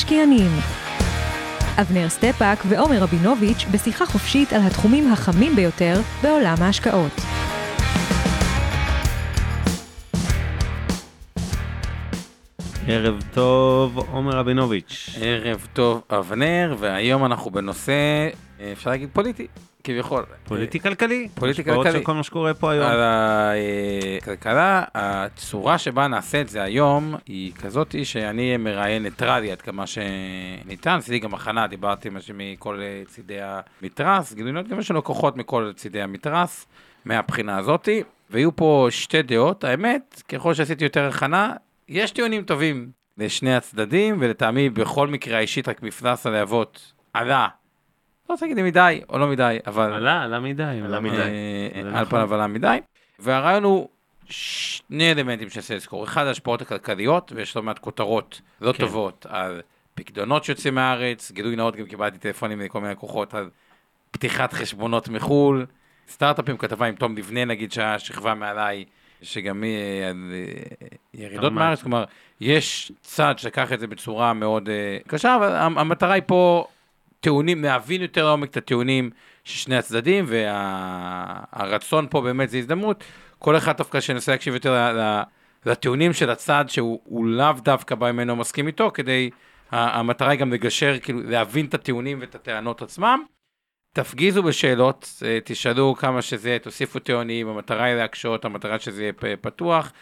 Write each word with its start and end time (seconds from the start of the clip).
המשקיענים 0.00 0.50
אבנר 1.80 2.08
סטפק 2.08 2.58
ועומר 2.68 2.98
רבינוביץ' 2.98 3.64
בשיחה 3.72 4.06
חופשית 4.06 4.52
על 4.52 4.60
התחומים 4.66 5.12
החמים 5.12 5.56
ביותר 5.56 5.94
בעולם 6.22 6.54
ההשקעות. 6.58 7.12
ערב 12.86 13.22
טוב, 13.34 13.98
עומר 13.98 14.36
רבינוביץ'. 14.36 15.10
ערב 15.20 15.68
טוב, 15.72 16.02
אבנר, 16.10 16.76
והיום 16.78 17.24
אנחנו 17.24 17.50
בנושא, 17.50 18.28
אפשר 18.72 18.90
להגיד 18.90 19.08
פוליטי, 19.12 19.46
כביכול. 19.84 20.24
פוליטי 20.44 20.80
כלכלי. 20.80 21.28
פוליטי 21.34 21.60
השפעות 21.60 21.86
כלכלי. 21.86 21.98
של 22.00 22.04
כל 22.06 22.14
מה 22.14 22.22
שקורה 22.22 22.54
פה 22.54 22.72
היום. 22.72 22.86
על 22.86 23.00
הכלכלה, 24.18 24.84
הצורה 24.94 25.78
שבה 25.78 26.08
נעשה 26.08 26.40
את 26.40 26.48
זה 26.48 26.62
היום 26.62 27.14
היא 27.26 27.52
כזאת 27.52 27.94
שאני 28.04 28.46
אהיה 28.46 28.58
מראיין 28.58 29.02
ניטרלי 29.02 29.52
עד 29.52 29.62
כמה 29.62 29.84
שניתן, 29.86 30.90
עשיתי 30.90 31.18
גם 31.18 31.34
הכנה, 31.34 31.66
דיברתי 31.66 32.08
עם 32.08 32.16
אנשים 32.16 32.34
מכל 32.38 32.80
אה, 32.82 33.02
צידי 33.06 33.38
המתרס, 33.40 34.32
גילוי 34.32 34.52
נאות, 34.52 34.68
גם 34.68 34.78
יש 34.78 34.90
לנו 34.90 35.04
כוחות 35.04 35.36
מכל 35.36 35.72
צידי 35.76 36.02
המתרס, 36.02 36.66
מהבחינה 37.04 37.58
הזאתי, 37.58 38.02
והיו 38.30 38.56
פה 38.56 38.86
שתי 38.90 39.22
דעות, 39.22 39.64
האמת, 39.64 40.22
ככל 40.28 40.54
שעשיתי 40.54 40.84
יותר 40.84 41.08
הכנה, 41.08 41.52
יש 41.88 42.10
טיעונים 42.10 42.42
טובים 42.42 42.90
לשני 43.18 43.54
הצדדים, 43.54 44.16
ולטעמי 44.20 44.70
בכל 44.70 45.08
מקרה 45.08 45.36
האישית 45.36 45.68
רק 45.68 45.82
מפלס 45.82 46.26
הלהבות 46.26 46.92
עלה. 47.12 47.48
לא 48.30 48.34
רוצה 48.34 48.46
להגיד 48.46 48.56
לי 48.56 48.62
מדי 48.62 49.00
או 49.08 49.18
לא 49.18 49.28
מדי, 49.28 49.58
אבל... 49.66 49.92
עלה, 49.92 50.22
עלה 50.22 50.40
מדי. 50.40 50.62
עלה 50.84 51.00
מדי. 51.00 51.16
אה, 51.16 51.80
על 51.80 51.90
נכון. 51.90 52.04
פניו 52.04 52.34
עלה 52.34 52.46
מדי. 52.46 52.78
והרעיון 53.18 53.64
הוא 53.64 53.88
שני 54.24 55.12
אלמנטים 55.12 55.48
רוצה 55.56 55.74
לזכור. 55.74 56.04
אחד, 56.04 56.26
ההשפעות 56.26 56.62
הכלכליות, 56.62 57.32
ויש 57.34 57.56
לא 57.56 57.62
מעט 57.62 57.78
כותרות 57.78 58.40
לא 58.60 58.72
כן. 58.72 58.78
טובות 58.78 59.26
על 59.28 59.60
פקדונות 59.94 60.44
שיוצאים 60.44 60.74
מהארץ, 60.74 61.30
גילוי 61.30 61.56
נאות, 61.56 61.76
גם 61.76 61.86
קיבלתי 61.86 62.18
טלפונים 62.18 62.58
מכל 62.58 62.80
מיני 62.80 62.92
לקוחות 62.92 63.34
על 63.34 63.50
פתיחת 64.10 64.52
חשבונות 64.52 65.08
מחו"ל, 65.08 65.66
סטארט-אפים, 66.08 66.56
כתבה 66.56 66.86
עם 66.86 66.94
תום 66.94 67.16
לבנה, 67.16 67.44
נגיד, 67.44 67.72
שהשכבה 67.72 68.34
מעליי, 68.34 68.84
שגם 69.22 69.62
היא 69.62 69.76
אה, 69.78 70.08
על 70.10 70.32
אה, 70.32 70.86
ירידות. 71.14 71.52
מהארץ, 71.52 71.82
כלומר, 71.82 72.04
יש 72.40 72.92
צד 73.00 73.34
שלקח 73.38 73.72
את 73.72 73.80
זה 73.80 73.86
בצורה 73.86 74.32
מאוד 74.32 74.68
אה, 74.68 74.98
קשה, 75.06 75.36
אבל 75.36 75.56
המ- 75.56 75.78
המטרה 75.78 76.12
היא 76.14 76.22
פה 76.26 76.66
טיעונים, 77.20 77.64
להבין 77.64 78.02
יותר 78.02 78.24
לעומק 78.24 78.50
את 78.50 78.56
הטיעונים 78.56 79.10
של 79.44 79.58
שני 79.58 79.76
הצדדים, 79.76 80.24
והרצון 80.28 82.06
פה 82.10 82.20
באמת 82.20 82.50
זה 82.50 82.58
הזדמנות, 82.58 83.04
כל 83.38 83.56
אחד 83.56 83.76
דווקא 83.76 84.00
שינסה 84.00 84.32
להקשיב 84.32 84.54
יותר 84.54 84.72
ל- 84.72 85.22
לטיעונים 85.66 86.12
של 86.12 86.30
הצד 86.30 86.64
שהוא 86.68 87.00
הוא 87.04 87.26
לאו 87.26 87.52
דווקא 87.52 87.94
בא 87.94 88.12
ממנו 88.12 88.36
מסכים 88.36 88.66
איתו, 88.66 88.90
כדי, 88.94 89.30
המטרה 89.70 90.30
היא 90.30 90.40
גם 90.40 90.52
לגשר, 90.52 90.98
כאילו 91.02 91.22
להבין 91.22 91.66
את 91.66 91.74
הטיעונים 91.74 92.18
ואת 92.20 92.34
הטענות 92.34 92.82
עצמם. 92.82 93.22
תפגיזו 93.94 94.42
בשאלות, 94.42 95.22
אה, 95.24 95.38
תשאלו 95.44 95.94
כמה 95.94 96.22
שזה, 96.22 96.56
תוסיפו 96.62 96.98
טיעונים, 96.98 97.48
המטרה 97.48 97.84
היא 97.84 97.94
להקשות, 97.94 98.44
המטרה 98.44 98.78
שזה 98.78 99.02
יהיה 99.02 99.36
פתוח. 99.40 99.92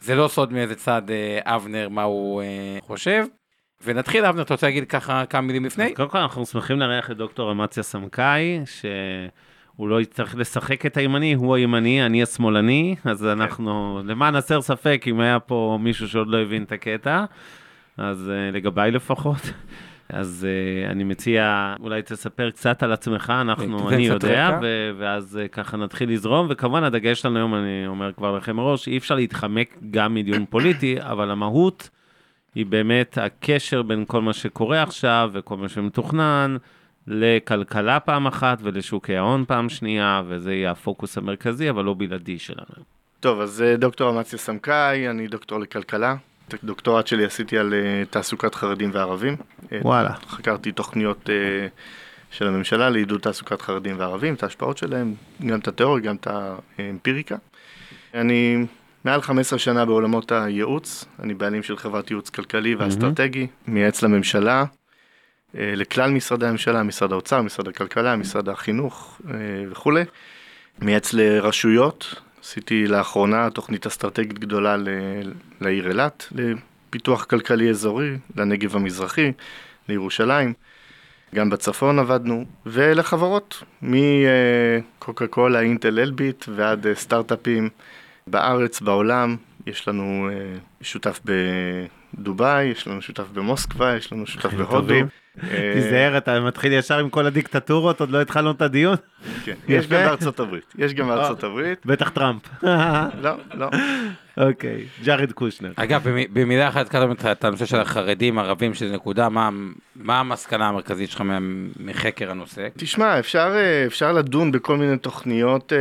זה 0.00 0.14
לא 0.14 0.28
סוד 0.28 0.52
מאיזה 0.52 0.74
צד 0.74 1.02
אה, 1.10 1.56
אבנר, 1.56 1.88
מה 1.88 2.02
הוא 2.02 2.42
אה, 2.42 2.78
חושב. 2.80 3.24
ונתחיל, 3.84 4.24
אבנר, 4.24 4.42
אתה 4.42 4.54
רוצה 4.54 4.66
להגיד 4.66 4.84
ככה 4.84 5.26
כמה 5.26 5.40
מילים 5.40 5.64
לפני? 5.64 5.94
קודם 5.94 6.08
כל 6.08 6.18
אנחנו 6.18 6.46
שמחים 6.46 6.78
לארח 6.78 7.10
את 7.10 7.16
דוקטור 7.16 7.52
אמציה 7.52 7.82
סמכאי, 7.82 8.60
שהוא 8.64 9.88
לא 9.88 10.00
יצטרך 10.00 10.34
לשחק 10.38 10.86
את 10.86 10.96
הימני, 10.96 11.34
הוא 11.34 11.56
הימני, 11.56 12.06
אני 12.06 12.22
השמאלני, 12.22 12.96
אז 13.04 13.26
אנחנו, 13.26 14.00
למען 14.04 14.34
הסר 14.34 14.60
ספק, 14.60 15.04
אם 15.06 15.20
היה 15.20 15.40
פה 15.40 15.78
מישהו 15.80 16.08
שעוד 16.08 16.28
לא 16.28 16.42
הבין 16.42 16.62
את 16.62 16.72
הקטע, 16.72 17.24
אז 17.96 18.30
אה, 18.30 18.50
לגביי 18.52 18.90
לפחות. 18.90 19.52
אז 20.08 20.46
uh, 20.46 20.90
אני 20.90 21.04
מציע, 21.04 21.74
אולי 21.80 22.02
תספר 22.02 22.50
קצת 22.50 22.82
על 22.82 22.92
עצמך, 22.92 23.32
אנחנו, 23.40 23.78
תתן 23.78 23.94
אני 23.94 24.06
יודע. 24.06 24.58
ו- 24.62 24.90
ואז 24.98 25.40
uh, 25.44 25.48
ככה 25.48 25.76
נתחיל 25.76 26.12
לזרום, 26.12 26.46
וכמובן 26.50 26.84
הדגש 26.84 27.20
שלנו 27.20 27.36
היום, 27.36 27.54
אני 27.54 27.86
אומר 27.86 28.12
כבר 28.12 28.36
לכם 28.36 28.56
מראש, 28.56 28.88
אי 28.88 28.98
אפשר 28.98 29.14
להתחמק 29.14 29.76
גם 29.90 30.14
מדיון 30.14 30.44
פוליטי, 30.50 30.96
אבל 31.00 31.30
המהות 31.30 31.90
היא 32.54 32.66
באמת 32.66 33.18
הקשר 33.18 33.82
בין 33.82 34.04
כל 34.06 34.22
מה 34.22 34.32
שקורה 34.32 34.82
עכשיו 34.82 35.30
וכל 35.32 35.56
מה 35.56 35.68
שמתוכנן 35.68 36.56
לכלכלה 37.06 38.00
פעם 38.00 38.26
אחת 38.26 38.58
ולשוקי 38.62 39.16
ההון 39.16 39.44
פעם 39.48 39.68
שנייה, 39.68 40.22
וזה 40.28 40.54
יהיה 40.54 40.70
הפוקוס 40.70 41.18
המרכזי, 41.18 41.70
אבל 41.70 41.84
לא 41.84 41.94
בלעדי 41.94 42.38
שלנו. 42.38 42.84
טוב, 43.20 43.40
אז 43.40 43.62
אה, 43.62 43.76
דוקטור 43.76 44.10
אמציה 44.10 44.38
סמכאי, 44.38 45.08
אני 45.08 45.26
דוקטור 45.26 45.60
לכלכלה. 45.60 46.16
את 46.48 46.54
הדוקטורט 46.62 47.06
שלי 47.06 47.24
עשיתי 47.24 47.58
על 47.58 47.74
אה, 47.74 48.02
תעסוקת 48.10 48.54
חרדים 48.54 48.90
וערבים. 48.92 49.36
וואלה. 49.82 50.14
חקרתי 50.28 50.72
תוכניות 50.72 51.30
אה, 51.30 51.66
של 52.30 52.48
הממשלה 52.48 52.90
לעידוד 52.90 53.20
תעסוקת 53.20 53.62
חרדים 53.62 53.98
וערבים, 53.98 54.34
את 54.34 54.42
ההשפעות 54.42 54.78
שלהם, 54.78 55.14
גם 55.46 55.58
את 55.58 55.68
התיאוריה, 55.68 56.04
גם 56.04 56.16
את 56.16 56.28
האמפיריקה. 56.78 57.36
אני 58.14 58.66
מעל 59.04 59.22
15 59.22 59.58
שנה 59.58 59.84
בעולמות 59.84 60.32
הייעוץ, 60.32 61.04
אני 61.22 61.34
בעלים 61.34 61.62
של 61.62 61.76
חברת 61.76 62.10
ייעוץ 62.10 62.30
כלכלי 62.30 62.74
ואסטרטגי, 62.74 63.46
מייעץ 63.66 64.02
לממשלה, 64.02 64.64
אה, 65.58 65.72
לכלל 65.76 66.10
משרדי 66.10 66.46
הממשלה, 66.46 66.82
משרד 66.82 67.12
האוצר, 67.12 67.42
משרד 67.42 67.68
הכלכלה, 67.68 68.16
משרד 68.16 68.48
החינוך 68.48 69.20
אה, 69.30 69.34
וכולי. 69.70 70.04
מייעץ 70.82 71.12
לרשויות, 71.12 72.14
עשיתי 72.42 72.86
לאחרונה 72.86 73.50
תוכנית 73.50 73.86
אסטרטגית 73.86 74.38
גדולה 74.38 74.76
ל- 74.76 75.32
לעיר 75.60 75.88
אילת, 75.88 76.32
לפיתוח 76.32 77.24
כלכלי 77.24 77.70
אזורי, 77.70 78.10
לנגב 78.36 78.76
המזרחי, 78.76 79.32
לירושלים, 79.88 80.52
גם 81.34 81.50
בצפון 81.50 81.98
עבדנו, 81.98 82.44
ולחברות, 82.66 83.62
מקוקה 83.82 85.26
קולה, 85.26 85.60
אינטל 85.60 85.98
אלביט 85.98 86.44
ועד 86.56 86.86
אה, 86.86 86.94
סטארט-אפים 86.94 87.68
בארץ, 88.30 88.80
בעולם, 88.80 89.36
יש 89.66 89.88
לנו 89.88 90.28
אה, 90.32 90.36
שותף 90.82 91.20
בדובאי, 92.14 92.64
יש 92.64 92.86
לנו 92.86 93.02
שותף 93.02 93.24
במוסקבה, 93.34 93.96
יש 93.96 94.12
לנו 94.12 94.26
שותף 94.26 94.54
בהודו. 94.54 94.94
אה, 94.94 95.70
תיזהר, 95.74 96.16
אתה 96.18 96.40
מתחיל 96.40 96.72
ישר 96.72 96.98
עם 96.98 97.10
כל 97.10 97.26
הדיקטטורות, 97.26 98.00
עוד 98.00 98.10
לא 98.10 98.20
התחלנו 98.20 98.50
את 98.50 98.62
הדיון? 98.62 98.96
כן, 99.44 99.54
יש. 99.68 99.86
גם 99.86 100.04
בארצות 100.04 100.40
הברית, 100.40 100.74
יש 100.78 100.94
גם 100.94 101.08
בארצות 101.08 101.44
הברית, 101.44 101.86
בטח 101.86 102.08
טראמפ. 102.08 102.42
לא, 103.22 103.30
לא. 103.54 103.68
אוקיי, 104.36 104.84
ג'ארד 105.04 105.32
קושנר. 105.32 105.72
אגב, 105.76 106.08
במ- 106.08 106.34
במילה 106.34 106.68
אחת 106.68 106.88
קודם 106.88 107.12
את 107.32 107.44
הנושא 107.44 107.66
של 107.66 107.80
החרדים, 107.80 108.38
ערבים, 108.38 108.74
שזה 108.74 108.94
נקודה, 108.94 109.28
מה, 109.28 109.50
המסקנה 110.20 110.68
המרכזית 110.68 111.10
שלך 111.10 111.22
מחקר 111.80 112.30
הנושא? 112.30 112.68
תשמע, 112.76 113.18
אפשר, 113.18 113.52
אה, 113.56 113.84
אפשר 113.86 114.12
לדון 114.12 114.52
בכל 114.52 114.76
מיני 114.76 114.98
תוכניות 114.98 115.72
אה, 115.72 115.78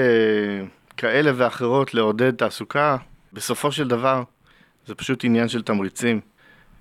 כאלה 0.97 1.31
ואחרות 1.35 1.93
לעודד 1.93 2.31
תעסוקה. 2.31 2.97
בסופו 3.33 3.71
של 3.71 3.87
דבר, 3.87 4.23
זה 4.85 4.95
פשוט 4.95 5.23
עניין 5.23 5.47
של 5.47 5.61
תמריצים. 5.61 6.21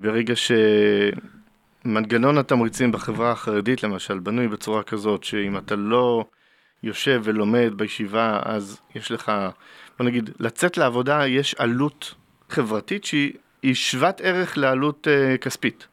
ברגע 0.00 0.34
שמנגנון 1.84 2.38
התמריצים 2.38 2.92
בחברה 2.92 3.30
החרדית, 3.30 3.82
למשל, 3.82 4.18
בנוי 4.18 4.48
בצורה 4.48 4.82
כזאת, 4.82 5.24
שאם 5.24 5.58
אתה 5.58 5.76
לא 5.76 6.24
יושב 6.82 7.20
ולומד 7.24 7.72
בישיבה, 7.76 8.40
אז 8.44 8.80
יש 8.94 9.10
לך, 9.10 9.32
בוא 9.98 10.06
נגיד, 10.06 10.30
לצאת 10.38 10.76
לעבודה 10.76 11.26
יש 11.26 11.54
עלות 11.58 12.14
חברתית 12.48 13.04
שהיא 13.04 13.32
היא 13.62 13.74
שוות 13.74 14.20
ערך 14.20 14.58
לעלות 14.58 15.08
אה, 15.08 15.38
כספית. 15.38 15.86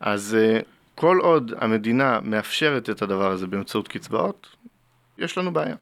אז 0.00 0.36
אה, 0.40 0.60
כל 0.94 1.18
עוד 1.22 1.52
המדינה 1.58 2.20
מאפשרת 2.22 2.90
את 2.90 3.02
הדבר 3.02 3.30
הזה 3.30 3.46
באמצעות 3.46 3.88
קצבאות, 3.88 4.56
יש 5.18 5.38
לנו 5.38 5.52
בעיה. 5.52 5.76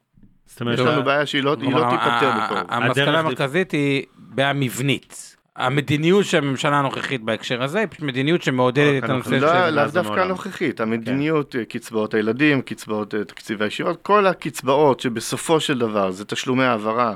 זאת 0.53 0.61
אומרת, 0.61 0.79
יש 0.79 0.85
לנו 0.85 1.03
בעיה 1.03 1.27
שהיא 1.27 1.43
לא, 1.43 1.57
לא 1.61 1.91
תיפתר 1.91 2.31
בקרוב. 2.45 2.59
המסקנה 2.69 3.19
המרכזית 3.19 3.71
היא 3.73 4.03
בעיה 4.17 4.53
מבנית. 4.53 5.37
המדיניות 5.57 6.25
של 6.25 6.39
הממשלה 6.39 6.79
הנוכחית 6.79 7.21
בהקשר 7.23 7.63
הזה 7.63 7.79
היא 7.79 7.87
פשוט 7.91 8.03
מדיניות 8.03 8.43
שמעודדת 8.43 9.05
את 9.05 9.11
הנושא 9.11 9.31
אנחנו- 9.35 9.49
של... 9.49 9.55
לא, 9.55 9.69
לאו 9.69 9.91
דווקא. 9.93 10.21
הנוכחית, 10.21 10.81
המדיניות, 10.81 11.57
אה, 11.57 11.65
קצבאות 11.65 12.15
הילדים, 12.15 12.63
קצבאות 12.63 13.15
אה, 13.15 13.25
תקציבי 13.25 13.65
הישיבות, 13.65 14.03
כל 14.03 14.27
הקצבאות 14.27 15.01
שבסופו 15.01 15.61
של 15.61 15.79
דבר 15.79 16.11
זה 16.11 16.25
תשלומי 16.25 16.65
העברה 16.65 17.15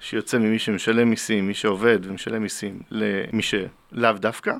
שיוצא 0.00 0.38
ממי 0.38 0.58
שמשלם 0.58 1.10
מיסים, 1.10 1.46
מי 1.46 1.54
שעובד 1.54 1.98
ומשלם 2.02 2.42
מיסים, 2.42 2.80
למי 2.90 3.42
שלאו 3.42 4.12
דווקא, 4.12 4.52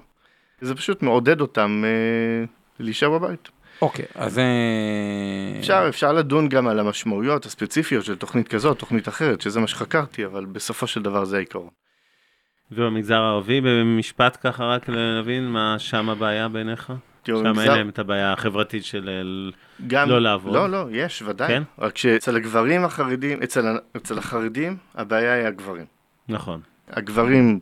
זה 0.61 0.75
פשוט 0.75 1.03
מעודד 1.03 1.41
אותם 1.41 1.83
אה, 1.87 2.45
להישאר 2.81 3.19
בבית. 3.19 3.49
אוקיי, 3.82 4.05
אז... 4.15 4.38
אה, 4.38 4.44
אפשר, 5.59 5.87
אפשר 5.88 6.12
לדון 6.12 6.49
גם 6.49 6.69
על 6.69 6.79
המשמעויות 6.81 7.47
הספציפיות 7.47 8.05
של 8.05 8.17
תוכנית 8.17 8.49
כזאת, 8.49 8.79
תוכנית 8.79 9.09
אחרת, 9.09 9.41
שזה 9.41 9.61
מה 9.61 9.67
שחקרתי, 9.67 10.25
אבל 10.25 10.44
בסופו 10.44 10.87
של 10.87 11.03
דבר 11.03 11.25
זה 11.25 11.37
העיקרון. 11.37 11.71
ובמגזר 12.73 13.21
הערבי, 13.21 13.61
במשפט 13.61 14.37
ככה 14.43 14.65
רק 14.65 14.88
להבין 14.88 15.49
מה 15.49 15.79
שם 15.79 16.11
הבעיה 16.11 16.49
בעיניך? 16.49 16.93
שם 17.27 17.59
אין 17.61 17.71
להם 17.71 17.88
את 17.88 17.99
הבעיה 17.99 18.32
החברתית 18.32 18.85
של 18.85 19.53
גם, 19.87 20.09
לא 20.09 20.21
לעבוד. 20.21 20.55
לא, 20.55 20.71
לא, 20.71 20.87
יש, 20.91 21.23
ודאי. 21.26 21.49
כן? 21.49 21.62
רק 21.79 21.99
שאצל 21.99 22.37
הגברים 22.37 22.85
החרדים, 22.85 23.43
אצל, 23.43 23.79
אצל 23.97 24.19
החרדים, 24.19 24.76
הבעיה 24.94 25.35
היא 25.35 25.47
הגברים. 25.47 25.85
נכון. 26.29 26.61
הגברים, 26.91 27.61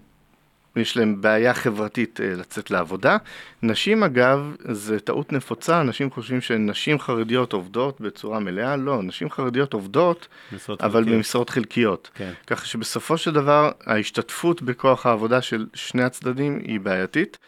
יש 0.77 0.97
להם 0.97 1.21
בעיה 1.21 1.55
חברתית 1.55 2.21
אה, 2.21 2.35
לצאת 2.35 2.71
לעבודה. 2.71 3.17
נשים, 3.63 4.03
אגב, 4.03 4.57
זה 4.61 5.01
טעות 5.01 5.33
נפוצה, 5.33 5.81
אנשים 5.81 6.11
חושבים 6.11 6.41
שנשים 6.41 6.99
חרדיות 6.99 7.53
עובדות 7.53 8.01
בצורה 8.01 8.41
מלאה. 8.41 8.77
לא, 8.77 9.03
נשים 9.03 9.31
חרדיות 9.31 9.73
עובדות, 9.73 10.29
אבל 10.53 10.79
חלקיות. 10.79 11.07
במשרות 11.07 11.51
חלקיות. 11.51 12.11
כן. 12.15 12.33
ככה 12.47 12.67
שבסופו 12.67 13.19
של 13.19 13.33
דבר, 13.33 13.71
ההשתתפות 13.87 14.63
בכוח 14.63 15.07
העבודה 15.07 15.43
של 15.43 15.67
שני 15.75 16.03
הצדדים 16.03 16.59
היא 16.65 16.81
בעייתית. 16.81 17.39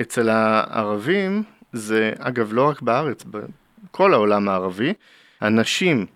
אצל 0.00 0.28
הערבים, 0.28 1.42
זה, 1.72 2.12
אגב, 2.18 2.52
לא 2.52 2.68
רק 2.68 2.82
בארץ, 2.82 3.24
בכל 3.24 4.14
העולם 4.14 4.48
הערבי, 4.48 4.92
הנשים, 5.40 6.06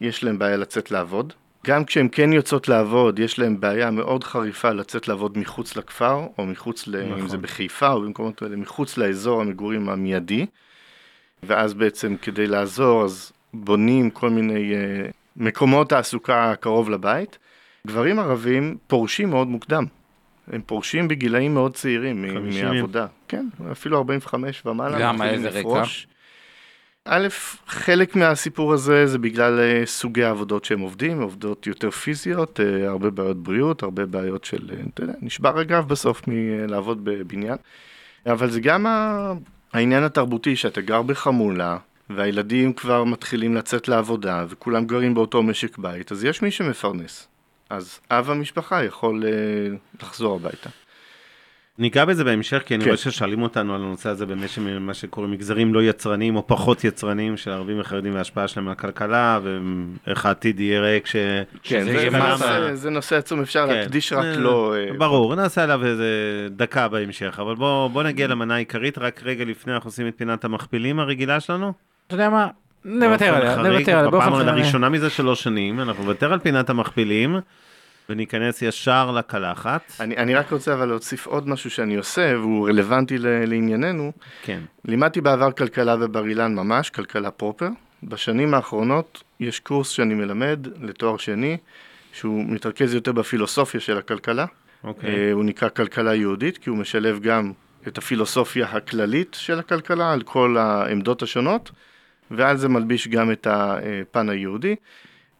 יש 0.00 0.24
להם 0.24 0.38
בעיה 0.38 0.56
לצאת 0.56 0.90
לעבוד. 0.90 1.32
גם 1.66 1.84
כשהן 1.84 2.08
כן 2.12 2.32
יוצאות 2.32 2.68
לעבוד, 2.68 3.18
יש 3.18 3.38
להן 3.38 3.60
בעיה 3.60 3.90
מאוד 3.90 4.24
חריפה 4.24 4.70
לצאת 4.70 5.08
לעבוד 5.08 5.38
מחוץ 5.38 5.76
לכפר, 5.76 6.26
או 6.38 6.46
מחוץ, 6.46 6.88
ל... 6.88 7.06
נכון. 7.06 7.20
אם 7.20 7.28
זה 7.28 7.38
בחיפה 7.38 7.92
או 7.92 8.00
במקומות 8.00 8.42
האלה, 8.42 8.56
מחוץ 8.56 8.96
לאזור 8.96 9.40
המגורים 9.40 9.88
המיידי. 9.88 10.46
ואז 11.42 11.74
בעצם 11.74 12.16
כדי 12.22 12.46
לעזור, 12.46 13.04
אז 13.04 13.32
בונים 13.54 14.10
כל 14.10 14.30
מיני 14.30 14.72
uh, 14.72 15.12
מקומות 15.36 15.88
תעסוקה 15.88 16.54
קרוב 16.60 16.90
לבית. 16.90 17.38
גברים 17.86 18.18
ערבים 18.18 18.76
פורשים 18.86 19.30
מאוד 19.30 19.48
מוקדם. 19.48 19.84
הם 20.52 20.60
פורשים 20.66 21.08
בגילאים 21.08 21.54
מאוד 21.54 21.74
צעירים 21.74 22.22
מ- 22.22 22.34
50. 22.34 22.68
מעבודה. 22.68 23.06
כן, 23.28 23.46
אפילו 23.72 23.98
45 23.98 24.66
ומעלה. 24.66 24.98
למה? 24.98 25.30
איזה 25.30 25.48
רקע? 25.48 25.58
לפרוש. 25.58 26.06
א', 27.08 27.28
חלק 27.66 28.16
מהסיפור 28.16 28.72
הזה 28.72 29.06
זה 29.06 29.18
בגלל 29.18 29.60
אה, 29.60 29.82
סוגי 29.86 30.24
העבודות 30.24 30.64
שהם 30.64 30.80
עובדים, 30.80 31.22
עובדות 31.22 31.66
יותר 31.66 31.90
פיזיות, 31.90 32.60
אה, 32.60 32.88
הרבה 32.88 33.10
בעיות 33.10 33.36
בריאות, 33.36 33.82
הרבה 33.82 34.06
בעיות 34.06 34.44
של, 34.44 34.70
אה, 34.70 34.76
אתה 34.94 35.02
יודע, 35.02 35.12
נשבר 35.20 35.58
הגב 35.58 35.88
בסוף 35.88 36.22
מלעבוד 36.28 37.04
בבניין. 37.04 37.56
אבל 38.26 38.50
זה 38.50 38.60
גם 38.60 38.86
העניין 39.72 40.02
התרבותי, 40.02 40.56
שאתה 40.56 40.80
גר 40.80 41.02
בחמולה, 41.02 41.78
והילדים 42.10 42.72
כבר 42.72 43.04
מתחילים 43.04 43.54
לצאת 43.54 43.88
לעבודה, 43.88 44.44
וכולם 44.48 44.86
גרים 44.86 45.14
באותו 45.14 45.42
משק 45.42 45.78
בית, 45.78 46.12
אז 46.12 46.24
יש 46.24 46.42
מי 46.42 46.50
שמפרנס. 46.50 47.28
אז 47.70 48.00
אב 48.10 48.30
המשפחה 48.30 48.84
יכול 48.84 49.24
לחזור 50.02 50.36
הביתה. 50.36 50.70
ניגע 51.78 52.04
בזה 52.04 52.24
בהמשך, 52.24 52.62
כי 52.66 52.74
אני 52.74 52.84
כן. 52.84 52.90
רואה 52.90 52.96
ששואלים 52.96 53.42
אותנו 53.42 53.74
על 53.74 53.82
הנושא 53.82 54.08
הזה 54.08 54.26
באמת 54.26 54.48
של 54.50 54.78
מה 54.78 54.94
שקוראים 54.94 55.32
מגזרים 55.32 55.74
לא 55.74 55.82
יצרניים 55.82 56.36
או 56.36 56.46
פחות 56.46 56.84
יצרניים 56.84 57.36
של 57.36 57.50
ערבים 57.50 57.80
וחרדים 57.80 58.14
וההשפעה 58.14 58.48
שלהם 58.48 58.66
על 58.66 58.72
הכלכלה, 58.72 59.40
ואיך 60.06 60.26
העתיד 60.26 60.60
יהיה 60.60 60.80
ריק 60.80 61.06
ש... 61.06 61.16
כן, 61.62 61.84
זה, 61.84 61.98
זה, 61.98 62.10
מה- 62.10 62.30
נושא, 62.30 62.74
זה 62.74 62.90
נושא 62.90 63.16
עצום, 63.16 63.40
אפשר 63.40 63.66
כן. 63.66 63.74
להקדיש 63.74 64.12
רק 64.12 64.24
אה, 64.24 64.36
לו... 64.36 64.74
אה, 64.74 64.98
ברור, 64.98 65.34
נעשה 65.34 65.62
עליו 65.62 65.84
איזה 65.84 66.08
דקה 66.50 66.88
בהמשך, 66.88 67.38
אבל 67.40 67.54
בוא, 67.54 67.88
בוא 67.88 68.02
נגיע 68.02 68.26
למנה 68.26 68.54
העיקרית, 68.54 68.98
רק 68.98 69.20
רגע 69.24 69.44
לפני 69.44 69.74
אנחנו 69.74 69.88
עושים 69.88 70.08
את 70.08 70.14
פינת 70.16 70.44
המכפילים 70.44 71.00
הרגילה 71.00 71.40
שלנו. 71.40 71.72
אתה 72.06 72.14
יודע 72.14 72.30
מה? 72.30 72.48
נוותר 72.84 73.34
עליה, 73.34 73.56
נוותר 73.56 73.98
עליה. 73.98 74.10
בפעם. 74.10 74.34
הראשונה 74.34 74.88
מזה 74.88 75.10
שלוש 75.10 75.42
שנים, 75.42 75.80
אנחנו 75.80 76.04
נוותר 76.04 76.32
על 76.32 76.38
פינת 76.38 76.70
המכפילים, 76.70 77.36
וניכנס 78.10 78.62
ישר 78.62 79.10
לקלחת. 79.10 79.92
אני, 80.00 80.16
אני 80.16 80.34
רק 80.34 80.52
רוצה 80.52 80.74
אבל 80.74 80.88
להוסיף 80.88 81.26
עוד 81.26 81.48
משהו 81.48 81.70
שאני 81.70 81.96
עושה, 81.96 82.34
והוא 82.38 82.68
רלוונטי 82.68 83.18
ל- 83.18 83.44
לענייננו. 83.44 84.12
כן, 84.42 84.60
לימדתי 84.84 85.20
בעבר 85.20 85.52
כלכלה 85.52 85.96
בבר 85.96 86.26
אילן 86.26 86.54
ממש, 86.54 86.90
כלכלה 86.90 87.30
פרופר. 87.30 87.68
בשנים 88.02 88.54
האחרונות 88.54 89.22
יש 89.40 89.60
קורס 89.60 89.88
שאני 89.88 90.14
מלמד 90.14 90.66
לתואר 90.80 91.16
שני, 91.16 91.56
שהוא 92.12 92.44
מתרכז 92.48 92.94
יותר 92.94 93.12
בפילוסופיה 93.12 93.80
של 93.80 93.98
הכלכלה. 93.98 94.46
אוקיי. 94.84 95.10
אה, 95.10 95.32
הוא 95.32 95.44
נקרא 95.44 95.68
כלכלה 95.68 96.14
יהודית, 96.14 96.58
כי 96.58 96.70
הוא 96.70 96.78
משלב 96.78 97.20
גם 97.20 97.52
את 97.88 97.98
הפילוסופיה 97.98 98.66
הכללית 98.66 99.36
של 99.40 99.58
הכלכלה, 99.58 100.12
על 100.12 100.22
כל 100.22 100.56
העמדות 100.56 101.22
השונות, 101.22 101.70
ועל 102.30 102.56
זה 102.56 102.68
מלביש 102.68 103.08
גם 103.08 103.32
את 103.32 103.46
הפן 103.50 104.28
היהודי. 104.28 104.76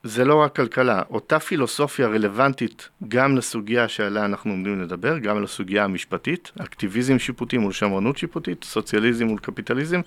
זה 0.06 0.24
לא 0.24 0.34
רק 0.34 0.56
כלכלה, 0.56 1.02
אותה 1.10 1.38
פילוסופיה 1.38 2.06
רלוונטית 2.06 2.88
גם 3.08 3.36
לסוגיה 3.36 3.88
שעליה 3.88 4.24
אנחנו 4.24 4.50
עומדים 4.50 4.82
לדבר, 4.82 5.18
גם 5.18 5.42
לסוגיה 5.42 5.84
המשפטית, 5.84 6.52
אקטיביזם 6.62 7.18
שיפוטי 7.18 7.58
מול 7.58 7.72
שמרנות 7.72 8.18
שיפוטית, 8.18 8.64
סוציאליזם 8.64 9.26
מול 9.26 9.38
קפיטליזם, 9.38 10.00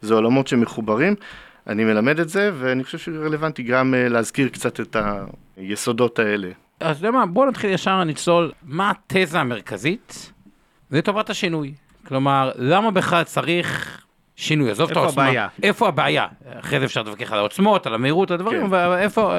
זה 0.00 0.14
עולמות 0.14 0.46
שמחוברים. 0.46 1.14
אני 1.66 1.84
מלמד 1.84 2.20
את 2.20 2.28
זה, 2.28 2.50
ואני 2.58 2.84
חושב 2.84 2.98
שרלוונטי 2.98 3.62
גם 3.62 3.94
אה, 3.94 4.08
להזכיר 4.08 4.48
קצת 4.48 4.80
את 4.80 4.96
היסודות 5.56 6.18
האלה. 6.18 6.48
אז 6.80 6.96
אתה 6.96 7.06
יודע 7.06 7.18
מה, 7.18 7.26
בוא 7.26 7.46
נתחיל 7.46 7.70
ישר 7.70 8.04
לצלול, 8.04 8.52
מה 8.62 8.90
התזה 8.90 9.40
המרכזית 9.40 10.32
לטובת 10.90 11.30
השינוי? 11.30 11.74
כלומר, 12.06 12.50
למה 12.56 12.90
בכלל 12.90 13.24
צריך 13.24 14.00
שינוי? 14.36 14.70
עזוב 14.70 14.84
את 14.84 14.90
איפה 14.90 15.00
העוצמה. 15.00 15.22
הבעיה? 15.22 15.48
איפה 15.62 15.88
הבעיה? 15.88 16.26
אחרי 16.60 16.80
זה 16.80 16.84
אפשר 16.84 17.02
להתווכח 17.02 17.32
על 17.32 17.38
העוצמות, 17.38 17.86
על 17.86 17.94
המהירות, 17.94 18.30
על 18.30 18.34
הדברים, 18.34 18.60
כן. 18.60 18.66
אבל 18.66 18.98
איפה... 18.98 19.38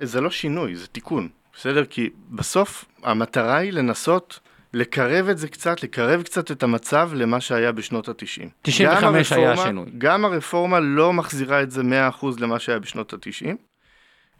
זה 0.00 0.20
לא 0.20 0.30
שינוי, 0.30 0.76
זה 0.76 0.86
תיקון, 0.86 1.28
בסדר? 1.54 1.84
כי 1.84 2.10
בסוף 2.30 2.84
המטרה 3.02 3.56
היא 3.56 3.72
לנסות 3.72 4.40
לקרב 4.74 5.28
את 5.28 5.38
זה 5.38 5.48
קצת, 5.48 5.82
לקרב 5.82 6.22
קצת 6.22 6.50
את 6.50 6.62
המצב 6.62 7.10
למה 7.14 7.40
שהיה 7.40 7.72
בשנות 7.72 8.08
ה-90. 8.08 8.48
95 8.62 9.32
היה 9.32 9.56
שינוי. 9.56 9.86
גם 9.98 10.24
הרפורמה 10.24 10.80
לא 10.80 11.12
מחזירה 11.12 11.62
את 11.62 11.70
זה 11.70 11.82
100% 12.22 12.26
למה 12.38 12.58
שהיה 12.58 12.78
בשנות 12.78 13.12
ה-90, 13.12 13.46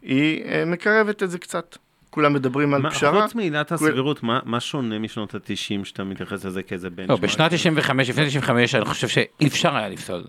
היא 0.01 0.43
אה, 0.43 0.65
מקרבת 0.65 1.23
את 1.23 1.31
זה 1.31 1.39
קצת. 1.39 1.77
כולם 2.09 2.33
מדברים 2.33 2.73
על 2.73 2.81
מה- 2.81 2.91
פשרה. 2.91 3.21
חוץ 3.21 3.35
מעילת 3.35 3.71
הסבירות, 3.71 4.23
מה 4.23 4.39
מה 4.45 4.59
שונה 4.59 4.99
משנות 4.99 5.35
ה-90 5.35 5.49
שאתה 5.85 6.03
מתייחס 6.03 6.45
לזה 6.45 6.63
כאיזה 6.63 6.89
בן? 6.89 7.05
לא, 7.09 7.15
בשנת 7.17 7.51
95, 7.51 8.09
לפני 8.09 8.25
95, 8.25 8.75
אני 8.75 8.85
חושב 8.85 9.07
שאי 9.07 9.47
אפשר 9.47 9.75
היה 9.75 9.89
לפסול 9.89 10.23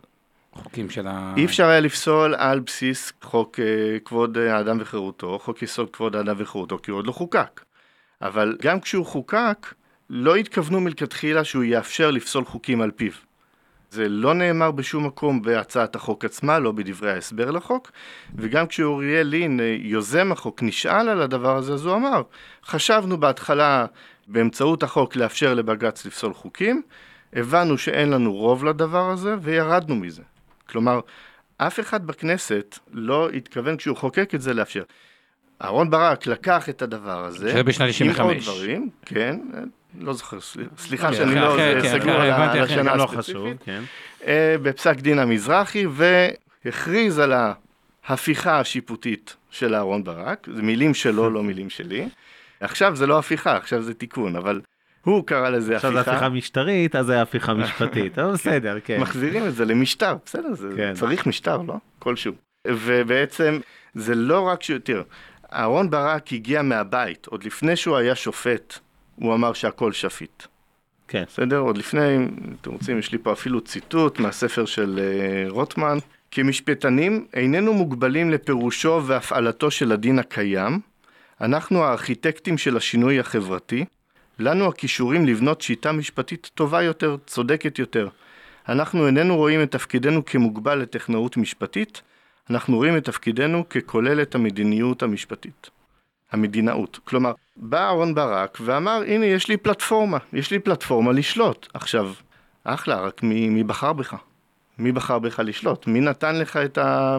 חוקים 0.52 0.90
של 0.90 1.06
ה... 1.06 1.34
אי 1.36 1.44
אפשר 1.44 1.64
היה 1.66 1.80
לפסול 1.80 2.34
על 2.34 2.60
בסיס 2.60 3.12
חוק 3.22 3.60
אה, 3.60 3.64
כבוד 4.04 4.38
אה, 4.38 4.56
האדם 4.56 4.76
וחירותו, 4.80 5.38
חוק 5.38 5.62
יסוד 5.62 5.90
כבוד 5.90 6.16
האדם 6.16 6.34
וחירותו, 6.38 6.78
כי 6.82 6.90
הוא 6.90 6.98
עוד 6.98 7.06
לא 7.06 7.12
חוקק. 7.12 7.60
אבל 8.22 8.56
גם 8.62 8.80
כשהוא 8.80 9.06
חוקק, 9.06 9.74
לא 10.10 10.36
התכוונו 10.36 10.80
מלכתחילה 10.80 11.44
שהוא 11.44 11.64
יאפשר 11.64 12.10
לפסול 12.10 12.44
חוקים 12.44 12.80
על 12.80 12.90
פיו. 12.90 13.12
זה 13.90 14.08
לא 14.08 14.34
נאמר 14.34 14.70
בשום 14.70 15.06
מקום 15.06 15.42
בהצעת 15.42 15.96
החוק 15.96 16.24
עצמה, 16.24 16.58
לא 16.58 16.72
בדברי 16.72 17.12
ההסבר 17.12 17.50
לחוק, 17.50 17.90
וגם 18.34 18.66
כשאוריאל 18.66 19.26
לין, 19.26 19.60
אה, 19.60 19.76
יוזם 19.78 20.32
החוק, 20.32 20.62
נשאל 20.62 21.08
על 21.08 21.22
הדבר 21.22 21.56
הזה, 21.56 21.72
אז 21.72 21.86
הוא 21.86 21.94
אמר, 21.94 22.22
חשבנו 22.64 23.20
בהתחלה 23.20 23.86
באמצעות 24.26 24.82
החוק 24.82 25.16
לאפשר 25.16 25.54
לבג"ץ 25.54 26.06
לפסול 26.06 26.34
חוקים, 26.34 26.82
הבנו 27.32 27.78
שאין 27.78 28.10
לנו 28.10 28.34
רוב 28.34 28.64
לדבר 28.64 29.10
הזה, 29.10 29.34
וירדנו 29.40 29.96
מזה. 29.96 30.22
כלומר, 30.68 31.00
אף 31.56 31.80
אחד 31.80 32.06
בכנסת 32.06 32.78
לא 32.92 33.30
התכוון 33.30 33.76
כשהוא 33.76 33.96
חוקק 33.96 34.34
את 34.34 34.40
זה 34.40 34.54
לאפשר. 34.54 34.82
אהרן 35.62 35.90
ברק 35.90 36.26
לקח 36.26 36.68
את 36.68 36.82
הדבר 36.82 37.24
הזה, 37.24 37.50
שזה 37.50 37.62
בשנת 37.62 37.94
עם 38.00 38.06
עוד 38.08 38.36
95. 38.36 38.48
דברים, 38.48 38.90
כן, 39.06 39.40
לא 40.00 40.12
זוכר, 40.12 40.40
סל- 40.40 40.60
סליחה 40.78 41.06
אחרי- 41.08 41.16
שאני 41.16 41.34
לא 41.34 41.54
אחרי- 41.54 41.80
זה 41.80 41.88
כן, 41.98 42.00
סגור 42.00 42.12
על 42.14 42.30
השנה 42.62 42.96
לא 42.96 43.04
הספציפית. 43.04 43.56
כן. 43.64 43.82
אה, 44.26 44.56
בפסק 44.62 44.96
דין 44.96 45.18
המזרחי, 45.18 45.86
והכריז 46.64 47.18
על 47.18 47.32
ההפיכה 48.08 48.60
השיפוטית 48.60 49.36
של 49.50 49.74
אהרן 49.74 50.04
ברק, 50.04 50.46
זה 50.54 50.62
מילים 50.62 50.94
שלו, 50.94 51.30
לא 51.30 51.42
מילים 51.42 51.70
שלי. 51.70 52.08
עכשיו 52.60 52.96
זה 52.96 53.06
לא 53.06 53.18
הפיכה, 53.18 53.56
עכשיו 53.56 53.82
זה 53.82 53.94
תיקון, 53.94 54.36
אבל 54.36 54.60
הוא 55.04 55.26
קרא 55.26 55.48
לזה 55.48 55.76
עכשיו 55.76 55.92
זו 55.92 55.98
הפיכה. 55.98 56.12
הפיכה 56.16 56.28
משטרית, 56.28 56.96
אז 56.96 57.06
זה 57.06 57.22
הפיכה 57.22 57.54
משפטית, 57.64 58.18
אבל 58.18 58.32
בסדר, 58.32 58.78
כן. 58.84 59.00
מחזירים 59.00 59.46
את 59.46 59.54
זה 59.54 59.64
למשטר, 59.64 60.16
בסדר, 60.26 60.54
זה 60.54 60.68
כן. 60.76 60.94
צריך 60.94 61.26
משטר, 61.26 61.56
לא? 61.66 61.74
כלשהו. 61.98 62.32
ובעצם 62.66 63.58
זה 63.94 64.14
לא 64.14 64.40
רק 64.40 64.62
ש... 64.62 64.70
תראה, 64.84 65.02
אהרן 65.52 65.90
ברק 65.90 66.32
הגיע 66.32 66.62
מהבית, 66.62 67.26
עוד 67.26 67.44
לפני 67.44 67.76
שהוא 67.76 67.96
היה 67.96 68.14
שופט, 68.14 68.78
הוא 69.20 69.34
אמר 69.34 69.52
שהכל 69.52 69.92
שפיט. 69.92 70.42
כן. 71.08 71.24
בסדר? 71.26 71.58
עוד 71.58 71.78
לפני, 71.78 72.16
אם 72.16 72.28
אתם 72.60 72.70
רוצים, 72.70 72.98
יש 72.98 73.12
לי 73.12 73.18
פה 73.18 73.32
אפילו 73.32 73.60
ציטוט 73.60 74.18
מהספר 74.18 74.64
של 74.64 75.00
uh, 75.48 75.52
רוטמן. 75.52 75.98
כמשפטנים 76.30 77.26
איננו 77.34 77.74
מוגבלים 77.74 78.30
לפירושו 78.30 79.02
והפעלתו 79.06 79.70
של 79.70 79.92
הדין 79.92 80.18
הקיים, 80.18 80.80
אנחנו 81.40 81.84
הארכיטקטים 81.84 82.58
של 82.58 82.76
השינוי 82.76 83.20
החברתי, 83.20 83.84
לנו 84.38 84.68
הכישורים 84.68 85.26
לבנות 85.26 85.60
שיטה 85.60 85.92
משפטית 85.92 86.50
טובה 86.54 86.82
יותר, 86.82 87.16
צודקת 87.26 87.78
יותר. 87.78 88.08
אנחנו 88.68 89.06
איננו 89.06 89.36
רואים 89.36 89.62
את 89.62 89.70
תפקידנו 89.70 90.24
כמוגבל 90.24 90.78
לטכנאות 90.78 91.36
משפטית, 91.36 92.02
אנחנו 92.50 92.76
רואים 92.76 92.96
את 92.96 93.04
תפקידנו 93.04 93.68
ככולל 93.68 94.22
את 94.22 94.34
המדיניות 94.34 95.02
המשפטית. 95.02 95.70
המדינאות. 96.32 96.98
כלומר, 97.04 97.32
בא 97.56 97.78
אהרן 97.78 98.14
ברק 98.14 98.58
ואמר, 98.60 99.02
הנה, 99.06 99.26
יש 99.26 99.48
לי 99.48 99.56
פלטפורמה, 99.56 100.18
יש 100.32 100.50
לי 100.50 100.58
פלטפורמה 100.58 101.12
לשלוט. 101.12 101.68
עכשיו, 101.74 102.12
אחלה, 102.64 103.00
רק 103.00 103.22
מי, 103.22 103.48
מי 103.48 103.64
בחר 103.64 103.92
בך? 103.92 104.16
מי 104.78 104.92
בחר 104.92 105.18
בך 105.18 105.40
לשלוט? 105.44 105.86
מי 105.86 106.00
נתן 106.00 106.36
לך 106.36 106.56
את 106.56 106.78
ה... 106.78 107.16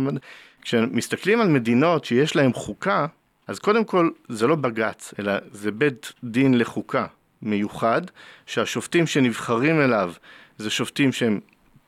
כשמסתכלים 0.61 1.41
על 1.41 1.47
מדינות 1.47 2.05
שיש 2.05 2.35
להן 2.35 2.53
חוקה, 2.53 3.05
אז 3.47 3.59
קודם 3.59 3.83
כל 3.83 4.09
זה 4.27 4.47
לא 4.47 4.55
בג"ץ, 4.55 5.13
אלא 5.19 5.33
זה 5.51 5.71
בית 5.71 6.13
דין 6.23 6.57
לחוקה 6.57 7.05
מיוחד, 7.41 8.01
שהשופטים 8.45 9.07
שנבחרים 9.07 9.81
אליו 9.81 10.13
זה 10.57 10.69
שופטים 10.69 11.11
שהם 11.11 11.39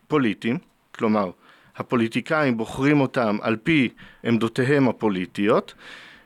פוליטיים, 0.08 0.58
כלומר, 0.96 1.32
הפוליטיקאים 1.76 2.58
בוחרים 2.58 3.02
אותם 3.02 3.38
על 3.42 3.56
פי 3.64 3.90
עמדותיהם 4.24 4.88
הפוליטיות, 4.88 5.74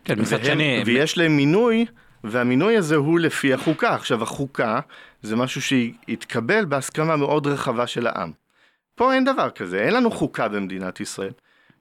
כן, 0.05 0.19
מצד 0.19 0.43
שני, 0.45 0.83
ויש 0.85 1.17
להם 1.17 1.37
מינוי, 1.37 1.85
והמינוי 2.23 2.77
הזה 2.77 2.95
הוא 2.95 3.19
לפי 3.19 3.53
החוקה. 3.53 3.95
עכשיו, 3.95 4.23
החוקה 4.23 4.79
זה 5.21 5.35
משהו 5.35 5.61
שהתקבל 5.61 6.65
בהסכמה 6.65 7.15
מאוד 7.15 7.47
רחבה 7.47 7.87
של 7.87 8.07
העם. 8.07 8.31
פה 8.95 9.13
אין 9.13 9.23
דבר 9.23 9.49
כזה, 9.49 9.79
אין 9.79 9.93
לנו 9.93 10.11
חוקה 10.11 10.47
במדינת 10.47 10.99
ישראל. 10.99 11.31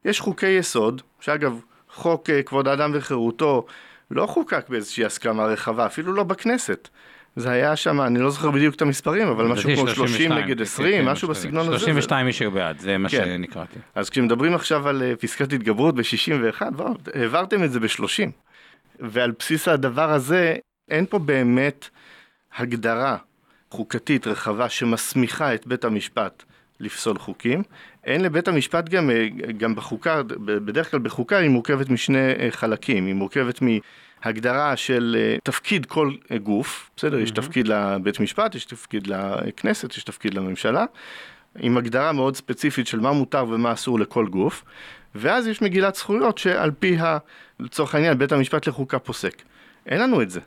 יש 0.05 0.21
חוקי 0.21 0.47
יסוד, 0.47 1.03
שאגב, 1.21 1.61
חוק 1.93 2.31
אה, 2.31 2.43
כבוד 2.43 2.69
האדם 2.69 2.91
וחירותו 2.95 3.67
לא 4.11 4.27
חוקק 4.27 4.69
באיזושהי 4.69 5.05
הסכמה 5.05 5.45
רחבה, 5.45 5.87
אפילו 5.87 6.13
לא 6.13 6.23
בכנסת. 6.23 6.89
זה 7.37 7.51
היה 7.51 7.77
שם, 7.77 8.01
אני 8.01 8.19
לא 8.19 8.31
זוכר 8.31 8.51
בדיוק 8.51 8.75
את 8.75 8.83
המספרים, 8.83 9.29
אבל 9.29 9.47
משהו 9.47 9.71
כמו 9.77 9.89
30 9.89 9.95
32, 9.95 10.33
נגד 10.33 10.57
כן, 10.57 10.63
20, 10.63 10.93
כן, 10.93 11.11
משהו 11.11 11.13
משהו. 11.13 11.29
בסגנון 11.29 11.69
הזה. 11.69 11.79
32 11.79 12.27
איש 12.27 12.41
היו 12.41 12.51
בעד, 12.51 12.79
זה 12.79 12.99
מה 12.99 13.09
כן. 13.09 13.25
שנקראתי. 13.25 13.79
אז 13.95 14.11
כשמדברים 14.11 14.55
עכשיו 14.55 14.89
על 14.89 15.03
אה, 15.03 15.17
פסקת 15.17 15.53
התגברות 15.53 15.95
ב-61, 15.95 16.63
העברתם 17.15 17.65
את 17.65 17.73
זה 17.73 17.81
ב-30. 17.81 18.31
ועל 19.01 19.33
בסיס 19.39 19.69
הדבר 19.69 20.13
הזה, 20.13 20.57
אין 20.91 21.07
פה 21.07 21.19
באמת 21.19 21.89
הגדרה 22.57 23.17
חוקתית 23.71 24.27
רחבה 24.27 24.69
שמסמיכה 24.69 25.55
את 25.55 25.67
בית 25.67 25.85
המשפט 25.85 26.43
לפסול 26.81 27.19
חוקים. 27.19 27.63
אין 28.05 28.21
לבית 28.21 28.49
המשפט 28.49 28.89
גם, 28.89 29.11
אה, 29.11 29.29
גם 29.57 29.75
בחוקה, 29.75 30.23
בדרך 30.45 30.91
כלל 30.91 31.01
בחוקה 31.01 31.37
היא 31.37 31.51
מורכבת 31.51 31.91
משני 31.91 32.19
אה, 32.19 32.49
חלקים, 32.51 33.07
היא 33.07 33.15
מורכבת 33.15 33.63
מהגדרה 34.25 34.77
של 34.77 35.17
אה, 35.19 35.37
תפקיד 35.43 35.87
כל 35.87 36.11
גוף, 36.43 36.91
בסדר? 36.97 37.19
יש 37.19 37.31
תפקיד 37.31 37.69
לבית 37.69 38.21
משפט, 38.21 38.55
יש 38.55 38.65
תפקיד 38.65 39.07
לכנסת, 39.07 39.97
יש 39.97 40.05
תפקיד 40.05 40.35
לממשלה, 40.35 40.85
עם 41.59 41.77
הגדרה 41.77 42.13
מאוד 42.13 42.37
ספציפית 42.37 42.87
של 42.87 43.01
מה 43.01 43.13
מותר 43.13 43.45
ומה 43.49 43.73
אסור 43.73 44.01
לכל 44.01 44.27
גוף, 44.27 44.65
ואז 45.15 45.47
יש 45.47 45.63
מגילת 45.63 45.95
זכויות 45.95 46.39
שעל 46.39 46.71
פי, 46.79 46.99
ה, 46.99 47.19
לצורך 47.61 47.95
העניין, 47.95 48.19
בית 48.19 48.33
המשפט 48.33 48.69
לחוקה 48.69 48.99
פוסק. 48.99 49.43
אין 49.87 50.01
לנו 50.01 50.23
את 50.23 50.31
זה. 50.31 50.41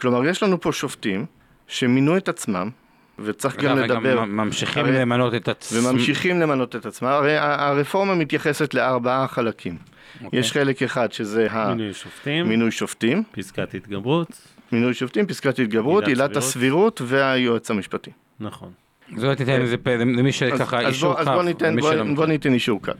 כלומר, 0.00 0.26
יש 0.26 0.42
לנו 0.42 0.60
פה 0.60 0.72
שופטים 0.72 1.26
שמינו 1.66 2.16
את 2.16 2.28
עצמם, 2.28 2.70
וצריך 3.18 3.56
גם 3.56 3.78
לדבר... 3.78 4.16
גם 4.16 4.36
ממשיכים 4.36 4.84
הרי- 4.84 4.98
למנות 4.98 5.34
את 5.34 5.48
עצמם. 5.48 5.86
וממשיכים 5.86 6.40
למנות 6.40 6.76
את 6.76 6.86
עצמם. 6.86 7.08
הרי 7.08 7.36
הרפורמה 7.38 8.14
מתייחסת 8.14 8.74
לארבעה 8.74 9.28
חלקים. 9.28 9.76
אוקיי. 10.24 10.40
יש 10.40 10.52
חלק 10.52 10.82
אחד 10.82 11.12
שזה 11.12 11.46
מינוי 11.68 11.94
שופטים, 11.94 12.46
המינוי 12.46 12.70
שופטים, 12.70 13.22
פסקת 13.32 13.74
התגברות, 13.74 14.28
מינוי 14.72 14.94
שופטים, 14.94 15.26
פסקת 15.26 15.58
התגברות, 15.58 16.08
עילת 16.08 16.36
הסבירות 16.36 17.00
והיועץ 17.04 17.70
המשפטי. 17.70 18.10
נכון. 18.40 18.72
זו 19.16 19.34
תיתן 19.34 19.60
איזה 19.60 19.76
פה 19.76 19.96
למי 19.96 20.28
אז, 20.28 20.34
שככה 20.34 20.80
אז, 20.80 20.86
אישור 20.86 21.12
בוא, 21.12 21.20
אז 21.20 21.26
בוא, 21.26 21.42
ניתן, 21.42 21.80
בוא, 21.80 21.92
בוא. 22.14 22.26
ניתן 22.26 22.54
אישור 22.54 22.82
קל. 22.82 22.92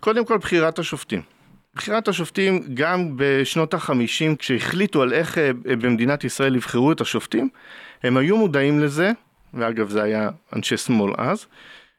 קודם 0.00 0.24
כל 0.24 0.38
בחירת 0.38 0.78
השופטים. 0.78 1.22
בחירת 1.74 2.08
השופטים 2.08 2.62
גם 2.74 3.12
בשנות 3.16 3.74
החמישים 3.74 4.36
כשהחליטו 4.36 5.02
על 5.02 5.12
איך 5.12 5.38
אה, 5.38 5.50
במדינת 5.64 6.24
ישראל 6.24 6.56
יבחרו 6.56 6.92
את 6.92 7.00
השופטים, 7.00 7.48
הם 8.02 8.16
היו 8.16 8.36
מודעים 8.36 8.80
לזה, 8.80 9.12
ואגב 9.54 9.88
זה 9.88 10.02
היה 10.02 10.30
אנשי 10.56 10.76
שמאל 10.76 11.12
אז, 11.18 11.46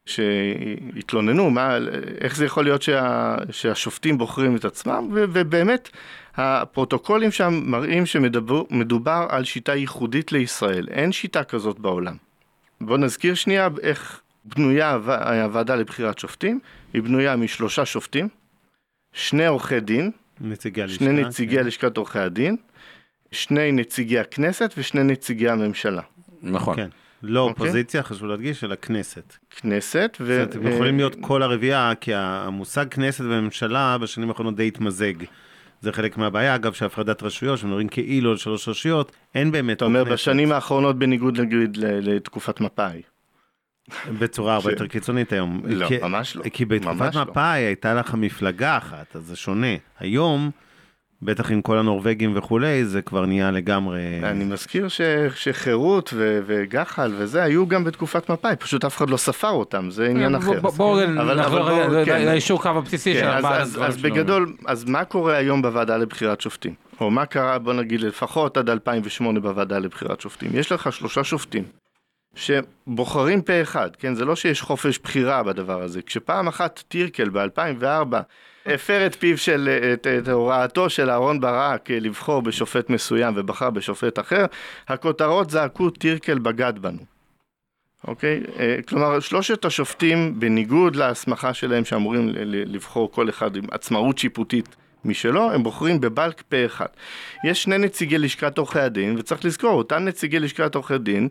שהתלוננו, 0.06 1.50
מה, 1.50 1.78
איך 2.22 2.36
זה 2.36 2.46
יכול 2.46 2.64
להיות 2.64 2.82
שה, 2.82 3.36
שהשופטים 3.52 4.18
בוחרים 4.18 4.56
את 4.56 4.66
עצמם, 4.66 5.10
ו, 5.14 5.26
ובאמת 5.34 5.90
הפרוטוקולים 6.36 7.32
שם 7.32 7.62
מראים 7.66 8.06
שמדובר 8.06 9.26
על 9.30 9.44
שיטה 9.44 9.76
ייחודית 9.76 10.32
לישראל, 10.32 10.88
אין 10.92 11.12
שיטה 11.12 11.44
כזאת 11.44 11.80
בעולם. 11.80 12.16
בואו 12.82 12.98
נזכיר 12.98 13.34
שנייה 13.36 13.70
איך 13.82 14.22
בנויה 14.46 14.94
הוו- 14.94 15.12
הוועדה 15.44 15.76
לבחירת 15.76 16.20
שופטים, 16.20 16.60
היא 16.94 17.02
בנויה 17.02 17.36
משלושה 17.36 17.86
שופטים, 17.86 18.28
שני 19.14 19.46
עורכי 19.46 19.80
דין, 19.80 20.12
נציגי 20.42 20.82
הלשכה. 20.82 21.06
שני 21.06 21.24
נציגי 21.24 21.58
כן. 21.58 21.66
לשכת 21.66 21.98
עורכי 21.98 22.20
הדין, 22.20 22.56
שני 23.32 23.72
נציגי 23.72 24.20
הכנסת 24.20 24.74
ושני 24.78 25.04
נציגי 25.04 25.50
הממשלה. 25.50 26.02
נכון. 26.42 26.76
כן. 26.76 26.90
לא 27.24 27.40
אוקיי. 27.40 27.52
אופוזיציה, 27.66 28.04
חשוב 28.04 28.28
להדגיש, 28.28 28.64
אלא 28.64 28.76
כנסת. 28.76 29.34
כנסת 29.62 30.18
ו... 30.20 30.26
זאת 30.46 30.56
אומרת, 30.56 30.68
הם 30.68 30.74
יכולים 30.74 30.98
להיות 30.98 31.16
כל 31.22 31.44
הרביעייה, 31.44 31.94
כי 32.02 32.12
המושג 32.16 32.86
כנסת 32.92 33.24
וממשלה 33.24 33.98
בשנים 33.98 34.30
האחרונות 34.30 34.56
די 34.56 34.68
התמזג. 34.68 35.14
זה 35.82 35.92
חלק 35.94 36.18
מהבעיה, 36.18 36.56
אגב, 36.56 36.74
שהפרדת 36.74 37.24
רשויות, 37.24 37.60
שמדברים 37.60 37.88
כאילו 37.88 38.32
על 38.32 38.38
שלוש 38.38 38.68
רשויות, 38.68 39.12
אין 39.36 39.52
באמת 39.52 39.78
אתה 39.78 39.86
אומר 39.86 40.00
כנסת 40.06 40.14
בשנים 40.14 40.52
האחרונות 40.52 41.00
בניגוד 41.00 41.42
נגיד 41.42 41.78
לתקופת 41.78 42.62
מפא"י. 42.62 43.02
בצורה 44.20 44.54
הרבה 44.56 44.70
ש- 44.70 44.72
יותר 44.74 44.88
קיצונית 44.88 45.34
היום. 45.34 45.62
לא, 45.66 45.88
כי- 45.88 45.98
ממש 46.02 46.36
לא. 46.36 46.44
כי 46.54 46.66
בתקופת 46.66 47.16
לא. 47.16 47.22
מפא"י 47.26 47.60
הייתה 47.60 47.94
לך 47.94 48.14
מפלגה 48.14 48.78
אחת, 48.78 49.16
אז 49.16 49.24
זה 49.26 49.36
שונה. 49.36 49.68
היום, 50.00 50.52
בטח 51.26 51.52
עם 51.52 51.62
כל 51.62 51.78
הנורבגים 51.78 52.38
וכולי, 52.38 52.86
זה 52.86 53.02
כבר 53.02 53.26
נהיה 53.26 53.52
לגמרי... 53.52 54.00
אני 54.24 54.44
מזכיר 54.46 54.88
ש... 54.88 55.02
שחירות 55.36 56.14
ו... 56.16 56.40
וגח"ל 56.46 57.14
וזה 57.18 57.44
היו 57.44 57.68
גם 57.68 57.84
בתקופת 57.84 58.30
מפא"י, 58.32 58.56
פשוט 58.56 58.86
אף 58.86 58.98
אחד 58.98 59.10
לא 59.10 59.18
ספר 59.18 59.50
אותם, 59.50 59.90
זה 59.92 60.08
עניין 60.08 60.36
אחר. 60.36 60.54
כן, 60.54 60.60
בוא- 60.62 60.72
בואו 60.72 61.06
נחזור 61.36 61.70
כן. 62.06 62.26
לאישור 62.26 62.62
קו 62.62 62.70
הבסיסי 62.70 63.14
של 63.14 63.20
כן, 63.22 63.28
אז, 63.28 63.36
ארבעת 63.36 63.62
אז, 63.62 63.70
הדברים 63.70 63.90
אז 63.92 63.98
שלנו. 64.00 64.14
בגדול, 64.16 64.54
אז 64.66 64.84
מה 64.86 65.06
קורה 65.06 65.36
היום 65.36 65.62
בוועדה 65.62 65.98
לבחירת 65.98 66.42
שופטים? 66.42 66.74
או 67.02 67.12
מה 67.12 67.26
קרה, 67.26 67.60
בוא 67.60 67.74
נגיד, 67.74 68.02
לפחות 68.02 68.58
עד 68.58 68.70
2008 68.70 69.40
בוועדה 69.40 69.80
לבחירת 69.80 70.22
שופטים? 70.22 70.50
יש 70.54 70.72
לך 70.72 70.94
שלושה 70.94 71.24
שופטים 71.24 71.64
שבוחרים 72.36 73.42
פה 73.42 73.62
אחד, 73.62 73.96
כן? 73.96 74.14
זה 74.16 74.26
לא 74.26 74.36
שיש 74.36 74.62
חופש 74.62 75.00
בחירה 75.00 75.44
בדבר 75.44 75.82
הזה. 75.82 76.02
כשפעם 76.02 76.48
אחת 76.48 76.84
טירקל 76.88 77.30
ב-2004 77.30 78.16
הפר 78.66 79.06
את 79.06 79.16
פיו 79.16 79.38
של, 79.38 79.70
את, 79.94 80.08
את 80.08 80.28
הוראתו 80.28 80.90
של 80.90 81.10
אהרן 81.10 81.40
ברק 81.40 81.90
לבחור 81.92 82.42
בשופט 82.42 82.90
מסוים 82.90 83.34
ובחר 83.38 83.70
בשופט 83.70 84.20
אחר, 84.20 84.46
הכותרות 84.88 85.50
זעקו 85.50 85.90
טירקל 85.90 86.40
בגד 86.40 86.74
בנו. 86.80 87.14
אוקיי? 88.08 88.44
אה, 88.60 88.78
כלומר, 88.88 89.20
שלושת 89.20 89.66
השופטים, 89.66 90.40
בניגוד 90.40 90.96
להסמכה 90.96 91.54
שלהם 91.54 91.86
שאמורים 91.86 92.30
לבחור 92.46 93.12
כל 93.12 93.30
אחד 93.30 93.56
עם 93.56 93.64
עצמאות 93.72 94.18
שיפוטית 94.18 94.76
משלו, 95.06 95.52
הם 95.52 95.64
בוחרים 95.64 96.02
בבלק 96.02 96.42
פה 96.50 96.66
אחד. 96.66 96.86
יש 97.44 97.64
שני 97.64 97.78
נציגי 97.78 98.18
לשכת 98.18 98.58
עורכי 98.58 98.80
הדין, 98.80 99.16
וצריך 99.20 99.46
לזכור, 99.46 99.72
אותם 99.72 100.06
נציגי 100.06 100.40
לשכת 100.40 100.76
עורכי 100.76 100.98
דין, 100.98 101.30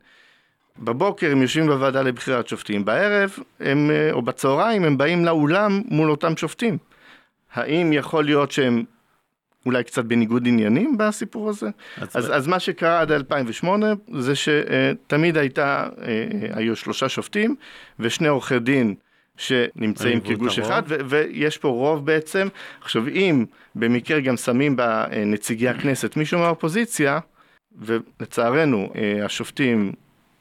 בבוקר 0.79 1.33
הם 1.33 1.43
יושבים 1.43 1.67
בוועדה 1.67 2.03
לבחירת 2.03 2.49
שופטים, 2.49 2.85
בערב, 2.85 3.39
הם, 3.61 3.91
אה, 3.91 4.13
או 4.13 4.23
בצהריים, 4.23 4.85
הם 4.85 4.99
באים 4.99 5.25
לאולם 5.25 5.83
מול 5.85 6.11
אותם 6.11 6.37
שופטים. 6.37 6.79
האם 7.55 7.93
יכול 7.93 8.25
להיות 8.25 8.53
שהם 8.53 8.85
אולי 9.67 9.85
קצת 9.85 10.05
בניגוד 10.05 10.47
עניינים 10.47 10.99
בסיפור 10.99 11.49
הזה? 11.49 11.69
אז, 12.15 12.37
אז 12.37 12.47
מה 12.47 12.61
שקרה 12.61 13.01
עד 13.01 13.13
2008 13.13 13.93
זה 14.19 14.33
שתמיד 14.35 15.37
הייתה, 15.37 15.89
אה, 16.03 16.27
היו 16.53 16.77
שלושה 16.77 17.09
שופטים 17.09 17.57
ושני 17.99 18.29
עורכי 18.29 18.59
דין 18.59 18.95
שנמצאים 19.37 20.21
כגוש. 20.21 20.59
אחד, 20.59 20.83
ו- 20.89 20.97
ויש 21.09 21.59
פה 21.59 21.69
רוב 21.69 22.07
בעצם. 22.07 22.49
עכשיו, 22.81 23.09
אם 23.09 23.45
במקרה 23.75 24.21
גם 24.21 24.37
שמים 24.37 24.77
בה 24.77 25.05
אה, 25.13 25.25
נציגי 25.25 25.69
הכנסת 25.69 26.17
מישהו 26.17 26.39
מהאופוזיציה, 26.39 27.19
ולצערנו 27.79 28.93
אה, 28.97 29.25
השופטים 29.25 29.93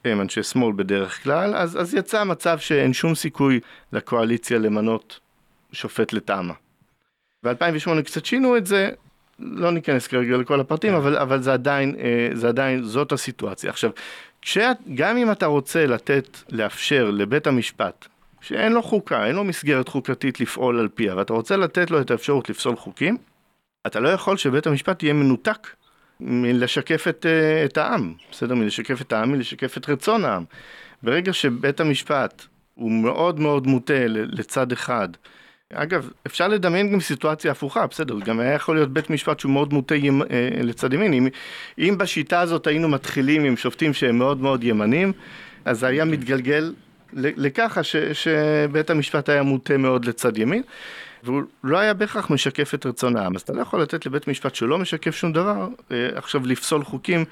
הם 0.04 0.20
אנשי 0.20 0.42
שמאל 0.42 0.72
בדרך 0.76 1.22
כלל, 1.22 1.54
אז, 1.54 1.80
אז 1.80 1.94
יצא 1.94 2.24
מצב 2.24 2.58
שאין 2.58 2.92
שום 2.92 3.14
סיכוי 3.14 3.60
לקואליציה 3.92 4.58
למנות 4.58 5.20
שופט 5.72 6.12
לטעמה. 6.12 6.54
ב-2008 7.44 8.02
קצת 8.02 8.24
שינו 8.24 8.56
את 8.56 8.66
זה, 8.66 8.90
לא 9.38 9.70
ניכנס 9.70 10.06
כרגע 10.06 10.36
לכל 10.36 10.60
הפרטים, 10.60 10.94
אבל, 10.94 11.16
אבל 11.16 11.42
זה, 11.42 11.52
עדיין, 11.52 11.94
אה, 11.98 12.28
זה 12.34 12.48
עדיין, 12.48 12.82
זאת 12.82 13.12
הסיטואציה. 13.12 13.70
עכשיו, 13.70 13.90
כשאת, 14.42 14.76
גם 14.94 15.16
אם 15.16 15.32
אתה 15.32 15.46
רוצה 15.46 15.86
לתת, 15.86 16.38
לאפשר 16.50 17.10
לבית 17.10 17.46
המשפט, 17.46 18.06
שאין 18.40 18.72
לו 18.72 18.82
חוקה, 18.82 19.26
אין 19.26 19.36
לו 19.36 19.44
מסגרת 19.44 19.88
חוקתית 19.88 20.40
לפעול 20.40 20.78
על 20.78 20.88
פיה, 20.88 21.16
ואתה 21.16 21.32
רוצה 21.32 21.56
לתת 21.56 21.90
לו 21.90 22.00
את 22.00 22.10
האפשרות 22.10 22.50
לפסול 22.50 22.76
חוקים, 22.76 23.16
אתה 23.86 24.00
לא 24.00 24.08
יכול 24.08 24.36
שבית 24.36 24.66
המשפט 24.66 25.02
יהיה 25.02 25.12
מנותק 25.12 25.68
מלשקף 26.20 27.08
את, 27.08 27.26
אה, 27.26 27.64
את 27.64 27.78
העם, 27.78 28.14
בסדר? 28.30 28.54
מלשקף 28.54 29.00
את 29.00 29.12
העם, 29.12 29.32
מלשקף 29.32 29.76
את 29.76 29.88
רצון 29.88 30.24
העם. 30.24 30.44
ברגע 31.02 31.32
שבית 31.32 31.80
המשפט 31.80 32.44
הוא 32.74 32.90
מאוד 32.90 33.40
מאוד 33.40 33.66
מוטה 33.66 34.06
לצד 34.06 34.72
אחד, 34.72 35.08
אגב, 35.74 36.10
אפשר 36.26 36.48
לדמיין 36.48 36.92
גם 36.92 37.00
סיטואציה 37.00 37.50
הפוכה, 37.52 37.86
בסדר, 37.86 38.18
גם 38.20 38.40
היה 38.40 38.54
יכול 38.54 38.76
להיות 38.76 38.92
בית 38.92 39.10
משפט 39.10 39.40
שהוא 39.40 39.52
מאוד 39.52 39.72
מוטה 39.72 39.94
ימ, 39.94 40.22
אה, 40.22 40.26
לצד 40.62 40.92
ימין. 40.92 41.12
אם, 41.12 41.28
אם 41.78 41.94
בשיטה 41.98 42.40
הזאת 42.40 42.66
היינו 42.66 42.88
מתחילים 42.88 43.44
עם 43.44 43.56
שופטים 43.56 43.94
שהם 43.94 44.18
מאוד 44.18 44.40
מאוד 44.40 44.64
ימנים, 44.64 45.12
אז 45.64 45.78
זה 45.80 45.86
היה 45.86 46.04
מתגלגל 46.04 46.72
לככה 47.12 47.82
ש, 47.82 47.96
שבית 47.96 48.90
המשפט 48.90 49.28
היה 49.28 49.42
מוטה 49.42 49.76
מאוד 49.76 50.04
לצד 50.04 50.38
ימין. 50.38 50.62
והוא 51.24 51.42
לא 51.64 51.78
היה 51.78 51.94
בהכרח 51.94 52.30
משקף 52.30 52.74
את 52.74 52.86
רצון 52.86 53.16
העם. 53.16 53.36
אז 53.36 53.40
אתה 53.42 53.52
לא 53.52 53.62
יכול 53.62 53.82
לתת 53.82 54.06
לבית 54.06 54.28
משפט 54.28 54.54
שלא 54.54 54.78
משקף 54.78 55.16
שום 55.16 55.32
דבר, 55.32 55.68
אה, 55.90 56.08
עכשיו 56.14 56.46
לפסול 56.46 56.84
חוקים 56.84 57.24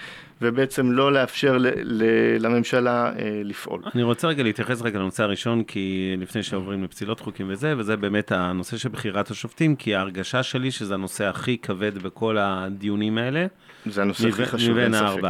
ובעצם 0.42 0.92
לא 0.92 1.12
לאפשר 1.12 1.58
ל- 1.58 1.66
ל- 1.82 2.36
לממשלה 2.46 3.06
אה, 3.06 3.12
לפעול. 3.44 3.82
אני 3.94 4.02
רוצה 4.02 4.28
רגע 4.28 4.42
להתייחס 4.42 4.82
רגע 4.82 4.98
לנושא 4.98 5.22
הראשון, 5.22 5.64
כי 5.64 6.14
לפני 6.18 6.42
שעוברים 6.42 6.84
לפסילות 6.84 7.20
חוקים 7.20 7.46
וזה, 7.50 7.74
וזה 7.78 7.96
באמת 7.96 8.32
הנושא 8.32 8.76
של 8.76 8.88
בחירת 8.88 9.30
השופטים, 9.30 9.76
כי 9.76 9.94
ההרגשה 9.94 10.42
שלי 10.42 10.70
שזה 10.70 10.94
הנושא 10.94 11.24
הכי 11.24 11.58
כבד 11.58 11.98
בכל 11.98 12.36
הדיונים 12.38 13.18
האלה. 13.18 13.46
זה 13.86 14.02
הנושא 14.02 14.28
הכי 14.28 14.46
חשוב, 14.46 14.78
אין 14.78 14.94
ספק. 14.94 15.22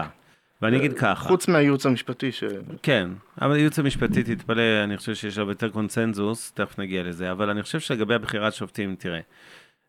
ואני 0.62 0.76
אגיד 0.76 0.92
ככה. 0.92 1.28
חוץ 1.28 1.48
מהייעוץ 1.48 1.86
המשפטי 1.86 2.32
ש... 2.32 2.44
כן, 2.82 3.08
אבל 3.40 3.52
הייעוץ 3.52 3.78
המשפטי, 3.78 4.22
תתפלא, 4.22 4.84
אני 4.84 4.96
חושב 4.96 5.14
שיש 5.14 5.38
הרבה 5.38 5.52
יותר 5.52 5.68
קונצנזוס, 5.68 6.52
תכף 6.52 6.78
נגיע 6.78 7.02
לזה, 7.02 7.32
אבל 7.32 7.50
אני 7.50 7.62
חושב 7.62 7.80
שלגבי 7.80 8.14
הבחירת 8.14 8.54
שופטים, 8.54 8.94
תראה, 8.98 9.20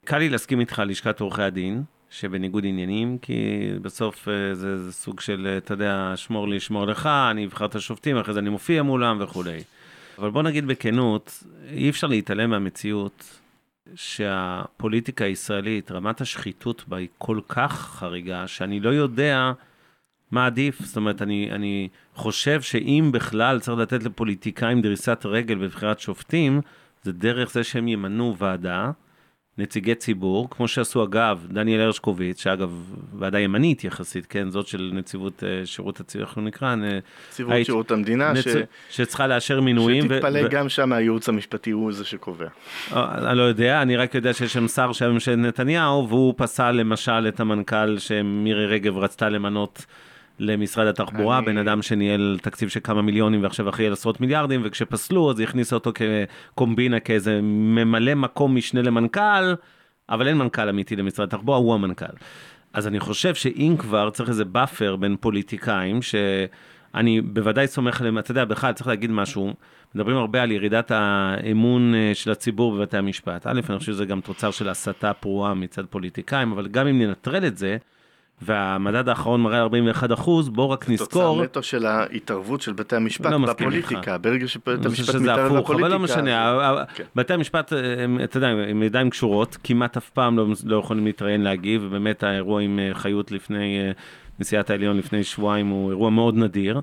קל 0.05 0.17
לי 0.17 0.29
להסכים 0.29 0.59
איתך 0.59 0.79
על 0.79 0.89
לשכת 0.89 1.19
עורכי 1.19 1.41
הדין, 1.41 1.83
שבניגוד 2.09 2.65
עניינים, 2.65 3.17
כי 3.21 3.69
בסוף 3.81 4.27
אה, 4.27 4.55
זה, 4.55 4.77
זה 4.77 4.93
סוג 4.93 5.19
של, 5.19 5.47
אה, 5.49 5.57
אתה 5.57 5.73
יודע, 5.73 6.13
שמור 6.15 6.47
לי, 6.47 6.59
שמור 6.59 6.85
לך, 6.85 7.09
אני 7.31 7.45
אבחר 7.45 7.65
את 7.65 7.75
השופטים, 7.75 8.17
אחרי 8.17 8.33
זה 8.33 8.39
אני 8.39 8.49
מופיע 8.49 8.83
מולם 8.83 9.17
וכולי. 9.21 9.63
אבל 10.17 10.29
בוא 10.29 10.43
נגיד 10.43 10.67
בכנות, 10.67 11.43
אי 11.69 11.89
אפשר 11.89 12.07
להתעלם 12.07 12.49
מהמציאות 12.49 13.39
שהפוליטיקה 13.95 15.25
הישראלית, 15.25 15.91
רמת 15.91 16.21
השחיתות 16.21 16.83
בה 16.87 16.97
היא 16.97 17.07
כל 17.17 17.39
כך 17.47 17.71
חריגה, 17.71 18.47
שאני 18.47 18.79
לא 18.79 18.89
יודע... 18.89 19.51
מה 20.31 20.45
עדיף? 20.45 20.81
זאת 20.81 20.97
אומרת, 20.97 21.21
אני, 21.21 21.49
אני 21.51 21.87
חושב 22.15 22.61
שאם 22.61 23.09
בכלל 23.13 23.59
צריך 23.59 23.77
לתת 23.77 24.03
לפוליטיקאים 24.03 24.81
דריסת 24.81 25.21
רגל 25.25 25.55
בבחירת 25.55 25.99
שופטים, 25.99 26.61
זה 27.03 27.11
דרך 27.11 27.51
זה 27.51 27.63
שהם 27.63 27.87
ימנו 27.87 28.35
ועדה, 28.37 28.91
נציגי 29.57 29.95
ציבור, 29.95 30.47
כמו 30.49 30.67
שעשו 30.67 31.03
אגב 31.03 31.45
דניאל 31.49 31.81
הרשקוביץ, 31.81 32.41
שאגב, 32.41 32.93
ועדה 33.19 33.39
ימנית 33.39 33.83
יחסית, 33.83 34.25
כן, 34.25 34.49
זאת 34.49 34.67
של 34.67 34.91
נציבות 34.93 35.43
uh, 35.43 35.65
שירות 35.65 35.99
הציבור, 35.99 36.27
איך 36.27 36.35
הוא 36.35 36.43
נקרא? 36.43 36.75
נציבות 36.75 37.53
היית, 37.53 37.65
שירות 37.65 37.91
המדינה, 37.91 38.33
נצ... 38.33 38.43
ש... 38.43 38.47
שצריכה 38.89 39.27
לאשר 39.27 39.61
מינויים. 39.61 40.03
שתתפלא 40.03 40.39
ו... 40.45 40.49
גם 40.49 40.69
שם 40.69 40.93
הייעוץ 40.93 41.29
המשפטי 41.29 41.71
הוא 41.71 41.91
זה 41.91 42.05
שקובע. 42.05 42.47
אה, 42.93 43.29
אני 43.29 43.37
לא 43.37 43.43
יודע, 43.43 43.81
אני 43.81 43.97
רק 43.97 44.15
יודע 44.15 44.33
שיש 44.33 44.53
שם 44.53 44.67
שר 44.67 44.91
שהיה 44.91 45.11
ממשלת 45.11 45.37
נתניהו, 45.37 46.09
והוא 46.09 46.33
פסל 46.37 46.71
למשל 46.71 47.27
את 47.27 47.39
המנכ"ל 47.39 47.97
שמירי 47.97 48.65
רגב 48.65 48.97
רצתה 48.97 49.29
למנות. 49.29 49.85
למשרד 50.41 50.87
התחבורה, 50.87 51.37
אני... 51.37 51.45
בן 51.45 51.57
אדם 51.57 51.81
שניהל 51.81 52.39
תקציב 52.41 52.69
של 52.69 52.79
כמה 52.83 53.01
מיליונים 53.01 53.43
ועכשיו 53.43 53.69
אחראי 53.69 53.87
על 53.87 53.93
עשרות 53.93 54.21
מיליארדים, 54.21 54.61
וכשפסלו 54.63 55.31
אז 55.31 55.39
הכניסה 55.39 55.75
אותו 55.75 55.91
כקומבינה, 55.93 56.99
כאיזה 56.99 57.39
ממלא 57.41 58.15
מקום 58.15 58.55
משנה 58.55 58.81
למנכ"ל, 58.81 59.53
אבל 60.09 60.27
אין 60.27 60.37
מנכ"ל 60.37 60.69
אמיתי 60.69 60.95
למשרד 60.95 61.27
התחבורה, 61.27 61.57
הוא 61.57 61.73
המנכ"ל. 61.73 62.15
אז 62.73 62.87
אני 62.87 62.99
חושב 62.99 63.35
שאם 63.35 63.75
כבר 63.79 64.09
צריך 64.09 64.29
איזה 64.29 64.45
buffer 64.45 64.95
בין 64.95 65.15
פוליטיקאים, 65.19 65.99
שאני 66.01 67.21
בוודאי 67.21 67.67
סומך 67.67 68.01
עליהם, 68.01 68.17
אתה 68.17 68.31
יודע, 68.31 68.45
בכלל 68.45 68.73
צריך 68.73 68.87
להגיד 68.87 69.11
משהו, 69.11 69.53
מדברים 69.95 70.17
הרבה 70.17 70.43
על 70.43 70.51
ירידת 70.51 70.91
האמון 70.91 71.95
אה, 71.95 72.11
של 72.13 72.31
הציבור 72.31 72.75
בבתי 72.75 72.97
המשפט. 72.97 73.47
א', 73.47 73.49
אני 73.51 73.61
חושב 73.61 73.91
שזה 73.91 74.05
גם 74.05 74.21
תוצר 74.21 74.51
של 74.51 74.69
הסתה 74.69 75.13
פרועה 75.13 75.53
מצד 75.53 75.85
פוליטיקאים, 75.85 76.51
אבל 76.51 76.67
גם 76.67 76.87
אם 76.87 77.01
ננטרל 77.01 77.45
את 77.45 77.57
זה, 77.57 77.77
והמדד 78.41 79.09
האחרון 79.09 79.41
מראה 79.41 79.59
41 79.59 80.11
אחוז, 80.11 80.49
בוא 80.49 80.65
רק 80.65 80.89
נזכור. 80.89 81.07
תוצאה 81.07 81.43
נטו 81.43 81.63
של 81.63 81.85
ההתערבות 81.85 82.61
של 82.61 82.73
בתי 82.73 82.95
המשפט 82.95 83.31
לא 83.31 83.37
בפוליטיקה, 83.37 84.17
ברגע 84.17 84.47
שבית 84.47 84.85
המשפט 84.85 85.15
מתערב 85.15 85.57
בפוליטיקה. 85.57 85.73
אבל 85.73 85.91
לא 85.91 85.99
משנה, 85.99 86.85
כן. 86.95 87.03
בתי 87.15 87.33
המשפט, 87.33 87.73
אתה 88.23 88.37
יודע, 88.37 88.47
הם 88.47 88.83
ידיים 88.83 89.09
קשורות, 89.09 89.57
כמעט 89.63 89.97
אף 89.97 90.09
פעם 90.09 90.37
לא, 90.37 90.47
לא 90.63 90.75
יכולים 90.75 91.05
להתראיין 91.05 91.41
להגיב, 91.41 91.83
ובאמת 91.85 92.23
האירוע 92.23 92.61
עם 92.61 92.79
אה, 92.79 92.93
חיות 92.93 93.31
לפני, 93.31 93.79
אה, 93.79 93.91
נשיאת 94.39 94.69
העליון 94.69 94.97
לפני 94.97 95.23
שבועיים 95.23 95.67
הוא 95.67 95.89
אירוע 95.89 96.09
מאוד 96.09 96.35
נדיר. 96.35 96.81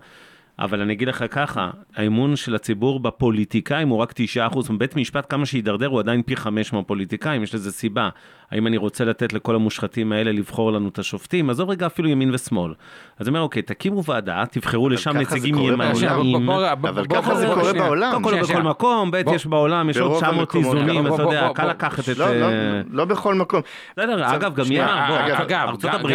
אבל 0.59 0.81
אני 0.81 0.93
אגיד 0.93 1.09
לך 1.09 1.25
ככה, 1.31 1.71
האמון 1.97 2.37
של 2.37 2.55
הציבור 2.55 3.01
בפוליטיקאים 3.01 3.89
הוא 3.89 3.99
רק 3.99 4.15
9%, 4.37 4.73
בית 4.79 4.97
משפט 4.97 5.27
כמה 5.29 5.47
שידרדר 5.47 5.87
הוא 5.87 6.01
עדיין 6.01 6.23
פי 6.23 6.37
5 6.37 6.73
מהפוליטיקאים, 6.73 7.43
יש 7.43 7.55
לזה 7.55 7.73
סיבה. 7.73 8.09
האם 8.51 8.67
אני 8.67 8.77
רוצה 8.77 9.05
לתת 9.05 9.33
לכל 9.33 9.55
המושחתים 9.55 10.13
האלה 10.13 10.33
לבחור 10.33 10.73
לנו 10.73 10.89
את 10.89 10.99
השופטים? 10.99 11.51
עזוב 11.51 11.71
רגע 11.71 11.87
אפילו 11.87 12.09
ימין 12.09 12.35
ושמאל. 12.35 12.75
אז 13.19 13.27
אני 13.27 13.29
אומר, 13.29 13.41
אוקיי, 13.41 13.63
תקימו 13.63 14.05
ועדה, 14.05 14.45
תבחרו 14.51 14.89
לשם 14.89 15.17
נציגים 15.17 15.59
ימניים. 15.59 16.51
אבל 16.51 17.05
ככה 17.07 17.35
זה 17.35 17.47
קורה 17.55 17.73
בעולם. 17.73 18.23
קודם 18.23 18.23
כל 18.23 18.43
בכל 18.43 18.63
מקום, 18.63 19.11
ב' 19.11 19.23
יש 19.35 19.47
בעולם, 19.47 19.91
יש 19.91 19.97
עוד 19.97 20.17
900 20.17 20.55
איזונים, 20.55 21.07
אתה 21.07 21.23
יודע, 21.23 21.49
קל 21.55 21.67
לקחת 21.67 22.09
את... 22.09 22.19
לא, 22.19 22.35
לא, 22.35 22.47
אה, 22.47 22.81
לא 22.91 23.05
בכל 23.05 23.35
מקום. 23.35 23.61
בסדר, 23.93 24.35
אגב, 24.35 24.55
גם 24.55 24.73
יהיה, 24.73 25.09
אגב, 25.37 25.49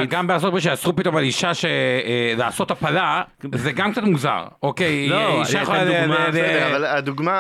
גם 0.10 0.28
בארצות 0.28 0.48
הברית 0.48 0.64
שאסרו 0.64 0.96
פתאום 0.96 1.16
על 1.16 1.24
אישה 1.24 1.52
לעשות 2.38 2.72
הפלה, 2.72 3.22
זה 3.56 3.72
גם 3.72 3.92
קצת 3.92 4.04
מוזר, 4.04 4.44
אוקיי? 4.64 5.10
לא, 5.10 5.40
אישה 5.40 5.62
יכולה... 5.62 6.06
אבל 6.68 6.86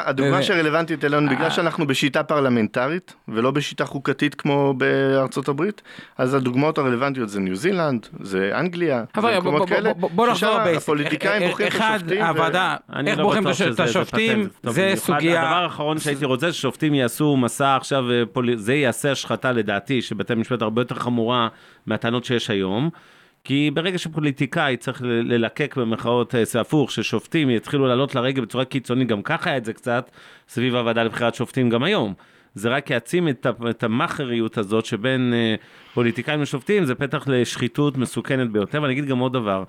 הדוגמה 0.05 0.43
שרלוונטית 0.43 1.05
אלינו, 1.05 1.29
בגלל 1.29 1.49
שאנחנו 1.49 1.87
בשיטה 1.87 2.23
פרלמנטרית, 2.23 3.13
ולא 3.27 3.51
בשיטה 3.51 3.85
חוקתית 3.85 4.35
כמו 4.35 4.73
בארצות 4.83 5.47
הברית, 5.47 5.81
אז 6.17 6.33
הדוגמאות 6.33 6.77
הרלוונטיות 6.77 7.29
זה 7.29 7.39
ניו 7.39 7.55
זילנד, 7.55 8.07
זה 8.19 8.51
אנגליה, 8.59 9.03
זה 9.21 9.39
מקומות 9.39 9.69
כאלה, 9.69 9.91
ששם 10.33 10.63
הפוליטיקאים 10.77 11.49
בוחרים 11.49 11.67
את 11.67 11.73
השופטים. 11.73 12.21
אחד, 12.21 12.29
הוועדה, 12.29 12.75
איך 13.07 13.19
לא 13.19 13.23
בוחרים 13.23 13.43
את 13.73 13.79
השופטים, 13.79 14.47
זה 14.63 14.93
סוגיה... 14.95 15.41
הדבר 15.41 15.63
האחרון 15.63 15.99
שהייתי 15.99 16.25
רוצה, 16.25 16.51
ששופטים 16.51 16.93
יעשו 16.93 17.37
מסע 17.37 17.75
עכשיו, 17.75 18.11
אה, 18.11 18.23
זה 18.55 18.73
יעשה 18.73 19.11
השחתה 19.11 19.51
לדעתי, 19.51 20.01
שבתי 20.01 20.33
המשפט 20.33 20.61
הרבה 20.61 20.81
יותר 20.81 20.95
חמורה 20.95 21.47
מהטענות 21.85 22.25
שיש 22.25 22.49
היום. 22.49 22.89
כי 23.43 23.71
ברגע 23.73 23.97
שפוליטיקאי 23.97 24.77
צריך 24.77 25.01
ללקק 25.05 25.75
במרכאות 25.77 26.35
אה, 26.35 26.45
זה 26.45 26.61
הפוך, 26.61 26.91
ששופטים 26.91 27.49
יתחילו 27.49 27.87
לעלות 27.87 28.15
לרגל 28.15 28.41
בצורה 28.41 28.65
קיצונית, 28.65 29.07
גם 29.07 29.21
ככה 29.21 29.49
היה 29.49 29.57
את 29.57 29.65
זה 29.65 29.73
קצת, 29.73 30.11
סביב 30.47 30.75
הוועדה 30.75 31.03
לבחירת 31.03 31.35
שופטים 31.35 31.69
גם 31.69 31.83
היום. 31.83 32.13
זה 32.55 32.69
רק 32.69 32.89
יעצים 32.89 33.27
את, 33.27 33.47
את 33.69 33.83
המאכריות 33.83 34.57
הזאת 34.57 34.85
שבין 34.85 35.33
אה, 35.33 35.55
פוליטיקאים 35.93 36.41
לשופטים, 36.41 36.85
זה 36.85 36.95
פתח 36.95 37.27
לשחיתות 37.27 37.97
מסוכנת 37.97 38.49
ביותר. 38.49 38.81
ואני 38.81 38.93
אגיד 38.93 39.05
גם 39.05 39.19
עוד 39.19 39.33
דבר, 39.33 39.63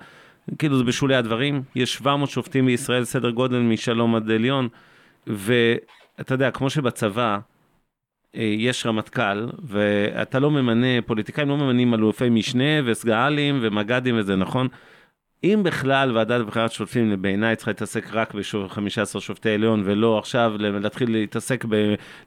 כאילו 0.57 0.77
זה 0.77 0.83
בשולי 0.83 1.15
הדברים, 1.15 1.63
יש 1.75 1.93
700 1.93 2.29
שופטים 2.29 2.65
בישראל, 2.65 3.03
סדר 3.03 3.29
גודל 3.29 3.59
משלום 3.59 4.15
עד 4.15 4.31
עליון, 4.31 4.67
ואתה 5.27 6.33
יודע, 6.33 6.51
כמו 6.51 6.69
שבצבא, 6.69 7.39
אה, 8.35 8.53
יש 8.57 8.85
רמטכ"ל, 8.85 9.47
ואתה 9.63 10.39
לא 10.39 10.51
ממנה, 10.51 11.01
פוליטיקאים 11.05 11.49
לא 11.49 11.57
ממנים 11.57 11.93
אלופי 11.93 12.29
משנה 12.29 12.81
וסגאלים 12.85 13.59
ומג"דים 13.61 14.17
וזה, 14.17 14.35
נכון? 14.35 14.67
אם 15.43 15.61
בכלל 15.63 16.17
ועדת 16.17 16.45
בחירת 16.45 16.71
שופטים 16.71 17.21
בעיניי 17.21 17.55
צריכה 17.55 17.71
להתעסק 17.71 18.13
רק 18.13 18.33
ב-15 18.33 19.19
שופטי 19.19 19.49
עליון 19.49 19.81
ולא 19.85 20.17
עכשיו 20.17 20.53
להתחיל 20.57 21.11
להתעסק 21.11 21.65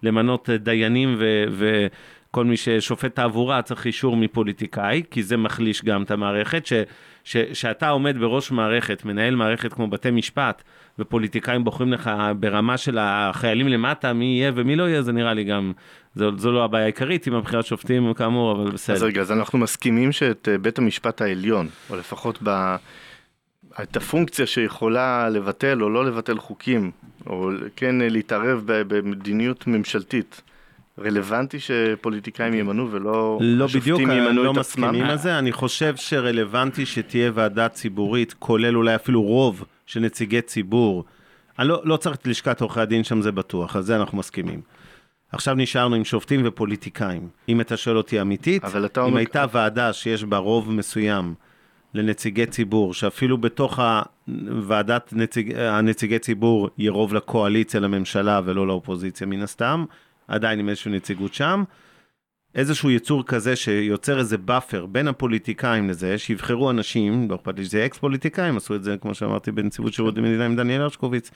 בלמנות 0.03 0.51
דיינים 0.51 1.15
ו... 1.19 1.45
וכל 1.51 2.45
מי 2.45 2.57
ששופט 2.57 3.15
תעבורה 3.15 3.63
צריך 3.63 3.87
אישור 3.87 4.17
מפוליטיקאי, 4.17 5.03
כי 5.11 5.23
זה 5.23 5.37
מחליש 5.37 5.85
גם 5.85 6.03
את 6.03 6.11
המערכת, 6.11 6.67
ש, 6.67 6.73
ש, 7.25 7.37
שאתה 7.37 7.89
עומד 7.89 8.19
בראש 8.19 8.51
מערכת, 8.51 9.05
מנהל 9.05 9.35
מערכת 9.35 9.73
כמו 9.73 9.89
בתי 9.89 10.11
משפט, 10.11 10.63
ופוליטיקאים 10.99 11.65
בוחרים 11.65 11.93
לך 11.93 12.11
ברמה 12.41 12.77
של 12.77 12.99
החיילים 13.01 13.69
למטה, 13.69 14.13
מי 14.13 14.25
יהיה 14.25 14.53
ומי 14.55 14.77
לא 14.77 14.89
יהיה, 14.89 15.03
זה 15.03 15.13
נראה 15.13 15.35
לי 15.35 15.45
גם, 15.45 15.73
זו, 16.15 16.39
זו 16.39 16.53
לא 16.53 16.65
הבעיה 16.65 16.85
העיקרית 16.85 17.27
עם 17.27 17.35
הבחירת 17.35 17.67
שופטים 17.67 18.15
כאמור, 18.15 18.53
אבל 18.53 18.71
בסדר. 18.71 18.97
אז 18.97 19.03
רגע, 19.03 19.21
אז 19.21 19.33
אנחנו 19.33 19.59
מסכימים 19.59 20.13
שאת 20.13 20.49
אה, 20.53 20.59
בית 20.59 20.79
המשפט 20.79 21.23
העליון, 21.23 21.69
או 21.91 21.97
לפחות 21.97 22.39
ב... 22.43 22.77
את 23.83 23.97
הפונקציה 23.97 24.47
שיכולה 24.47 25.29
לבטל 25.29 25.83
או 25.83 25.91
לא 25.91 26.07
לבטל 26.07 26.39
חוקים, 26.39 26.91
או 27.27 27.51
כן 27.77 27.95
להתערב 27.99 28.63
במדיניות 28.67 29.67
ממשלתית. 29.67 30.43
רלוונטי 31.01 31.59
שפוליטיקאים 31.61 32.55
ימנו 32.55 32.91
ולא 32.91 33.39
לא 33.41 33.67
בדיוק, 33.75 34.01
ימנו 34.01 34.45
לא 34.45 34.53
את 34.53 34.57
עצמם? 34.57 34.85
לא 34.85 34.91
מסכימים 34.91 35.05
על 35.05 35.19
זה, 35.19 35.39
אני 35.39 35.53
חושב 35.53 35.97
שרלוונטי 35.97 36.87
שתהיה 36.87 37.31
ועדה 37.35 37.69
ציבורית, 37.69 38.35
כולל 38.39 38.77
אולי 38.77 38.95
אפילו 38.95 39.23
רוב 39.23 39.65
של 39.87 40.01
נציגי 40.01 40.43
ציבור. 40.43 41.05
אני 41.59 41.69
לא, 41.69 41.81
לא 41.85 41.97
צריך 41.97 42.17
את 42.17 42.27
לשכת 42.27 42.61
עורכי 42.61 42.81
הדין 42.81 43.05
שם, 43.05 43.23
זה 43.23 43.33
בטוח, 43.33 43.77
על 43.77 43.83
זה 43.83 43.97
אנחנו 43.97 44.19
מסכימים. 44.19 44.61
עכשיו 45.33 45.55
נשארנו 45.55 45.95
עם 45.95 46.05
שופטים 46.05 46.41
ופוליטיקאים. 46.45 47.29
אם 47.49 47.61
אתה 47.61 47.77
שואל 47.77 47.97
אותי 47.97 48.21
אמיתית, 48.21 48.65
אבל 48.65 48.87
אתה 48.87 49.01
אם 49.01 49.07
אומר- 49.07 49.17
הייתה 49.19 49.45
ועדה 49.53 49.93
שיש 49.93 50.25
בה 50.25 50.37
רוב 50.39 50.73
מסוים 50.73 51.35
לנציגי 51.95 52.47
ציבור, 52.47 52.95
שאפילו 52.95 53.39
בתוך 53.39 53.81
הוועדת 54.27 55.13
נציג, 55.13 55.55
הנציגי 55.59 56.19
ציבור 56.19 56.69
יהיה 56.79 56.91
רוב 56.91 57.15
לקואליציה, 57.15 57.81
לממשלה 57.81 58.41
ולא 58.45 58.67
לאופוזיציה 58.67 59.27
מן 59.27 59.43
הסתם, 59.43 59.85
עדיין 60.29 60.59
עם 60.59 60.69
איזושהי 60.69 60.93
נציגות 60.93 61.35
שם, 61.35 61.65
איזשהו 62.55 62.91
יצור 62.91 63.27
כזה 63.27 63.57
שיוצר 63.57 64.19
איזה 64.19 64.39
buffer 64.39 64.87
בין 64.87 65.09
הפוליטיקאים 65.09 65.91
לזה, 65.91 66.19
שיבחרו 66.19 66.71
אנשים, 66.71 67.31
לא 67.31 67.35
אכפת 67.35 67.59
לי 67.59 67.65
שזה 67.65 67.87
אקס 67.87 67.99
פוליטיקאים, 67.99 68.57
עשו 68.57 68.75
את 68.75 68.85
זה, 68.85 68.97
כמו 69.01 69.15
שאמרתי, 69.15 69.53
בנציבות 69.53 69.93
שירות 69.93 70.19
המדינה 70.19 70.47
עם 70.47 70.57
דניאל 70.57 70.81
הרשקוביץ, 70.81 71.31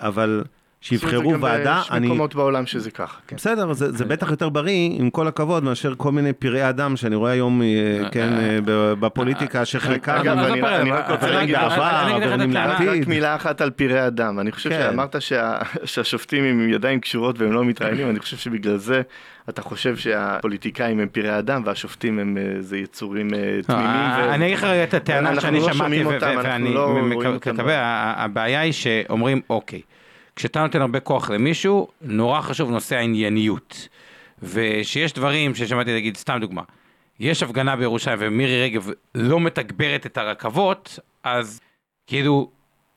אבל 0.00 0.44
שיבחרו 0.88 1.40
ועדה, 1.40 1.80
יש 1.84 1.90
אני... 1.90 2.06
מקומות 2.06 2.34
בעולם 2.34 2.66
שזה 2.66 2.90
ככה, 2.90 3.18
כן. 3.26 3.36
בסדר, 3.36 3.72
זה, 3.72 3.92
זה 3.92 4.04
בטח 4.04 4.30
יותר 4.30 4.48
בריא, 4.48 4.90
עם 4.98 5.10
כל 5.10 5.28
הכבוד, 5.28 5.64
מאשר 5.64 5.94
כל 5.96 6.12
מיני 6.12 6.32
פראי 6.32 6.68
אדם 6.68 6.96
שאני 6.96 7.16
רואה 7.16 7.32
היום, 7.32 7.62
אה, 7.62 8.08
כן, 8.10 8.32
אה, 8.32 8.58
ב- 8.64 8.92
בפוליטיקה, 9.00 9.64
שחלקם... 9.64 10.12
אגב, 10.12 10.38
אני- 10.38 10.60
פרא, 10.60 10.82
רק 10.98 11.10
רוצה 11.10 11.30
להגיד 11.30 11.54
אני- 11.54 12.54
לך-. 12.54 12.80
רק 13.02 13.06
מילה 13.06 13.34
אחת 13.36 13.60
על 13.60 13.70
פראי 13.70 14.06
אדם, 14.06 14.40
אני 14.40 14.52
חושב 14.52 14.70
כן. 14.70 14.80
שאמרת 14.90 15.16
שה- 15.22 15.58
שהשופטים 15.84 16.44
עם 16.44 16.68
ידיים 16.68 17.00
קשורות 17.00 17.38
והם 17.40 17.52
לא 17.52 17.64
מתראיינים, 17.64 18.10
אני 18.10 18.18
חושב 18.18 18.36
שבגלל 18.36 18.76
זה 18.76 19.02
אתה 19.48 19.62
חושב 19.62 19.96
שהפוליטיקאים 19.96 21.00
הם 21.00 21.08
פראי 21.12 21.38
אדם 21.38 21.62
והשופטים 21.64 22.18
הם 22.18 22.36
אה, 22.38 22.56
איזה 22.56 22.76
יצורים 22.78 23.34
אה, 23.34 23.38
תמימים. 23.66 23.86
אני 24.34 24.46
אגיד 24.46 24.58
לך 24.58 24.64
את 24.64 24.94
הטענה 24.94 25.40
שאני 25.40 25.60
לא 25.60 25.72
שמעתי, 25.72 26.04
ואני 26.04 26.74
לא 26.74 26.84
רואים 26.86 27.10
מקבל, 27.10 27.34
אותם. 27.34 27.54
מקבל, 27.54 27.70
ה- 27.70 28.14
הבעיה 28.24 28.60
היא 28.60 28.72
שאומרים, 28.72 29.40
אוקיי, 29.50 29.80
כשאתה 30.36 30.60
נותן 30.60 30.80
הרבה 30.80 31.00
כוח 31.00 31.30
למישהו, 31.30 31.88
נורא 32.00 32.40
חשוב 32.40 32.70
נושא 32.70 32.96
הענייניות. 32.96 33.88
ושיש 34.42 35.12
דברים 35.12 35.54
ששמעתי 35.54 35.92
להגיד, 35.92 36.16
סתם 36.16 36.38
דוגמה, 36.40 36.62
יש 37.20 37.42
הפגנה 37.42 37.76
בירושלים 37.76 38.18
ומירי 38.20 38.62
רגב 38.62 38.90
לא 39.14 39.40
מתגברת 39.40 40.06
את 40.06 40.18
הרכבות, 40.18 40.98
אז 41.22 41.60
כאילו, 42.06 42.50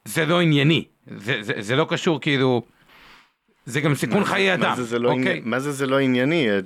זה 0.06 0.25
לא 0.25 0.41
ענייני. 0.41 0.86
זה, 1.08 1.38
זה, 1.41 1.54
זה 1.60 1.75
לא 1.75 1.86
קשור 1.89 2.21
כאילו, 2.21 2.62
זה 3.69 3.82
גם 3.82 3.95
סיכון 3.95 4.23
חיי 4.23 4.53
אדם. 4.53 4.69
מה 4.69 4.75
זה 4.75 4.84
זה 4.84 4.99
לא 4.99 5.10
אוקיי? 5.12 5.41
מה 5.45 5.60
זה 5.60 5.71
זה 5.71 5.88
לא 5.88 5.99
ענייני? 5.99 6.49
אה, 6.49 6.55
אה, 6.55 6.60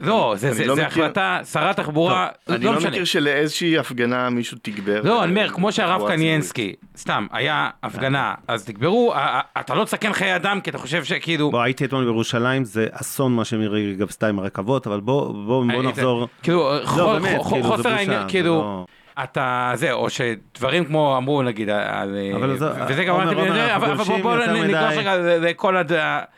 לא, 0.00 0.34
זה, 0.36 0.46
אני 0.48 0.54
זה, 0.56 0.66
לא 0.66 0.74
זה 0.74 0.86
מכיר- 0.86 1.04
החלטה, 1.04 1.40
שרת 1.52 1.76
תחבורה, 1.76 2.28
אני 2.48 2.64
לא 2.64 2.72
לא 2.72 2.78
משנה. 2.78 2.90
מכיר 2.90 3.04
שלאיזושהי 3.04 3.78
הפגנה 3.78 4.30
מישהו 4.30 4.56
תגבר. 4.62 5.00
לא, 5.04 5.18
אה, 5.18 5.24
אני 5.24 5.30
אומר, 5.32 5.48
כמו 5.48 5.72
שהרב 5.72 6.08
קניינסקי, 6.08 6.72
סתם, 6.96 7.26
היה 7.32 7.70
הפגנה, 7.82 8.34
אז 8.48 8.64
תגברו, 8.64 9.14
אתה 9.60 9.74
לא 9.74 9.84
תסכן 9.84 10.12
חיי 10.12 10.36
אדם, 10.36 10.60
כי 10.60 10.70
אתה 10.70 10.78
חושב 10.78 11.04
שכאילו... 11.04 11.50
בוא, 11.50 11.62
הייתי 11.62 11.84
אתמול 11.84 12.04
בירושלים, 12.04 12.64
זה 12.64 12.86
אסון 12.92 13.34
מה 13.34 13.44
שמירי 13.44 13.92
רגב 13.92 14.08
עשתה 14.08 14.28
עם 14.28 14.38
הרכבות, 14.38 14.86
אבל 14.86 15.00
בוא, 15.00 15.26
בוא, 15.26 15.44
בוא 15.44 15.72
היית- 15.72 15.84
נחזור. 15.84 16.28
כאילו, 16.42 16.72
לא, 16.96 17.18
כאילו, 17.22 17.64
חוסר 17.64 17.88
העניין, 17.88 18.22
כאילו, 18.28 18.54
לא- 18.54 18.86
אתה, 19.24 19.72
זה, 19.74 19.92
או 19.92 20.06
שדברים 20.10 20.84
כמו 20.84 21.16
אמרו 21.16 21.42
נגיד, 21.42 21.70
על, 21.70 22.16
אבל 22.36 22.58
זה- 22.58 22.66
וזה 22.88 23.04
גם 23.04 23.14
עומר, 23.14 23.32
אמרתי, 23.32 23.50
אבל 23.50 23.90
אבל 23.90 23.94
בוא 23.94 24.04
גולשים 24.04 24.22
בוא 24.22 24.32
יותר 24.34 24.52
נגלוש 24.52 24.68
מדי. 24.68 24.96
רגע 24.98 25.16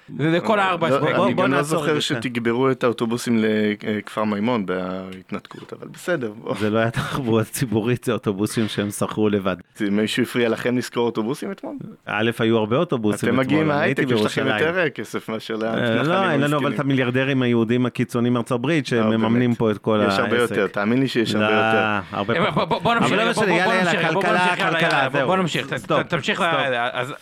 לכל 0.09 0.59
הארבע 0.61 0.89
לא, 0.91 0.97
אספקטים. 0.97 1.23
אני 1.25 1.33
גם 1.35 1.53
לא 1.53 1.63
זוכר 1.63 1.95
כן. 1.95 2.01
שתגברו 2.01 2.71
את 2.71 2.85
האוטובוסים 2.85 3.39
לכפר 3.39 4.25
מימון 4.25 4.67
בהתנתקות, 4.67 5.73
אבל 5.73 5.89
בסדר. 5.89 6.33
בוא. 6.43 6.55
זה 6.61 6.71
לא 6.71 6.79
היה 6.79 6.91
תחבורה 6.91 7.45
ציבורית, 7.45 8.05
זה 8.05 8.13
אוטובוסים 8.13 8.69
שהם 8.69 8.91
שכרו 8.91 9.29
לבד. 9.29 9.57
זה- 9.77 9.91
מישהו 9.91 10.23
הפריע 10.23 10.49
לכם 10.49 10.79
לשכור 10.79 11.07
אוטובוסים 11.07 11.53
אתמול? 11.53 11.75
א', 12.07 12.31
היו 12.39 12.57
הרבה 12.59 12.77
אוטובוסים 12.77 13.29
אתם 13.29 13.39
מגיעים 13.39 13.61
אתמול, 13.63 13.77
אני 13.77 13.85
הייתי 13.85 14.05
מההייטק, 14.05 14.21
יש 14.21 14.27
לכם 14.27 14.45
בירושלים. 14.45 14.69
יותר 14.69 14.89
כסף 14.89 15.29
מאשר 15.29 15.55
אה, 15.55 15.59
למתנחלים 15.77 16.05
לא, 16.13 16.31
אין 16.31 16.41
לנו 16.41 16.59
אבל 16.59 16.75
את. 16.75 16.81
המיליארדרים 16.81 17.43
היהודים 17.43 17.87
הקיצוניים 17.87 18.33
מארצות 18.35 18.53
הברית 18.59 18.93
לא, 18.93 18.99
שמממנים. 19.03 19.55
פה 19.55 19.71
את 19.71 19.79
כל 19.79 20.01
העסק. 20.01 20.13
יש 20.15 20.19
הרבה 20.19 20.37
יותר, 20.39 20.67
תאמין 20.67 20.99
לי 21.01 21.09
שיש 21.09 21.35
הרבה 21.35 21.51
לא, 21.51 21.55
יותר. 21.55 22.01
אה. 22.63 22.79
בוא- 22.81 22.95
נמשיך, 22.95 23.13
אבל 23.13 23.25
לא 23.27 23.33
בוא- 23.33 23.43
משנה, 23.43 23.47
בוא- 23.47 23.73
יאללה, 23.75 24.13
בוא 24.13 24.23
יאללה, 25.19 25.37
נמשיך, 25.37 25.67
תמשיך, 26.09 26.43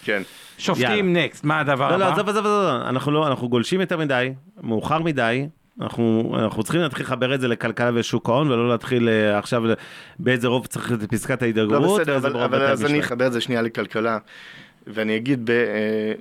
כן. 0.04 0.22
שופטים 0.58 1.12
נקסט, 1.16 1.44
מה 1.44 1.60
הדבר 1.60 1.90
לא, 1.90 1.96
לא, 1.96 2.04
הבא? 2.04 2.12
עזוב, 2.14 2.28
עזוב, 2.28 2.46
עזוב, 2.46 2.64
אנחנו 2.88 3.12
לא, 3.12 3.26
אנחנו 3.26 3.48
גולשים 3.48 3.80
יותר 3.80 3.96
מדי, 3.98 4.32
מאוחר 4.62 4.98
מדי. 4.98 5.46
אנחנו, 5.80 6.34
אנחנו 6.38 6.62
צריכים 6.62 6.80
להתחיל 6.80 7.06
לחבר 7.06 7.34
את 7.34 7.40
זה 7.40 7.48
לכלכלה 7.48 7.90
ושוק 7.94 8.28
ההון 8.28 8.50
ולא 8.50 8.68
להתחיל 8.68 9.08
אה, 9.08 9.38
עכשיו 9.38 9.62
באיזה 10.18 10.48
רוב 10.48 10.66
צריך 10.66 10.92
את 10.92 11.10
פסקת 11.10 11.42
ההידברות. 11.42 11.82
לא 11.82 11.98
בסדר, 11.98 12.16
אבל, 12.16 12.36
אבל 12.36 12.62
אז 12.62 12.84
אני. 12.84 13.00
אחבר 13.00 13.26
את 13.26 13.32
זה 13.32 13.40
שנייה 13.40 13.62
לכלכלה, 13.62 14.18
ואני 14.86 15.16
אגיד 15.16 15.50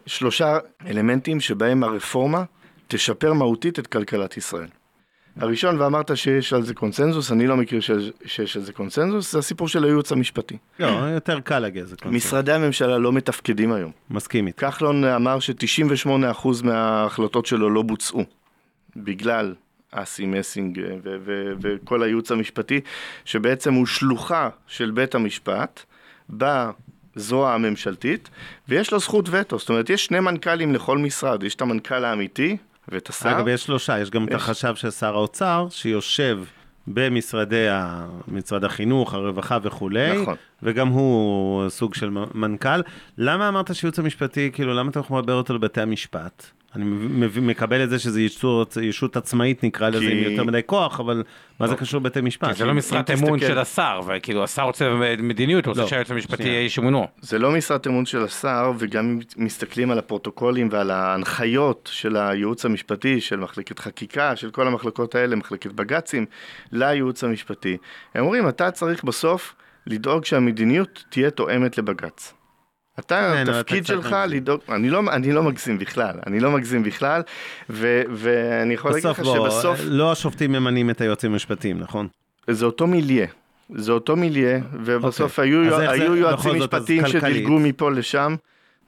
בשלושה 0.07 0.57
אלמנטים 0.87 1.39
שבהם 1.39 1.83
הרפורמה 1.83 2.43
תשפר 2.87 3.33
מהותית 3.33 3.79
את 3.79 3.87
כלכלת 3.87 4.37
ישראל. 4.37 4.67
הראשון, 5.35 5.81
ואמרת 5.81 6.17
שיש 6.17 6.53
על 6.53 6.63
זה 6.63 6.73
קונסנזוס, 6.73 7.31
אני 7.31 7.47
לא 7.47 7.57
מכיר 7.57 7.79
שיש, 7.79 8.11
שיש 8.25 8.57
על 8.57 8.63
זה 8.63 8.73
קונסנזוס, 8.73 9.31
זה 9.31 9.39
הסיפור 9.39 9.67
של 9.67 9.83
הייעוץ 9.83 10.11
המשפטי. 10.11 10.57
לא, 10.79 10.87
יותר 10.87 11.39
קל 11.39 11.59
להגיע 11.59 11.83
לזה. 11.83 11.95
קונסנזוס. 11.95 12.25
משרדי 12.25 12.51
הממשלה 12.51 12.97
לא 12.97 13.13
מתפקדים 13.13 13.71
היום. 13.71 13.91
מסכים 14.09 14.47
איתך. 14.47 14.65
כחלון 14.65 15.03
אמר 15.03 15.39
ש-98% 15.39 16.47
מההחלטות 16.63 17.45
שלו 17.45 17.69
לא 17.69 17.81
בוצעו, 17.81 18.23
בגלל 18.95 19.55
אסי 19.91 20.25
מסינג 20.25 20.79
ו- 21.03 21.17
ו- 21.25 21.51
וכל 21.61 22.03
הייעוץ 22.03 22.31
המשפטי, 22.31 22.81
שבעצם 23.25 23.73
הוא 23.73 23.85
שלוחה 23.85 24.49
של 24.67 24.91
בית 24.91 25.15
המשפט 25.15 25.83
בזרוע 26.29 27.53
הממשלתית, 27.53 28.29
ויש 28.67 28.91
לו 28.91 28.99
זכות 28.99 29.29
וטו, 29.31 29.59
זאת 29.59 29.69
אומרת, 29.69 29.89
יש 29.89 30.05
שני 30.05 30.19
מנכ"לים 30.19 30.73
לכל 30.73 30.97
משרד, 30.97 31.43
יש 31.43 31.55
את 31.55 31.61
המנכ"ל 31.61 32.05
האמיתי 32.05 32.57
ואת 32.91 33.09
השר. 33.09 33.31
אגב, 33.31 33.47
יש 33.47 33.63
שלושה, 33.63 33.99
יש 33.99 34.09
גם 34.09 34.23
את 34.23 34.29
יש. 34.29 34.35
החשב 34.35 34.75
של 34.75 34.91
שר 34.91 35.13
האוצר, 35.15 35.67
שיושב 35.71 36.39
במשרדי 36.87 37.67
ה... 37.69 38.05
משרד 38.27 38.63
החינוך, 38.63 39.13
הרווחה 39.13 39.57
וכולי, 39.61 40.21
נכון. 40.21 40.35
וגם 40.63 40.87
הוא 40.87 41.69
סוג 41.69 41.93
של 41.93 42.09
מנכ"ל. 42.33 42.81
למה 43.17 43.47
אמרת 43.47 43.75
שייעוץ 43.75 43.99
המשפטי, 43.99 44.49
כאילו, 44.53 44.73
למה 44.73 44.89
אתה 44.91 44.99
מחבר 44.99 45.33
אותו 45.33 45.53
לבתי 45.53 45.81
המשפט? 45.81 46.58
אני 46.75 46.83
מב- 46.85 47.39
מקבל 47.39 47.83
את 47.83 47.89
זה 47.89 47.99
שזה 47.99 48.21
ישות, 48.21 48.77
ישות 48.81 49.17
עצמאית, 49.17 49.63
נקרא 49.63 49.89
לזה, 49.89 49.99
כי- 49.99 50.11
עם 50.25 50.31
יותר 50.31 50.43
מדי 50.43 50.61
כוח, 50.65 50.99
אבל 50.99 51.23
מה 51.59 51.67
זה 51.67 51.73
לא. 51.73 51.77
קשור 51.79 51.99
לבתי 52.01 52.21
משפט? 52.21 52.47
כי 52.47 52.53
זה 52.53 52.65
לא 52.65 52.73
משרת 52.73 53.11
אמון 53.11 53.39
תסתכל- 53.39 53.47
של 53.47 53.57
השר, 53.59 53.99
וכאילו 54.07 54.43
השר 54.43 54.61
רוצה 54.61 54.89
מדיניות, 55.19 55.65
הוא 55.65 55.71
רוצה 55.71 55.81
לא, 55.81 55.87
שהיועץ 55.87 56.11
המשפטי. 56.11 56.43
יהיה 56.43 56.59
איש 56.59 56.79
אמונו. 56.79 57.07
זה 57.21 57.39
לא 57.39 57.51
משרת 57.51 57.87
אמון 57.87 58.05
של 58.05 58.23
השר, 58.23 58.71
וגם 58.79 59.05
אם 59.09 59.19
מסתכלים 59.45 59.91
על 59.91 59.99
הפרוטוקולים 59.99 60.69
ועל 60.71 60.91
ההנחיות 60.91 61.89
של 61.93 62.17
הייעוץ 62.17 62.65
המשפטי, 62.65 63.21
של 63.21 63.35
מחלקת 63.39 63.79
חקיקה, 63.79 64.35
של 64.35 64.49
כל 64.51 64.67
המחלקות 64.67 65.15
האלה, 65.15 65.35
מחלקת 65.35 65.71
בג"צים, 65.71 66.25
לייעוץ 66.71 67.23
המשפטי. 67.23 67.77
הם 68.15 68.23
אומרים, 68.23 68.49
אתה 68.49 68.71
צריך 68.71 69.03
בסוף 69.03 69.55
לדאוג 69.87 70.25
שהמדיניות 70.25 71.03
תהיה 71.09 71.29
תואמת 71.31 71.77
לבג"ץ. 71.77 72.33
אתה, 72.99 73.33
כן, 73.45 73.49
התפקיד 73.49 73.85
שלך. 73.85 74.15
לדאוג, 74.27 74.61
אני 74.69 74.89
לא, 74.89 75.01
אני 75.11 75.31
לא 75.31 75.43
מגזים 75.43 75.79
בכלל, 75.79 76.15
אני 76.27 76.39
לא 76.39 76.51
מגזים 76.51 76.83
בכלל, 76.83 77.21
ו, 77.69 78.01
ואני 78.09 78.73
יכול 78.73 78.91
להגיד 78.91 79.09
לך 79.09 79.19
בוא, 79.19 79.49
שבסוף 79.49 79.79
לא 79.83 80.11
השופטים 80.11 80.51
ממנים 80.51 80.89
את 80.89 81.01
היועצים 81.01 81.31
המשפטיים, 81.31 81.79
נכון? 81.79 82.07
זה 82.49 82.65
אותו 82.65 82.87
מיליה. 82.87 83.27
זה 83.75 83.91
אותו 83.91 84.15
מיליה, 84.15 84.59
ובסוף 84.83 85.39
היו, 85.39 85.63
אוקיי. 85.63 85.77
זה 85.77 85.89
היו 85.91 86.11
בכל 86.11 86.17
יועצים 86.17 86.55
משפטיים? 86.55 87.07
שדילגו 87.07 87.59
מפה 87.59 87.91
לשם, 87.91 88.35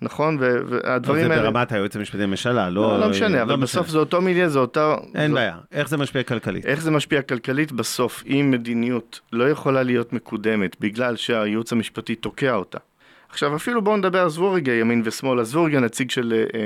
נכון? 0.01 0.37
ו- 0.39 0.69
זה 0.69 0.79
והדברים 0.83 1.31
האלה... 1.31 1.41
ברמת 1.43 1.71
היועץ 1.71 1.95
המשפטי 1.95 2.17
לממשלה, 2.17 2.69
לא... 2.69 2.81
לא, 2.81 2.99
לא 2.99 3.09
משנה, 3.09 3.41
אבל 3.41 3.53
משנה. 3.53 3.57
בסוף 3.57 3.87
זה 3.87 3.97
אותו 3.97 4.21
מיליה, 4.21 4.49
זה 4.49 4.59
אותו... 4.59 4.95
אין 5.15 5.31
זו- 5.31 5.35
בעיה. 5.35 5.57
איך 5.71 5.89
זה 5.89 5.97
משפיע 5.97 6.23
כלכלית? 6.23 6.65
איך 6.65 6.81
זה 6.81 6.91
משפיע 6.91 7.21
כלכלית 7.21 7.71
בסוף, 7.71 8.23
אם 8.27 8.47
מדיניות 8.51 9.19
לא 9.33 9.49
יכולה 9.49 9.83
להיות 9.83 10.13
מקודמת 10.13 10.75
בגלל 10.79 11.15
שהייעוץ 11.15 11.71
המשפטי 11.71 12.15
תוקע 12.15 12.55
אותה. 12.55 12.77
עכשיו 13.31 13.55
אפילו 13.55 13.81
בואו 13.81 13.97
נדבר, 13.97 14.25
עזבו 14.25 14.51
רגע 14.51 14.73
ימין 14.73 15.01
ושמאל, 15.05 15.39
עזבו 15.39 15.63
רגע 15.63 15.79
נציג 15.79 16.11
של 16.11 16.45
אה, 16.53 16.59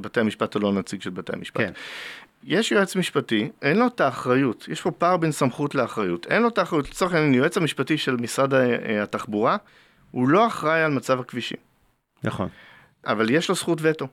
בתי 0.00 0.20
המשפט 0.20 0.54
או 0.54 0.60
לא 0.60 0.72
נציג 0.72 1.02
של 1.02 1.10
בתי 1.10 1.32
המשפט. 1.36 1.60
כן. 1.60 1.72
יש 2.44 2.72
יועץ 2.72 2.96
משפטי, 2.96 3.48
אין 3.62 3.78
לו 3.78 3.86
את 3.86 4.00
האחריות, 4.00 4.66
יש 4.68 4.80
פה 4.80 4.90
פער 4.90 5.16
בין 5.16 5.32
סמכות 5.32 5.74
לאחריות. 5.74 6.26
אין 6.26 6.42
לו 6.42 6.48
את 6.48 6.58
האחריות, 6.58 6.90
לצורך 6.90 7.14
העניין, 7.14 7.34
יועץ 7.34 7.56
המשפטי 7.56 7.98
של 7.98 8.16
משרד 8.16 8.54
ה- 8.54 8.66
אה, 8.66 9.02
התחבורה, 9.02 9.56
הוא 10.10 10.28
לא 10.28 10.46
אחראי 10.46 10.82
על 10.82 10.92
מצב 10.92 11.20
הכבישים. 11.20 11.58
נכון. 12.24 12.48
אבל 13.06 13.30
יש 13.30 13.48
לו 13.48 13.54
זכות 13.54 13.78
וטו. 13.82 14.06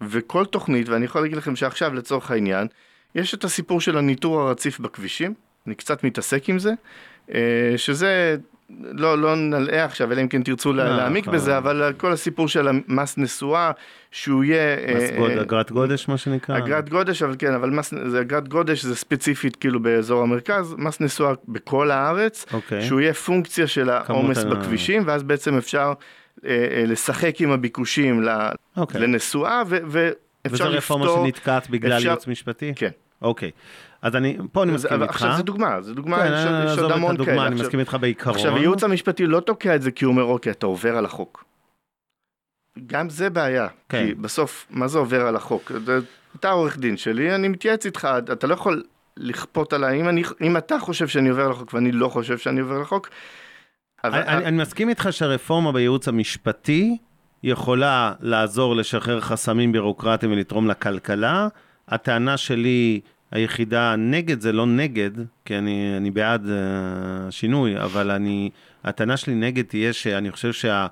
וכל 0.00 0.44
תוכנית, 0.44 0.88
ואני 0.88 1.04
יכול 1.04 1.20
להגיד 1.22 1.36
לכם 1.36 1.56
שעכשיו 1.56 1.94
לצורך 1.94 2.30
העניין, 2.30 2.66
יש 3.14 3.34
את 3.34 3.44
הסיפור 3.44 3.80
של 3.80 3.96
הניטור 3.98 4.40
הרציף 4.40 4.80
בכבישים, 4.80 5.34
אני 5.66 5.74
קצת 5.74 6.04
מתעסק 6.04 6.48
עם 6.48 6.58
זה, 6.58 6.72
אה, 7.34 7.74
שזה, 7.76 8.36
לא, 8.80 9.18
לא 9.18 9.36
נלאה 9.36 9.84
עכשיו, 9.84 10.12
אלא 10.12 10.20
אם 10.22 10.28
כן 10.28 10.42
תרצו 10.42 10.72
לא, 10.72 10.96
להעמיק 10.96 11.24
נכון. 11.24 11.34
בזה, 11.34 11.58
אבל 11.58 11.92
כל 11.96 12.12
הסיפור 12.12 12.48
של 12.48 12.68
המס 12.68 13.18
נסועה, 13.18 13.70
שהוא 14.10 14.44
יהיה... 14.44 14.76
מס 14.96 15.02
אה, 15.10 15.16
גוד- 15.18 15.30
אה, 15.30 15.42
אגרת 15.42 15.72
גודש, 15.72 16.08
מה 16.08 16.16
שנקרא? 16.18 16.58
אגרת 16.58 16.88
גודש, 16.88 17.22
אבל 17.22 17.34
כן, 17.38 17.52
אבל 17.52 17.70
מס, 17.70 17.94
זה 18.06 18.20
אגרת 18.20 18.48
גודש 18.48 18.84
זה 18.84 18.96
ספציפית 18.96 19.56
כאילו 19.56 19.80
באזור 19.82 20.22
המרכז, 20.22 20.74
מס 20.78 21.00
נסועה 21.00 21.34
בכל 21.48 21.90
הארץ, 21.90 22.46
אוקיי. 22.52 22.82
שהוא 22.82 23.00
יהיה 23.00 23.14
פונקציה 23.14 23.66
של 23.66 23.90
העומס 23.90 24.44
בכבישים, 24.44 25.02
ואז 25.06 25.22
בעצם 25.22 25.56
אפשר 25.58 25.92
אה, 26.44 26.50
אה, 26.50 26.84
לשחק 26.86 27.40
עם 27.40 27.50
הביקושים 27.50 28.22
ל- 28.22 28.48
אוקיי. 28.76 29.00
לנסועה, 29.00 29.62
ו- 29.68 30.10
אפשר 30.46 30.64
וזו 30.64 30.76
רפורמה 30.76 31.04
לפתור- 31.06 31.24
שנתקעת 31.26 31.70
בגלל 31.70 31.92
אפשר- 31.96 32.06
ייעוץ 32.08 32.26
משפטי? 32.26 32.72
כן. 32.76 32.90
אוקיי. 33.22 33.50
אז 34.02 34.16
אני, 34.16 34.36
פה 34.52 34.62
אני 34.62 34.72
מסכים 34.72 35.02
איתך. 35.02 35.14
עכשיו 35.14 35.36
זה 35.36 35.42
דוגמה, 35.42 35.82
זה 35.82 35.94
דוגמה, 35.94 36.16
כן, 36.18 36.32
יש 36.66 36.78
עוד- 36.78 36.92
המון 36.92 37.14
הדוגמה, 37.14 37.32
כאלה. 37.32 37.46
אני 37.46 37.52
עכשיו- 37.52 37.66
מסכים 37.66 37.80
איתך 37.80 37.96
בעיקרון. 38.00 38.36
עכשיו, 38.36 38.56
הייעוץ 38.56 38.84
המשפטי 38.84 39.26
לא 39.26 39.40
תוקע 39.40 39.74
את 39.76 39.82
זה 39.82 39.90
כי 39.90 40.04
הוא 40.04 40.12
אומר, 40.12 40.24
אוקיי, 40.24 40.52
אתה 40.52 40.66
עובר 40.66 40.96
על 40.96 41.04
החוק. 41.04 41.44
גם 42.86 43.08
זה 43.10 43.30
בעיה, 43.30 43.68
כן. 43.88 44.06
כי 44.06 44.14
בסוף, 44.14 44.66
מה 44.70 44.88
זה 44.88 44.98
עובר 44.98 45.26
על 45.26 45.36
החוק? 45.36 45.72
אתה 46.36 46.50
עורך 46.50 46.78
דין 46.78 46.96
שלי, 46.96 47.34
אני 47.34 47.48
מתייעץ 47.48 47.86
איתך, 47.86 48.08
אתה 48.32 48.46
לא 48.46 48.54
יכול 48.54 48.82
לכפות 49.16 49.72
עליי, 49.72 50.00
אם, 50.00 50.08
אני, 50.08 50.22
אם 50.40 50.56
אתה 50.56 50.78
חושב 50.78 51.08
שאני 51.08 51.28
עובר 51.28 51.44
על 51.44 51.50
החוק 51.50 51.74
ואני 51.74 51.92
לא 51.92 52.08
חושב 52.08 52.38
שאני 52.38 52.60
עובר 52.60 52.74
על 52.74 52.82
החוק, 52.82 53.08
אבל... 54.04 54.18
אני, 54.18 54.28
אני, 54.36 54.44
אני 54.44 54.56
מסכים 54.62 54.88
איתך 54.88 55.08
שהרפורמה 55.10 55.72
בייעוץ 55.72 56.08
המשפטי 56.08 56.96
יכולה 57.42 58.12
לעזור 58.20 58.76
לשחרר 58.76 59.20
חסמים 59.20 59.72
בירוקרטיים 59.72 60.32
ולתרום 60.32 60.68
לכלכלה. 60.68 61.48
הטענה 61.88 62.36
שלי 62.36 63.00
היחידה 63.30 63.96
נגד 63.96 64.40
זה 64.40 64.52
לא 64.52 64.66
נגד, 64.66 65.10
כי 65.44 65.58
אני, 65.58 65.94
אני 65.96 66.10
בעד 66.10 66.46
uh, 66.46 67.30
שינוי, 67.30 67.80
אבל 67.80 68.10
אני, 68.10 68.50
הטענה 68.84 69.16
שלי 69.16 69.34
נגד 69.34 69.64
תהיה 69.64 69.92
שאני 69.92 70.30
חושב 70.30 70.52
שה... 70.52 70.86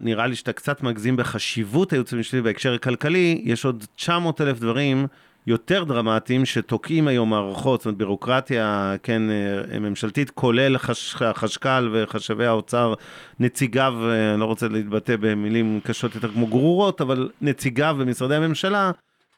נראה 0.00 0.26
לי 0.26 0.36
שאתה 0.36 0.52
קצת 0.52 0.82
מגזים 0.82 1.16
בחשיבות 1.16 1.92
הייעוץ 1.92 2.12
המשפטי 2.12 2.40
בהקשר 2.40 2.74
הכלכלי, 2.74 3.42
יש 3.44 3.64
עוד 3.64 3.84
900 3.96 4.40
אלף 4.40 4.60
דברים 4.60 5.06
יותר 5.46 5.84
דרמטיים 5.84 6.44
שתוקעים 6.44 7.08
היום 7.08 7.30
מערכות, 7.30 7.80
זאת 7.80 7.86
אומרת 7.86 7.98
בירוקרטיה, 7.98 8.94
כן, 9.02 9.22
אה, 9.30 9.78
ממשלתית, 9.78 10.30
כולל 10.30 10.78
חש, 10.78 11.22
החשכ"ל 11.22 11.90
וחשבי 11.92 12.46
האוצר, 12.46 12.94
נציגיו, 13.40 13.94
אה, 14.02 14.32
אני 14.32 14.40
לא 14.40 14.44
רוצה 14.44 14.68
להתבטא 14.68 15.16
במילים 15.20 15.80
קשות 15.84 16.14
יותר 16.14 16.28
כמו 16.32 16.46
גרורות, 16.46 17.00
אבל 17.00 17.30
נציגיו 17.40 17.96
במשרדי 18.00 18.34
הממשלה, 18.34 18.90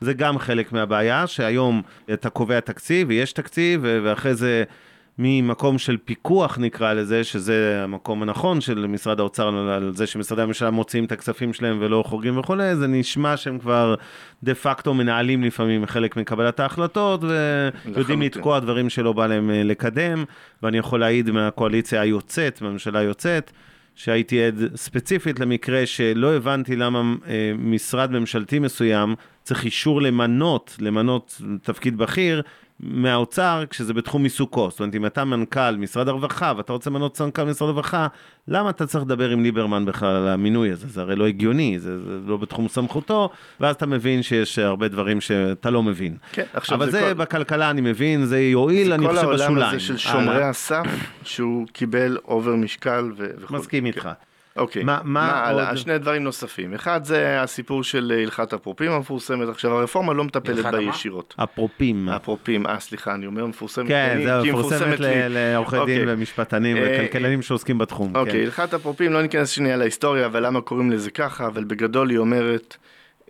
זה 0.03 0.13
גם 0.13 0.39
חלק 0.39 0.73
מהבעיה, 0.73 1.27
שהיום 1.27 1.83
אתה 2.13 2.31
קובע 2.31 2.61
תקציב 2.61 3.09
ויש 3.09 3.33
תקציב, 3.33 3.81
ואחרי 3.83 4.35
זה 4.35 4.65
ממקום 5.19 5.79
של 5.79 5.97
פיקוח 6.05 6.59
נקרא 6.59 6.93
לזה, 6.93 7.25
שזה 7.25 7.81
המקום 7.85 8.23
הנכון 8.23 8.61
של 8.61 8.87
משרד 8.87 9.21
האוצר 9.21 9.49
על 9.49 9.93
זה 9.95 10.07
שמשרדי 10.07 10.43
הממשלה 10.43 10.71
מוציאים 10.71 11.05
את 11.05 11.13
הכספים 11.13 11.53
שלהם 11.53 11.79
ולא 11.81 12.05
חורגים 12.07 12.39
וכולי, 12.39 12.77
זה 12.77 12.87
נשמע 12.87 13.37
שהם 13.37 13.59
כבר 13.59 13.95
דה 14.43 14.55
פקטו 14.55 14.95
מנהלים 14.95 15.43
לפעמים 15.43 15.87
חלק 15.87 16.17
מקבלת 16.17 16.61
ההחלטות, 16.61 17.21
ויודעים. 17.23 18.23
לתקוע 18.23 18.59
דברים 18.59 18.91
שלא 18.91 19.13
בא 19.13 19.27
להם 19.27 19.51
אה, 19.51 19.63
לקדם, 19.63 20.25
ואני 20.63 20.79
יכול 20.79 21.01
להעיד 21.01 21.31
מהקואליציה 21.31 22.01
היוצאת, 22.01 22.63
מהממשלה 22.63 22.99
היוצאת, 22.99 23.53
שהייתי 23.95 24.45
עד 24.45 24.77
ספציפית 24.77 25.41
למקרה 25.41 25.87
שלא 25.87 26.35
הבנתי 26.35 26.77
למה 26.77 27.15
אה, 27.27 27.53
משרד 27.59 28.11
ממשלתי 28.11 28.59
מסוים 28.59 29.15
צריך 29.43 29.65
אישור 29.65 30.03
למנות, 30.03 30.77
למנות 30.81 31.41
תפקיד 31.63 31.97
בכיר 31.97 32.43
מהאוצר 32.83 33.65
כשזה 33.71 33.95
בתחום 33.95 34.25
עיסוקו. 34.25 34.71
זאת 34.71 34.81
אומרת, 34.81 34.95
אם 34.95 35.07
אתה 35.07 35.25
מנכ"ל 35.25 35.77
משרד 35.77 36.09
הרווחה 36.09 36.53
ואתה 36.57 36.73
רוצה 36.73 36.91
למנות 36.91 37.17
סמנכ"ל 37.17 37.45
משרד 37.45 37.69
הרווחה, 37.69 38.07
למה 38.49 38.71
אתה 38.71 38.87
צריך 38.87 39.05
לדבר 39.05 39.31
עם 39.31 39.43
ליברמן 39.43 39.85
בכלל 39.85 40.17
על 40.17 40.29
המינוי 40.29 40.71
הזה? 40.71 40.89
זה 40.89 41.01
הרי 41.01 41.17
לא 41.17 41.27
הגיוני, 41.27 41.79
זה, 41.79 41.99
זה 41.99 42.19
לא 42.27 42.37
בתחום 42.37 42.69
סמכותו, 42.69 43.31
ואז 43.61 43.75
אתה 43.77 43.87
מבין 43.87 44.23
שיש 44.23 44.59
הרבה 44.59 44.89
דברים 44.89 45.21
שאתה 45.21 45.71
לא 45.71 45.83
מבין. 45.83 46.17
כן, 46.33 46.45
עכשיו 46.55 46.77
אבל 46.79 46.87
זה 46.87 46.93
זה 46.93 47.01
כל- 47.01 47.15
בכלכלה 47.15 47.71
אני 47.71 47.81
מבין, 47.81 48.25
זה 48.25 48.41
יועיל, 48.41 48.93
אני 48.93 49.07
כל 49.07 49.13
חושב 49.15 49.23
העולם 49.25 49.37
בשוליים. 49.39 49.69
הזה 49.71 49.81
של 49.81 49.97
שומרי. 49.97 50.43
הסף, 50.45 50.85
שהוא 51.25 51.67
קיבל 51.73 52.17
אובר 52.25 52.55
משקל 52.57 53.11
ו- 53.17 53.27
וכו'. 53.41 53.55
מסכים 53.55 53.87
איתך. 53.87 54.09
אוקיי, 54.57 54.85
מה- 54.85 55.01
מה 55.05 55.21
מה 55.21 55.47
הלאה? 55.47 55.69
עוד? 55.69 55.77
שני 55.77 55.99
דברים 55.99 56.25
נוספים. 56.25 56.75
אחד 56.75 57.05
זה 57.05 57.43
הסיפור 57.43 57.85
של 57.85 58.13
הלכת 58.23 58.55
אפרופים 58.55 58.93
המפורסמת. 58.93 59.49
עכשיו, 59.49 59.79
הרפורמה 59.79 60.13
לא 60.13 60.25
מטפלת 60.25 60.65
בה? 60.67 60.81
ישירות. 60.83 61.35
אפרופים. 61.43 62.09
אפרופים, 62.09 62.67
אה, 62.67 62.81
סליחה, 62.81 63.15
אני 63.15 63.27
אומר 63.27 63.47
מפורסמת. 63.47 63.89
כן, 63.89 64.21
זה 64.25 64.43
מפורסמת 64.53 65.01
לעורכי 65.01 65.77
דין 65.77 66.01
אוקיי. 66.01 66.15
ומשפטנים 66.15 66.77
אה, 66.77 66.83
וכלכלנים 66.95 67.43
שעוסקים 67.43 67.79
בתחום. 67.79 68.17
אוקיי, 68.17 68.33
כן. 68.33 68.39
הלכת 68.41 68.75
אפרופים, 68.75 69.13
לא 69.13 69.23
ניכנס 69.23 69.49
שנייה 69.51 69.77
להיסטוריה 69.77 70.29
ולמה 70.33 70.61
קוראים 70.61 70.91
לזה 70.91 71.11
ככה, 71.11 71.47
אבל 71.47 71.65
בגדול 71.65 72.11
היא 72.11 72.19
אומרת 72.19 72.77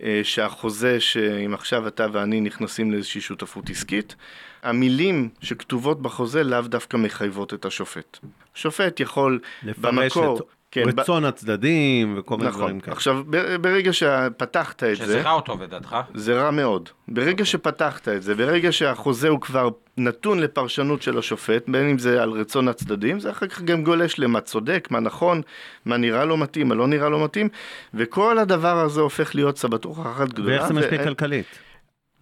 אה, 0.03 0.21
שהחוזה 0.23 0.99
שאם 0.99 1.53
עכשיו 1.53 1.87
אתה 1.87 2.07
ואני 2.11 2.41
נכנסים 2.41 2.91
לאיזושהי 2.91 3.21
שותפות 3.21 3.69
עסקית, 3.69 4.15
המילים 4.63 5.29
שכתובות 5.41 6.01
בחוזה 6.01 6.43
לאו 6.43 6.61
דווקא 6.61 6.97
מחייבות 6.97 7.53
את 7.53 7.65
השופט. 7.65 8.17
שופט 8.55 8.99
יכול 8.99 9.39
לפרש 9.63 9.81
במקור, 9.95 10.39
כן, 10.73 10.83
ב- 10.95 10.99
רצון 10.99 11.25
הצדדים 11.25 12.15
וכל 12.17 12.37
מיני 12.37 12.49
דברים 12.51 12.67
נכון. 12.67 12.79
כאלה. 12.79 12.93
עכשיו, 12.95 13.21
ב- 13.29 13.55
ברגע 13.61 13.93
שפתחת 13.93 14.83
את 14.83 14.95
שזה 14.97 15.05
זה, 15.07 15.21
רע 15.21 15.31
אותו 15.31 15.57
לדעתך. 15.63 15.95
זה 16.13 16.41
רע 16.41 16.51
מאוד. 16.51 16.89
ברגע 17.07 17.45
שפתחת 17.45 18.07
את 18.07 18.23
זה, 18.23 18.35
ברגע 18.35 18.71
שהחוזה 18.71 19.29
הוא 19.29 19.41
כבר 19.41 19.69
נתון 19.97 20.39
לפרשנות 20.39 21.01
של 21.01 21.17
השופט, 21.17 21.63
בין 21.67 21.89
אם 21.89 21.97
זה 21.97 22.23
על 22.23 22.29
רצון 22.31 22.67
הצדדים, 22.67 23.19
זה 23.19 23.31
אחר 23.31 23.47
כך 23.47 23.61
גם 23.61 23.83
גולש 23.83 24.19
למה 24.19 24.41
צודק, 24.41 24.87
מה 24.91 24.99
נכון, 24.99 25.41
מה 25.85 25.97
נראה 25.97 26.25
לו 26.25 26.37
מתאים, 26.37 26.67
מה 26.67 26.75
לא 26.75 26.87
נראה 26.87 27.09
לו 27.09 27.19
מתאים, 27.19 27.49
וכל 27.93 28.39
הדבר 28.39 28.79
הזה 28.79 29.01
הופך 29.01 29.35
להיות 29.35 29.57
סבתוכה 29.57 30.11
אחת 30.11 30.29
גדולה. 30.29 30.49
ואיך 30.51 30.67
זה 30.67 30.73
משפיע 30.73 30.91
ואין- 30.99 31.03
כלכלית? 31.09 31.45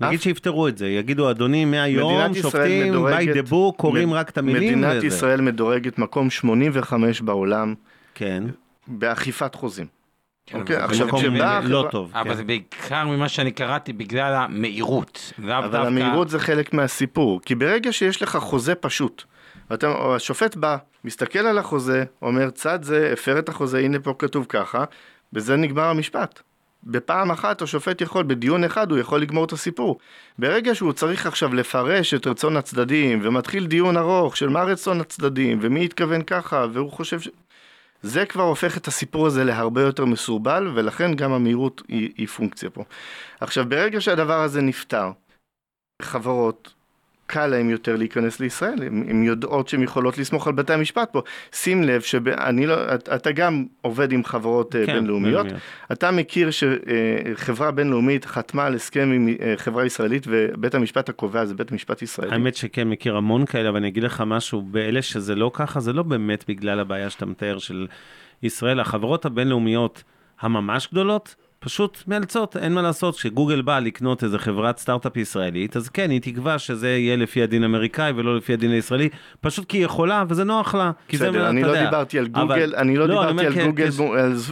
נגיד 0.02 0.18
אף- 0.20 0.24
שיפתרו 0.24 0.68
את 0.68 0.78
זה, 0.78 0.88
יגידו 0.88 1.30
אדוני 1.32 1.66
מהיום 1.66 2.34
שופטים 2.34 2.84
by 2.86 2.90
מדורגת- 2.90 3.36
the 3.36 3.50
book, 3.52 3.76
קוראים 3.78 4.10
מד- 4.10 4.16
רק 4.16 4.30
את 4.30 4.38
המילים 4.38 4.82
מדינת 4.82 4.98
וזה. 4.98 5.08
ישראל 5.08 5.42
מדורגת 5.42 5.98
מקום 6.00 6.30
85 6.30 7.22
בעולם 7.22 7.74
כן, 8.22 8.44
באכיפת 8.88 9.56
חוזים. 9.56 9.88
כן, 10.46 10.60
אוקיי, 10.60 10.76
זה 10.76 10.84
עכשיו 10.84 11.08
כשבאה 11.18 11.60
לא 11.62 11.78
החברה- 11.78 11.92
טוב. 11.92 12.12
אבל 12.14 12.30
כן. 12.30 12.36
זה 12.36 12.44
בעיקר 12.44 13.06
ממה 13.08 13.30
שאני 13.30 13.52
קראתי 13.52 13.94
בגלל 13.94 14.34
המהירות. 14.34 15.34
אבל 15.40 15.62
דווקא... 15.62 15.78
המהירות 15.88 16.30
זה 16.30 16.40
חלק 16.40 16.74
מהסיפור, 16.74 17.42
כי 17.46 17.56
ברגע 17.56 17.94
שיש 17.94 18.22
לך 18.22 18.38
חוזה 18.38 18.76
פשוט, 18.76 19.24
ואתה, 19.70 19.88
או 19.88 20.16
השופט 20.16 20.56
בא, 20.56 20.78
מסתכל 21.04 21.40
על 21.40 21.58
החוזה, 21.58 22.04
אומר 22.22 22.50
צד 22.50 22.84
זה 22.84 23.10
הפר 23.14 23.40
את 23.40 23.50
החוזה, 23.50 23.80
הנה 23.80 24.00
פה 24.00 24.14
כתוב 24.20 24.46
ככה, 24.50 24.84
בזה 25.34 25.56
נגמר 25.56 25.84
המשפט. 25.84 26.42
בפעם 26.84 27.32
אחת 27.32 27.62
השופט 27.62 28.02
יכול, 28.02 28.24
בדיון 28.24 28.64
אחד 28.64 28.92
הוא 28.92 29.00
יכול 29.00 29.22
לגמור 29.22 29.46
את 29.46 29.52
הסיפור. 29.52 29.98
ברגע 30.40 30.76
שהוא 30.76 30.94
צריך 30.94 31.26
עכשיו 31.26 31.54
לפרש 31.54 32.14
את 32.14 32.28
רצון 32.28 32.58
הצדדים, 32.58 33.20
ומתחיל 33.24 33.68
דיון 33.68 33.98
ארוך 33.98 34.38
של 34.38 34.50
מה 34.50 34.64
רצון 34.64 35.02
הצדדים, 35.02 35.60
ומי 35.62 35.86
התכוון 35.86 36.22
ככה, 36.22 36.66
והוא 36.74 36.92
חושב 36.92 37.20
ש... 37.20 37.30
זה 38.02 38.26
כבר 38.26 38.44
הופך 38.44 38.78
את 38.78 38.88
הסיפור 38.88 39.28
הזה 39.28 39.44
להרבה 39.44 39.82
יותר 39.82 40.06
מסורבל, 40.06 40.68
ולכן 40.76 41.16
גם 41.16 41.32
המהירות 41.32 41.82
היא, 41.88 42.14
היא 42.18 42.28
פונקציה 42.28 42.70
פה. 42.70 42.84
עכשיו, 43.40 43.70
ברגע 43.70 44.02
שהדבר 44.02 44.42
הזה 44.42 44.62
נפתר, 44.62 45.12
חברות, 46.02 46.74
קל 47.32 47.48
להם 47.48 47.70
יותר 47.70 47.96
להיכנס 47.96 48.40
לישראל, 48.40 48.84
הן 48.84 49.24
יודעות 49.24 49.68
שהן 49.68 49.84
יכולות 49.84 50.18
לסמוך 50.18 50.48
על 50.48 50.54
בתי 50.54 50.74
המשפט 50.74 51.10
פה. 51.12 51.22
שים 51.54 51.84
לב 51.84 52.02
שאני 52.02 52.66
לא, 52.66 52.96
אתה 52.96 53.32
גם 53.32 53.66
עובד 53.82 54.12
עם 54.12 54.24
חברות 54.24 54.76
אה, 54.76 54.86
כן, 54.86 54.94
בינלאומיות, 54.94 55.46
בינלאומיות. 55.46 55.62
אתה 55.92 56.12
מכיר 56.12 56.50
שחברה 56.52 57.72
בינלאומית 57.72 58.26
חתמה 58.26 58.66
על 58.66 58.76
הסכם 58.76 59.12
עם 59.16 59.30
אה, 59.42 59.54
חברה 59.58 59.86
ישראלית 59.86 60.24
ובית 60.28 60.76
המשפט 60.76 61.10
הקובע 61.10 61.46
זה 61.46 61.54
בית 61.56 61.72
משפט 61.72 62.02
ישראלי. 62.02 62.32
האמת 62.32 62.56
שכן, 62.56 62.90
מכיר 62.90 63.16
המון 63.16 63.46
כאלה, 63.46 63.70
אבל 63.70 63.78
אני 63.78 63.88
אגיד 63.88 64.04
לך 64.04 64.24
משהו, 64.26 64.62
באלה 64.62 65.02
שזה 65.02 65.36
לא 65.36 65.52
ככה, 65.54 65.80
זה 65.80 65.94
לא 65.94 66.04
באמת 66.04 66.46
בגלל 66.48 66.80
הבעיה 66.80 67.10
שאתה 67.10 67.26
מתאר 67.26 67.60
של 67.60 67.88
ישראל. 68.44 68.80
החברות 68.80 69.26
הבינלאומיות 69.26 70.04
הממש 70.42 70.88
גדולות, 70.92 71.36
פשוט 71.64 72.04
מאלצות, 72.08 72.58
אין 72.58 72.74
מה 72.74 72.82
לעשות, 72.82 73.16
כשגוגל 73.16 73.62
באה 73.62 73.80
לקנות 73.80 74.24
איזה 74.24 74.40
חברת 74.40 74.78
סטארט-אפ 74.78 75.18
ישראלית, 75.18 75.78
אז 75.78 75.90
כן, 75.90 76.10
היא 76.10 76.22
תקבע 76.22 76.60
שזה 76.60 76.90
יהיה 76.90 77.16
לפי 77.16 77.44
הדין 77.44 77.64
האמריקאי 77.64 78.12
ולא 78.16 78.38
לפי 78.38 78.54
הדין 78.54 78.72
הישראלי, 78.72 79.10
פשוט 79.42 79.66
כי 79.68 79.78
היא 79.78 79.86
יכולה 79.86 80.24
וזה 80.30 80.44
נוח 80.44 80.76
לה. 80.76 80.92
בסדר, 81.14 81.50
אני 81.50 81.64
לא. 81.64 81.84
דיברתי 81.86 82.20
על 82.20 82.28
גוגל, 82.28 82.74
אני 82.78 82.98
לא 82.98 83.08
דיברתי 83.08 83.32
אומר, 83.32 83.46
על 83.46 83.54
כן, 83.54 83.66
גוגל 83.66 83.90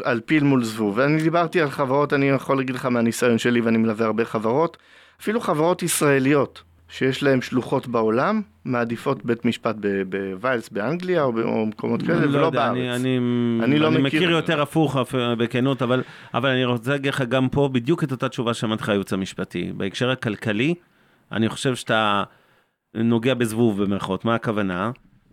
על 0.04 0.20
פיל 0.26 0.44
מול 0.44 0.64
זבוב, 0.64 1.00
אני 1.00 1.22
דיברתי 1.22 1.62
על 1.62 1.70
חברות, 1.70 2.14
אני 2.14 2.30
יכול 2.30 2.58
להגיד 2.58 2.76
לך 2.76 2.86
מהניסיון 2.86 3.38
שלי 3.38 3.62
ואני 3.62 3.78
מלווה 3.78 4.06
הרבה 4.06 4.26
חברות, 4.26 4.78
אפילו 5.22 5.40
חברות 5.40 5.84
ישראליות 5.84 6.64
שיש 6.90 7.24
להן 7.24 7.42
שלוחות 7.42 7.88
בעולם, 7.88 8.42
מעדיפות 8.66 9.26
בית 9.26 9.46
משפט 9.46 9.76
בווילס 10.10 10.70
באנגליה 10.70 11.24
או 11.24 11.34
ב- 11.34 11.38
או 11.40 11.66
מקומות 11.66 12.02
כאלה, 12.02 12.26
לא 12.26 12.38
ולא 12.38 12.46
יודע, 12.46 12.60
בארץ. 12.60 12.78
אני, 12.78 12.96
אני, 12.96 13.20
אני 13.64 13.80
לא 13.80 13.88
אני 13.88 13.98
מכיר. 13.98 14.20
מכיר 14.20 14.30
יותר 14.32 14.62
הפוך 14.62 14.98
בכנות, 15.38 15.82
אבל, 15.82 16.04
אבל 16.34 16.50
אני 16.50 16.66
רוצה 16.66 16.92
להגיד 16.92 17.14
לך 17.14 17.22
גם 17.22 17.50
פה 17.50 17.70
בדיוק 17.72 18.04
את 18.04 18.12
אותה 18.12 18.30
תשובה 18.30 18.54
שאמרתי 18.54 18.84
לך 18.84 18.90
הייעוץ 18.90 19.14
המשפטי. 19.14 19.72
בהקשר 19.78 20.10
הכלכלי, 20.10 20.74
אני 21.32 21.50
חושב 21.50 21.76
שאתה 21.76 22.24
נוגע 22.96 23.34
בזבוב 23.34 23.84
במרכאות, 23.84 24.26
מה 24.26 24.36
הכוונה? 24.36 24.92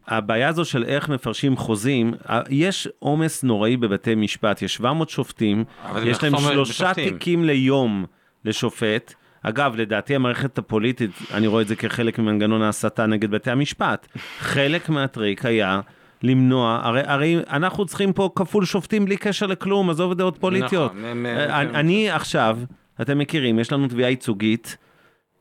הבעיה 0.09 0.49
הזו 0.49 0.65
של 0.65 0.85
איך 0.85 1.09
מפרשים 1.09 1.57
חוזים, 1.57 2.15
יש 2.51 2.89
עומס 2.99 3.45
נוראי 3.45 3.77
בבתי 3.77 4.15
משפט, 4.15 4.63
יש 4.63 4.75
700 4.75 5.09
שופטים, 5.09 5.65
יש 6.05 6.23
להם 6.23 6.33
שלושה 6.39 6.73
בשופטים. 6.85 7.13
תיקים 7.13 7.45
ליום 7.45 8.05
לשופט. 8.45 9.15
אגב, 9.49 9.77
לדעתי 9.77 10.15
המערכת 10.15 10.59
הפוליטית, 10.59 11.11
אני 11.35 11.47
רואה 11.47 11.63
את 11.63 11.69
זה 11.69 11.77
כחלק 11.77 12.19
ממנגנון 12.19 12.63
ההסתה 12.63 13.07
נגד 13.07 13.31
בתי 13.31 13.51
המשפט. 13.51 14.07
חלק 14.39 14.89
מהטריק 14.89 15.45
היה 15.45 15.81
למנוע, 16.23 16.81
הרי, 16.83 17.03
הרי 17.05 17.37
אנחנו 17.51 17.87
צריכים 17.87 18.13
פה 18.13 18.31
כפול 18.35 18.65
שופטים 18.65 19.05
בלי 19.05 19.17
קשר 19.17 19.47
לכלום, 19.47 19.91
עזוב 19.91 20.15
דעות 20.15 20.39
פוליטיות. 20.39 20.93
נכון, 20.93 21.05
הם, 21.05 21.27
אה, 21.27 21.61
אני, 21.61 21.71
אני 21.71 22.11
עכשיו 22.11 22.59
אתם 23.01 23.19
מכירים, 23.19 23.59
יש 23.59 23.73
לנו 23.73 23.89
תביעה 23.89 24.11
ייצוגית 24.11 24.77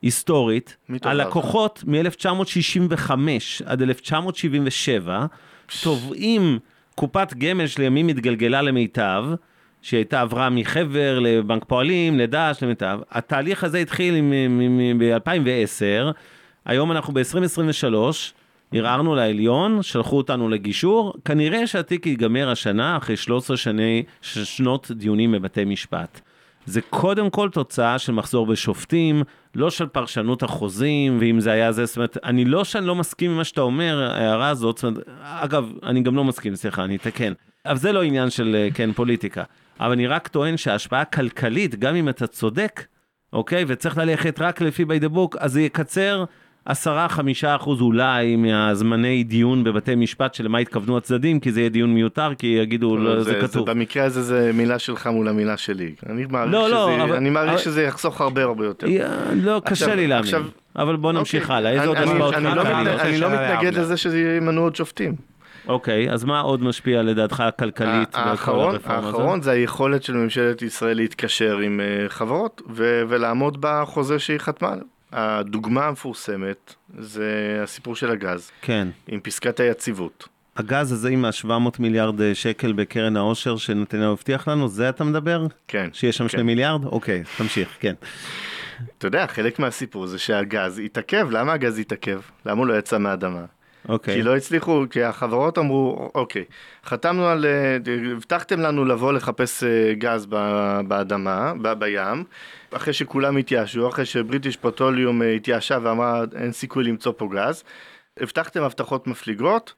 היסטורית? 0.01 0.77
הלקוחות 1.01 1.83
מ-1965 1.87 3.11
עד 3.65 3.81
1977 3.81 5.25
תובעים 5.83 6.59
קופת 6.95 7.33
גמל 7.33 7.67
שלימים 7.67 8.07
התגלגלה 8.07 8.61
למיטב, 8.61 9.25
שהייתה 9.85 10.21
עברה 10.21 10.49
מחבר 10.49 11.19
לבנק 11.19 11.65
פועלים, 11.67 12.19
לדש, 12.19 12.63
למיטב. 12.63 12.99
התהליך 13.11 13.63
הזה 13.63 13.77
התחיל 13.77 14.15
ב-2010, 14.99 16.11
היום 16.65 16.91
אנחנו 16.91 17.13
ב-2023, 17.13 17.95
ערערנו 18.71 19.15
לעליון, 19.15 19.81
שלחו 19.81 20.17
אותנו 20.17 20.49
לגישור, 20.49 21.13
כנראה 21.25 21.67
שהתיק 21.67 22.05
ייגמר 22.05 22.49
השנה 22.49 22.97
אחרי 22.97 23.17
13 23.17 23.57
שני, 23.57 24.03
שנות 24.21 24.91
דיונים 24.91 25.31
בבתי 25.31 25.65
משפט. 25.65 26.21
זה 26.65 26.81
קודם 26.81 27.29
כל 27.29 27.49
תוצאה 27.49 27.99
של 27.99 28.11
מחזור 28.11 28.45
בשופטים, 28.45 29.23
לא 29.55 29.69
של 29.69 29.87
פרשנות 29.87 30.43
החוזים, 30.43 31.17
ואם 31.19 31.39
זה 31.39 31.51
היה 31.51 31.71
זה, 31.71 31.85
זאת 31.85 31.95
אומרת, 31.97 32.17
אני 32.23 32.45
לא 32.45 32.63
שאני 32.63 32.85
לא 32.85 32.95
מסכים 32.95 33.31
עם 33.31 33.37
מה 33.37 33.43
שאתה 33.43 33.61
אומר, 33.61 34.11
ההערה 34.11 34.49
הזאת, 34.49 34.77
זאת 34.77 34.83
אומרת, 34.83 35.03
אגב, 35.21 35.71
אני 35.83 36.01
גם 36.01 36.15
לא 36.15 36.23
מסכים, 36.23 36.55
סליחה, 36.55 36.83
אני 36.83 36.95
אתקן. 36.95 37.33
אבל 37.65 37.77
זה 37.77 37.91
לא 37.91 38.03
עניין 38.03 38.29
של, 38.29 38.55
אה, 38.55 38.67
כן, 38.73 38.91
פוליטיקה. 38.91 39.43
אבל 39.79 39.91
אני 39.91 40.07
רק 40.07 40.27
טוען 40.27 40.57
שההשפעה 40.57 41.01
הכלכלית, 41.01 41.75
גם 41.79 41.95
אם 41.95 42.09
אתה 42.09 42.27
צודק, 42.27 42.83
אוקיי, 43.33 43.65
וצריך 43.67 43.97
ללכת 43.97 44.41
רק 44.41 44.61
לפי 44.61 44.83
by 44.83 45.03
the 45.03 45.15
book, 45.15 45.37
אז 45.39 45.53
זה 45.53 45.61
יקצר 45.61 46.23
10-5 46.69 46.71
אחוז 47.55 47.81
אולי 47.81 48.35
מהזמני 48.35 49.23
דיון 49.23 49.63
בבתי 49.63 49.95
משפט 49.95 50.33
שלמה 50.33 50.57
התכוונו 50.57 50.97
הצדדים, 50.97 51.39
כי 51.39 51.51
זה 51.51 51.59
יהיה 51.59 51.69
דיון 51.69 51.93
מיותר, 51.93 52.35
כי 52.37 52.47
יגידו, 52.47 52.97
לא, 52.97 53.23
זה, 53.23 53.39
כתוב. 53.41 53.69
במקרה 53.71 54.03
הזה 54.05 54.21
זה 54.21 54.51
מילה 54.53 54.79
שלך 54.79 55.07
מול 55.07 55.27
המילה 55.27 55.57
שלי. 55.57 55.91
אני 56.09 56.25
מעריך, 56.29 56.53
לא, 56.53 56.65
שזה, 56.65 56.71
לא, 56.75 57.03
אבל- 57.03 57.15
אני 57.15 57.29
מעריך 57.29 57.51
אבל- 57.53 57.61
שזה 57.61 57.83
יחסוך 57.83 58.21
הרבה 58.21 58.43
הרבה 58.43 58.65
יותר. 58.65 58.87
יא, 58.87 59.05
לא, 59.35 59.61
קשה 59.65 59.85
עכשיו- 59.85 59.95
לי 59.95 60.07
להאמין. 60.07 60.23
עכשיו- 60.25 60.43
אבל 60.75 60.95
בוא 60.95 61.11
נמשיך 61.11 61.43
אוקיי. 61.43 61.55
הלאה, 61.55 61.71
איזה 61.71 61.81
אני- 61.83 61.87
עוד 61.89 61.97
אני- 61.97 62.11
השפעות 62.11 62.33
אני 62.33 62.43
לא 62.43 62.49
כלכליות? 62.63 62.77
מתנגד- 62.77 62.99
אני 62.99 63.17
לא 63.17 63.29
שאלה 63.29 63.53
מתנגד. 63.55 63.73
לזה 63.77 63.97
שימנו 63.97 64.61
עוד 64.61 64.75
שופטים. 64.75 65.15
אוקיי, 65.67 66.11
אז 66.11 66.23
מה 66.23 66.39
עוד 66.39 66.63
משפיע 66.63 67.01
לדעתך 67.01 67.43
כלכלית 67.59 68.09
האחרון? 68.13 68.75
האחרון 68.85 69.41
זה 69.41 69.51
היכולת 69.51 70.03
של 70.03 70.13
ממשלת 70.13 70.61
ישראל 70.61 70.97
להתקשר 70.97 71.57
עם 71.57 71.79
אה, 71.79 72.09
חברות 72.09 72.61
ו- 72.69 73.01
ולעמוד 73.09 73.57
בחוזה 73.59 74.19
שהיא 74.19 74.37
חתמה 74.37 74.69
עליו. 74.71 74.85
הדוגמה 75.11 75.85
המפורסמת 75.85 76.75
זה 76.97 77.59
הסיפור 77.63 77.95
של 77.95 78.11
הגז, 78.11 78.51
כן. 78.61 78.87
עם 79.07 79.19
פסקת 79.19 79.59
היציבות. 79.59 80.27
הגז 80.57 80.91
הזה 80.91 81.09
עם 81.09 81.25
ה-700 81.25 81.49
מיליארד 81.79 82.21
אה, 82.21 82.35
שקל 82.35 82.73
בקרן 82.73 83.17
העושר 83.17 83.57
שנתניהו 83.57 84.11
הבטיח 84.13 84.47
לנו, 84.47 84.67
זה 84.67 84.89
אתה 84.89 85.03
מדבר? 85.03 85.47
כן. 85.67 85.89
שיש 85.93 86.17
שם 86.17 86.23
כן. 86.23 86.29
שני 86.29 86.43
מיליארד? 86.43 86.85
אוקיי, 86.85 87.23
תמשיך, 87.37 87.69
כן. 87.79 87.93
אתה 88.97 89.07
יודע, 89.07 89.27
חלק 89.27 89.59
מהסיפור 89.59 90.05
זה 90.07 90.19
שהגז 90.19 90.79
התעכב. 90.79 91.27
למה 91.31 91.53
הגז 91.53 91.79
התעכב? 91.79 92.19
למה 92.45 92.59
הוא 92.59 92.67
לא 92.67 92.77
יצא 92.77 92.97
מהאדמה? 92.97 93.45
אוקיי. 93.89 94.15
כי 94.15 94.21
לא 94.21 94.35
הצליחו, 94.35 94.83
כי 94.89 95.03
החברות 95.03 95.57
אמרו, 95.57 96.11
אוקיי, 96.15 96.43
חתמנו 96.85 97.27
על, 97.27 97.45
אה, 97.45 97.77
הבטחתם 98.11 98.59
לנו 98.59 98.85
לבוא 98.85 99.13
לחפש 99.13 99.63
אה, 99.63 99.93
גז 99.93 100.25
באדמה, 100.87 101.53
ב- 101.61 101.73
בים, 101.73 102.23
אחרי 102.71 102.93
שכולם 102.93 103.37
התייאשו, 103.37 103.89
אחרי 103.89 104.05
שבריטיש 104.05 104.57
פטרוליום 104.57 105.21
אה, 105.21 105.31
התייאשה 105.31 105.77
ואמרה 105.83 106.23
אין 106.35 106.51
סיכוי 106.51 106.83
למצוא 106.83 107.13
פה 107.17 107.29
גז, 107.33 107.63
הבטחתם 108.19 108.63
הבטחות 108.63 109.07
מפליגות, 109.07 109.73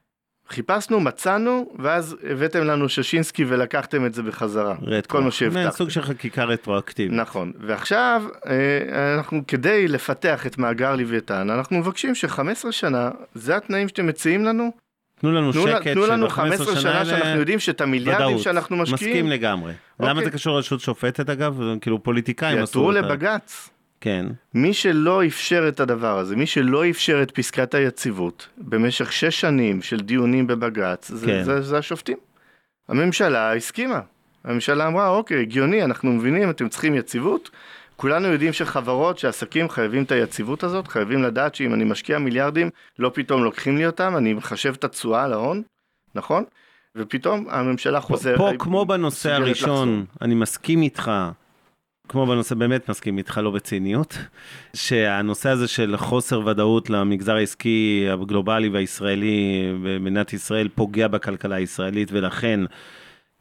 חיפשנו, 0.50 1.00
מצאנו, 1.00 1.72
ואז 1.78 2.16
הבאתם 2.30 2.64
לנו 2.64 2.88
ששינסקי 2.88 3.44
ולקחתם 3.48 4.06
את 4.06 4.14
זה 4.14 4.22
בחזרה. 4.22 4.74
את 4.98 5.06
כל 5.06 5.20
מה 5.22 5.30
שהבטחתם. 5.30 5.70
סוג 5.76 5.90
של 5.90 6.02
חקיקה 6.02 6.44
רטרואקטיבית. 6.44 7.12
נכון, 7.18 7.52
ועכשיו 7.60 8.22
אה, 8.46 8.54
אנחנו 9.18 9.40
כדי 9.48 9.88
לפתח 9.88 10.46
את 10.46 10.58
מאגר 10.58 10.96
לוויתן, 10.96 11.50
אנחנו 11.50 11.78
מבקשים 11.78 12.14
ש-15 12.14 12.38
שנה, 12.72 13.10
זה 13.34 13.56
התנאים 13.56 13.88
שאתם 13.88 14.06
מציעים 14.06 14.44
לנו? 14.44 14.72
תנו 15.20 15.32
לנו 15.32 15.52
תנו, 15.52 15.62
שקט 15.68 15.88
תנו 15.88 16.06
לנו 16.06 16.26
שב-15 16.30 16.34
15 16.34 16.76
שנה 16.76 16.90
האלה- 16.92 17.04
שאנחנו 17.04 17.38
יודעים 17.40 17.58
שאת 17.58 17.80
המיליארדים 17.80 18.26
ודאות. 18.26 18.42
שאנחנו 18.42 18.76
משקיעים, 18.76 19.10
מסכים 19.16 19.28
לגמרי. 19.30 19.72
למה 20.00 20.10
אוקיי. 20.10 20.24
זה 20.24 20.30
קשור 20.30 20.54
לרשות 20.56 20.80
שופטת 20.80 21.30
אגב? 21.30 21.60
כאילו 21.80 22.02
פוליטיקאים 22.02 22.62
עשו 22.62 22.78
יעתרו 22.78 22.90
את 22.90 22.96
ה- 22.96 23.00
לבג"ץ. 23.00 23.70
כן. 24.00 24.26
מי 24.54 24.74
שלא 24.74 25.26
אפשר 25.26 25.64
את 25.68 25.80
הדבר 25.80 26.18
הזה, 26.18 26.36
מי 26.36 26.46
שלא 26.46 26.90
אפשר 26.90 27.22
את 27.22 27.30
פסקת 27.30 27.74
היציבות 27.74 28.48
במשך 28.58 29.12
שש 29.12 29.40
שנים 29.40 29.82
של 29.82 30.00
דיונים 30.00 30.46
בבג"ץ, 30.46 31.08
זה, 31.08 31.26
כן. 31.26 31.44
זה, 31.44 31.62
זה 31.62 31.78
השופטים. 31.78 32.16
הממשלה 32.88 33.56
הסכימה. 33.56 34.00
הממשלה 34.44 34.86
אמרה, 34.86 35.08
אוקיי, 35.08 35.40
הגיוני, 35.40 35.84
אנחנו 35.84 36.12
מבינים, 36.12 36.50
אתם 36.50 36.68
צריכים 36.68 36.94
יציבות. 36.94 37.50
כולנו 37.96 38.28
יודעים 38.28 38.52
שחברות, 38.52 39.18
שעסקים 39.18 39.68
חייבים 39.68 40.02
את 40.02 40.12
היציבות 40.12 40.64
הזאת, 40.64 40.88
חייבים 40.88 41.22
לדעת 41.22 41.54
שאם 41.54 41.74
אני 41.74 41.84
משקיע 41.84 42.18
מיליארדים, 42.18 42.70
לא 42.98 43.10
פתאום 43.14 43.44
לוקחים 43.44 43.76
לי 43.76 43.86
אותם, 43.86 44.16
אני 44.16 44.34
מחשב 44.34 44.74
את 44.78 44.84
התשואה 44.84 45.24
על 45.24 45.32
ההון, 45.32 45.62
נכון? 46.14 46.44
ופתאום 46.96 47.46
הממשלה 47.50 48.00
חוזרת. 48.00 48.38
פה 48.38 48.50
כמו 48.58 48.84
בנושא 48.84 49.32
הראשון, 49.32 50.04
אני 50.22 50.34
מסכים 50.34 50.82
איתך, 50.82 51.10
כמו 52.08 52.26
בנושא, 52.26 52.54
באמת 52.54 52.90
מסכים 52.90 53.18
איתך, 53.18 53.40
לא 53.44 53.50
בציניות, 53.50 54.18
שהנושא 54.74 55.48
הזה 55.48 55.68
של 55.68 55.96
חוסר 55.96 56.46
ודאות 56.46 56.90
למגזר 56.90 57.34
העסקי 57.36 58.06
הגלובלי 58.12 58.68
והישראלי 58.68 59.32
במדינת 59.82 60.32
ישראל 60.32 60.68
פוגע 60.74 61.08
בכלכלה 61.08 61.56
הישראלית, 61.56 62.08
ולכן 62.12 62.60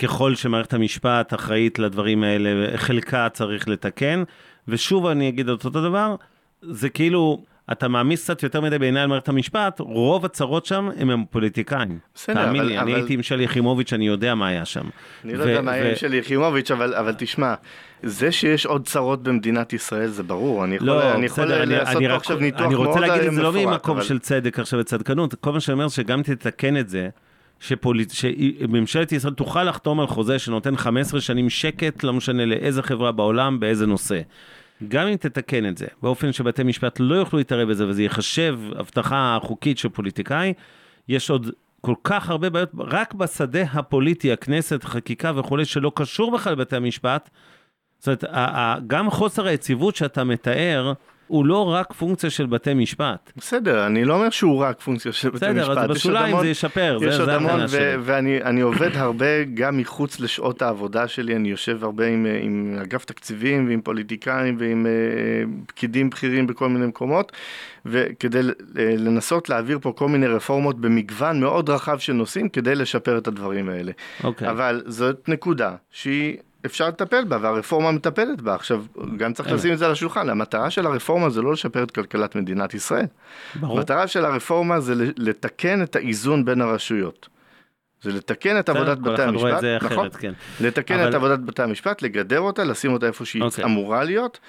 ככל 0.02 0.36
שמערכת 0.36 0.74
המשפט 0.74 1.34
אחראית 1.34 1.80
לדברים 1.80 2.24
האלה, 2.24 2.50
חלקה 2.78 3.30
צריך 3.30 3.68
לתקן. 3.68 4.24
ושוב 4.68 5.06
אני 5.06 5.30
אגיד 5.30 5.50
את 5.50 5.66
אותו 5.66 5.82
דבר, 5.82 6.16
זה 6.62 6.90
כאילו, 6.90 7.44
אתה 7.72 7.88
מעמיס 7.88 8.24
קצת 8.24 8.44
יותר 8.44 8.62
מדי 8.62 8.80
בעיני 8.80 9.00
על 9.00 9.08
מערכת 9.08 9.30
המשפט, 9.30 9.80
רוב 9.80 10.26
הצרות 10.26 10.66
שם 10.66 10.90
הם 10.98 11.10
הם 11.10 11.24
פוליטיקאים. 11.30 12.00
בסדר, 12.16 12.36
תאמין 12.46 12.62
אבל- 12.62 12.70
לי, 12.70 12.80
אני 12.80 12.92
אבל- 12.92 13.00
הייתי 13.00 13.14
עם 13.14 13.24
שלי 13.24 13.44
יחימוביץ', 13.44 13.94
אני 13.94 14.08
יודע 14.08 14.36
מה 14.36 14.48
היה 14.48 14.66
שם. 14.66 14.84
אני 15.26 15.34
לא 15.34 15.44
ו- 15.44 15.50
יודע 15.50 15.62
מה 15.62 15.72
ו- 15.72 15.76
יהיה 15.76 15.96
של 15.96 16.14
יחימוביץ', 16.14 16.72
אבל, 16.72 16.94
אבל 16.96 17.14
תשמע, 17.18 17.54
זה 18.04 18.32
שיש 18.32 18.66
עוד 18.66 18.88
צרות 18.88 19.24
במדינת 19.24 19.74
ישראל 19.74 20.08
זה 20.08 20.24
ברור, 20.24 20.64
אני 20.64 20.76
יכול, 20.76 20.88
לא, 20.88 21.14
אני 21.14 21.26
יכול 21.26 21.44
בסדר, 21.44 21.64
אני, 21.64 21.72
לעשות 21.76 21.96
אני, 21.96 22.08
פה 22.08 22.14
רק, 22.14 22.22
עכשיו 22.22 22.38
ניתוח 22.40 22.62
אני 22.62 22.76
מאוד 22.76 22.88
רוצה 22.88 23.00
להגיד 23.00 23.28
את 23.28 23.34
זה 23.34 23.42
לא 23.42 23.50
מפורט, 23.52 23.68
ממקום 23.68 23.98
אבל- 23.98 24.06
של 24.06 24.20
צדק 24.20 24.60
עכשיו 24.60 24.80
וצדקנות, 24.80 25.36
כל 25.36 25.52
מה 25.52 25.60
שאני 25.60 25.74
אומר 25.74 25.88
שגם 25.90 26.24
תתקן 26.24 26.78
את 26.78 26.90
זה, 26.90 27.10
שפוליט... 27.60 28.12
שממשלת 28.12 29.12
ישראל 29.12 29.34
תוכל 29.34 29.64
לחתום 29.64 30.00
על 30.00 30.08
חוזה 30.08 30.40
שנותן 30.40 30.76
15 30.78 31.22
שנים 31.22 31.50
שקט, 31.50 32.04
לא 32.04 32.14
משנה 32.14 32.46
לאיזה 32.46 32.84
חברה 32.84 33.12
בעולם, 33.12 33.60
באיזה 33.60 33.86
נושא. 33.86 34.22
גם 34.88 35.08
אם 35.08 35.16
תתקן 35.16 35.66
את 35.66 35.78
זה, 35.78 35.86
באופן 36.02 36.32
שבתי 36.32 36.64
משפט 36.64 36.98
לא 37.00 37.16
יוכלו 37.16 37.38
להתערב 37.40 37.70
בזה, 37.70 37.88
וזה 37.88 38.04
ייחשב 38.04 38.60
הבטחה 38.76 39.38
חוקית 39.42 39.78
של 39.78 39.90
פוליטיקאי, 39.90 40.54
יש 41.08 41.30
עוד 41.30 41.52
כל 41.82 41.94
כך 42.04 42.30
הרבה 42.30 42.50
בעיות, 42.50 42.70
רק 42.80 43.14
בשדה 43.14 43.62
הפוליטי, 43.74 44.32
הכנסת, 44.32 44.84
חקיקה 44.84 45.32
וכולי, 45.36 45.66
שלא 45.66 45.92
קשור 45.96 46.32
בכלל 46.32 46.54
לבתי 46.54 46.76
המשפט, 46.76 47.30
זאת 48.00 48.24
אומרת, 48.24 48.88
גם 48.88 49.10
חוסר 49.10 49.48
היציבות 49.48 49.96
שאתה 49.96 50.24
מתאר, 50.24 50.94
הוא 51.28 51.46
לא 51.46 51.68
רק 51.74 51.94
פונקציה 51.94 52.30
של 52.30 52.46
בתי 52.46 52.74
משפט. 52.74 53.32
בסדר, 53.38 53.86
אני 53.86 54.06
לא 54.06 54.14
אומר 54.14 54.30
שהוא 54.30 54.58
רק 54.64 54.82
פונקציה 54.82 55.12
של 55.12 55.30
בתי 55.30 55.36
משפט. 55.38 55.68
בסדר, 55.68 55.80
אז 55.82 55.90
בשוליים 55.90 56.26
המון- 56.26 56.42
זה 56.44 56.50
ישפר, 56.50 56.98
יש 57.02 57.16
זה 57.16 57.22
עוד 57.22 57.30
המון, 57.30 57.60
ו-. 57.70 57.96
ואני 58.02 58.42
אני 58.44 58.62
עובד 58.62 58.96
הרבה 58.96 59.44
גם 59.54 59.78
מחוץ 59.78 60.20
לשעות 60.20 60.62
העבודה 60.62 61.08
שלי, 61.08 61.36
אני 61.36 61.50
יושב 61.50 61.84
הרבה 61.84 62.08
עם, 62.08 62.26
אה, 62.26 62.40
עם 62.42 62.78
אגף 62.82 63.06
תקציבים 63.06 63.68
ועם 63.68 63.82
פוליטיקאים 63.82 64.58
ועם 64.60 64.86
אה, 64.86 64.92
פקידים 65.68 66.10
בכירים 66.10 66.48
בכל 66.48 66.70
מיני 66.70 66.86
מקומות, 66.86 67.32
וכדי 67.86 68.40
אה, 68.40 68.44
לנסות 68.98 69.50
להעביר 69.50 69.80
פה 69.82 69.94
כל 69.96 70.08
מיני 70.10 70.28
רפורמות 70.28 70.82
במגוון 70.82 71.40
מאוד 71.40 71.70
רחב 71.70 71.98
של 71.98 72.14
נושאים 72.14 72.50
כדי 72.50 72.76
לשפר 72.76 73.18
את 73.18 73.28
הדברים 73.28 73.70
האלה. 73.70 73.92
אוקיי. 74.24 74.50
אבל 74.50 74.84
זאת 74.86 75.30
נקודה 75.30 75.76
שהיא... 75.92 76.38
אפשר 76.68 76.88
לטפל 76.88 77.24
בה, 77.24 77.38
והרפורמה 77.42 77.92
מטפלת 77.92 78.42
בה. 78.42 78.56
עכשיו, 78.56 78.84
גם 79.18 79.34
צריך. 79.34 79.52
לשים 79.52 79.74
את 79.74 79.78
זה 79.80 79.86
על 79.86 79.92
השולחן. 79.92 80.30
המטרה 80.30 80.70
של 80.70 80.86
הרפורמה 80.86 81.30
זה 81.30 81.42
לא 81.42 81.54
לשפר 81.54 81.84
את 81.84 81.92
כלכלת 81.92 82.36
מדינת 82.36 82.74
ישראל. 82.74 83.06
ברור. 83.56 83.78
המטרה 83.78 84.08
של 84.08 84.26
הרפורמה 84.26 84.80
זה 84.80 84.94
לתקן 85.18 85.82
את 85.84 85.96
האיזון 85.96 86.46
בין 86.46 86.62
הרשויות. 86.62 87.30
זה 88.02 88.12
לתקן 88.12 88.60
את 88.60 88.70
עבודת 88.70 88.98
בתי 88.98 89.22
המשפט, 89.22 89.64
נכון? 89.82 89.98
אחרת, 90.06 90.16
כן. 90.16 90.34
לתקן 90.62 91.00
אבל- 91.00 91.10
את 91.10 91.14
עבודת 91.14 91.40
בתי 91.40 91.64
המשפט, 91.64 92.02
לגדר 92.02 92.40
אותה, 92.40 92.64
לשים 92.64 92.94
אותה 92.94 93.08
איפה 93.08 93.26
שהיא 93.26 93.42
אוקיי. 93.42 93.64
אמורה 93.64 94.04
להיות, 94.04 94.40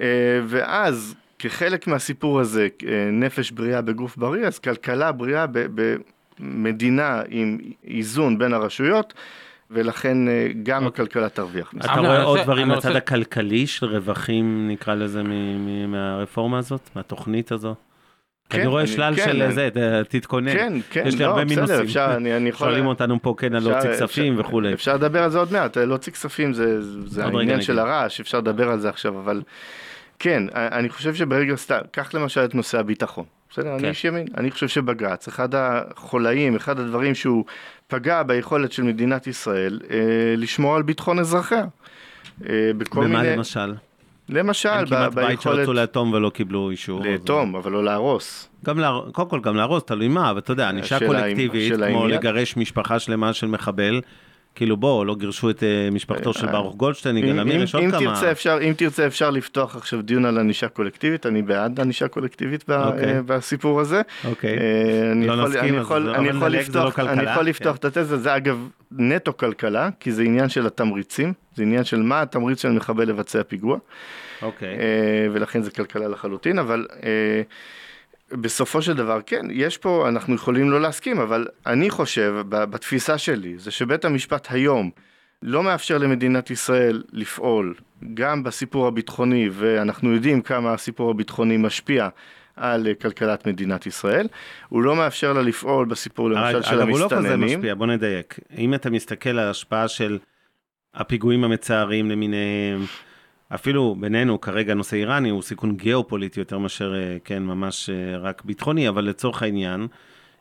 אה, 0.00 0.06
ואז 0.46 1.14
כחלק 1.38 1.86
מהסיפור 1.86 2.40
הזה, 2.40 2.68
אה, 2.86 3.08
נפש 3.12 3.50
בריאה 3.50 3.80
בגוף 3.80 4.16
בריא, 4.16 4.46
אז 4.46 4.58
כלכלה 4.58 5.12
בריאה 5.12 5.46
במדינה 6.38 7.22
עם 7.28 7.58
איזון 7.86 8.38
בין 8.38 8.52
הרשויות, 8.54 9.14
ולכן 9.72 10.28
אה, 10.28 10.48
גם 10.62 10.84
אוקיי. 10.86 11.02
הכלכלה 11.04 11.28
תרוויח. 11.28 11.74
אתה 11.80 11.92
רואה 12.00 12.22
עוד 12.22 12.40
דברים 12.40 12.72
רוצה- 12.72 12.96
הכלכלי 12.96 13.66
של 13.66 13.86
רווחים, 13.86 14.68
נקרא 14.68 14.94
לזה, 14.94 15.22
מהרפורמה 15.88 16.58
הזאת, 16.58 16.90
מהתוכנית 16.96 17.52
הזו? 17.52 17.74
כן, 18.50 18.58
אני 18.58 18.66
רואה 18.66 18.86
שלל 18.86 19.14
כן, 19.16 19.24
של 19.24 19.50
זה, 19.52 19.68
תתכונן. 20.08 20.52
כן, 20.52 20.72
כן, 20.90 21.02
יש 21.06 21.14
לי 21.14 21.20
לא, 21.20 21.26
הרבה 21.26 21.44
בסדר, 21.44 21.54
מינוסים. 21.62 21.80
אפשר, 21.84 22.12
אני- 22.16 22.36
אני 22.36 22.48
יכול- 22.48 22.68
שואלים 22.68 22.86
אותנו 22.86 23.22
פה 23.22 23.34
כן 23.38 23.54
על 23.54 23.62
להוציא 23.68 23.90
כספים 23.92 24.40
וכולי. 24.40 24.72
אפשר 24.72 24.94
לדבר 24.94 25.22
על 25.22 25.30
זה 25.30 25.38
עוד 25.38 25.52
מעט, 25.52 25.76
להוציא 25.78 26.12
כספים 26.12 26.52
זה, 26.52 26.82
זה 27.06 27.24
העניין. 27.24 27.62
של 27.62 27.78
הרעש, 27.78 28.20
אפשר 28.20 28.38
לדבר 28.38 28.68
על 28.68 28.78
זה 28.80 28.88
עכשיו, 28.88 29.18
אבל 29.18 29.42
כן, 30.18 30.42
אני 30.54 30.88
חושב 30.88 31.14
שברגע 31.14 31.56
סתם, 31.56 31.78
קח 31.90 32.14
למשל 32.14 32.44
את 32.44 32.54
נושא 32.54 32.78
הביטחון. 32.78 33.24
בסדר, 33.52 33.64
כן. 33.64 33.74
אני 33.78 33.88
איש 33.88 34.04
ימין, 34.04 34.26
אני 34.36 34.50
חושב 34.50 34.68
שבג"ץ, 34.68 35.28
אחד 35.28 35.48
החולאים, 35.54 36.56
אחד 36.56 36.80
הדברים 36.80 37.14
שהוא 37.14 37.44
פגע 37.86 38.22
ביכולת 38.22 38.72
של 38.72 38.82
מדינת 38.82 39.26
ישראל 39.26 39.80
אה, 39.90 39.96
לשמור 40.36 40.76
על 40.76 40.82
ביטחון 40.82 41.18
אזרחיה. 41.18 41.64
אה, 42.48 42.70
בכל 42.78 43.04
במה 43.04 43.22
מיני, 43.22 43.36
למשל? 43.36 43.74
למשל, 44.28 44.84
ב- 44.84 44.88
כמעט 44.88 45.14
בית 45.14 45.26
ביכולת 45.28 45.56
שרצו 45.56 45.72
לאטום 45.72 46.12
ולא 46.12 46.30
קיבלו 46.30 46.70
אישור. 46.70 47.04
לאטום, 47.04 47.56
אבל 47.56 47.72
לא 47.72 47.84
להרוס. 47.84 48.48
גם 48.64 48.78
להר... 48.78 49.10
קודם 49.12 49.28
כל 49.28 49.40
גם 49.40 49.56
להרוס, 49.56 49.82
תלוי 49.84 50.08
מה, 50.08 50.30
אבל 50.30 50.38
אתה 50.38 50.52
יודע, 50.52 50.68
ענישה 50.68 50.96
השאלה 50.96 51.10
אם- 51.18 51.22
קולקטיבית, 51.24 51.72
כמו 51.88 52.06
לגרש 52.08 52.56
משפחה 52.56 52.98
שלמה 52.98 53.32
של 53.32 53.46
מחבל, 53.46 54.00
כאילו 54.54 54.76
בוא, 54.76 55.06
לא 55.06 55.14
גירשו 55.14 55.50
את 55.50 55.62
אה, 55.62 55.88
משפחתו 55.92 56.32
של 56.32 56.46
אה, 56.46 56.52
ברוך 56.52 56.76
גולדשטיין, 56.76 57.16
יגאל 57.16 57.40
עמיר, 57.40 57.62
יש 57.62 57.74
עוד 57.74 57.84
כמה. 57.90 57.98
תרצה 57.98 58.32
אפשר, 58.32 58.58
אם 58.62 58.72
תרצה 58.76 59.06
אפשר 59.06 59.30
לפתוח 59.30 59.76
עכשיו 59.76 60.02
דיון 60.02 60.24
על 60.24 60.38
ענישה 60.38 60.68
קולקטיבית, 60.68 61.26
אני 61.26 61.42
בעד 61.42 61.80
ענישה 61.80 62.08
קולקטיבית 62.08 62.64
ב, 62.68 62.72
אוקיי. 62.72 63.14
אה, 63.14 63.22
בסיפור 63.22 63.80
הזה. 63.80 64.02
אוקיי. 64.24 64.56
אני 65.12 65.26
לא 65.26 65.32
יכול, 65.32 65.44
נסכים, 65.44 65.74
אני 65.74 65.82
יכול, 65.82 65.98
לא- 65.98 66.32
יכול 67.30 67.44
לפתוח. 67.44 67.76
את 67.76 67.84
התזה, 67.84 68.16
זה 68.16 68.36
אגב 68.36 68.68
נטו 68.92 69.36
כלכלה, 69.36 69.88
כי 70.00 70.12
זה 70.12 70.22
עניין 70.22 70.48
של 70.48 70.66
התמריצים, 70.66 71.32
זה 71.54 71.62
עניין 71.62 71.84
של 71.84 72.02
מה 72.02 72.22
התמריץ 72.22 72.62
של 72.62 72.68
מחבל 72.68 73.08
לבצע 73.08 73.42
פיגוע, 73.42 73.78
אוקיי. 74.42 74.78
ולכן 75.32 75.62
זה 75.62 75.70
כלכלה 75.70 76.08
לחלוטין, 76.08 76.58
אבל 76.58 76.86
אה, 77.02 77.42
בסופו 78.40 78.82
של 78.82 78.96
דבר, 78.96 79.20
כן, 79.26 79.46
יש 79.50 79.78
פה, 79.78 80.08
אנחנו 80.08 80.34
יכולים 80.34 80.70
לא 80.70 80.80
להסכים, 80.80 81.20
אבל 81.20 81.46
אני 81.66 81.90
חושב, 81.90 82.34
ב- 82.48 82.64
בתפיסה 82.64 83.18
שלי, 83.18 83.58
זה 83.58 83.70
שבית 83.70 84.04
המשפט 84.04 84.46
היום 84.50 84.90
לא 85.42 85.62
מאפשר 85.62 85.98
למדינת 85.98 86.50
ישראל 86.50 87.02
לפעול 87.12 87.74
גם 88.14 88.42
בסיפור 88.42 88.86
הביטחוני, 88.86 89.48
ואנחנו 89.52 90.12
יודעים 90.12 90.42
כמה 90.42 90.72
הסיפור 90.72 91.10
הביטחוני 91.10 91.56
משפיע 91.56 92.08
על 92.56 92.86
אה, 92.86 92.94
כלכלת 92.94 93.46
מדינת 93.46 93.86
ישראל, 93.86 94.28
הוא 94.68 94.82
לא 94.82 94.96
מאפשר 94.96 95.32
לה 95.32 95.42
לפעול 95.42 95.86
בסיפור 95.86 96.30
למשל 96.30 96.62
של 96.62 96.80
אגב, 96.80 96.88
הוא 96.88 96.98
לא 96.98 97.06
כזה 97.06 97.16
המסתננים. 97.16 97.58
משפיע, 97.58 97.74
בוא 97.74 97.86
נדייק. 97.86 98.38
אם 98.58 98.74
אתה 98.74 98.90
מסתכל 98.90 99.30
על 99.30 99.38
ההשפעה 99.38 99.88
של 99.88 100.18
הפיגועים 100.94 101.44
המצערים 101.44 102.10
למיניהם, 102.10 102.80
אפילו 103.54 103.96
בינינו 104.00 104.40
כרגע 104.40 104.74
נושא 104.74 104.96
איראני 104.96 105.28
הוא 105.30 105.42
סיכון 105.42 105.76
גיאופוליטי 105.76 106.40
יותר 106.40 106.58
מאשר, 106.58 106.94
אה, 106.94 107.16
כן, 107.24 107.42
ממש 107.42 107.90
אה, 107.90 108.18
רק 108.18 108.42
ביטחוני, 108.44 108.88
אבל 108.88 109.04
לצורך 109.04 109.42
העניין, 109.42 109.86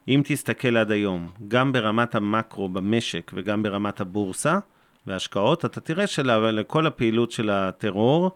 אם 0.07 0.22
תסתכל 0.26 0.78
עד 0.78 0.91
היום, 0.91 1.28
גם 1.47 1.72
ברמת 1.72 2.16
המקרו 2.16 2.70
במשק 2.70 3.32
וגם 3.36 3.64
ברמת 3.64 4.01
הבורסה 4.01 4.59
והשקעות, 5.07 5.66
אתה 5.66 5.82
תראה 5.82 6.07
שלכל 6.07 6.88
הפעילות 6.88 7.32
של 7.32 7.49
הטרור, 7.49 8.32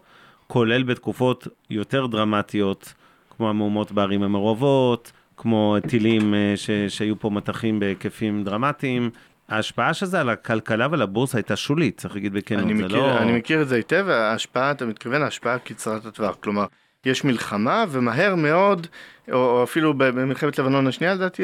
כולל 0.46 0.82
בתקופות 0.82 1.48
יותר 1.70 2.06
דרמטיות, 2.06 2.94
כמו 3.36 3.50
המהומות 3.50 3.92
בערים 3.92 4.22
המעורבות, 4.22 5.12
כמו 5.36 5.76
טילים 5.88 6.34
אה, 6.34 6.52
ש, 6.56 6.70
שהיו 6.88 7.20
פה 7.20 7.30
מטחים 7.30 7.80
בהיקפים 7.80 8.44
דרמטיים. 8.44 9.10
ההשפעה 9.48 9.94
של 9.94 10.06
זה 10.06 10.20
על 10.20 10.28
הכלכלה 10.30 10.86
ועל 10.90 11.02
הבורסה 11.02 11.38
הייתה 11.38 11.56
שולית, 11.56 11.96
צריך 11.98 12.14
להגיד 12.14 12.32
בכנות, 12.32 12.68
זה 12.68 12.84
מכיר, 12.84 12.96
לא... 12.96 13.18
אני 13.18 13.38
מכיר 13.38 13.62
את 13.62 13.68
זה 13.68 13.76
היטב, 13.76 14.08
ההשפעה, 14.08 14.70
אתה 14.70 14.86
מתכוון, 14.86 15.22
ההשפעה 15.22 15.58
קצרת 15.58 16.06
הטווח, 16.06 16.36
כלומר, 16.40 16.64
יש 17.06 17.24
מלחמה 17.24 17.84
ומהר 17.88 18.34
מאוד, 18.34 18.86
או, 19.32 19.36
או 19.36 19.62
אפילו 19.64 19.94
במלחמת 19.94 20.58
לבנון 20.58 20.86
השנייה, 20.86 21.14
לדעתי, 21.14 21.42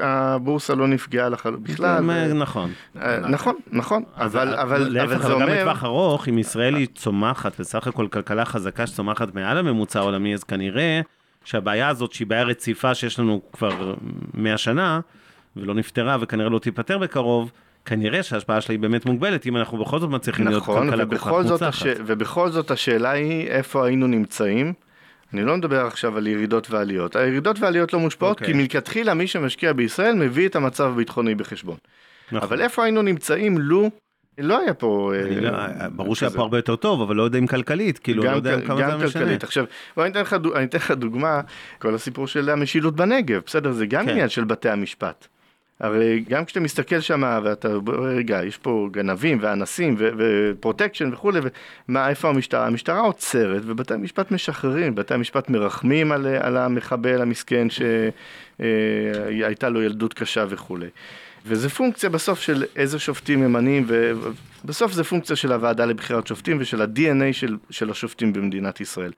הבורסה 0.00 0.74
לא 0.74 0.88
נפגעה 0.88 1.28
לחלוטין 1.28 1.74
בכלל. 1.74 2.02
זה- 2.06 2.30
ו- 2.30 2.34
נכון. 2.34 2.70
אה, 3.02 3.18
נכון, 3.18 3.54
נכון, 3.72 4.02
אז 4.16 4.36
אבל, 4.36 4.54
אבל, 4.54 4.78
להפך, 4.78 5.10
אבל 5.12 5.18
זה 5.22 5.26
אבל 5.26 5.34
גם 5.34 5.42
אומר, 5.42 5.60
לטווח 5.60 5.84
ארוך, 5.84 6.28
אם 6.28 6.38
ישראל 6.38 6.74
היא 6.74 6.86
צומחת, 6.94 7.60
בסך 7.60 7.86
הכל 7.86 8.08
כלכלה 8.10 8.44
חזקה 8.44 8.86
שצומחת 8.86 9.34
מעל 9.34 9.58
הממוצע 9.58 9.98
העולמי, 10.00 10.34
אז 10.34 10.44
כנראה 10.44 11.00
שהבעיה 11.44 11.88
הזאת, 11.88 12.12
שהיא 12.12 12.26
בעיה 12.26 12.42
רציפה 12.42 12.94
שיש 12.94 13.18
לנו 13.18 13.40
כבר 13.52 13.94
100 14.34 14.58
שנה, 14.58 15.00
ולא 15.56 15.74
נפתרה 15.74 16.16
וכנראה 16.20 16.48
לא 16.48 16.58
תיפתר 16.58 16.98
בקרוב, 16.98 17.52
כנראה 17.84 18.22
שההשפעה 18.22 18.60
שלה 18.60 18.72
היא 18.72 18.80
באמת 18.80 19.06
מוגבלת, 19.06 19.46
אם 19.46 19.56
אנחנו 19.56 19.78
בכל 19.78 19.98
זאת 19.98 20.10
מצליחים 20.10 20.46
להיות 20.48 20.62
נכון, 20.62 20.90
כלכלה 20.90 21.06
כל 21.06 21.16
כך 21.18 21.26
מוצלחת. 21.26 21.62
הש... 21.62 21.82
ובכל 22.06 22.50
זאת 22.50 22.70
השאלה 22.70 23.10
היא 23.10 23.48
איפה 23.48 23.86
היינו 23.86 24.06
נמצאים. 24.06 24.72
אני 25.34 25.44
לא 25.44 25.56
מדבר 25.56 25.86
עכשיו 25.86 26.16
על 26.16 26.26
ירידות 26.26 26.70
ועליות. 26.70 27.16
הירידות 27.16 27.60
ועליות 27.60 27.92
לא 27.92 27.98
מושפעות, 27.98 28.32
אוקיי. 28.40 28.46
כי 28.46 28.52
מלכתחילה 28.52 29.14
מי 29.14 29.26
שמשקיע 29.26 29.72
בישראל 29.72 30.14
מביא 30.14 30.48
את 30.48 30.56
המצב 30.56 30.84
הביטחוני 30.84 31.34
בחשבון. 31.34 31.76
נכון. 32.32 32.48
אבל 32.48 32.60
איפה 32.62 32.82
היינו 32.84 33.02
נמצאים 33.02 33.58
לו 33.58 33.90
לא 34.38 34.58
היה 34.58 34.74
פה... 34.74 35.12
אה, 35.14 35.40
לא- 35.40 35.88
ברור 35.88 36.14
שהיה. 36.14 36.30
פה 36.30 36.42
הרבה 36.42 36.58
יותר 36.58 36.76
טוב, 36.76 37.00
אבל 37.02 37.16
לא 37.16 37.22
יודע 37.22 37.38
אם 37.38 37.46
כלכלית, 37.46 37.98
כאילו, 37.98 38.22
לא 38.22 38.28
גם, 38.30 38.36
יודע 38.36 38.60
כ- 38.60 38.66
כמה 38.66 38.80
גם 38.80 38.98
זה 38.98 39.06
משנה. 39.06 39.22
כלכלית. 39.22 39.44
עכשיו, 39.44 39.64
בוא 39.96 40.04
אני 40.04 40.10
אתן, 40.12 40.20
לך, 40.20 40.36
אני 40.54 40.64
אתן 40.64 40.78
לך 40.78 40.90
דוגמה, 40.90 41.40
כל 41.78 41.94
הסיפור 41.94 42.26
של 42.26 42.50
המשילות 42.50 42.96
בנגב, 42.96 43.40
בסדר? 43.46 43.72
זה 43.72 43.86
גם 43.86 44.04
כן. 44.04 44.10
עניין 44.10 44.28
של 44.28 44.44
בתי 44.44 44.68
המשפט. 44.68 45.28
הרי 45.80 46.24
גם 46.28 46.44
כשאתה 46.44 46.60
מסתכל 46.60 47.00
שם, 47.00 47.40
ואתה, 47.44 47.68
רגע, 47.98 48.44
יש 48.44 48.56
פה 48.56 48.88
גנבים 48.92 49.38
ואנסים 49.40 49.96
ופרוטקשן 49.98 51.12
וכולי, 51.12 51.40
ומה, 51.88 52.08
איפה 52.08 52.28
המשטרה? 52.28 52.66
המשטרה 52.66 53.00
עוצרת 53.00 53.62
ובתי 53.66 53.94
המשפט 53.94 54.30
משחררים, 54.30 54.94
בתי 54.94 55.14
המשפט 55.14 55.50
מרחמים 55.50 56.12
על, 56.12 56.26
על 56.26 56.56
המחבל 56.56 57.22
המסכן 57.22 57.66
שהייתה 58.58 59.68
לו 59.68 59.82
ילדות 59.82 60.14
קשה 60.14 60.44
וכולי. 60.48 60.88
וזה 61.46 61.68
פונקציה 61.68 62.10
בסוף 62.10 62.40
של 62.40 62.64
איזה 62.76 62.98
שופטים 62.98 63.40
ממנים, 63.40 63.86
ובסוף 64.64 64.92
זה 64.92 65.04
פונקציה 65.04 65.36
של 65.36 65.52
הוועדה 65.52 65.84
לבחירת 65.84 66.26
שופטים 66.26 66.56
ושל 66.60 66.82
ה-DNA 66.82 67.32
של, 67.32 67.56
של 67.70 67.90
השופטים 67.90 68.32
במדינת 68.32 68.80
ישראל. 68.80 69.12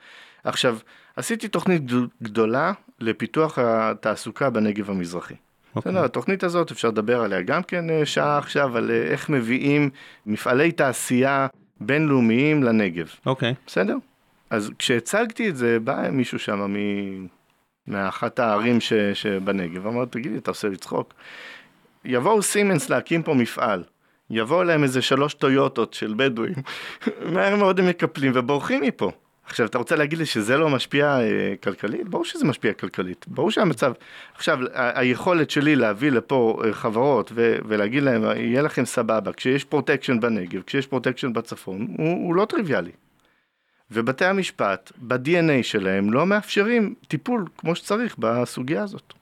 עכשיו, 0.44 0.78
עשיתי 1.16 1.48
תוכנית 1.48 1.86
גדול- 1.86 2.08
גדולה 2.22 2.72
לפיתוח 3.00 3.58
התעסוקה 3.58 4.50
בנגב 4.50 4.90
המזרחי. 4.90 5.34
אוקיי. 5.76 5.92
בסדר, 5.92 6.04
התוכנית 6.04 6.44
הזאת, 6.44 6.70
אפשר 6.70 6.88
לדבר 6.88 7.20
עליה 7.20 7.42
גם 7.42 7.62
כן 7.62 7.90
אה, 7.90 8.06
שעה 8.06 8.38
עכשיו, 8.38 8.76
על 8.76 8.90
אה, 8.90 9.02
איך 9.02 9.28
מביאים 9.28 9.90
מפעלי 10.26 10.72
תעשייה 10.72 11.46
בינלאומיים 11.80 12.62
לנגב. 12.62 13.10
אוקיי. 13.26 13.54
בסדר? 13.66 13.96
אז 14.50 14.70
כשהצגתי 14.78 15.48
את 15.48 15.56
זה, 15.56 15.78
בא 15.80 16.10
מישהו 16.10 16.38
שם 16.38 16.60
מ... 16.60 16.76
מאחת 17.88 18.38
הערים 18.38 18.80
ש... 18.80 18.92
שבנגב, 19.14 19.86
אמר, 19.86 20.04
תגידי, 20.04 20.36
אתה 20.36 20.50
עושה 20.50 20.68
לי 20.68 20.76
צחוק? 20.76 21.14
יבואו 22.04 22.42
סימנס 22.42 22.90
להקים 22.90 23.22
פה 23.22 23.34
מפעל, 23.34 23.84
יבואו 24.30 24.64
להם 24.64 24.82
איזה 24.82 25.02
שלוש 25.02 25.34
טויוטות 25.34 25.94
של 25.94 26.14
בדואים, 26.16 26.54
מהר 27.32 27.56
מאוד 27.56 27.78
הם 27.80 27.86
מקפלים 27.86 28.32
ובורחים 28.34 28.82
מפה. 28.82 29.12
עכשיו, 29.46 29.66
אתה 29.66 29.78
רוצה 29.78 29.96
להגיד 29.96 30.18
לי 30.18 30.26
שזה 30.26 30.56
לא 30.56 30.68
משפיע 30.68 31.20
אה, 31.20 31.54
כלכלית? 31.62 32.08
ברור 32.08 32.24
שזה 32.24 32.44
משפיע 32.44 32.72
כלכלית. 32.72 33.24
ברור 33.28 33.50
שהמצב... 33.50 33.92
עכשיו, 34.34 34.58
ה- 34.74 35.00
היכולת 35.00 35.50
שלי 35.50 35.76
להביא 35.76 36.10
לפה 36.10 36.62
אה, 36.64 36.72
חברות 36.72 37.32
ו- 37.34 37.56
ולהגיד 37.68 38.02
להם, 38.02 38.22
יהיה 38.36 38.62
לכם 38.62 38.84
סבבה, 38.84 39.32
כשיש 39.32 39.64
פרוטקשן 39.64 40.20
בנגב, 40.20 40.62
כשיש 40.66 40.86
פרוטקשן 40.86 41.32
בצפון, 41.32 41.86
הוא, 41.98 42.26
הוא 42.26 42.34
לא 42.34 42.44
טריוויאלי. 42.44 42.90
ובתי 43.90 44.24
המשפט, 44.24 44.92
ב-DNA 44.98 45.62
שלהם, 45.62 46.12
לא 46.12 46.26
מאפשרים 46.26 46.94
טיפול 47.08 47.44
כמו 47.58 47.74
שצריך 47.74 48.14
בסוגיה 48.18 48.82
הזאת. 48.82 49.12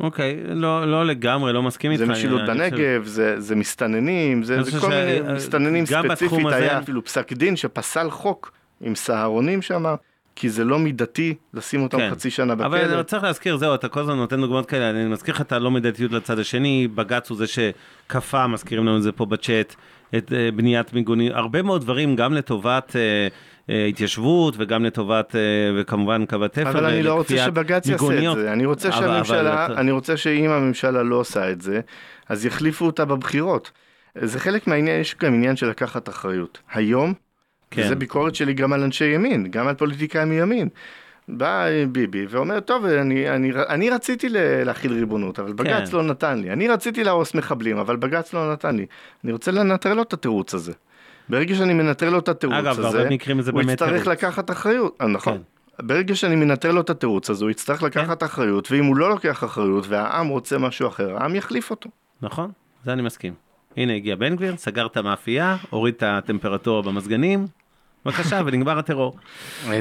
אוקיי, 0.00 0.36
לא, 0.46 0.90
לא 0.90 1.06
לגמרי, 1.06 1.52
לא 1.52 1.62
מסכים 1.62 1.90
איתך. 1.90 2.04
זה 2.04 2.12
משילות 2.12 2.40
אני 2.48 2.58
חושב- 2.70 2.76
בנגב, 2.76 3.04
זה, 3.04 3.40
זה 3.40 3.56
מסתננים, 3.56 4.42
זה, 4.42 4.62
זה 4.62 4.70
כל 4.80 4.90
ש- 4.90 4.94
מיני 4.94 5.34
מסתננים 5.34 5.84
גם 5.90 6.02
ספציפית, 6.02 6.22
בתחום 6.32 6.46
הזה- 6.46 6.56
היה 6.56 6.78
אפילו 6.78 7.04
פסק 7.04 7.32
דין 7.32 7.56
שפסל 7.56 8.10
חוק 8.10 8.52
עם 8.80 8.94
סהרונים 8.94 9.62
שם, 9.62 9.84
כי 10.36 10.50
זה 10.50 10.64
לא 10.64 10.78
מידתי 10.78 11.34
לשים 11.54 11.82
אותם 11.82 11.98
כן. 11.98 12.10
חצי 12.10 12.30
שנה 12.30 12.54
בכלא. 12.54 12.66
אבל 12.66 13.02
צריך 13.02 13.22
להזכיר, 13.22 13.56
זהו, 13.56 13.74
אתה 13.74 13.88
כל 13.88 14.00
הזמן 14.00 14.16
נותן 14.16 14.40
דוגמאות 14.40 14.66
כאלה, 14.66 14.90
אני 14.90 15.04
מזכיר 15.04 15.34
לך 15.34 15.40
את 15.40 15.52
הלא 15.52 15.70
מידתיות 15.70 16.12
לצד 16.12 16.38
השני, 16.38 16.88
בג"ץ 16.94 17.30
הוא 17.30 17.38
זה 17.38 17.44
שכפה, 17.46 18.46
מזכירים 18.46 18.86
לנו 18.86 18.96
את 18.96 19.02
זה 19.02 19.12
פה 19.12 19.26
בצ'אט, 19.26 19.74
את 20.16 20.32
אה, 20.32 20.48
בניית 20.56 20.92
מיגונים, 20.92 21.32
הרבה 21.34 21.62
מאוד 21.62 21.80
דברים, 21.82 22.16
גם 22.16 22.32
לטובת 22.34 22.96
אה, 23.68 23.86
התיישבות 23.88 24.54
וגם 24.58 24.84
לטובת, 24.84 25.34
וכמובן 25.78 26.26
קו 26.26 26.44
התפר. 26.44 26.70
אבל 26.70 26.84
אני 26.86 27.02
לא 27.02 27.14
רוצה 27.14 27.36
שבג"ץ 27.38 27.86
יעשה 27.88 28.30
את. 28.30 28.36
זה, 28.36 28.52
אני 28.52 28.66
רוצה 28.66 28.88
אבל- 28.88 28.98
שהממשלה, 28.98 29.66
אבל- 29.66 29.76
אני 29.76 29.90
רוצה 29.90 30.16
שאם 30.16 30.50
הממשלה 30.50 31.02
לא 31.02 31.16
עושה 31.16 31.50
את 31.50 31.60
זה, 31.60 31.80
אז 32.28 32.46
יחליפו 32.46 32.86
אותה 32.86 33.04
בבחירות. 33.04 33.70
זה 34.22 34.40
חלק 34.40 34.66
מהעניין, 34.66 35.00
יש 35.00 35.16
גם 35.22 35.34
עניין 35.34 35.56
של 35.56 35.68
לקחת 35.68 36.08
אחריות. 36.08 36.58
היום, 36.72 37.14
כן. 37.70 37.82
וזה 37.82 37.94
ביקורת 37.94 38.34
שלי 38.34 38.54
גם 38.54 38.72
על 38.72 38.82
אנשי 38.82 39.04
ימין, 39.04 39.50
גם 39.50 39.68
על 39.68 39.74
פוליטיקאים 39.74 40.28
מימין. 40.28 40.68
בא 41.28 41.66
ביבי 41.92 42.26
ואומר, 42.28 42.60
טוב, 42.60 42.84
אני, 42.84 43.30
אני, 43.30 43.52
אני 43.68 43.90
רציתי 43.90 44.28
ל- 44.28 44.64
להכיל 44.64 44.92
ריבונות, 44.92 45.38
אבל 45.38 45.52
בג"ץ 45.52 45.90
כן. 45.90 45.96
לא 45.96 46.02
נתן 46.02 46.38
לי. 46.38 46.50
אני 46.50 46.68
רציתי 46.68 47.04
להרוס 47.04 47.34
מחבלים, 47.34 47.78
אבל 47.78 47.96
בג"ץ 47.96 48.32
לא 48.32 48.52
נתן 48.52 48.76
לי. 48.76 48.86
אני 49.24 49.32
רוצה 49.32 49.50
לנטרל 49.50 49.94
לו 49.94 50.02
את 50.02 50.12
התירוץ 50.12 50.54
הזה. 50.54 50.72
ברגע 51.28 51.54
שאני 51.54 51.74
מנטרל 51.74 52.12
לו 52.12 52.18
את 52.18 52.28
התירוץ 52.28 52.56
אגב, 52.56 52.80
הזה, 52.80 53.08
הוא 53.52 53.62
יצטרך 53.62 53.90
תירוץ. 53.90 54.06
לקחת 54.06 54.50
אחריות. 54.50 54.98
אה, 55.00 55.06
נכון. 55.06 55.38
כן. 55.78 55.86
ברגע 55.86 56.14
שאני 56.14 56.36
מנטר 56.36 56.72
לו 56.72 56.80
את 56.80 56.90
התירוץ 56.90 57.30
אז 57.30 57.42
הוא 57.42 57.50
יצטרך 57.50 57.80
כן. 57.80 57.86
לקחת 57.86 58.22
אחריות, 58.22 58.72
ואם 58.72 58.84
הוא 58.84 58.96
לא 58.96 59.10
לוקח 59.10 59.44
אחריות 59.44 59.86
והעם 59.88 60.28
רוצה 60.28 60.58
משהו 60.58 60.88
אחר, 60.88 61.16
העם 61.16 61.34
יחליף 61.34 61.70
אותו. 61.70 61.90
נכון, 62.22 62.50
זה 62.84 62.92
אני 62.92 63.02
מסכים. 63.02 63.45
הנה 63.76 63.92
הגיע 63.94 64.16
בן 64.16 64.36
גביר, 64.36 64.56
סגר 64.56 64.86
את 64.86 64.96
המאפייה, 64.96 65.56
הוריד 65.70 65.94
את 65.94 66.02
הטמפרטורה 66.06 66.82
במזגנים, 66.82 67.46
בבקשה, 68.04 68.40
ונגמר 68.46 68.78
הטרור. 68.78 69.16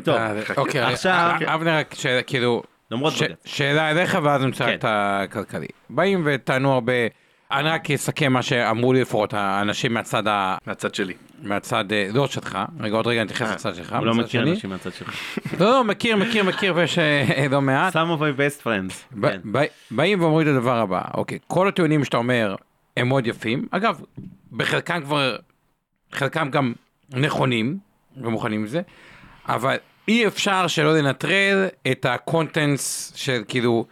טוב, 0.03 0.15
אוקיי, 0.57 0.81
עכשיו- 0.81 1.31
עכשיו, 1.33 1.53
אבנר, 1.55 1.77
רק 1.77 1.93
שאלה, 1.93 2.21
כאילו, 2.21 2.63
למרות 2.91 3.13
ש- 3.13 3.21
בג"ץ. 3.23 3.37
שאלה 3.45 3.91
אליך 3.91 4.17
ואז 4.23 4.41
נמצא 4.41 4.65
כן. 4.65 4.73
את 4.73 4.85
הכלכלי. 4.87 5.67
באים 5.89 6.21
וטענו 6.25 6.73
הרבה, 6.73 6.93
אני 7.51 7.69
רק 7.69 7.91
אסכם 7.91 8.33
מה 8.33 8.41
שאמרו 8.41 8.93
לי 8.93 9.01
לפחות 9.01 9.33
האנשים 9.33 9.93
מהצד, 9.93 10.27
ה- 10.27 10.57
מהצד 10.67 10.95
שלי. 10.95 11.13
מהצד, 11.43 11.91
אה, 11.91 12.07
לא 12.13 12.27
שלך, 12.27 12.57
רגע 12.79 12.95
עוד 12.95 13.07
רגע 13.07 13.21
אני 13.21 13.25
אתייחס 13.31 13.51
לצד 13.51 13.75
שלך, 13.75 13.93
הוא 13.99 14.05
לא 14.05 14.13
מכיר. 14.15 14.41
אנשים 14.43 14.69
מהצד 14.69 14.93
שלך. 14.93 15.15
לא, 15.59 15.69
לא, 15.71 15.83
מכיר, 15.83 16.15
מכיר, 16.17 16.43
מכיר, 16.43 16.73
ויש 16.75 16.99
אה, 16.99 17.45
לא 17.51 17.61
מעט. 17.61 17.95
Some 17.95 18.09
of 18.17 18.19
my 18.19 18.37
best 18.39 18.63
friends. 18.65 19.17
כן. 19.21 19.41
באים 19.91 20.21
ואומרים 20.21 20.47
את 20.47 20.53
הדבר 20.53 20.77
הבא, 20.77 21.01
אוקיי, 21.13 21.39
כל 21.47 21.67
הטיעונים 21.67 22.03
שאתה 22.03 22.17
אומר 22.17 22.55
הם 22.97 23.07
מאוד 23.07 23.27
יפים, 23.27 23.67
אגב, 23.71 24.01
בחלקם 24.51 25.01
כבר, 25.01 25.35
חלקם 26.11 26.49
גם 26.49 26.73
נכונים 27.09 27.77
ומוכנים 28.17 28.63
לזה, 28.63 28.81
אבל 29.47 29.75
אי 30.07 30.27
אפשר 30.27 30.67
שלא 30.67 30.97
לנטרל 30.97 31.67
את 31.91 32.05
הקונטנס 32.05 33.13
של 33.15 33.43
כאילו 33.47 33.85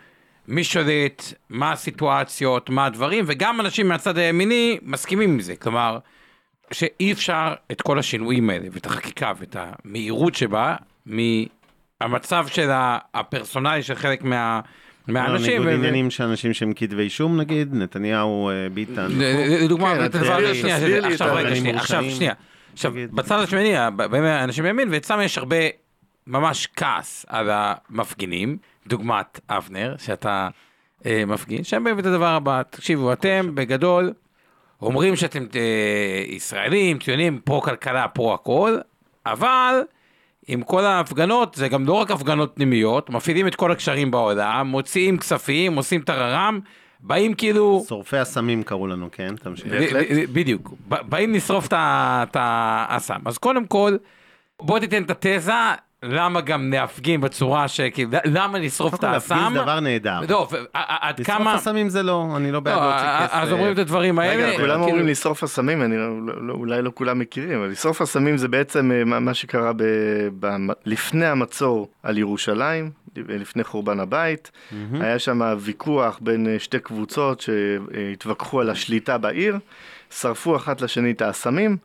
מי 0.48 0.64
שולט, 0.64 1.34
מה 1.50 1.72
הסיטואציות, 1.72 2.70
מה 2.70 2.86
הדברים, 2.86 3.24
וגם 3.28 3.62
אנשים 3.62 3.88
מהצד 3.88 4.18
הימיני 4.18 4.80
מסכימים 4.82 5.32
עם 5.32 5.40
זה, 5.40 5.56
כלומר, 5.56 6.00
שאי 6.72 7.12
אפשר 7.12 7.54
את 7.72 7.82
כל 7.82 8.00
השינויים 8.00 8.50
האלה 8.50 8.68
ואת 8.72 8.86
החקיקה 8.86 9.32
ואת 9.38 9.56
המהירות 9.60 10.36
שבה 10.36 10.76
מהמצב 11.06 12.48
של 12.48 12.70
הפרסונלי 13.14 13.84
של 13.84 13.96
חלק 13.96 14.24
מה, 14.24 14.62
מהאנשים. 15.08 15.52
ניגוד 15.52 15.68
ו- 15.68 15.72
עניינים 15.76 16.10
של 16.12 16.24
אנשים 16.24 16.54
שהם 16.54 16.74
כתבי 16.76 17.02
אישום 17.02 17.40
נגיד, 17.40 17.74
נתניהו, 17.76 18.50
אה, 18.50 18.70
ביטן. 18.74 19.08
ל- 19.10 19.64
לדוגמה, 19.64 19.94
כן, 19.96 20.18
עכשיו 20.18 20.38
רגע, 21.36 21.56
שנייה, 21.56 21.76
עכשיו. 21.80 22.04
שנייה. 22.10 22.34
עכשיו. 22.74 22.94
בצד 23.12 23.40
השני, 23.40 23.78
ה- 23.78 23.90
באים 23.90 24.24
האנשים 24.24 24.64
מימין, 24.66 24.88
ואצלם 24.92 25.22
יש 25.22 25.38
הרבה 25.38 25.58
ממש 26.28 26.68
כעס 26.76 27.26
על 27.30 27.50
המפגינים, 27.52 28.58
דוגמת 28.88 29.40
אבנר, 29.50 29.96
שאתה 30.00 30.48
אה, 31.06 31.24
מפגין, 31.28 31.64
שהם 31.64 31.84
באים 31.84 32.00
את 32.00 32.06
הדבר 32.06 32.28
הבא, 32.28 32.62
תקשיבו, 32.70 33.14
אתם 33.14 33.50
בגדול 33.56 34.14
אומרים 34.82 35.16
שאתם 35.16 35.44
אה, 35.56 36.24
ישראלים, 36.36 37.00
ציונים, 37.00 37.40
פרו-כלכלה, 37.44 38.08
פרו-הכל, 38.08 38.78
אבל 39.26 39.76
עם 40.48 40.62
כל 40.62 40.86
ההפגנות, 40.86 41.56
זה 41.56 41.68
גם 41.68 41.86
לא 41.86 41.94
רק 41.94 42.12
הפגנות 42.12 42.52
פנימיות, 42.56 43.10
מפעילים 43.10 43.48
את 43.48 43.56
כל 43.56 43.72
הקשרים 43.72 44.12
בעולם, 44.12 44.68
מוציאים 44.68 45.18
כספים, 45.18 45.76
עושים 45.76 46.02
טררם, 46.02 46.60
באים 47.00 47.34
כאילו... 47.34 47.84
שורפי 47.88 48.18
הסמים 48.18 48.64
קראו 48.64 48.88
לנו, 48.88 49.10
כן? 49.12 49.36
תמשיך. 49.36 49.68
בדיוק, 50.34 50.74
באים 50.88 51.34
לשרוף 51.34 51.68
את 51.74 52.36
האסם. 52.40 53.20
אז 53.26 53.38
קודם 53.38 53.66
כל, 53.66 53.98
בוא 54.62 54.80
תיתן 54.80 55.04
את 55.04 55.26
התזה, 55.26 55.54
למה 56.04 56.42
גם 56.42 56.72
להפגין 56.74 57.22
בצורה 57.22 57.68
שכאילו, 57.68 58.10
למה 58.26 58.60
לשרוף 58.60 58.94
את 58.94 59.04
האסם? 59.04 59.36
להפגיז 59.36 59.62
דבר 59.62 59.80
נהדר. 59.80 60.20
לא, 60.30 60.48
עד 60.74 61.20
לשרוף 61.20 61.38
כמה... 61.38 61.54
הסמים 61.54 61.90
זה 61.90 62.04
לא, 62.04 62.28
אני 62.36 62.52
לא 62.52 62.60
בעד 62.60 62.76
לא, 62.78 62.90
להוציא 62.90 63.08
כסף. 63.28 63.34
אז 63.34 63.52
אומרים 63.52 63.74
את 63.74 63.78
הדברים 63.78 64.20
האלה. 64.20 64.34
רגע, 64.48 64.58
כולם 64.58 64.68
כאילו- 64.68 64.84
אומרים 64.84 65.08
לשרוף 65.08 65.44
אסמים, 65.44 65.82
לא- 65.82 66.36
לא- 66.48 66.54
אולי 66.54 66.82
לא 66.82 66.92
כולם 66.94 67.20
מכירים, 67.20 67.60
אבל 67.60 67.68
לשרוף 67.68 68.02
אסמים 68.02 68.38
זה 68.38 68.48
בעצם 68.48 68.92
אה, 68.92 69.20
מה- 69.20 69.34
שקרה 69.34 69.72
לפני 70.86 71.26
המצור 71.26 71.90
על 72.04 72.18
ירושלים, 72.18 72.92
לפני 73.16 73.64
חורבן 73.64 74.00
הבית. 74.00 74.52
היה 75.00 75.20
שם 75.20 75.42
ויכוח 75.60 76.20
בין 76.22 76.48
אה, 76.48 76.60
שתי 76.60 76.80
קבוצות 76.80 77.42
שהתווכחו 77.42 78.62
על 78.62 78.70
השליטה 78.70 79.18
בעיר, 79.18 79.58
שרפו 80.12 80.56
אחת 80.56 80.82
לשני 80.82 81.12
את 81.12 81.22
האסמים, 81.22 81.78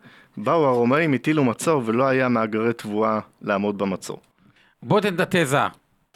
באו 0.45 0.67
הרומאים, 0.67 1.13
הטילו 1.13 1.45
מצור 1.45 1.83
ולא 1.87 2.07
היה 2.09 2.29
מאגרי 2.29 2.73
תבואה 2.73 3.21
לעמוד 3.43 3.79
במצור. 3.79 4.21
בוא 4.83 5.01
תן 5.01 5.15
את 5.15 5.35
התזה 5.35 5.59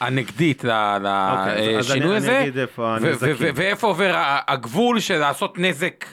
הנגדית 0.01 0.64
אוקיי, 0.64 0.73
אז- 1.79 1.87
אז 1.87 1.93
אני- 1.93 2.01
לשינוי 2.01 2.16
הזה, 2.16 2.45
ואיפה 3.55 3.87
עובר 3.87 4.12
הגבול 4.49 5.01
של 5.01 5.18
לעשות 5.18 5.59
נזק 5.59 6.05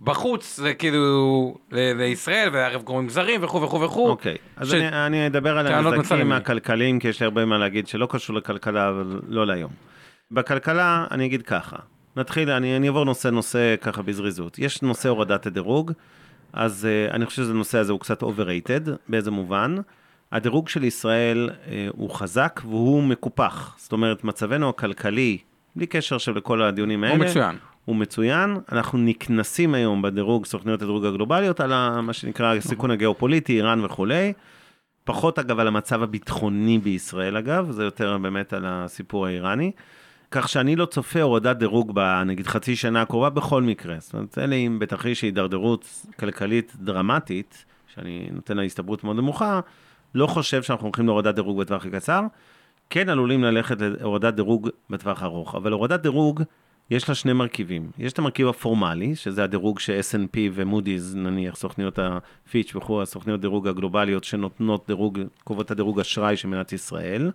בחוץ, 0.00 0.56
זה 0.56 0.74
כאילו 0.74 1.54
לישראל 1.72 2.48
ולערב 2.52 2.82
גורמים 2.82 3.08
זרים 3.08 3.44
וכו' 3.44 3.62
וכו' 3.62 3.80
וכו'. 3.80 4.08
אוקיי, 4.08 4.36
אז 4.56 4.74
אני, 4.74 5.26
אדבר 5.26 5.58
על 5.58 5.66
הנזקים. 5.66 6.32
הכלכליים, 6.32 6.98
כי 6.98 7.08
יש 7.08 7.20
לי 7.20 7.24
הרבה 7.24 7.44
מה 7.44 7.58
להגיד 7.58 7.88
שלא 7.88 8.06
קשור 8.10 8.36
לכלכלה, 8.36 8.88
אבל 8.88 9.20
לא 9.28 9.46
להיום. 9.46 9.70
בכלכלה, 10.30 11.06
אני 11.10 11.26
אגיד 11.26 11.42
ככה, 11.42 11.76
נתחיל, 12.16 12.50
אני, 12.50 12.76
אני 12.76 12.86
אעבור 12.86 13.04
נושא 13.04 13.28
נושא 13.28 13.74
ככה 13.80 14.02
בזריזות. 14.02 14.58
יש 14.58 14.82
נושא 14.82 15.08
הורדת 15.08 15.46
הדירוג, 15.46 15.92
אז 16.52 16.86
uh, 17.10 17.14
אני 17.14 17.26
חושב 17.26 17.44
שהנושא 17.44 17.78
הזה 17.78 17.92
הוא 17.92 18.00
קצת 18.00 18.22
overrated, 18.22 18.90
באיזה 19.08 19.30
מובן? 19.30 19.76
הדירוג 20.32 20.68
של 20.68 20.84
ישראל 20.84 21.50
uh, 21.50 21.68
הוא 21.92 22.10
חזק 22.10 22.60
והוא 22.64 23.02
מקופח. 23.02 23.74
זאת 23.78 23.92
אומרת, 23.92 24.24
מצבנו 24.24 24.68
הכלכלי, 24.68 25.38
בלי 25.76 25.86
קשר 25.86 26.16
עכשיו 26.16 26.34
לכל 26.34 26.62
הדיונים 26.62 27.04
האלה, 27.04 27.14
הוא 27.16 27.24
מצוין. 27.24 27.56
הוא 27.84 27.96
מצוין, 27.96 28.56
אנחנו 28.72 28.98
נקנסים 28.98 29.74
היום 29.74 30.02
בדירוג 30.02 30.46
סוכניות 30.46 30.82
הדירוג 30.82 31.04
הגלובליות 31.04 31.60
על 31.60 31.72
ה- 31.72 32.00
מה 32.00 32.12
שנקרא 32.12 32.54
הסיכון 32.54 32.90
הגיאופוליטי, 32.90 33.56
איראן 33.56 33.84
וכולי. 33.84 34.32
פחות 35.04 35.38
אגב 35.38 35.58
על 35.58 35.68
המצב 35.68 36.02
הביטחוני 36.02 36.78
בישראל 36.78 37.36
אגב, 37.36 37.70
זה 37.70 37.84
יותר 37.84 38.18
באמת 38.18 38.52
על 38.52 38.62
הסיפור 38.66 39.26
האיראני. 39.26 39.72
כך 40.30 40.48
שאני 40.48 40.76
לא 40.76 40.86
צופה 40.86 41.22
הורדת 41.22 41.56
דירוג 41.56 41.94
בנגיד 41.94 42.46
חצי 42.46 42.76
שנה 42.76 43.02
הקרובה 43.02 43.30
בכל 43.30 43.62
מקרה. 43.62 43.96
זאת 43.98 44.14
אומרת, 44.14 44.38
אלא 44.38 44.54
אם 44.54 44.78
בתרחיש 44.78 45.22
הידרדרות 45.22 46.06
כלכלית 46.18 46.72
דרמטית, 46.78 47.64
שאני 47.94 48.28
נותן 48.32 48.56
לה 48.56 48.62
הסתברות 48.62 49.04
מאוד 49.04 49.16
נמוכה, 49.16 49.60
לא 50.14 50.26
חושב 50.26 50.62
שאנחנו 50.62 50.86
הולכים 50.86 51.06
להורדת 51.06 51.34
דירוג 51.34 51.60
בטווח 51.60 51.86
הקצר. 51.86 52.22
כן 52.90 53.08
עלולים 53.08 53.44
ללכת 53.44 53.76
להורדת 53.80 54.34
דירוג 54.34 54.68
בטווח 54.90 55.22
הארוך, 55.22 55.54
אבל 55.54 55.72
הורדת 55.72 56.00
דירוג 56.00 56.42
יש 56.90 57.08
לה 57.08 57.14
שני 57.14 57.32
מרכיבים. 57.32 57.90
יש 57.98 58.12
את 58.12 58.18
המרכיב 58.18 58.48
הפורמלי, 58.48 59.16
שזה 59.16 59.44
הדירוג 59.44 59.78
ש-S&P 59.78 60.38
ומודי'ס, 60.52 61.14
נניח 61.14 61.56
סוכניות 61.56 61.98
הפיץ' 61.98 62.76
וכו', 62.76 63.02
הסוכניות 63.02 63.40
דירוג 63.40 63.68
הגלובליות 63.68 64.24
שנותנות 64.24 64.84
דירוג, 64.86 65.18
קובעות 65.44 65.70
הדירוג 65.70 66.00
אשראי 66.00 66.36
של 66.36 66.48
מדינת 66.48 66.72
ישראל. 66.72 67.30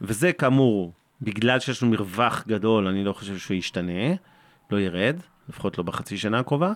וזה 0.00 0.32
כאמור, 0.32 0.92
בגלל 1.22 1.60
שיש 1.60 1.82
לנו 1.82 1.92
מרווח 1.92 2.44
גדול, 2.48 2.86
אני 2.86 3.04
לא 3.04 3.12
חושב 3.12 3.38
שהוא 3.38 3.54
ישתנה, 3.54 4.14
לא 4.70 4.80
ירד, 4.80 5.16
לפחות 5.48 5.78
לא 5.78 5.84
בחצי 5.84 6.18
שנה 6.18 6.38
הקרובה. 6.38 6.72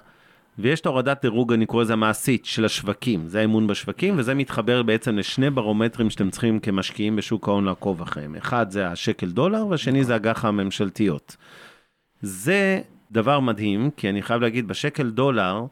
ויש 0.59 0.81
את 0.81 0.87
הורדת 0.87 1.23
דירוג, 1.23 1.53
אני 1.53 1.67
קורא 1.67 1.83
לזה 1.83 1.93
המעשית, 1.93 2.45
של 2.45 2.65
השווקים, 2.65 3.29
זה 3.29 3.41
האמון 3.41 3.67
בשווקים, 3.67 4.15
וזה 4.19 4.35
מתחבר 4.35 4.83
בעצם 4.83 5.17
לשני 5.17 5.51
ברומטרים 5.51 6.11
שאתם 6.11 6.31
צריכים 6.31 6.61
כמשקיעים 6.61 7.17
בשוק 7.17 7.49
ההון 7.49 7.65
לעקוב 7.65 8.03
אחריהם. 8.03 8.35
אחד 8.35 8.71
זה 8.71 8.89
השקל 8.89 9.31
דולר, 9.31 9.67
והשני 9.67 10.05
זה 10.05 10.17
אג"ח 10.17 10.45
הממשלתיות. 10.45 11.37
זה 12.23 12.81
דבר 13.13 13.41
מדהים, 13.41 13.91
כי 13.97 14.09
אני 14.09 14.23
חייב 14.23 14.43
להגיד, 14.43 14.69
בשקל 14.69 15.11
דולר, 15.11 15.65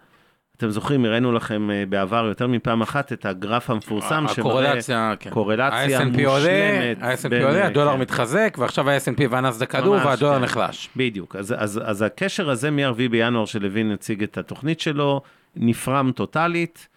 אתם 0.57 0.71
זוכרים, 0.71 1.05
הראינו 1.05 1.33
לכם 1.33 1.71
אה, 1.71 1.85
בעבר 1.89 2.25
יותר 2.29 2.47
מפעם 2.47 2.83
אחת 2.83 3.13
את 3.13 3.27
הגרף 3.27 3.71
המפורסם, 3.71 4.27
הקורלציה, 4.39 5.15
כן. 5.21 5.31
קורלציה 5.31 5.99
ה-S&P 6.01 6.27
עולה, 6.27 6.37
מושלמת 6.37 7.03
ה-S&P 7.03 7.29
בין- 7.29 7.43
עולה, 7.43 7.67
הדולר 7.67 7.93
כן. 7.93 8.01
מתחזק, 8.01 8.57
ועכשיו 8.59 8.91
ה-S&P 8.91 9.23
והנסדק 9.31 9.75
ממש, 9.75 10.05
והדולר 10.05 10.39
כן. 10.39 10.45
נחלש. 10.45 10.89
בדיוק, 10.97 11.37
אז, 11.37 11.55
אז, 11.59 11.81
אז 11.85 12.03
הקשר 12.03 12.51
הזה 12.51 12.71
מ-4 12.71 13.09
בינואר 13.11 13.45
שלוין 13.45 13.93
הציג 13.93 14.23
את 14.23 14.39
התוכנית 14.39 14.81
שלו, 14.81 15.21
נפרם 15.57 16.13
טוטאלית, 16.15 16.89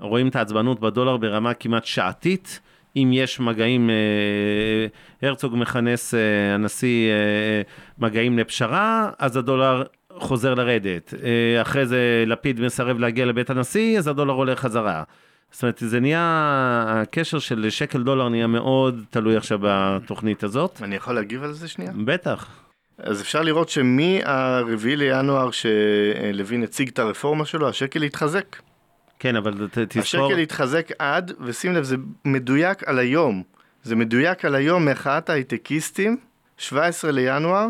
רואים 0.00 0.28
את 0.28 0.36
העצבנות 0.36 0.80
בדולר 0.80 1.16
ברמה 1.16 1.54
כמעט 1.54 1.84
שעתית, 1.84 2.60
אם 2.96 3.10
יש 3.12 3.40
מגעים, 3.40 3.90
אה, 3.90 4.86
הרצוג 5.28 5.56
מכנס, 5.56 6.14
אה, 6.14 6.20
הנשיא, 6.54 7.10
אה, 7.10 7.62
מגעים 7.98 8.38
לפשרה, 8.38 9.10
אז 9.18 9.36
הדולר 9.36 9.82
חוזר 10.18 10.54
לרדת. 10.54 11.14
אה, 11.24 11.62
אחרי 11.62 11.86
זה 11.86 12.24
לפיד 12.26 12.60
מסרב 12.60 12.98
להגיע 12.98 13.26
לבית 13.26 13.50
הנשיא, 13.50 13.98
אז 13.98 14.08
הדולר 14.08 14.34
עולה 14.34 14.56
חזרה. 14.56 15.02
זאת 15.50 15.62
אומרת, 15.62 15.78
זה 15.78 16.00
נהיה, 16.00 16.84
הקשר 16.88 17.38
של 17.38 17.70
שקל 17.70 18.02
דולר 18.02 18.28
נהיה 18.28 18.46
מאוד 18.46 19.04
תלוי 19.10 19.36
עכשיו 19.36 19.58
בתוכנית 19.62 20.42
הזאת. 20.42 20.82
אני 20.82 20.96
יכול 20.96 21.14
להגיב 21.14 21.42
על 21.42 21.52
זה 21.52 21.68
שנייה? 21.68 21.92
בטח. 22.04 22.48
אז 22.98 23.20
אפשר 23.20 23.42
לראות 23.42 23.68
שמהרביעי 23.68 24.96
לינואר 24.96 25.50
שלוין 25.50 26.62
הציג 26.62 26.88
את 26.88 26.98
הרפורמה 26.98 27.44
שלו, 27.44 27.68
השקל 27.68 28.02
התחזק. 28.02 28.56
כן, 29.18 29.36
אבל 29.36 29.68
תזכור, 29.70 30.26
השקל 30.26 30.38
התחזק 30.38 30.88
עד, 30.98 31.32
ושים 31.40 31.72
לב, 31.72 31.82
זה 31.84 31.96
מדויק 32.24 32.88
על 32.88 32.98
היום. 32.98 33.42
זה 33.82 33.96
מדויק 33.96 34.44
על 34.44 34.54
היום 34.54 34.88
מחאת 34.88 35.30
ההייטקיסטים, 35.30 36.16
17 36.58 37.10
לינואר, 37.10 37.66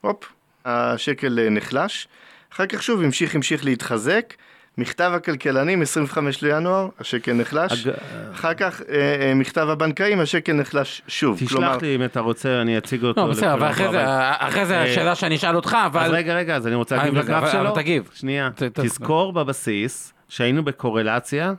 הופ, 0.00 0.32
השקל 0.70 1.38
אה, 1.38 1.50
נחלש. 1.50 2.08
אחר 2.54 2.66
כך 2.66 2.82
שוב 2.82 3.02
המשיך, 3.02 3.34
המשיך 3.34 3.64
להתחזק, 3.64 4.34
מכתב 4.78 5.12
הכלכלנים, 5.14 5.82
25 5.82 6.42
לינואר, 6.42 6.88
השקל 7.00 7.32
נחלש. 7.32 7.86
אג- 7.86 7.92
אחר 8.34 8.54
כך 8.54 8.82
אה, 8.88 8.94
אה, 9.28 9.34
מכתב 9.34 9.68
הבנקאים, 9.70 10.20
השקל 10.20 10.52
נחלש 10.52 11.02
שוב. 11.08 11.38
כלומר, 11.48 11.68
תשלח 11.70 11.82
לי 11.82 11.94
אם 11.94 12.04
אתה 12.04 12.20
רוצה, 12.20 12.60
אני 12.62 12.78
אציג 12.78 13.04
אותו. 13.04 13.20
לא, 13.26 13.30
בסדר, 13.32 13.52
אבל 13.52 13.70
אחרי 13.70 13.88
זה, 13.90 14.04
אבל- 14.04 14.30
אחרי 14.38 14.66
זה 14.66 14.76
אה, 14.76 14.82
השאלה 14.82 15.14
שאני 15.14 15.36
אשאל 15.36 15.56
אותך, 15.56 15.76
אז 15.80 15.86
אבל... 15.92 16.14
רגע, 16.14 16.34
רגע, 16.36 16.56
אז 16.56 16.66
אני 16.66 16.74
רוצה 16.74 16.96
אה, 16.96 17.02
להגיב 17.04 17.18
לגרף 17.18 17.52
שלו. 17.52 17.74
תגיב. 17.74 18.08
שנייה. 18.14 18.50
תזכור 18.72 19.32
בבסיס 19.32 20.12
שהיינו 20.28 20.64
בקורלציה. 20.64 21.52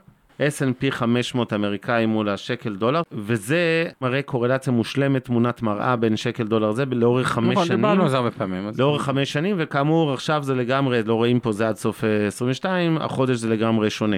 S&P 0.48 0.90
500 0.90 1.52
אמריקאי 1.52 2.06
מול 2.06 2.28
השקל 2.28 2.74
דולר, 2.76 3.02
וזה 3.12 3.86
מראה 4.00 4.22
קורלציה 4.22 4.72
מושלמת, 4.72 5.24
תמונת 5.24 5.62
מראה 5.62 5.96
בין 5.96 6.16
שקל 6.16 6.44
דולר 6.44 6.72
זה 6.72 6.84
לאורך 6.92 7.28
חמש 7.28 7.52
נכון, 7.52 7.66
שנים. 7.66 7.78
דיברנו 7.78 8.02
על 8.02 8.08
זה 8.08 8.16
הרבה 8.16 8.30
פעמים. 8.30 8.70
לאורך 8.78 9.02
חמש 9.02 9.32
שנים, 9.32 9.56
וכאמור 9.58 10.12
עכשיו 10.12 10.42
זה 10.42 10.54
לגמרי, 10.54 11.02
לא 11.02 11.14
רואים 11.14 11.40
פה 11.40 11.52
זה 11.52 11.68
עד 11.68 11.76
סוף 11.76 12.04
אה, 12.04 12.26
22, 12.26 12.98
החודש 13.00 13.36
זה 13.36 13.48
לגמרי 13.48 13.90
שונה. 13.90 14.16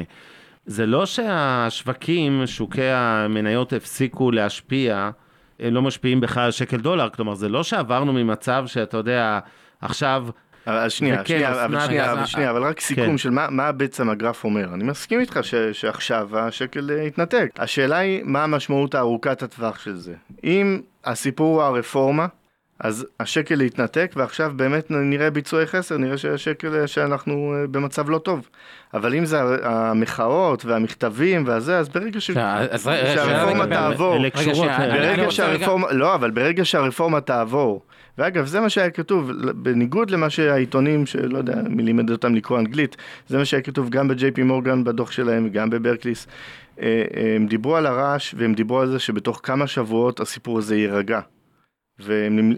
זה 0.66 0.87
לא 0.87 1.07
שהשווקים, 1.07 2.43
שוקי 2.47 2.91
המניות 2.91 3.72
הפסיקו 3.72 4.31
להשפיע, 4.31 5.11
הם 5.61 5.75
לא 5.75 5.83
משפיעים 5.83 6.20
בכלל 6.20 6.45
על 6.45 6.51
שקל 6.51 6.77
דולר, 6.77 7.09
כלומר 7.09 7.35
זה 7.35 7.49
לא 7.49 7.62
שעברנו 7.62 8.12
ממצב 8.12 8.64
שאתה 8.66 8.97
יודע, 8.97 9.39
עכשיו, 9.81 10.27
אבל 10.67 10.89
שנייה, 10.89 11.21
וכן, 11.21 11.25
שנייה, 11.35 11.65
אבל 11.65 11.81
שנייה, 11.81 12.12
אבל 12.12 12.27
שנייה, 12.27 12.51
אבל 12.51 12.62
רק 12.62 12.81
סיכום 12.81 13.07
כן. 13.07 13.19
של 13.19 13.31
מה, 13.31 13.51
מה 13.51 13.73
בעצם 13.73 14.11
הגרף 14.11 14.45
אומר. 14.45 14.75
אני 14.75 14.85
מסכים 14.85 15.21
איתך 15.21 15.39
ש, 15.43 15.55
שעכשיו 15.55 16.39
השקל 16.39 16.91
אה, 16.91 17.03
התנתק. 17.03 17.51
השאלה 17.57 17.97
היא, 17.97 18.23
מה 18.25 18.45
המשמעות 18.45 18.95
הארוכת 18.95 19.43
הטווח 19.43 19.79
של 19.79 19.97
זה. 19.97 20.15
אם 20.45 20.81
הסיפור 21.05 21.55
הוא 21.55 21.62
הרפורמה, 21.62 22.27
אז 22.81 23.07
השקל 23.20 23.61
התנתק, 23.61 24.12
ועכשיו 24.16 24.53
באמת 24.57 24.91
נראה 24.91 25.31
ביצועי 25.31 25.66
חסר, 25.66 25.97
נראה 25.97 26.18
שהשקל, 26.18 26.75
אה, 26.75 26.87
שאנחנו 26.87 27.55
אה, 27.57 27.66
במצב 27.66 28.11
לא 28.11 28.18
טוב. 28.18 28.49
אבל 28.95 29.14
אם 29.14 29.25
זה 29.25 29.41
המחאות 29.62 30.64
והמכתבים 30.64 31.45
והזה, 31.47 31.79
אז 31.79 31.89
ברגע 31.89 32.20
ש... 32.20 32.31
אז 32.31 32.87
רגע, 32.87 33.14
שהרפורמה 33.14 33.66
תעבור, 33.66 34.14
אה, 34.14 34.89
ברגע 34.89 35.31
שהרפורמה, 35.31 35.93
לא, 35.93 36.14
אבל 36.14 36.31
ברגע 36.31 36.64
שהרפורמה 36.64 37.20
תעבור, 37.20 37.83
ואגב, 38.18 38.47
זה 38.47 38.61
מה 38.61 38.68
שהיה 38.68 38.91
כתוב, 38.91 39.31
בניגוד 39.55 40.11
למה 40.11 40.31
שהעיתונים, 40.31 41.07
שלא 41.07 41.39
יודע 41.39 41.55
מי 41.68 41.83
לימד 41.83 42.11
אותם 42.11 42.35
לקרוא 42.35 42.59
אנגלית, 42.59 42.97
זה 43.29 43.39
מה 43.39 43.45
שהיה 43.45 43.62
כתוב 43.62 43.91
גם 43.91 44.09
בג'יי 44.09 44.31
פי 44.31 44.43
מורגן 44.43 44.85
בדוח 44.85 45.11
שלהם, 45.11 45.49
גם 45.49 45.70
בברקליס. 45.70 46.27
אה, 46.81 47.05
אה, 47.16 47.37
הם 47.37 47.47
דיברו 47.47 47.77
על 47.77 47.87
הרעש, 47.87 48.35
והם 48.39 48.55
דיברו 48.55 48.81
על 48.81 48.89
זה 48.89 48.99
שבתוך 48.99 49.41
כמה 49.43 49.66
שבועות 49.66 50.20
הסיפור 50.20 50.59
הזה 50.59 50.77
יירגע. 50.77 51.20
והם 51.99 52.53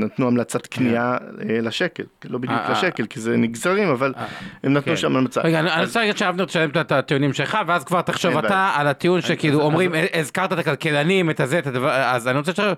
נתנו 0.00 0.26
המלצת 0.26 0.66
כניעה 0.66 1.16
אה, 1.50 1.60
לשקל, 1.60 2.02
לא 2.24 2.38
בדיוק 2.38 2.58
אה, 2.60 2.66
אה. 2.66 2.72
לשקל, 2.72 3.06
כי 3.06 3.20
זה 3.20 3.36
נגזרים, 3.36 3.88
אבל 3.88 4.14
הם 4.62 4.72
נתנו 4.72 4.92
כן. 4.92 4.96
שם 4.96 5.16
המלצה. 5.16 5.40
רגע, 5.40 5.60
אני- 5.60 5.84
רוצה 5.84 6.00
להגיד 6.00 6.16
שאבנר 6.16 6.44
תשלם 6.44 6.70
את 6.70 6.92
הטיעונים 6.92 7.32
שלך, 7.32 7.58
ואז 7.66 7.84
כבר 7.84 8.00
תחשוב 8.02 8.36
אתה. 8.36 8.72
על 8.76 8.86
הטיעון 8.86 9.20
שכאילו 9.20 9.60
אומרים, 9.60 9.92
הזכרת 10.14 10.52
את 10.52 10.58
הכלכלנים, 10.58 11.30
את 11.30 11.40
הזה, 11.40 11.58
את 11.58 11.66
הדבר, 11.66 11.90
אז 11.90 12.28
אני 12.28 12.38
רוצה 12.38 12.52
לשאול, 12.52 12.74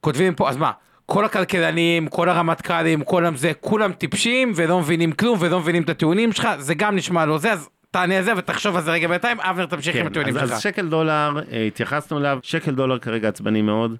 כותבים 0.00 0.34
פה, 0.34 0.48
אז 0.48 0.56
מה? 0.56 0.70
כל 1.06 1.24
הכלכלנים, 1.24 2.08
כל 2.08 2.28
הרמטכ"לים, 2.28 3.04
כל 3.04 3.24
זה, 3.36 3.52
כולם 3.60 3.92
טיפשים 3.92 4.52
ולא 4.56 4.80
מבינים 4.80 5.12
כלום 5.12 5.38
ולא 5.40 5.60
מבינים 5.60 5.82
את 5.82 5.88
הטיעונים 5.88 6.32
שלך, 6.32 6.48
זה 6.58 6.74
גם 6.74 6.96
נשמע 6.96 7.26
לא 7.26 7.38
זה, 7.38 7.52
אז 7.52 7.68
תענה 7.90 8.16
על 8.16 8.22
זה 8.24 8.32
ותחשוב 8.36 8.76
על 8.76 8.82
זה 8.82 8.90
רגע 8.90 9.08
בינתיים, 9.08 9.40
אבנר 9.40 9.66
תמשיך 9.66 9.96
עם 9.96 10.02
כן, 10.02 10.06
הטיעונים 10.08 10.36
אז, 10.36 10.40
שלך. 10.40 10.52
אז 10.52 10.62
שקל 10.62 10.88
דולר, 10.88 11.32
התייחסנו 11.66 12.18
אליו, 12.18 12.38
שקל 12.42 12.70
דולר 12.70 12.98
כרגע 12.98 13.28
עצבני 13.28 13.62
מאוד. 13.62 13.96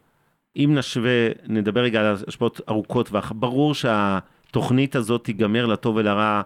אם 0.57 0.75
נשווה, 0.75 1.29
נדבר 1.47 1.81
רגע 1.81 2.01
על 2.01 2.17
השפעות 2.29 2.61
ארוכות 2.69 3.09
טווח, 3.09 3.33
ברור 3.37 3.75
שהתוכנית 3.75 4.97
הזאת 4.97 5.25
תיגמר 5.25 5.67
לטוב 5.67 5.97
ולרע 5.97 6.43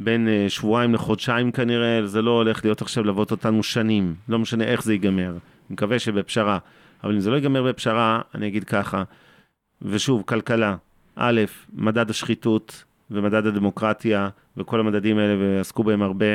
בין 0.00 0.28
אה, 0.28 0.46
שבועיים 0.48 0.94
לחודשיים 0.94 1.52
כנראה, 1.52 2.06
זה 2.06 2.22
לא 2.22 2.30
הולך 2.30 2.64
להיות 2.64 2.82
עכשיו 2.82 3.04
ללוות 3.04 3.30
אותנו 3.30 3.62
שנים, 3.62 4.14
לא 4.28 4.38
משנה 4.38 4.64
איך 4.64 4.82
זה 4.82 4.92
ייגמר, 4.92 5.30
אני 5.30 5.38
מקווה 5.70 5.98
שבפשרה, 5.98 6.58
אבל 7.04 7.14
אם 7.14 7.20
זה 7.20 7.30
לא 7.30 7.36
ייגמר 7.36 7.62
בפשרה, 7.62 8.20
אני 8.34 8.46
אגיד 8.48 8.64
ככה, 8.64 9.02
ושוב, 9.82 10.22
כלכלה, 10.26 10.76
א', 11.16 11.40
מדד 11.72 12.10
השחיתות 12.10 12.84
ומדד 13.10 13.46
הדמוקרטיה 13.46 14.28
וכל 14.56 14.80
המדדים 14.80 15.18
האלה, 15.18 15.36
ועסקו 15.38 15.84
בהם 15.84 16.02
הרבה, 16.02 16.26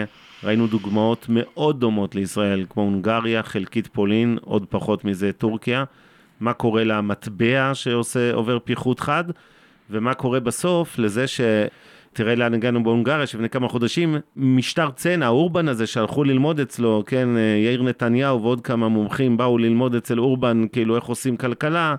ראינו 0.44 0.68
דוגמאות 0.68 1.26
מאוד 1.30 1.80
דומות 1.80 2.16
לישראל, 2.16 2.66
כמו 2.70 2.84
הונגריה, 2.84 3.44
חלקית 3.44 3.88
פולין, 3.88 4.38
עוד 4.42 4.66
פחות 4.70 5.06
מזה 5.06 5.32
טורקיה. 5.32 5.84
מה 6.40 6.54
קורה 6.54 6.84
למטבע 6.84 7.72
שעושה, 7.74 8.34
עובר 8.34 8.60
פיחות 8.60 9.00
חד, 9.00 9.24
ומה 9.90 10.14
קורה 10.14 10.40
בסוף 10.40 11.00
לזה 11.00 11.28
ש... 11.28 11.42
תראה 12.16 12.36
לאן 12.36 12.54
הגענו 12.54 12.84
בהונגריה, 12.84 13.28
שלפני 13.28 13.50
כמה 13.50 13.68
חודשים, 13.68 14.16
משטר 14.36 14.92
צנע, 14.92 15.28
אורבן 15.28 15.68
הזה 15.68 15.88
שהלכו 15.88 16.24
ללמוד 16.24 16.60
אצלו, 16.60 17.04
כן, 17.06 17.30
יאיר 17.64 17.84
נתניהו 17.84 18.42
ועוד 18.42 18.62
כמה 18.62 18.90
מומחים 18.90 19.38
באו 19.38 19.58
ללמוד 19.58 19.96
אצל 19.96 20.20
אורבן, 20.20 20.66
כאילו 20.72 20.96
איך 20.96 21.04
עושים 21.04 21.38
כלכלה, 21.38 21.96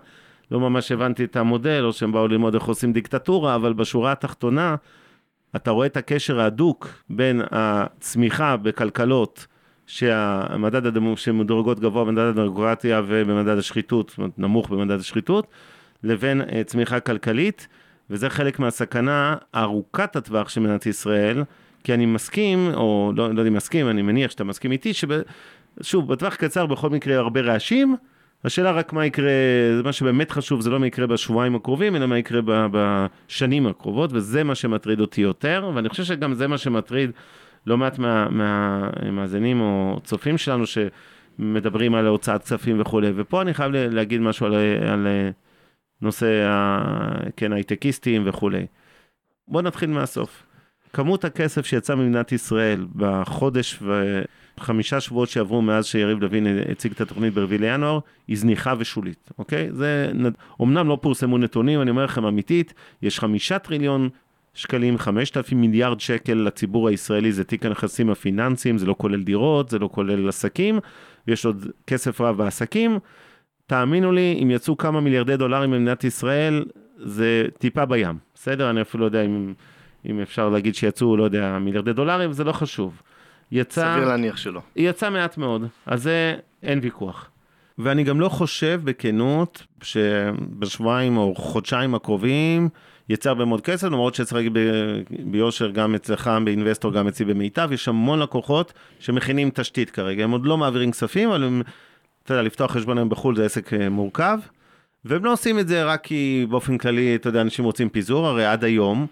לא 0.50 0.60
ממש 0.60 0.92
הבנתי 0.92 1.24
את 1.24 1.36
המודל, 1.36 1.84
או 1.84 1.92
שהם 1.92 2.12
באו 2.12 2.28
ללמוד 2.28 2.54
איך 2.54 2.64
עושים 2.64 2.92
דיקטטורה, 2.92 3.54
אבל 3.54 3.72
בשורה 3.72 4.12
התחתונה, 4.12 4.76
אתה 5.56 5.70
רואה 5.70 5.86
את 5.86 5.96
הקשר 5.96 6.40
ההדוק 6.40 6.88
בין 7.10 7.42
הצמיחה 7.50 8.56
בכלכלות, 8.56 9.46
שהמדד 9.86 10.86
הדמו, 10.86 11.16
שמדורגות 11.16 11.80
גבוה 11.80 12.04
במדד 12.04 12.24
הדמוקרטיה 12.24 13.02
ובמדד 13.06 13.58
השחיתות, 13.58 14.08
זאת 14.08 14.18
אומרת 14.18 14.38
נמוך 14.38 14.68
במדד 14.68 15.00
השחיתות, 15.00 15.46
לבין 16.02 16.42
אה, 16.42 16.64
צמיחה 16.64 17.00
כלכלית, 17.00 17.68
וזה 18.10 18.30
חלק 18.30 18.58
מהסכנה 18.58 19.36
ארוכת 19.54 20.16
הטווח 20.16 20.48
של 20.48 20.60
מדינת 20.60 20.86
ישראל, 20.86 21.44
כי 21.84 21.94
אני 21.94 22.06
מסכים, 22.06 22.70
או 22.74 23.12
לא, 23.16 23.34
לא 23.34 23.40
יודע 23.40 23.48
אם 23.48 23.54
מסכים, 23.54 23.88
אני 23.88 24.02
מניח 24.02 24.30
שאתה 24.30 24.44
מסכים 24.44 24.72
איתי, 24.72 24.92
ששוב, 24.94 26.12
בטווח 26.12 26.34
קצר 26.34 26.66
בכל 26.66 26.90
מקרה 26.90 27.16
הרבה 27.16 27.40
רעשים, 27.40 27.96
השאלה 28.44 28.70
רק 28.70 28.92
מה 28.92 29.06
יקרה, 29.06 29.32
מה 29.84 29.92
שבאמת 29.92 30.30
חשוב, 30.30 30.60
זה 30.60 30.70
לא 30.70 30.80
מה 30.80 30.86
יקרה 30.86 31.06
בשבועיים 31.06 31.54
הקרובים, 31.54 31.96
אלא 31.96 32.06
מה 32.06 32.18
יקרה 32.18 32.40
בשנים 32.46 33.66
הקרובות, 33.66 34.10
וזה 34.12 34.44
מה 34.44 34.54
שמטריד 34.54 35.00
אותי 35.00 35.20
יותר, 35.20 35.70
ואני 35.74 35.88
חושב 35.88 36.04
שגם 36.04 36.34
זה 36.34 36.46
מה 36.46 36.58
שמטריד 36.58 37.10
לא 37.66 37.78
מעט 37.78 37.98
מהמאזינים 38.30 39.60
או 39.60 40.00
צופים 40.04 40.38
שלנו 40.38 40.64
שמדברים 40.66 41.94
על 41.94 42.06
הוצאת 42.06 42.42
כספים 42.42 42.80
וכולי, 42.80 43.12
ופה 43.16 43.42
אני 43.42 43.54
חייב 43.54 43.72
להגיד 43.72 44.20
משהו 44.20 44.46
על, 44.46 44.54
על 44.88 45.06
נושא 46.02 46.46
ה- 46.48 47.30
כן, 47.36 47.52
הייטקיסטים 47.52 48.22
וכולי. 48.26 48.66
בואו 49.48 49.62
נתחיל 49.62 49.90
מהסוף. 49.90 50.42
כמות 50.92 51.24
הכסף 51.24 51.66
שיצא 51.66 51.94
ממדינת 51.94 52.32
ישראל 52.32 52.86
בחודש 52.96 53.82
וחמישה 54.58 55.00
שבועות 55.00 55.28
שעברו 55.28 55.62
מאז 55.62 55.86
שיריב 55.86 56.22
לוין 56.22 56.46
הציג 56.70 56.92
את 56.92 57.00
התוכנית 57.00 57.34
ברביעי 57.34 57.58
לינואר, 57.58 57.98
היא 58.28 58.38
זניחה 58.38 58.74
ושולית, 58.78 59.30
אוקיי? 59.38 59.68
זה, 59.72 60.12
אומנם 60.60 60.88
לא 60.88 60.98
פורסמו 61.02 61.38
נתונים, 61.38 61.82
אני 61.82 61.90
אומר 61.90 62.04
לכם 62.04 62.24
אמיתית, 62.24 62.74
יש 63.02 63.20
חמישה 63.20 63.58
טריליון 63.58 64.08
שקלים, 64.56 64.98
חמשת 64.98 65.36
אלפים 65.36 65.60
מיליארד 65.60 66.00
שקל 66.00 66.34
לציבור 66.34 66.88
הישראלי, 66.88 67.32
זה 67.32 67.44
תיק 67.44 67.66
הנכסים 67.66 68.10
הפיננסיים, 68.10 68.78
זה 68.78 68.86
לא 68.86 68.94
כולל 68.98 69.22
דירות, 69.22 69.68
זה 69.68 69.78
לא 69.78 69.88
כולל 69.92 70.28
עסקים, 70.28 70.78
ויש 71.28 71.44
עוד 71.44 71.66
כסף 71.86 72.20
רב 72.20 72.36
בעסקים. 72.36 72.98
תאמינו 73.66 74.12
לי, 74.12 74.38
אם 74.42 74.50
יצאו 74.50 74.76
כמה 74.76 75.00
מיליארדי 75.00 75.36
דולרים 75.36 75.70
במדינת 75.70 76.04
ישראל, 76.04 76.64
זה 76.96 77.46
טיפה 77.58 77.84
בים, 77.84 78.18
בסדר? 78.34 78.70
אני 78.70 78.80
אפילו 78.80 79.00
לא 79.00 79.06
יודע 79.06 79.22
אם, 79.22 79.54
אם 80.08 80.20
אפשר 80.20 80.48
להגיד 80.48 80.74
שיצאו, 80.74 81.16
לא 81.16 81.24
יודע, 81.24 81.58
מיליארדי 81.58 81.92
דולרים, 81.92 82.32
זה 82.32 82.44
לא 82.44 82.52
חשוב. 82.52 83.02
יצא... 83.52 83.94
סביר 83.94 84.08
להניח 84.08 84.36
שלא. 84.36 84.60
יצא 84.76 85.10
מעט 85.10 85.38
מאוד, 85.38 85.62
אז 85.86 86.02
זה 86.02 86.34
אין 86.62 86.78
ויכוח. 86.82 87.30
ואני 87.78 88.04
גם 88.04 88.20
לא 88.20 88.28
חושב 88.28 88.80
בכנות 88.84 89.66
שבשבועיים 89.82 91.16
או 91.16 91.34
חודשיים 91.34 91.94
הקרובים 91.94 92.68
יצא 93.08 93.28
הרבה 93.28 93.44
מאוד 93.44 93.60
כסף, 93.60 93.86
למרות 93.86 94.14
שצריך 94.14 94.32
להגיד 94.32 94.56
ביושר 95.10 95.70
גם 95.70 95.94
אצלך 95.94 96.30
באינבסטור, 96.44 96.92
גם 96.92 97.08
אצלי 97.08 97.26
במיטב, 97.26 97.68
יש 97.72 97.88
המון 97.88 98.18
לקוחות 98.18 98.72
שמכינים 98.98 99.50
תשתית 99.54 99.90
כרגע, 99.90 100.24
הם 100.24 100.30
עוד 100.30 100.46
לא 100.46 100.56
מעבירים 100.56 100.90
כספים, 100.90 101.28
אבל 101.28 101.44
הם, 101.44 101.62
אתה 102.24 102.34
יודע, 102.34 102.42
לפתוח 102.42 102.72
חשבון 102.72 102.98
היום 102.98 103.08
בחו"ל 103.08 103.36
זה 103.36 103.44
עסק 103.44 103.72
אה, 103.74 103.88
מורכב, 103.88 104.38
והם 105.04 105.24
לא 105.24 105.32
עושים 105.32 105.58
את 105.58 105.68
זה 105.68 105.84
רק 105.84 106.04
כי 106.04 106.46
באופן 106.48 106.78
כללי, 106.78 107.14
אתה 107.14 107.28
יודע, 107.28 107.40
אנשים 107.40 107.64
רוצים 107.64 107.88
פיזור, 107.88 108.26
הרי 108.26 108.46
עד 108.46 108.64
היום, 108.64 109.06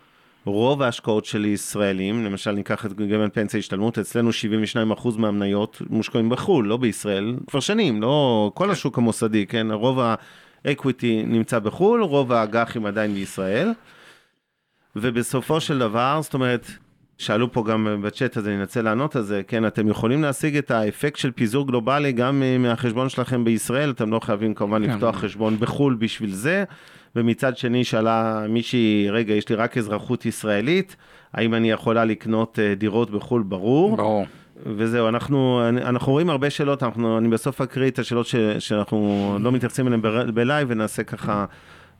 רוב 0.44 0.82
ההשקעות 0.82 1.24
של 1.24 1.44
ישראלים, 1.44 2.24
למשל 2.24 2.52
ניקח 2.52 2.86
את 2.86 2.92
גמל 2.92 3.28
פנסיה 3.28 3.58
השתלמות, 3.58 3.98
אצלנו 3.98 4.30
72% 4.94 5.18
מהמניות 5.18 5.82
מושקעים 5.90 6.28
בחו"ל, 6.28 6.66
לא 6.66 6.76
בישראל, 6.76 7.36
כבר 7.46 7.60
שנים, 7.60 8.02
לא 8.02 8.50
כל 8.54 8.70
השוק 8.70 8.98
המוסדי, 8.98 9.46
כן, 9.46 9.70
רוב 9.70 9.98
האקוויטי 10.64 11.22
נמצא 11.26 11.58
בחו"ל, 11.58 12.02
רוב 12.02 12.32
האג"חים 12.32 12.86
עדיין 12.86 13.14
בישראל, 13.14 13.72
ובסופו 14.96 15.60
של 15.60 15.78
דבר, 15.78 16.18
זאת 16.22 16.34
אומרת, 16.34 16.66
שאלו 17.18 17.52
פה 17.52 17.64
גם 17.64 18.00
בצ'אט, 18.02 18.36
אז 18.36 18.48
אני 18.48 18.56
אנסה 18.56 18.82
לענות 18.82 19.16
על 19.16 19.22
זה, 19.22 19.42
כן, 19.48 19.66
אתם 19.66 19.88
יכולים 19.88 20.22
להשיג 20.22 20.56
את 20.56 20.70
האפקט 20.70 21.16
של 21.16 21.30
פיזור 21.30 21.66
גלובלי 21.66 22.12
גם 22.12 22.42
אה, 22.42 22.58
מהחשבון 22.58 23.08
שלכם 23.08 23.44
בישראל, 23.44 23.90
אתם 23.90 24.10
לא 24.10 24.20
חייבים 24.20 24.54
כמובן 24.54 24.86
כן. 24.86 24.90
לפתוח 24.90 25.16
חשבון 25.16 25.56
בחו"ל 25.58 25.94
בשביל 25.94 26.30
זה, 26.30 26.64
ומצד 27.16 27.56
שני 27.56 27.84
שאלה 27.84 28.46
מישהי, 28.48 29.06
רגע, 29.10 29.34
יש 29.34 29.48
לי 29.48 29.54
רק 29.54 29.78
אזרחות 29.78 30.26
ישראלית, 30.26 30.96
האם 31.32 31.54
אני 31.54 31.70
יכולה 31.70 32.04
לקנות 32.04 32.58
אה, 32.58 32.74
דירות 32.74 33.10
בחו"ל? 33.10 33.42
ברור. 33.42 33.96
ברור. 33.96 34.26
וזהו, 34.62 35.08
אנחנו, 35.08 35.68
אנחנו 35.68 36.12
רואים 36.12 36.30
הרבה 36.30 36.50
שאלות, 36.50 36.82
אנחנו, 36.82 37.18
אני 37.18 37.28
בסוף 37.28 37.60
אקריא 37.60 37.90
את 37.90 37.98
השאלות 37.98 38.26
ש, 38.26 38.36
שאנחנו 38.58 39.36
לא 39.40 39.52
מתייחסים 39.52 39.86
אליהן 39.86 40.02
בלייב 40.34 40.68
ונעשה 40.70 41.02
ככה 41.02 41.44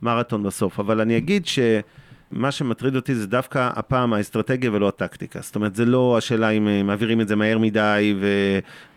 מרתון 0.02 0.42
בסוף. 0.42 0.80
אבל 0.80 1.00
אני 1.00 1.16
אגיד 1.16 1.46
שמה 1.46 2.50
שמטריד 2.50 2.96
אותי 2.96 3.14
זה 3.14 3.26
דווקא 3.26 3.70
הפעם 3.74 4.12
האסטרטגיה 4.12 4.70
ולא 4.72 4.88
הטקטיקה. 4.88 5.38
זאת 5.42 5.56
אומרת, 5.56 5.74
זה 5.74 5.84
לא 5.84 6.18
השאלה 6.18 6.50
אם 6.50 6.68
אה, 6.68 6.82
מעבירים 6.82 7.20
את 7.20 7.28
זה 7.28 7.36
מהר 7.36 7.58
מדי 7.58 8.14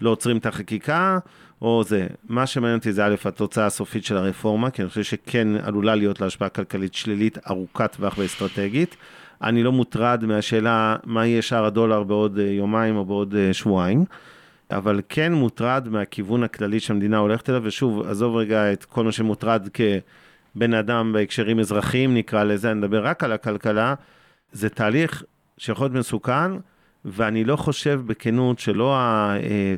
ולא 0.02 0.10
עוצרים 0.10 0.38
את 0.38 0.46
החקיקה, 0.46 1.20
או 1.62 1.84
זה. 1.84 2.08
מה 2.30 2.46
שמעניין 2.46 2.78
אותי 2.78 2.94
זה 2.94 3.06
א', 3.06 3.16
התוצאה 3.26 3.66
הסופית 3.66 4.06
של 4.06 4.18
הרפורמה, 4.18 4.70
כי 4.70 4.82
אני 4.82 4.90
חושב 4.90 5.04
שכן 5.04 5.48
עלולה 5.64 5.96
להיות 5.96 6.22
לה 6.22 6.28
השפעה 6.28 6.50
כלכלית 6.50 6.94
שלילית 6.94 7.38
ארוכת 7.50 7.96
טווח 7.96 8.18
ואסטרטגית. 8.18 8.96
אני 9.42 9.64
לא 9.64 9.72
מוטרד 9.72 10.26
מהשאלה 10.26 10.96
מה 11.04 11.26
יהיה 11.26 11.42
שער 11.42 11.66
הדולר 11.66 12.04
בעוד 12.04 12.40
אה, 12.40 12.46
יומיים 12.46 12.96
או 12.96 13.06
בעוד 13.06 13.36
אה, 13.36 13.54
שבועיים, 13.54 14.06
אבל 14.72 15.02
כן 15.10 15.34
מוטרד 15.34 15.88
מהכיוון 15.90 16.44
הכללי 16.44 16.80
שהמדינה 16.80 17.18
הולכת 17.18 17.50
אליו, 17.50 17.62
ושוב, 17.64 18.08
עזוב 18.08 18.36
רגע 18.36 18.74
את 18.74 18.86
כל 18.86 19.04
מה 19.04 19.12
שמוטרד 19.12 19.68
כבן 19.74 20.74
אדם 20.74 21.14
בהקשרים 21.14 21.60
אזרחיים 21.60 22.14
נקרא 22.14 22.44
לזה, 22.44 22.72
אני 22.72 22.80
מדבר 22.80 23.06
רק 23.06 23.24
על 23.24 23.32
הכלכלה, 23.32 23.94
זה 24.52 24.70
תהליך 24.70 25.24
שיכול 25.58 25.86
להיות 25.86 25.96
מסוכן, 25.96 26.52
ואני 27.06 27.44
לא 27.44 27.56
חושב 27.56 28.02
בכנות 28.06 28.60
שלא 28.60 28.96
אה, 28.96 29.76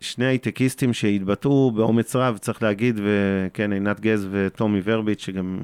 שני 0.00 0.24
הייטקיסטים 0.24 0.92
שהתבטאו 0.92 1.70
באומץ 1.70 2.16
רב, 2.16 2.38
צריך 2.38 2.62
להגיד, 2.62 3.00
וכן, 3.02 3.72
עינת 3.72 4.00
גז 4.00 4.28
וטומי 4.30 4.80
ורביץ', 4.84 5.20
שגם 5.20 5.58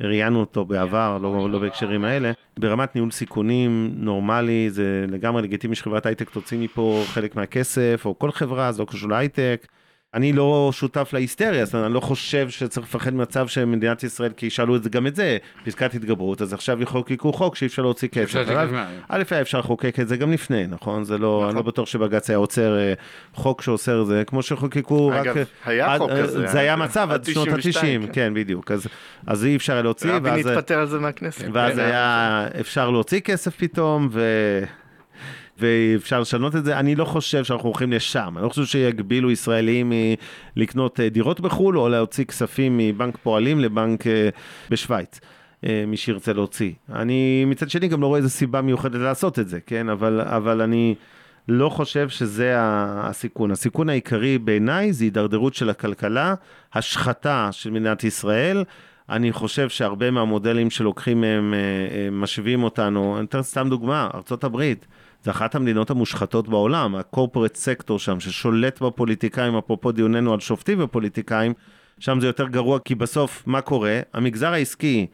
ראיינו 0.00 0.40
אותו 0.40 0.64
בעבר, 0.64 1.18
לא, 1.22 1.50
לא 1.50 1.58
בהקשרים 1.58 2.04
האלה, 2.04 2.32
ברמת 2.58 2.94
ניהול 2.94 3.10
סיכונים 3.10 3.94
נורמלי, 3.96 4.70
זה 4.70 5.04
לגמרי 5.08 5.42
לגיטימי 5.42 5.74
שחברת 5.74 6.06
הייטק 6.06 6.30
תוציא 6.30 6.58
מפה 6.58 7.02
חלק 7.06 7.36
מהכסף, 7.36 8.02
או 8.04 8.18
כל 8.18 8.30
חברה, 8.30 8.72
זה 8.72 8.82
לא 8.82 8.86
קשור 8.86 9.10
להייטק. 9.10 9.66
אני 10.14 10.32
לא 10.32 10.70
שותף 10.72 11.10
להיסטריה, 11.12 11.64
זאת 11.64 11.74
אומרת, 11.74 11.86
אני 11.86 11.94
לא 11.94 12.00
חושב 12.00 12.48
שצריך 12.50 12.86
לפחד 12.86 13.14
ממצב 13.14 13.46
שמדינת 13.48 14.02
ישראל, 14.02 14.30
כי 14.36 14.46
ישאלו 14.46 14.76
את 14.76 14.82
זה 14.82 14.90
גם 14.90 15.06
את 15.06 15.16
זה, 15.16 15.36
פסקת 15.64 15.94
התגברות, 15.94 16.42
אז 16.42 16.52
עכשיו 16.52 16.82
יחוקקו 16.82 17.32
חוק 17.32 17.56
שאי 17.56 17.66
אפשר 17.66 17.82
להוציא 17.82 18.08
כסף. 18.08 18.36
אפשר. 18.36 18.68
א', 19.08 19.22
היה 19.30 19.40
אפשר 19.40 19.58
לחוקק 19.58 20.00
את 20.00 20.08
זה 20.08 20.16
גם 20.16 20.32
לפני, 20.32 20.66
נכון? 20.66 21.04
זה 21.04 21.18
לא, 21.18 21.46
אני 21.48 21.56
לא 21.56 21.62
בטוח 21.62 21.88
שבג"ץ 21.88 22.30
היה 22.30 22.36
עוצר 22.36 22.78
אה, 22.78 22.92
חוק 23.34 23.62
שאוסר 23.62 24.02
את 24.02 24.06
זה, 24.06 24.22
כמו 24.26 24.42
שחוקקו 24.42 25.06
רק... 25.08 25.26
אגב, 25.26 25.36
אה, 25.36 25.42
היה 25.64 25.92
עד- 25.92 25.98
חוק 26.00 26.10
אה, 26.10 26.22
כזה, 26.22 26.46
זה 26.46 26.60
היה 26.60 26.76
מצב 26.76 27.08
עד 27.10 27.24
שנות 27.24 27.48
92, 27.48 28.02
ה-90, 28.02 28.06
כן. 28.06 28.12
כן, 28.12 28.34
בדיוק. 28.34 28.70
אז- 28.70 28.86
אז 29.26 29.44
אי 29.44 29.56
אפשר 29.56 29.82
להוציא, 29.82 30.10
רבין 30.12 30.32
ואז... 30.34 30.46
התפטר 30.46 30.78
על 30.78 30.86
זה 30.86 30.98
מהכנסת. 30.98 31.44
ואז 31.52 31.74
כן, 31.74 31.80
היה 31.80 32.46
אפשר 32.60 32.90
להוציא 32.90 33.20
כסף 33.20 33.56
פתאום, 33.56 34.08
ו... 34.12 34.22
ואפשר 35.58 36.20
לשנות 36.20 36.56
את 36.56 36.64
זה. 36.64 36.78
אני 36.78 36.94
לא 36.94 37.04
חושב 37.04 37.44
שאנחנו 37.44 37.68
הולכים 37.68 37.92
לשם. 37.92 38.34
אני 38.36 38.44
לא 38.44 38.48
חושב 38.48 38.64
שיגבילו 38.64 39.30
ישראלים 39.30 39.90
מ- 39.90 40.14
לקנות 40.56 41.00
אה, 41.00 41.08
דירות 41.08 41.40
בחו"ל, 41.40 41.78
או 41.78 41.88
להוציא 41.88 42.24
כספים 42.24 42.78
מבנק 42.78 43.16
פועלים 43.22 43.60
לבנק 43.60 44.06
אה, 44.06 44.28
בשוויץ. 44.70 45.20
אה, 45.66 45.84
מי 45.86 45.96
שירצה 45.96 46.32
להוציא. 46.32 46.72
אני 46.92 47.44
מצד 47.44 47.70
שני 47.70 47.88
גם 47.88 48.02
לא 48.02 48.06
רואה 48.06 48.18
איזה 48.18 48.30
סיבה 48.30 48.62
מיוחדת 48.62 49.00
לעשות 49.00 49.38
את 49.38 49.48
זה, 49.48 49.60
כן? 49.60 49.88
אבל, 49.88 50.20
אבל 50.20 50.60
אני 50.60 50.94
לא 51.48 51.68
חושב 51.68 52.08
שזה 52.08 52.54
הסיכון. 52.56 53.50
הסיכון 53.50 53.88
העיקרי 53.88 54.38
בעיניי 54.38 54.92
זה 54.92 55.04
הידרדרות 55.04 55.54
של 55.54 55.70
הכלכלה, 55.70 56.34
השחתה 56.74 57.48
של 57.52 57.70
מדינת 57.70 58.04
ישראל. 58.04 58.64
אני 59.10 59.32
חושב 59.32 59.68
שהרבה 59.68 60.10
מהמודלים 60.10 60.70
שלוקחים 60.70 61.20
מהם, 61.20 61.54
אה, 61.54 61.58
אה, 61.58 62.10
משווים 62.10 62.62
אותנו, 62.62 63.18
אני 63.18 63.26
אתן 63.26 63.42
סתם 63.42 63.68
דוגמה, 63.70 64.08
ארה"ב, 64.14 64.72
זה 65.24 65.30
אחת 65.30 65.54
המדינות 65.54 65.90
המושחתות 65.90 66.48
בעולם, 66.48 66.94
הקורפרט 66.94 67.56
סקטור 67.56 67.98
שם, 67.98 68.20
ששולט 68.20 68.80
בפוליטיקאים, 68.80 69.56
אפרופו 69.56 69.92
דיוננו 69.92 70.32
על 70.32 70.40
שופטים 70.40 70.78
ופוליטיקאים, 70.82 71.52
שם 71.98 72.20
זה 72.20 72.26
יותר 72.26 72.48
גרוע, 72.48 72.78
כי 72.78 72.94
בסוף, 72.94 73.42
מה 73.46 73.60
קורה? 73.60 74.00
המגזר 74.12 74.52
העסקי 74.52 75.06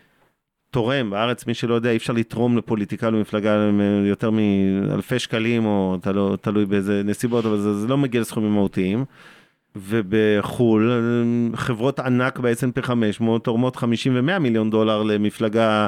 תורם, 0.70 1.10
בארץ, 1.10 1.46
מי 1.46 1.54
שלא 1.54 1.74
יודע, 1.74 1.90
אי 1.90 1.96
אפשר 1.96 2.12
לתרום 2.12 2.56
לפוליטיקאי 2.56 3.06
או 3.06 3.12
למפלגה 3.12 3.56
אה, 3.56 4.08
יותר 4.08 4.30
מאלפי 4.30 5.18
שקלים, 5.18 5.66
או 5.66 5.96
תלו, 6.02 6.36
תלוי 6.36 6.66
באיזה 6.66 7.02
נסיבות, 7.04 7.46
אבל 7.46 7.58
זה, 7.58 7.74
זה 7.74 7.88
לא 7.88 7.98
מגיע 7.98 8.20
לסכומים 8.20 8.52
מהותיים. 8.52 9.04
ובחו"ל, 9.76 10.90
אה, 10.90 11.56
חברות 11.56 12.00
ענק 12.00 12.38
ב-S&P 12.38 12.82
500 12.82 13.44
תורמות 13.44 13.76
50 13.76 14.16
ו-100 14.16 14.38
מיליון 14.38 14.70
דולר 14.70 15.02
למפלגה 15.02 15.86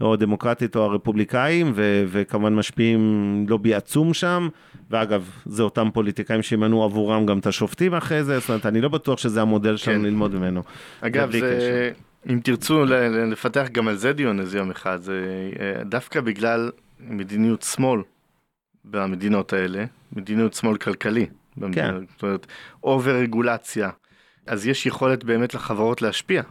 או 0.00 0.14
הדמוקרטית 0.14 0.76
או 0.76 0.82
הרפובליקאים, 0.84 1.72
ו- 1.74 2.04
וכמובן 2.08 2.54
משפיעים 2.54 3.00
לובי 3.48 3.74
עצום 3.74 4.14
שם, 4.14 4.48
ואגב, 4.90 5.30
זה 5.44 5.62
אותם 5.62 5.88
פוליטיקאים 5.92 6.42
שימנו 6.42 6.84
עבורם 6.84 7.26
גם 7.26 7.38
את 7.38 7.46
השופטים 7.46 7.94
אחרי 7.94 8.24
זה, 8.24 8.38
זאת 8.38 8.48
אומרת, 8.48 8.66
אני 8.66 8.80
לא 8.80 8.88
בטוח 8.88 9.18
שזה 9.18 9.42
המודל 9.42 9.76
שלנו 9.76 9.98
כן. 9.98 10.04
ללמוד 10.04 10.34
ממנו. 10.34 10.62
אגב, 11.00 11.28
בלי 11.30 11.40
זה, 11.40 11.90
אם 12.30 12.40
תרצו 12.44 12.84
לפתח 13.30 13.66
גם 13.72 13.88
על 13.88 13.96
זה 13.96 14.12
דיון 14.12 14.40
איזה 14.40 14.58
יום 14.58 14.70
אחד, 14.70 15.00
זה 15.02 15.24
אה, 15.60 15.84
דווקא 15.84 16.20
בגלל 16.20 16.70
מדיניות 17.00 17.62
שמאל 17.62 18.00
במדינות 18.84 19.52
האלה, 19.52 19.84
מדיניות 20.12 20.54
שמאל 20.54 20.76
כלכלי. 20.76 21.26
במדינות, 21.56 21.90
כן. 22.00 22.04
זאת 22.12 22.22
אומרת, 22.22 22.46
אובר 22.82 23.14
רגולציה, 23.14 23.90
אז 24.46 24.66
יש 24.66 24.86
יכולת 24.86 25.24
באמת 25.24 25.54
לחברות 25.54 26.02
להשפיע. 26.02 26.42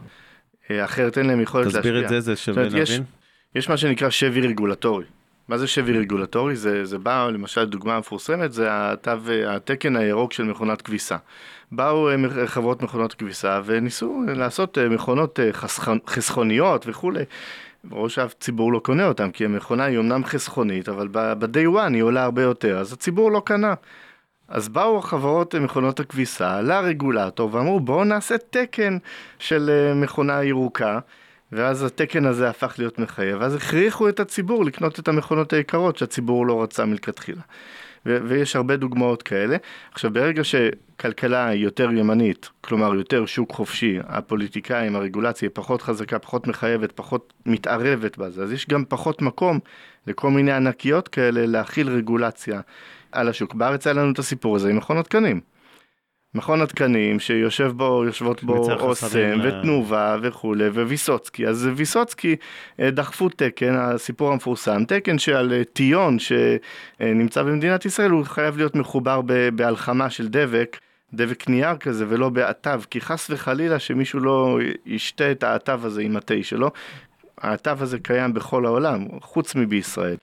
אה, 0.70 0.84
אחרת 0.84 1.18
אין 1.18 1.26
להם 1.26 1.40
יכולת 1.40 1.64
להשפיע. 1.66 1.80
תסביר 1.82 2.04
את 2.04 2.08
זה, 2.08 2.20
זה 2.20 2.36
שווה 2.36 2.66
אומרת, 2.66 2.82
יש- 2.82 2.90
להבין. 2.90 3.04
יש 3.54 3.68
מה 3.68 3.76
שנקרא 3.76 4.10
שבי 4.10 4.40
רגולטורי. 4.40 5.04
מה 5.48 5.58
זה 5.58 5.66
שבי 5.66 5.92
רגולטורי? 5.98 6.56
זה, 6.56 6.84
זה 6.84 6.98
בא, 6.98 7.28
למשל, 7.32 7.64
דוגמה 7.64 7.98
מפורסמת, 7.98 8.52
זה 8.52 8.66
התו, 8.70 9.10
התקן 9.48 9.96
הירוק 9.96 10.32
של 10.32 10.44
מכונת 10.44 10.82
כביסה. 10.82 11.16
באו 11.72 12.10
אה, 12.10 12.46
חברות 12.46 12.82
מכונות 12.82 13.14
כביסה 13.14 13.60
וניסו 13.64 14.22
לעשות 14.36 14.78
אה, 14.78 14.88
מכונות 14.88 15.40
אה, 15.40 15.52
חסכון, 15.52 15.98
חסכוניות 16.06 16.84
וכולי. 16.86 17.24
ברור 17.84 18.08
שהציבור 18.08 18.72
לא 18.72 18.78
קונה 18.78 19.06
אותם, 19.06 19.30
כי 19.30 19.44
המכונה 19.44 19.84
היא 19.84 19.98
אמנם 19.98 20.24
חסכונית, 20.24 20.88
אבל 20.88 21.08
ב-day 21.12 21.74
one 21.74 21.94
היא 21.94 22.02
עולה 22.02 22.24
הרבה 22.24 22.42
יותר, 22.42 22.78
אז 22.78 22.92
הציבור 22.92 23.32
לא 23.32 23.42
קנה. 23.44 23.74
אז 24.48 24.68
באו 24.68 25.00
חברות 25.00 25.54
אה, 25.54 25.60
מכונות 25.60 26.00
הכביסה 26.00 26.60
לרגולטור 26.60 27.54
ואמרו 27.54 27.80
בואו 27.80 28.04
נעשה 28.04 28.34
תקן 28.50 28.98
של 29.38 29.92
מכונה 29.94 30.44
ירוקה 30.44 30.98
ואז 31.52 31.82
התקן 31.82 32.24
הזה 32.24 32.48
הפך 32.48 32.74
להיות 32.78 32.98
מחייב, 32.98 33.40
ואז 33.40 33.54
הכריחו 33.54 34.08
את 34.08 34.20
הציבור 34.20 34.64
לקנות 34.64 34.98
את 34.98 35.08
המכונות 35.08 35.52
היקרות 35.52 35.96
שהציבור 35.96 36.46
לא 36.46 36.62
רצה 36.62 36.84
מלכתחילה. 36.84 37.42
ו- 38.06 38.18
ויש 38.24 38.56
הרבה 38.56 38.76
דוגמאות 38.76 39.22
כאלה. 39.22 39.56
עכשיו 39.92 40.12
ברגע 40.12 40.42
שכלכלה 40.44 41.46
היא 41.46 41.64
יותר 41.64 41.90
ימנית, 41.92 42.48
כלומר 42.60 42.94
יותר 42.94 43.26
שוק 43.26 43.52
חופשי, 43.52 43.98
הפוליטיקאים, 44.04 44.96
הרגולציה 44.96 45.48
היא 45.48 45.54
פחות 45.54 45.82
חזקה, 45.82 46.18
פחות 46.18 46.46
מחייבת, 46.46 46.92
פחות 46.92 47.32
מתערבת 47.46 48.18
בזה, 48.18 48.42
אז 48.42 48.52
יש 48.52 48.68
גם 48.68 48.84
פחות 48.88 49.22
מקום 49.22 49.58
לכל 50.06 50.30
מיני 50.30 50.52
ענקיות 50.52 51.08
כאלה 51.08 51.46
להכיל 51.46 51.88
רגולציה 51.88 52.60
על 53.12 53.28
השוק. 53.28 53.54
בארץ 53.54 53.86
היה 53.86 53.94
לנו 53.94 54.12
את 54.12 54.18
הסיפור 54.18 54.56
הזה 54.56 54.70
עם 54.70 54.76
מכון 54.76 54.98
התקנים. 54.98 55.40
מכון 56.34 56.62
התקנים 56.62 57.20
שיושב 57.20 57.72
בו, 57.76 58.02
יושבות 58.06 58.44
בו 58.44 58.72
אוסם 58.72 59.18
אה. 59.18 59.34
ותנובה 59.48 60.16
וכולי 60.22 60.68
וויסוצקי 60.68 61.46
אז 61.46 61.68
ויסוצקי 61.76 62.36
אה, 62.80 62.90
דחפו 62.90 63.28
תקן 63.28 63.74
הסיפור 63.74 64.32
המפורסם 64.32 64.84
תקן 64.84 65.18
שעל 65.18 65.52
אה, 65.52 65.64
טיון 65.64 66.16
שנמצא 66.18 67.42
במדינת 67.42 67.84
ישראל 67.84 68.10
הוא 68.10 68.24
חייב 68.24 68.56
להיות 68.56 68.74
מחובר 68.74 69.20
בהלחמה 69.54 70.10
של 70.10 70.28
דבק 70.28 70.78
דבק 71.14 71.48
נייר 71.48 71.76
כזה 71.76 72.04
ולא 72.08 72.28
בעטב 72.28 72.82
כי 72.90 73.00
חס 73.00 73.30
וחלילה 73.30 73.78
שמישהו 73.78 74.20
לא 74.20 74.58
ישתה 74.86 75.30
את 75.30 75.42
העטב 75.42 75.80
הזה 75.84 76.02
עם 76.02 76.16
התה 76.16 76.34
שלו 76.42 76.70
העטב 77.38 77.82
הזה 77.82 77.98
קיים 77.98 78.34
בכל 78.34 78.66
העולם 78.66 79.06
חוץ 79.20 79.54
מבישראל. 79.54 80.16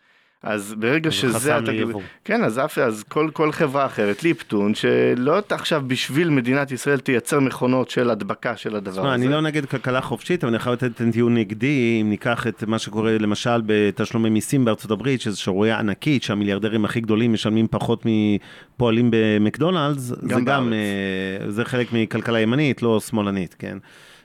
אז 0.44 0.76
ברגע 0.80 1.10
זה 1.10 1.16
שזה 1.16 1.58
ליבוא. 1.60 2.02
כן, 2.26 2.44
אז 2.44 2.60
אף, 2.60 2.78
אז 2.78 3.04
כל, 3.04 3.30
כל 3.34 3.52
חברה 3.52 3.86
אחרת, 3.86 4.24
ליפטון, 4.24 4.76
שלא 4.76 5.42
עכשיו 5.50 5.84
בשביל 5.88 6.30
מדינת 6.30 6.72
ישראל 6.72 7.00
תייצר 7.00 7.40
מכונות 7.40 7.90
של 7.90 8.10
הדבקה 8.10 8.58
של 8.58 8.76
הדבר 8.76 9.02
הזה. 9.06 9.14
אני 9.14 9.28
לא 9.28 9.42
נגד 9.42 9.66
כלכלה 9.66 10.02
חופשית, 10.02 10.44
אבל 10.44 10.54
אני 10.54 10.60
חייב 10.60 10.74
לתת 10.74 11.02
טיעון 11.12 11.38
נגדי, 11.38 12.00
אם 12.02 12.10
ניקח 12.10 12.48
את 12.48 12.64
מה 12.64 12.80
שקורה 12.80 13.18
למשל 13.18 13.62
בתשלומי 13.66 14.30
מיסים 14.30 14.66
בארצות 14.66 14.92
הברית, 14.92 15.22
שזו 15.22 15.42
שערורייה 15.42 15.80
ענקית, 15.80 16.24
שהמיליארדרים 16.24 16.86
הכי 16.86 17.02
גדולים 17.02 17.34
משלמים 17.34 17.68
פחות 17.72 18.06
מפועלים 18.06 19.10
במקדונלדס, 19.12 20.02
זה 20.02 20.16
גם 20.28 20.46
גם, 20.46 20.70
בארץ. 20.70 20.74
אה, 21.44 21.52
זה 21.52 21.66
חלק 21.66 21.88
מכלכלה 21.94 22.40
ימנית, 22.40 22.82
לא 22.82 23.00
שמאלנית, 23.00 23.56
כן? 23.60 23.78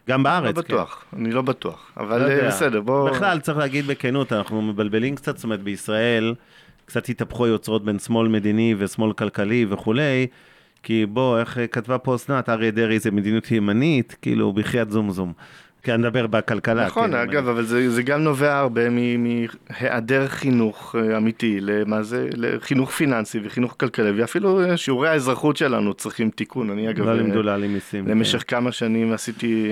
גם 0.09 0.23
בארץ, 0.23 0.57
לא 0.57 0.63
כן. 0.63 0.69
בטוח, 0.69 1.05
אני 1.17 1.33
לא 1.33 1.43
בטוח, 1.43 1.93
אבל 1.97 2.23
לא 2.23 2.29
אה. 2.29 2.49
בסדר, 2.49 2.81
בוא... 2.81 3.11
בכלל, 3.11 3.41
צריך 3.41 3.59
להגיד 3.59 3.87
בכנות, 3.87 4.33
אנחנו 4.33 4.63
מבלבלים 4.63 5.15
קצת, 5.17 5.37
זאת 5.37 5.45
אומרת, 5.45 5.63
בישראל, 5.63 6.35
קצת 6.85 7.09
התהפכו 7.09 7.45
היוצרות 7.45 7.85
בין 7.85 7.99
שמאל 7.99 8.29
מדיני 8.29 8.75
ושמאל 8.79 9.13
כלכלי 9.13 9.67
וכולי, 9.69 10.27
כי 10.83 11.07
בוא, 11.07 11.39
איך 11.39 11.59
כתבה 11.71 11.99
פה 11.99 12.15
אסנת, 12.15 12.49
אריה 12.49 12.71
דרעי 12.71 12.99
זה 12.99 13.11
מדיניות 13.11 13.51
ימנית, 13.51 14.17
כאילו, 14.23 14.53
בחייאת 14.53 14.91
זום 14.91 15.11
זום. 15.11 15.33
כן, 15.83 16.01
נדבר 16.01 16.27
בכלכלה. 16.27 16.87
נכון, 16.87 17.11
כן, 17.11 17.17
אגב, 17.17 17.49
אבל 17.49 17.65
זה, 17.65 17.91
זה 17.91 18.03
גם 18.03 18.23
נובע 18.23 18.59
הרבה 18.59 18.83
מהיעדר 19.19 20.29
חינוך 20.29 20.95
אה, 20.99 21.17
אמיתי, 21.17 21.61
למה 21.61 22.03
זה, 22.03 22.29
לחינוך 22.37 22.91
פיננסי 22.91 23.41
וחינוך 23.45 23.77
כלכלי, 23.81 24.11
ואפילו 24.21 24.61
אה, 24.61 24.77
שיעורי 24.77 25.09
האזרחות 25.09 25.57
שלנו 25.57 25.95
צריכים 25.95 26.31
תיקון. 26.31 26.71
אני 26.71 26.91
אגב, 26.91 27.05
לא 27.05 27.11
אה, 27.11 27.15
לימדו 27.15 27.43
להעלים 27.43 27.73
מיסים. 27.73 28.09
למשך 28.09 28.39
כן. 28.39 28.57
כמה 28.57 28.73
שנים 28.73 29.13
עשיתי 29.13 29.71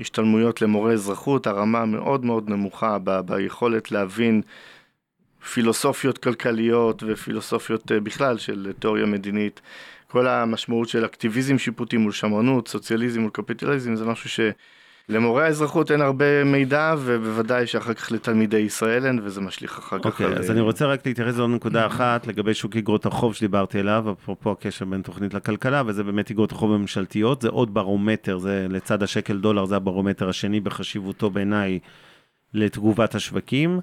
השתלמויות 0.00 0.62
למורי 0.62 0.92
אזרחות, 0.92 1.46
הרמה 1.46 1.84
מאוד 1.84 2.24
מאוד 2.24 2.50
נמוכה 2.50 2.98
ב- 3.04 3.20
ביכולת 3.20 3.92
להבין 3.92 4.42
פילוסופיות 5.52 6.18
כלכליות 6.18 7.02
ופילוסופיות 7.06 7.92
בכלל 7.92 8.38
של 8.38 8.72
תיאוריה 8.78 9.06
מדינית. 9.06 9.60
כל 10.08 10.26
המשמעות 10.26 10.88
של 10.88 11.04
אקטיביזם 11.04 11.58
שיפוטי 11.58 11.96
מול 11.96 12.12
שמרנות, 12.12 12.68
סוציאליזם 12.68 13.20
מול 13.20 13.30
קפיטליזם, 13.30 13.94
זה 13.94 14.04
משהו 14.04 14.30
שלמורי 15.06 15.44
האזרחות 15.44 15.90
אין 15.90 16.00
הרבה 16.00 16.44
מידע, 16.44 16.94
ובוודאי 16.98 17.66
שאחר 17.66 17.94
כך 17.94 18.12
לתלמידי 18.12 18.56
ישראל 18.56 19.06
אין, 19.06 19.20
וזה 19.22 19.40
משליך 19.40 19.78
אחר 19.78 19.98
כך. 19.98 20.06
אוקיי, 20.06 20.26
אז 20.26 20.50
אני 20.50 20.60
רוצה 20.60 20.86
רק 20.86 21.06
להתייחס 21.06 21.36
לעוד 21.36 21.50
נקודה 21.50 21.86
אחת 21.86 22.26
לגבי 22.26 22.54
שוק 22.54 22.76
אגרות 22.76 23.06
החוב 23.06 23.34
שדיברתי 23.34 23.78
עליו, 23.80 24.04
אפרופו 24.12 24.52
הקשר 24.52 24.84
בין 24.84 25.02
תוכנית 25.02 25.34
לכלכלה, 25.34 25.82
וזה 25.86 26.04
באמת 26.04 26.30
אגרות 26.30 26.52
החוב 26.52 26.72
הממשלתיות, 26.72 27.42
זה 27.42 27.48
עוד 27.48 27.74
ברומטר, 27.74 28.38
זה 28.38 28.66
לצד 28.70 29.02
השקל 29.02 29.38
דולר, 29.38 29.64
זה 29.64 29.76
הברומטר 29.76 30.28
השני 30.28 30.60
בחשיבותו 30.60 31.30
בעיניי 31.30 31.78
לתגובת 32.54 33.14
השווקים. 33.14 33.80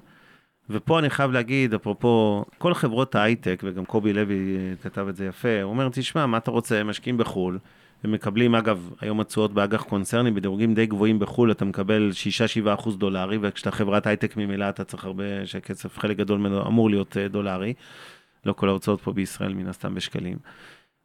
ופה 0.70 0.98
אני 0.98 1.10
חייב 1.10 1.30
להגיד, 1.30 1.74
אפרופו, 1.74 2.44
כל 2.58 2.74
חברות 2.74 3.14
ההייטק, 3.14 3.62
וגם 3.64 3.84
קובי 3.84 4.12
לוי 4.12 4.56
כתב 4.82 5.06
את 5.08 5.16
זה 5.16 5.26
יפה, 5.26 5.62
הוא 5.62 5.70
אומר, 5.70 5.88
תשמע, 5.92 6.26
מה 6.26 6.36
אתה 6.36 6.50
רוצה, 6.50 6.84
משקיעים 6.84 7.18
בחו"ל, 7.18 7.58
ומקבלים, 8.04 8.54
אגב, 8.54 8.90
היום 9.00 9.20
התשואות 9.20 9.54
באג"ח 9.54 9.82
קונצרני, 9.82 10.30
בדירוגים 10.30 10.74
די 10.74 10.86
גבוהים 10.86 11.18
בחו"ל, 11.18 11.50
אתה 11.50 11.64
מקבל 11.64 12.10
6-7 12.64 12.74
אחוז 12.74 12.98
דולרי, 12.98 13.38
וכשאתה 13.40 13.70
חברת 13.70 14.06
הייטק 14.06 14.36
ממילא 14.36 14.68
אתה 14.68 14.84
צריך 14.84 15.04
הרבה, 15.04 15.46
שהכסף, 15.46 15.98
חלק 15.98 16.16
גדול 16.16 16.38
ממנו 16.38 16.66
אמור 16.66 16.90
להיות 16.90 17.16
אה, 17.16 17.28
דולרי. 17.28 17.74
לא 18.46 18.52
כל 18.52 18.68
ההוצאות 18.68 19.00
פה 19.00 19.12
בישראל, 19.12 19.54
מן 19.54 19.66
הסתם 19.66 19.94
בשקלים. 19.94 20.38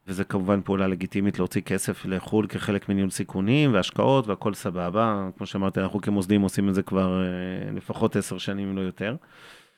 וזה 0.06 0.24
כמובן 0.24 0.60
פעולה 0.64 0.86
לגיטימית 0.86 1.38
להוציא 1.38 1.60
כסף 1.60 2.04
לחו"ל 2.04 2.46
כחלק 2.46 2.88
מניהול 2.88 3.10
סיכונים 3.10 3.74
והשקעות 3.74 4.26
והכל 4.26 4.54
סבבה. 4.54 5.28
כמו 5.36 5.46
שאמרתי, 5.46 5.80
אנחנו 5.80 6.00
כמוסדים 6.00 6.42
עושים 6.42 6.68
את 6.68 6.74
זה 6.74 6.82
כבר 6.82 7.22
אה, 7.22 7.72
לפחות 7.72 8.16
עשר 8.16 8.38
שנים, 8.38 8.68
אם 8.68 8.76
לא 8.76 8.80
יותר. 8.80 9.16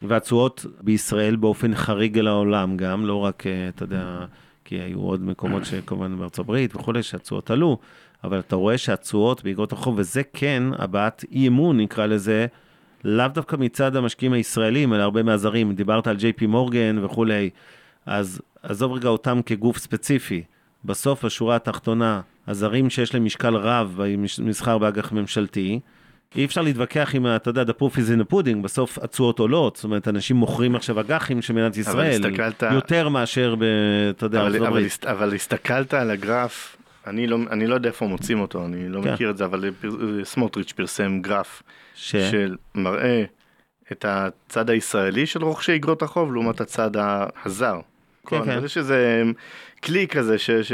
והתשואות 0.03 0.67
בישראל 0.81 1.37
באופן 1.37 1.75
חריג 1.75 2.19
אל 2.19 2.27
העולם 2.27 2.77
גם, 2.77 3.07
לא 3.07 3.17
רק, 3.17 3.47
אה, 3.47 3.69
אתה 3.69 3.83
יודע, 3.83 4.27
כי 4.69 4.77
היו 4.77 5.01
עוד 5.01 5.23
מקומות 5.23 5.65
שכמובן 5.65 6.19
בארצות 6.19 6.39
הברית 6.39 6.77
וכולי, 6.77 7.03
שהתשואות 7.03 7.51
עלו, 7.51 7.79
אבל 8.25 8.39
אתה 8.39 8.57
רואה 8.57 8.79
שהתשואות 8.79 9.45
באגרות 9.45 9.73
החוב, 9.73 9.95
וזה 9.99 10.23
כן 10.33 10.63
הבעת 10.79 11.25
אי 11.33 11.49
אמון, 11.49 11.81
נקרא 11.81 12.07
לזה, 12.07 12.47
לאו 13.05 13.29
דווקא 13.29 13.57
מצד 13.57 13.97
המשקיעים 13.97 14.33
הישראלים, 14.33 14.95
אלא 14.95 15.03
הרבה 15.03 15.23
מהזרים. 15.23 15.75
דיברת 15.75 16.07
על 16.07 16.17
ג'יי 16.17 16.33
פי 16.33 16.47
מורגן 16.47 17.05
וכולי, 17.05 17.51
אז 18.07 18.41
עזוב 18.63 18.93
רגע 18.93 19.09
אותם 19.09 19.41
כגוף 19.47 19.79
ספציפי. 19.79 20.43
בסוף, 20.85 21.25
השורה 21.25 21.57
התחתונה, 21.57 22.21
הזרים 22.47 22.91
שיש 22.91 23.15
להם 23.15 23.25
משקל 23.25 23.57
רב 23.57 23.95
במסחר 24.39 24.79
באג"ח 24.79 25.13
ממשלתי, 25.13 25.81
אי 26.37 26.45
אפשר 26.45 26.63
להתווכח 26.63 27.11
עם, 27.15 27.27
אתה 27.37 27.51
יודע, 27.51 27.63
the 27.63 27.83
proof 27.83 27.95
is 27.97 28.09
in 28.17 28.31
the 28.31 28.33
pudding, 28.35 28.63
בסוף 28.63 28.99
התשואות 28.99 29.39
עולות, 29.39 29.77
זאת 29.77 29.85
אומרת, 29.85 30.09
אנשים 30.09 30.37
מוכרים 30.37 30.75
עכשיו 30.75 31.01
אג"חים 31.01 31.43
של 31.43 31.53
מדינת 31.55 31.77
ישראל, 31.77 32.11
הסתכלת- 32.27 32.63
יותר 32.73 33.09
מאשר, 33.09 33.55
ב, 33.59 33.63
אתה 34.11 34.27
יודע, 34.27 34.41
אבל, 34.47 34.67
אבל. 34.67 34.85
הסת- 34.87 35.07
אבל 35.07 35.35
הסתכלת 35.35 35.95
על 35.95 36.11
הגרף, 36.11 36.77
אני 37.07 37.27
לא, 37.27 37.39
אני 37.51 37.67
לא 37.67 37.75
יודע 37.75 37.89
איפה 37.89 38.07
מוצאים 38.07 38.41
אותו, 38.41 38.65
אני 38.65 38.89
לא 38.89 39.03
כן. 39.03 39.13
מכיר 39.13 39.31
את 39.31 39.37
זה, 39.37 39.45
אבל 39.45 39.71
פר- 39.81 39.89
סמוטריץ' 40.25 40.73
פרסם 40.73 41.21
גרף 41.23 41.63
ש... 41.95 42.17
שמראה 42.17 43.25
את 43.93 44.05
הצד 44.09 44.71
הישראלי 44.71 45.27
של 45.27 45.45
רוכשי 45.45 45.75
אגרות 45.77 46.03
החוב 46.03 46.33
לעומת 46.35 46.61
הצד 46.61 46.91
הזר. 47.45 47.81
כן, 48.27 48.45
כן. 48.45 48.51
אז 48.51 48.65
יש 48.65 48.79
איזה 48.79 49.23
כלי 49.85 50.09
כזה 50.09 50.39
ש... 50.39 50.51
ש... 50.51 50.73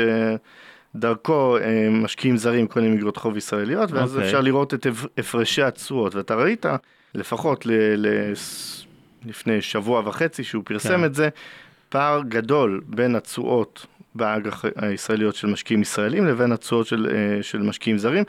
דרכו 0.96 1.58
אה, 1.58 1.88
משקיעים 1.90 2.36
זרים 2.36 2.66
קונים 2.66 2.92
אגרות 2.92 3.16
חוב 3.16 3.36
ישראליות, 3.36 3.92
ואז 3.92 4.14
אוקיי. 4.14 4.26
אפשר 4.26 4.40
לראות 4.40 4.74
את 4.74 4.86
הפ- 4.86 5.06
הפרשי 5.18 5.62
התשואות, 5.62 6.14
ואתה 6.14 6.34
ראית 6.34 6.66
לפחות 7.14 7.66
ל... 7.66 7.72
ל... 7.96 8.32
לפני 9.26 9.62
שבוע 9.62 10.02
וחצי 10.04 10.44
שהוא 10.44 10.62
פרסם 10.66 10.96
כן. 10.96 11.04
את 11.04 11.14
זה, 11.14 11.28
פער 11.88 12.22
גדול 12.28 12.80
בין 12.86 13.16
התשואות 13.16 13.86
באג"ח 14.14 14.64
הישראליות 14.76 15.34
של 15.34 15.46
משקיעים 15.46 15.82
ישראלים 15.82 16.26
לבין 16.26 16.52
התשואות 16.52 16.86
של, 16.86 17.08
אה, 17.10 17.42
של 17.42 17.62
משקיעים 17.62 17.98
זרים. 17.98 18.24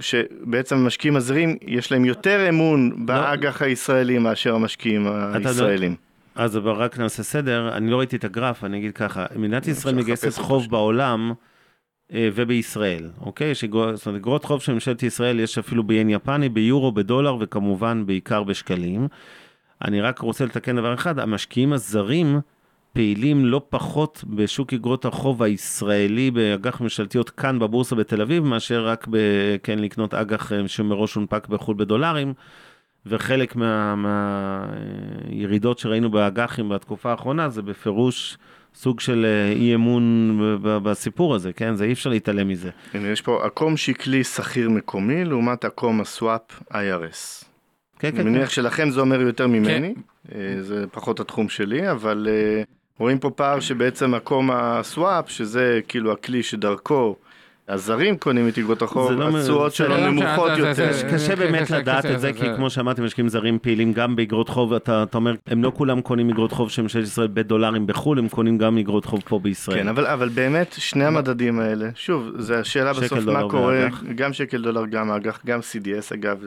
שבעצם 0.00 0.76
המשקיעים 0.76 1.16
הזרים 1.16 1.56
יש 1.66 1.92
להם 1.92 2.04
יותר 2.04 2.48
אמון 2.48 3.06
באג"ח 3.06 3.62
הישראלי 3.62 4.18
מאשר 4.18 4.54
המשקיעים 4.54 5.06
הישראלים. 5.06 5.96
אז 6.34 6.56
רק 6.56 6.98
נעשה 6.98 7.22
סדר, 7.22 7.76
אני 7.76 7.90
לא 7.90 7.98
ראיתי 7.98 8.16
את 8.16 8.24
הגרף, 8.24 8.64
אני 8.64 8.78
אגיד 8.78 8.92
ככה, 8.94 9.26
מדינת 9.36 9.66
ישראל 9.68 9.94
מגייסת 9.94 10.38
חוב. 10.38 10.70
בעולם 10.70 11.32
ובישראל, 12.10 13.10
אוקיי? 13.20 13.52
אגרות- 13.64 13.96
זאת 13.96 14.06
אומרת, 14.06 14.20
אגרות 14.20 14.44
חוב 14.44 14.62
של 14.62 14.72
ממשלת 14.72 15.02
ישראל 15.02 15.40
יש 15.40 15.58
אפילו 15.58 15.82
ביין 15.82 16.10
יפני, 16.10 16.48
ביורו, 16.48 16.92
בדולר 16.92 17.36
וכמובן 17.40 18.06
בעיקר 18.06 18.42
בשקלים. 18.42 19.08
אני 19.84 20.00
רק 20.00 20.18
רוצה 20.18 20.44
לתקן 20.44 20.76
דבר 20.76 20.94
אחד, 20.94 21.18
המשקיעים 21.18 21.72
הזרים 21.72 22.40
פעילים 22.92 23.46
לא 23.46 23.62
פחות 23.68 24.24
בשוק 24.26 24.72
אגרות 24.72 25.04
החוב 25.04 25.42
הישראלי 25.42 26.30
באג"ח 26.30 26.80
ממשלתיות 26.80 27.30
כאן 27.30 27.58
בבורסה 27.58 27.96
בתל 27.96 28.22
אביב, 28.22 28.44
מאשר 28.44 28.86
רק 28.86 29.06
ב, 29.10 29.16
כן, 29.62 29.78
לקנות 29.78 30.14
אג"ח 30.14 30.52
אה, 30.52 30.68
שמראש 30.68 31.14
הונפק 31.14 31.48
בחו"ל 31.48 31.76
בדולרים. 31.76 32.34
וחלק 33.06 33.56
מהירידות 35.26 35.78
שראינו 35.78 36.10
באג"חים 36.10 36.68
בתקופה 36.68 37.10
האחרונה 37.10 37.48
זה 37.48 37.62
בפירוש 37.62 38.38
סוג 38.74 39.00
של 39.00 39.26
אה, 39.28 39.52
אי 39.52 39.74
אמון 39.74 40.38
בסיפור 40.62 41.34
הזה, 41.34 41.52
כן? 41.52 41.74
זה 41.74 41.84
אי 41.84 41.92
אפשר 41.92 42.10
להתעלם 42.10 42.48
מזה. 42.48 42.70
הנה, 42.94 43.08
יש 43.08 43.20
פה 43.20 43.46
עקום 43.46 43.76
שקלי 43.76 44.24
שכיר 44.24 44.70
מקומי 44.70 45.24
לעומת 45.24 45.64
עקום 45.64 46.00
הסוואפ 46.00 46.62
IRS. 46.72 47.44
כן, 47.98 48.08
אני 48.08 48.16
כן, 48.16 48.24
מניח 48.28 48.48
כן. 48.48 48.50
שלכם 48.50 48.90
זה 48.90 49.00
אומר 49.00 49.20
יותר 49.20 49.46
ממני, 49.46 49.94
אה, 50.34 50.56
זה 50.60 50.84
פחות 50.92 51.20
התחום 51.20 51.48
שלי, 51.48 51.90
אבל 51.90 52.28
אה, 52.30 52.62
רואים 52.98 53.18
פה 53.18 53.30
פער 53.30 53.60
שבעצם 53.60 54.14
עקום 54.14 54.50
הסוואפ, 54.50 55.30
שזה 55.30 55.80
כאילו 55.88 56.12
הכלי 56.12 56.42
שדרכו 56.42 57.16
הזרים 57.68 58.16
קונים 58.16 58.48
את 58.72 58.82
החוב, 58.82 59.08
זה 59.12 59.16
לא- 59.18 59.38
התשואות 59.38 59.72
בסדר. 59.72 59.86
שלו 59.86 59.96
לא, 59.96 60.10
נמוכות 60.10 60.50
יותר. 60.58 60.90
קשה 61.12 61.36
באמת 61.36 61.70
לדעת 61.70 62.06
את 62.06 62.20
זה, 62.20 62.32
כי 62.32 62.46
כמו 62.56 62.70
שאמרתי, 62.70 63.00
משקיעים 63.00 63.28
זרים 63.28 63.58
פעילים 63.62 63.92
גם 63.92 64.16
באגרות 64.16 64.48
חוב, 64.48 64.72
אתה 64.72 65.04
אומר, 65.14 65.34
הם 65.46 65.62
לא 65.64 65.72
כולם 65.74 66.00
קונים 66.00 66.30
אגרות 66.30 66.52
חוב 66.52 66.70
של 66.70 66.82
ממשלת 66.82 67.04
ישראל 67.04 67.28
בדולרים 67.34 67.86
בחו"ל, 67.86 68.18
הם 68.18 68.28
קונים 68.28 68.58
גם 68.58 68.78
אגרות 68.78 69.04
חוב 69.04 69.20
פה 69.28 69.38
בישראל. 69.38 69.78
כן, 69.78 69.88
אבל, 69.88 70.06
אבל 70.06 70.28
באמת 70.28 70.74
שני 70.78 71.04
המדדים 71.04 71.60
האלה, 71.60 71.88
שוב, 71.94 72.30
זה 72.38 72.58
השאלה 72.58 72.92
בסוף 72.92 73.18
דולר 73.18 73.42
מה 73.42 73.50
קורה, 73.50 73.74
ואג"ח. 73.74 74.02
גם 74.14 74.32
שקל 74.32 74.62
דולר, 74.62 74.86
גם 74.86 75.10
אג"ח, 75.10 75.40
גם 75.46 75.60
CDS 75.60 76.14
אגב, 76.14 76.38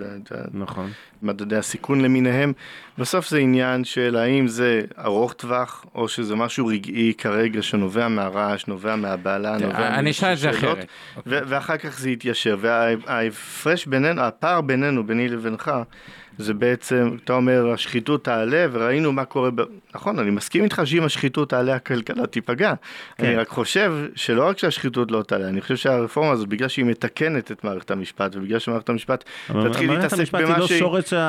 נכון. 0.54 0.90
מדדי 1.22 1.56
הסיכון 1.56 2.02
למיניהם, 2.02 2.54
בסוף 2.98 3.30
זה 3.30 3.38
עניין 3.38 3.84
של 3.84 4.16
האם 4.16 4.48
זה 4.48 4.82
ארוך 5.06 5.34
טווח, 5.34 5.86
או 5.96 6.08
שזה 6.08 6.36
משהו 6.36 6.68
רגעי 6.68 7.14
כרגע 7.18 7.62
שנובע 7.62 8.08
מהרעש, 8.08 8.68
נובע 8.68 8.96
מהבהלה, 8.96 9.58
נובע 9.58 9.88
אני 9.88 10.12
אשאל 10.12 10.34
את 10.34 10.38
זה 10.38 10.50
משאלות, 10.50 10.78
אחרת. 10.78 10.88
ואחר 11.26 11.78
כך 11.78 12.00
זה 12.00 12.10
יתיישר, 12.10 12.58
וההפרש 12.60 13.86
בינינו, 13.86 14.22
הפער 14.22 14.62
בינינו, 14.62 15.08
ביני 15.08 15.28
לבינך, 15.30 15.72
זה 16.38 16.54
בעצם, 16.54 17.10
אתה 17.24 17.34
אומר, 17.34 17.72
השחיתות 17.74 18.24
תעלה, 18.24 18.66
וראינו 18.72 19.12
מה 19.12 19.26
קורה, 19.26 19.50
ב... 19.52 19.62
נכון, 19.96 20.20
אני 20.20 20.30
מסכים 20.32 20.64
איתך 20.64 20.82
שאם 20.86 21.04
השחיתות 21.04 21.50
תעלה, 21.50 21.76
הכלכלה 21.76 22.28
תיפגע. 22.28 22.74
כן. 23.18 23.26
אני 23.26 23.36
רק 23.36 23.48
חושב 23.48 23.94
שלא 24.16 24.48
רק 24.48 24.58
שהשחיתות 24.58 25.12
לא 25.12 25.24
תעלה, 25.28 25.48
אני 25.50 25.62
חושב 25.62 25.76
שהרפורמה 25.76 26.32
הזאת, 26.32 26.48
בגלל 26.48 26.68
שהיא 26.68 26.86
מתקנת 26.86 27.52
את 27.52 27.64
מערכת 27.64 27.92
המשפט, 27.92 28.36
ובגלל 28.36 28.60
שמערכת 28.60 28.90
המשפט 28.90 29.24
תתחיל 29.48 29.62
מערכת 29.64 29.82
להתעסק 30.04 30.20
המשפט 30.20 30.40
היא 30.40 30.48
במה 30.48 30.58
לא 30.58 30.68
שהיא... 30.68 30.80
שורש 30.80 31.04
תתחיל- 31.04 31.20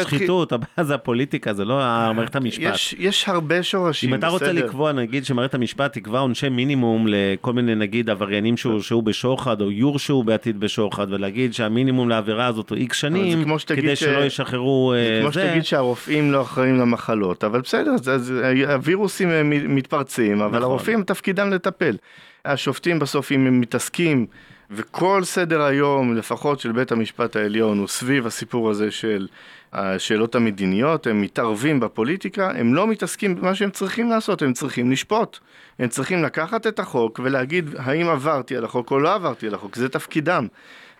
השחיתות, 0.00 0.52
הבעיה 0.52 0.84
זה 0.84 0.94
הפוליטיקה, 0.94 1.52
זה 1.52 1.64
לא 1.64 1.74
מערכת 2.16 2.36
המשפט. 2.36 2.62
יש, 2.74 2.94
יש 2.98 3.28
הרבה 3.28 3.62
שורשים, 3.62 4.10
אם 4.14 4.18
אתה 4.18 4.28
רוצה 4.28 4.44
בסדר. 4.44 4.66
לקבוע, 4.66 4.92
נגיד 4.92 5.24
שמערכת 5.24 5.54
המשפט 5.54 5.92
תקבע 5.92 6.18
עונשי 6.18 6.48
מינימום 6.48 7.06
לכל 7.08 7.52
מיני, 7.52 7.74
נגיד, 7.74 8.10
עבריינים 8.10 8.56
שהורשעו 8.56 9.02
בשוחד, 9.02 9.60
או 9.60 9.70
יורשעו 9.70 10.22
בעתיד 10.24 10.60
בשוחד, 10.60 11.06
ולהגיד 11.12 11.54
שהמינימום 11.54 12.08
לעבירה 12.08 12.46
הזאת 12.46 12.70
הוא 12.70 12.78
איקס 12.78 12.96
שנים, 12.96 13.44
כדי 13.66 13.96
ש- 13.96 14.00
שלא 14.00 14.24
ישחררו 14.24 14.51
זה 14.94 15.16
אה, 15.16 15.20
כמו 15.22 15.32
שתגיד 15.32 15.64
שהרופאים 15.64 16.32
לא 16.32 16.42
אחראים 16.42 16.78
למחלות, 16.78 17.44
אבל 17.44 17.60
בסדר, 17.60 17.90
אז, 17.90 18.32
הווירוסים 18.68 19.30
אה, 19.30 19.42
מתפרצים, 19.44 20.40
אבל 20.40 20.58
נכון. 20.58 20.62
הרופאים 20.62 21.02
תפקידם 21.02 21.50
לטפל. 21.50 21.96
השופטים 22.44 22.98
בסוף, 22.98 23.32
אם 23.32 23.46
הם 23.46 23.60
מתעסקים, 23.60 24.26
וכל 24.70 25.24
סדר 25.24 25.62
היום, 25.62 26.16
לפחות 26.16 26.60
של 26.60 26.72
בית 26.72 26.92
המשפט 26.92 27.36
העליון, 27.36 27.78
הוא 27.78 27.88
סביב 27.88 28.26
הסיפור 28.26 28.70
הזה 28.70 28.90
של 28.90 29.28
השאלות 29.72 30.34
המדיניות, 30.34 31.06
הם 31.06 31.20
מתערבים 31.20 31.80
בפוליטיקה, 31.80 32.50
הם 32.50 32.74
לא 32.74 32.86
מתעסקים 32.86 33.34
במה 33.34 33.54
שהם 33.54 33.70
צריכים 33.70 34.10
לעשות, 34.10 34.42
הם 34.42 34.52
צריכים 34.52 34.90
לשפוט. 34.90 35.38
הם 35.78 35.88
צריכים 35.88 36.22
לקחת 36.22 36.66
את 36.66 36.78
החוק 36.78 37.20
ולהגיד 37.22 37.70
האם 37.78 38.08
עברתי 38.08 38.56
על 38.56 38.64
החוק 38.64 38.90
או 38.90 39.00
לא 39.00 39.14
עברתי 39.14 39.46
על 39.46 39.54
החוק, 39.54 39.76
זה 39.76 39.88
תפקידם. 39.88 40.46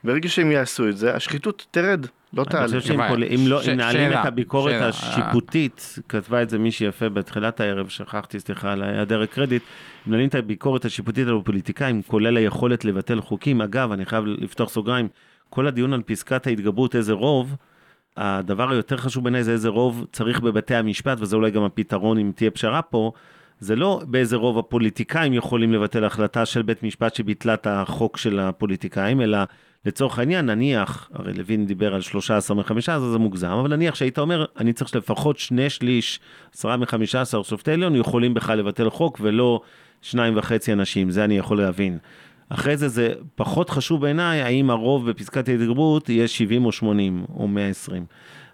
ברגע 0.05 0.29
שהם 0.29 0.51
יעשו 0.51 0.89
את 0.89 0.97
זה, 0.97 1.15
השחיתות 1.15 1.67
תרד, 1.71 2.07
לא 2.33 2.43
אני 2.43 2.51
תעלה. 2.51 2.67
חושב 2.67 2.81
שאם 2.81 3.47
לא, 3.47 3.61
נעלים 3.77 4.13
את 4.13 4.27
הביקורת. 4.27 4.83
השיפוטית, 4.83 5.99
כתבה 6.09 6.43
את 6.43 6.51
זה 6.51 6.59
מישהי 6.59 6.87
יפה 6.87 7.09
בתחילת 7.09 7.61
הערב, 7.61 7.89
שכחתי, 7.89 8.41
סליחה 8.41 8.73
על 8.73 8.83
היעדר 8.83 9.23
הקרדיט, 9.23 9.63
אם 10.07 10.13
נעלים 10.13 10.29
את 10.29 10.35
הביקורת 10.35 10.85
השיפוטית 10.85 11.29
על 11.29 11.37
הפוליטיקאים, 11.37 12.03
כולל 12.03 12.37
היכולת 12.37 12.85
לבטל 12.85 13.21
חוקים, 13.21 13.61
אגב, 13.61 13.93
אני 13.93 14.05
חייב 14.07 14.25
לפתוח 14.27 14.69
סוגריים, 14.69 15.09
כל 15.51 15.67
הדיון 15.67 15.93
על 15.93 16.03
פסקת 16.03 16.47
ההתגברות, 16.47 16.97
איזה 16.97 17.13
רוב, 17.13 17.57
הדבר 18.17 18.71
היותר 18.71 18.97
חשוב 18.97 19.25
בעיניי 19.25 19.45
זה 19.45 19.53
איזה 19.53 19.69
רוב 19.69 20.07
צריך 20.13 20.41
בבתי 20.41 20.75
המשפט, 20.75 21.19
וזה 21.21 21.37
אולי 21.37 21.51
גם 21.51 21.63
הפתרון 21.63 22.19
אם 22.19 22.33
תהיה 22.35 22.51
פשרה 22.51 22.83
פה, 22.83 23.13
זה 23.61 23.77
לא 23.77 24.01
באיזה 24.07 24.37
רוב 24.37 24.59
הפוליטיקאים 24.59 25.33
יכולים 25.33 25.73
לבטל 25.73 26.05
החלטה 26.05 26.47
של 26.47 26.63
בית 26.63 26.83
משפט 26.83 27.15
שביטלה 27.15 27.55
את 27.55 27.67
החוק 27.71 28.17
של 28.17 28.39
הפוליטיקאים, 28.39 29.21
אלא 29.21 29.39
לצורך 29.87 30.19
העניין, 30.19 30.47
נניח, 30.47 31.11
הרי 31.15 31.33
לוין 31.33 31.67
דיבר 31.67 31.95
על 31.95 32.01
13 32.01 32.57
מ-15, 32.57 32.99
זה 33.13 33.19
מוגזם, 33.19 33.49
אבל 33.49 33.77
נניח 33.77 33.95
שהיית 33.95 34.19
אומר, 34.19 34.45
אני 34.59 34.73
צריך 34.73 34.89
שלפחות 34.89 35.39
שני 35.39 35.71
שליש, 35.71 36.21
10 36.55 36.77
מ-15 36.77 37.43
שופטי 37.43 37.73
עליון 37.73 37.97
יכולים 37.97 38.35
בכלל 38.35 38.59
לבטל 38.59 38.91
חוק 38.91 39.19
ולא 39.23 39.61
שניים 40.03 40.37
וחצי 40.37 40.73
אנשים, 40.73 41.11
זה 41.11 41.25
אני 41.25 41.39
יכול 41.39 41.59
להבין. 41.59 41.99
אחרי 42.49 42.77
זה 42.77 42.89
זה 42.89 43.13
פחות 43.35 43.71
חשוב 43.71 44.01
בעיניי, 44.01 44.43
האם 44.43 44.71
הרוב 44.71 45.11
בפסקת 45.11 45.49
ההתגברות 45.49 46.09
יהיה 46.09 46.29
70 46.29 46.65
או 46.65 46.73
80 46.73 47.25
או 47.37 47.49
120. 47.49 48.05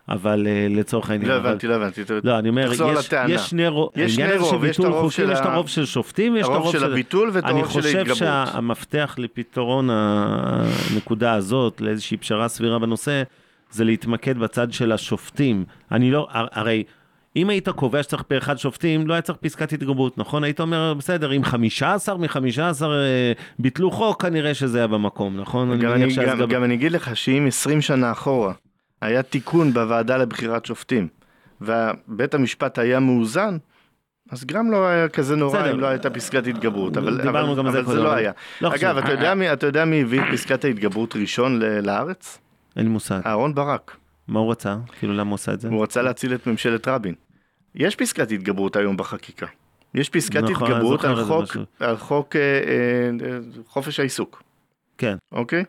אבל 0.08 0.46
uh, 0.46 0.76
לצורך 0.76 1.10
העניין. 1.10 1.30
לא. 1.30 1.34
הבנתי, 1.36 1.66
לא 1.66 1.74
הבנתי. 1.74 2.00
לא, 2.24 2.38
אני 2.38 2.48
אומר, 2.48 2.72
יש. 2.72 2.80
יש 3.28 3.50
שני 3.50 3.68
רוב, 3.68 3.90
יש 3.96 4.14
שני 4.14 4.36
רוב, 4.36 4.64
יש 4.64 4.80
את 4.80 4.84
הרוב 4.84 5.12
של 5.12 5.30
יש 5.32 5.38
את 5.38 5.46
הרוב 5.46 5.68
של 5.68 5.84
שופטים, 5.84 6.34
ויש 6.34 6.46
את 6.46 6.52
הרוב 6.52 6.72
של 6.72 6.84
הביטול 6.84 7.30
ואת 7.32 7.44
הרוב 7.44 7.70
של 7.70 7.78
אני 7.78 7.88
ההתגברות. 7.88 8.08
חושב 8.12 8.24
שהמפתח 8.52 9.14
לפתרון 9.18 9.88
הנקודה 9.92 11.32
הזאת, 11.34 11.80
לאיזושהי 11.80 12.16
פשרה 12.16 12.48
סבירה 12.48 12.78
בנושא, 12.78 13.22
זה 13.70 13.84
להתמקד 13.84 14.38
בצד 14.38 14.72
של 14.72 14.92
השופטים. 14.92 15.64
אני 15.92 16.10
לא, 16.10 16.26
הר- 16.30 16.46
הרי... 16.52 16.84
אם 17.36 17.50
היית 17.50 17.68
קובע 17.68 18.02
שצריך 18.02 18.22
פה 18.28 18.38
אחד 18.38 18.58
שופטים, 18.58 19.06
לא 19.06 19.14
היה 19.14 19.20
צריך 19.22 19.38
פסקת 19.42 19.72
התגברות, 19.72 20.18
נכון? 20.18 20.44
היית 20.44 20.60
אומר, 20.60 20.94
בסדר, 20.94 21.32
אם 21.32 21.44
15 21.44 22.16
מ-15 22.16 22.82
אה, 22.84 23.32
ביטלו 23.58 23.90
חוק, 23.90 24.22
כנראה 24.22 24.54
שזה 24.54 24.78
היה 24.78 24.86
במקום, 24.86 25.40
נכון? 25.40 25.78
גם 25.78 25.90
מניח 25.90 25.92
אני, 26.04 26.10
שאז 26.10 26.38
גם, 26.38 26.48
גם 26.48 26.64
אני 26.64 26.74
אגיד 26.74 26.92
לך 26.92 27.16
שאם 27.16 27.44
20 27.48 27.80
שנה 27.80 28.12
אחורה 28.12 28.52
היה 29.00 29.22
תיקון 29.22 29.72
בוועדה 29.72 30.16
לבחירת 30.16 30.66
שופטים 30.66 31.08
ובית 31.60 32.34
המשפט 32.34 32.78
היה 32.78 33.00
מאוזן, 33.00 33.56
אז 34.30 34.44
גם 34.44 34.70
לא 34.70 34.86
היה 34.86 35.08
כזה 35.08 35.36
נורא 35.36 35.58
בסדר. 35.58 35.72
אם 35.72 35.80
לא 35.80 35.86
הייתה 35.86 36.10
פסקת 36.10 36.46
התגברות, 36.46 36.96
אבל, 36.96 37.22
דיברנו 37.22 37.52
אבל, 37.52 37.58
גם 37.58 37.70
זה 37.70 37.78
אבל 37.78 37.86
זה 37.86 37.92
קודם, 37.92 38.04
לא 38.04 38.12
היה. 38.12 38.32
לא. 38.60 38.74
אגב, 38.74 38.96
אתה 38.98 39.12
יודע, 39.12 39.34
מי, 39.34 39.52
אתה 39.52 39.66
יודע 39.66 39.84
מי 39.84 40.02
הביא 40.02 40.20
פסקת 40.32 40.64
ההתגברות 40.64 41.16
ראשון 41.16 41.58
לארץ? 41.82 42.38
אין 42.76 42.84
לי 42.84 42.90
מושג. 42.90 43.20
אהרון 43.26 43.54
ברק. 43.54 43.96
מה 44.28 44.40
הוא 44.40 44.50
רצה? 44.50 44.76
כאילו, 44.98 45.14
למה 45.14 45.30
הוא 45.30 45.34
עשה 45.34 45.52
את 45.52 45.60
זה? 45.60 45.68
הוא 45.68 45.82
רצה 45.82 46.02
להציל 46.02 46.34
את 46.34 46.46
ממשלת 46.46 46.88
רבין. 46.88 47.14
יש 47.74 47.96
פסקת 47.96 48.32
התגברות 48.32 48.76
היום 48.76 48.96
בחקיקה. 48.96 49.46
יש 49.94 50.08
פסקת 50.08 50.42
נכון, 50.42 50.72
התגברות 50.72 51.04
על 51.04 51.24
חוק. 51.24 51.56
על 51.80 51.96
חוק 51.96 52.36
אה, 52.36 52.40
אה, 52.40 53.38
חופש 53.66 54.00
העיסוק. 54.00 54.42
כן. 54.98 55.16
אוקיי? 55.32 55.64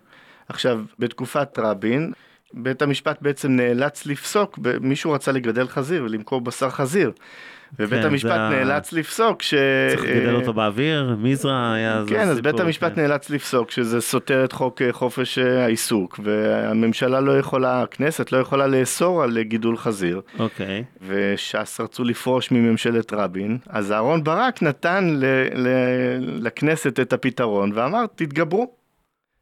עכשיו, 0.49 0.81
בתקופת 0.99 1.59
רבין, 1.59 2.11
בית 2.53 2.81
המשפט 2.81 3.17
בעצם 3.21 3.51
נאלץ 3.51 4.05
לפסוק, 4.05 4.59
מישהו 4.81 5.11
רצה 5.11 5.31
לגדל 5.31 5.67
חזיר 5.67 6.03
ולמכור 6.03 6.41
בשר 6.41 6.69
חזיר. 6.69 7.11
ובית 7.79 8.01
כן, 8.01 8.07
המשפט 8.07 8.29
זה 8.29 8.49
נאלץ 8.49 8.93
לפסוק 8.93 9.41
ש... 9.41 9.53
צריך 9.89 10.03
לגדל 10.03 10.35
אותו 10.35 10.53
באוויר, 10.53 11.15
מזרע 11.19 11.71
היה... 11.73 12.03
זה 12.03 12.09
כן, 12.09 12.27
אז 12.27 12.35
סיפור, 12.35 12.51
בית 12.51 12.61
המשפט 12.61 12.95
כן. 12.95 13.01
נאלץ 13.01 13.29
לפסוק 13.29 13.71
שזה 13.71 14.01
סותר 14.01 14.43
את 14.45 14.51
חוק 14.51 14.81
אה, 14.81 14.93
חופש 14.93 15.39
אה, 15.39 15.63
העיסוק, 15.63 16.19
והממשלה 16.23 17.19
לא 17.21 17.39
יכולה, 17.39 17.81
הכנסת 17.81 18.31
לא 18.31 18.37
יכולה 18.37 18.67
לאסור 18.67 19.23
על 19.23 19.41
גידול 19.41 19.77
חזיר, 19.77 20.21
אוקיי. 20.39 20.83
וש"ס 21.07 21.81
רצו 21.81 22.03
לפרוש 22.03 22.51
מממשלת 22.51 23.13
רבין, 23.13 23.57
אז 23.67 23.91
אהרון 23.91 24.23
ברק 24.23 24.63
נתן 24.63 25.09
ל- 25.09 25.25
ל- 25.55 26.45
לכנסת 26.47 26.99
את 26.99 27.13
הפתרון 27.13 27.71
ואמר, 27.75 28.05
תתגברו. 28.15 28.79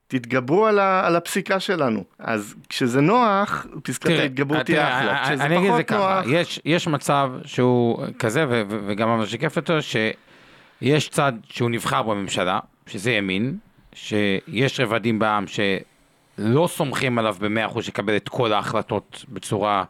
תתגברו 0.08 0.66
על, 0.66 0.80
ה, 0.80 1.08
על 1.08 1.16
הפסיקה 1.16 1.60
שלנו. 1.60 2.03
אז 2.20 2.55
כשזה 2.70 3.01
נוח, 3.01 3.66
פסקת 3.84 4.10
ההתגברות 4.10 4.66
תהיה 4.66 4.99
אחלה. 4.99 5.24
כשזה 5.26 5.43
אני 5.43 5.68
פחות 5.68 5.86
ככה, 5.86 6.22
נוח, 6.24 6.34
יש, 6.34 6.60
יש 6.66 6.88
מצב 6.88 7.32
שהוא 7.45 8.05
כזה, 8.20 8.45
ו- 8.49 8.62
ו- 8.70 8.80
וגם 8.88 9.18
מה 9.18 9.26
ששיקף 9.26 9.58
אותו, 9.58 9.74
שיש 9.82 11.10
צד 11.10 11.34
שהוא 11.49 11.70
נבחר 11.70 12.01
בממשלה, 12.03 12.60
שזה 12.88 13.12
ימין, 13.12 13.58
שיש 13.93 14.80
רבדים 14.80 15.20
בעם 15.20 15.45
שלא 15.47 16.68
סומכים 16.68 17.18
עליו 17.18 17.36
במאה 17.39 17.66
אחוז 17.66 17.86
שיקבל 17.86 18.16
את 18.16 18.30
כל 18.30 18.53
ההחלטות 18.53 19.26
בצורה 19.30 19.84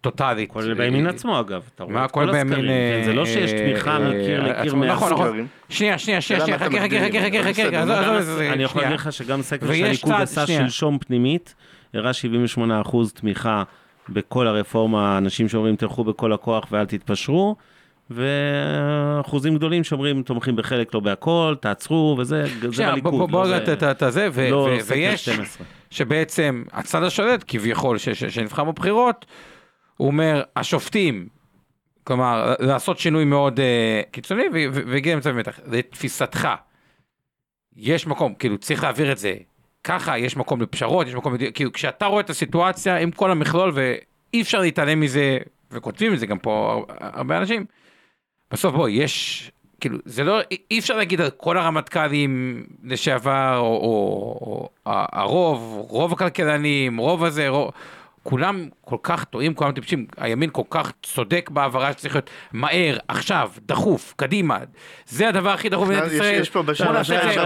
טוטאלית. 0.00 0.50
כולל 0.50 0.74
בימין 0.74 1.06
עצמו 1.06 1.40
אגב, 1.40 1.62
אתה 1.74 1.84
רואה 1.84 1.94
מה 1.94 2.04
את 2.04 2.10
כל? 2.10 2.30
הסקרים, 2.30 2.54
כן, 2.68 3.02
זה 3.04 3.12
לא 3.12 3.26
שיש 3.26 3.52
אה, 3.52 3.58
תמיכה 3.58 3.90
אה, 3.92 3.98
מקיר 3.98 4.42
אה, 4.46 4.60
לקיר 4.60 4.74
נכון, 4.74 5.12
אחוז. 5.12 5.12
נכון. 5.12 5.46
שנייה, 5.68 5.98
שנייה, 5.98 6.20
שנייה, 6.20 6.42
חכה, 6.46 6.58
חכה, 6.58 6.68
זה? 6.68 6.88
חכה, 6.88 7.42
חכה, 7.42 7.52
חכה, 7.52 7.82
עזוב, 8.16 8.38
אני 8.40 8.62
יכול. 8.62 8.82
להגיד 8.82 8.94
לך 8.94 9.12
שגם 9.12 9.42
סקר 9.42 9.66
שהליכוד 9.74 10.12
עשה. 10.12 10.46
שלשום 10.46 10.98
פנימית, 10.98 11.54
הראה 11.94 12.10
78% 12.84 12.96
תמיכה 13.14 13.62
בכל 14.08 14.46
הרפורמה, 14.46 15.18
אנשים 15.18 15.48
שאומרים 15.48 15.76
תלכו 15.76 16.04
בכל 16.04 16.32
הכוח 16.32 16.64
ואל 16.70 16.84
תתפשרו, 16.86 17.56
ואחוזים 18.10 19.54
גדולים 19.54 19.84
שאומרים 19.84 20.22
תומכים 20.22 20.56
בחלק 20.56 20.94
לא 20.94 21.00
בהכל, 21.00 21.54
תעצרו 21.60 22.16
וזה, 22.18 22.44
זה 22.72 22.86
בליכוד, 22.92 23.30
בוא 23.30 23.46
רגע 23.46 23.64
זה- 23.66 23.72
את- 23.72 23.82
סקר 24.82 24.94
ויש 24.94 25.24
12. 25.24 25.66
שבעצם 25.90 26.62
הצד 26.72 27.02
השולט 27.02 27.44
כביכול 27.48 27.96
שנבחר 28.28 28.64
בבחירות, 28.64 29.26
הוא 29.96 30.06
אומר 30.06 30.42
השופטים, 30.56 31.28
כלומר 32.04 32.54
לעשות 32.58 32.98
שינוי 32.98 33.24
מאוד 33.24 33.58
uh, 33.60 33.62
קיצוני 34.10 34.44
והגיע 34.86 35.14
למצב 35.14 35.30
מתח. 35.32 35.60
לתפיסתך, 35.66 36.48
יש 37.76 38.06
מקום, 38.06 38.34
כאילו 38.34 38.58
צריך 38.58 38.82
להעביר 38.82 39.12
את 39.12 39.18
זה 39.18 39.34
ככה, 39.84 40.18
יש 40.18 40.36
מקום 40.36 40.62
לפשרות, 40.62 41.06
יש 41.06 41.14
מקום, 41.14 41.34
כאילו 41.54 41.72
כשאתה 41.72 42.06
רואה 42.06 42.20
את 42.20 42.30
הסיטואציה 42.30 42.96
עם 42.98 43.10
כל 43.10 43.30
המכלול 43.30 43.72
ואי 43.74 44.42
אפשר 44.42 44.60
להתעלם 44.60 45.00
מזה, 45.00 45.38
וכותבים 45.70 46.14
את 46.14 46.18
זה 46.18 46.26
גם 46.26 46.38
פה 46.38 46.82
הר- 46.88 46.96
הרבה 47.20 47.38
אנשים, 47.38 47.64
בסוף 48.50 48.74
בוא, 48.74 48.88
יש, 48.88 49.50
כאילו, 49.80 49.98
זה 50.04 50.24
לא, 50.24 50.38
אי- 50.70 50.78
אפשר 50.78 50.96
להגיד 50.96 51.20
על 51.20 51.30
כל 51.30 51.58
הרמטכ"לים 51.58 52.62
לשעבר, 52.84 53.56
או, 53.58 53.64
או, 53.66 54.38
או 54.40 54.68
הרוב, 54.86 55.60
רוב 55.88 56.12
הכלכלנים, 56.12 56.96
רוב 56.96 57.24
הזה, 57.24 57.48
רוב, 57.48 57.70
כולם 58.28 58.68
כל 58.80 58.96
כך 59.02 59.24
טועים, 59.24 59.54
כולם 59.54 59.72
טיפשים, 59.72 60.06
הימין 60.16 60.50
כל 60.52 60.62
כך 60.70 60.92
צודק 61.02 61.50
בהעברה 61.52 61.92
שצריך 61.92 62.14
להיות 62.14 62.30
מהר, 62.52 62.96
עכשיו, 63.08 63.50
דחוף, 63.66 64.14
קדימה, 64.16 64.58
זה 65.06 65.28
הדבר 65.28 65.50
הכי 65.50 65.68
דחוף 65.68 65.88
במדינת 65.88 66.06
יש- 66.06 66.12
ישראל. 66.12 66.40
יש 66.40 66.50
פה 66.50 66.62
בשאלה 66.62 67.04
שלך- 67.04 67.24
יש 67.30 67.36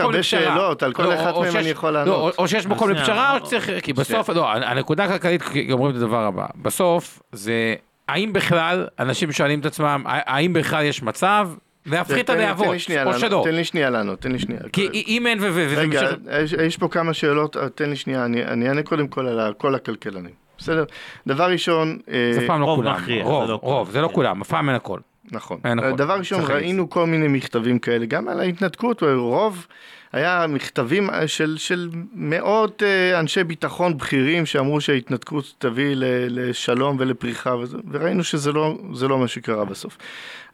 הרבה. 0.00 0.22
שאלות, 0.22 0.82
על 0.82 0.92
כל 0.92 1.02
לא, 1.02 1.14
אחת 1.14 1.34
מהן 1.36 1.56
אני 1.56 1.68
יכול 1.68 1.90
לא, 1.90 1.98
לענות. 1.98 2.38
או 2.38 2.48
שיש 2.48 2.66
מקום 2.66 2.90
לפשרה, 2.90 3.38
או- 3.38 3.46
שצריך, 3.46 3.70
כי 3.82 3.92
בסוף, 3.92 4.30
לא, 4.30 4.52
הנקודה 4.52 5.04
הכלכלית 5.04 5.42
אומרים 5.72 5.90
את 5.90 5.96
הדבר 5.96 6.24
הבא, 6.24 6.46
בסוף 6.62 7.22
זה, 7.32 7.74
האם 8.08 8.32
בכלל, 8.32 8.86
אנשים 8.98 9.32
שואלים 9.32 9.60
את 9.60 9.66
עצמם, 9.66 10.02
האם 10.06 10.52
בכלל 10.52 10.84
יש 10.84 11.02
מצב 11.02 11.48
להפחית 11.86 12.24
את 12.24 12.30
הלהבות, 12.30 12.66
או 13.06 13.18
שלא? 13.18 13.42
תן 13.44 13.54
לי 13.54 13.64
שנייה 13.64 13.90
לענות, 13.90 14.20
תן 14.20 14.32
לי 14.32 14.38
שנייה. 14.38 14.60
כי 14.72 15.04
אם 15.06 15.26
אין 15.26 15.38
ו- 15.40 15.42
ו- 15.42 15.66
וזה 15.70 15.80
רגע. 15.80 16.10
יש, 16.42 16.52
יש 16.52 16.76
פה 16.76 16.88
כמה 16.88 17.14
שאלות, 17.14 17.56
אה, 17.56 17.68
תן 17.68 17.90
לי 17.90 17.96
שנייה, 17.96 18.24
אני, 18.24 18.44
אני 18.44 18.68
אענה 18.68 18.82
קודם 18.82 19.08
כל 19.08 19.26
על 19.26 19.52
כל 19.52 19.74
הכלכלנים. 19.74 20.42
בסדר? 20.58 20.84
דבר 21.26 21.50
ראשון, 21.50 21.98
אה, 22.10 22.30
זה 22.32 22.40
אף 22.40 22.46
פעם 22.46 22.60
לא 22.60 22.66
רוב 22.66 22.76
כולם, 22.76 22.94
מכריע, 22.94 23.24
זה 23.24 23.30
רוב, 23.30 23.50
לא 23.50 23.58
רוב. 23.62 23.90
זה 23.90 24.00
לא 24.00 24.08
כן. 24.08 24.14
כולם, 24.14 24.40
אף 24.40 24.48
פעם 24.48 24.68
אין 24.68 24.76
הכל. 24.76 24.98
נכון. 25.32 25.58
אה. 25.64 25.92
דבר 25.92 26.18
ראשון. 26.18 26.44
ראינו 26.44 26.90
כל 26.90 27.06
מיני 27.06 27.28
מכתבים 27.28 27.78
כאלה, 27.78 28.06
גם 28.06 28.28
על 28.28 28.40
ההתנתקות, 28.40 29.02
רוב, 29.02 29.66
היה 30.12 30.46
מכתבים 30.48 31.10
אה, 31.10 31.28
של, 31.28 31.56
של 31.58 31.90
מאות 32.14 32.82
אה, 32.82 33.20
אנשי 33.20 33.44
ביטחון 33.44 33.98
בכירים 33.98 34.46
שאמרו 34.46 34.80
שההתנתקות 34.80 35.54
תביא 35.58 35.92
לשלום 36.28 36.96
ולפריחה, 37.00 37.56
וזה, 37.56 37.76
וראינו 37.90 38.24
שזה 38.24 38.52
לא, 38.52 38.78
לא 39.08 39.18
מה 39.18 39.28
שקרה 39.28 39.64
בסוף. 39.64 39.98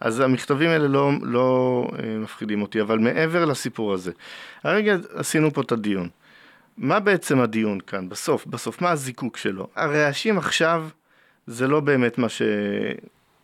אז 0.01 0.21
המכתבים 0.21 0.71
האלה 0.71 0.89
לא, 0.89 1.11
לא 1.23 1.85
אה, 1.99 2.19
מפחידים 2.19 2.63
אותי, 2.63 2.81
אבל 2.81 2.99
מעבר 2.99 3.45
לסיפור 3.45 3.93
הזה, 3.93 4.13
הרגע 4.65 4.97
עשינו 5.15 5.51
פה 5.51 5.61
את 5.61 5.73
הדיון. 5.73 6.09
מה 6.79 7.01
בעצם 7.01 7.41
הדיון 7.41 7.81
כאן, 7.81 8.09
בסוף, 8.09 8.47
בסוף, 8.47 8.83
מה 8.83 8.91
הזיקוק 8.91 9.37
שלו? 9.37 9.67
הרעשים 9.77 10.39
עכשיו 10.39 10.89
זה 11.47 11.69
לא 11.69 11.81
באמת 11.81 12.19
מה 12.19 12.29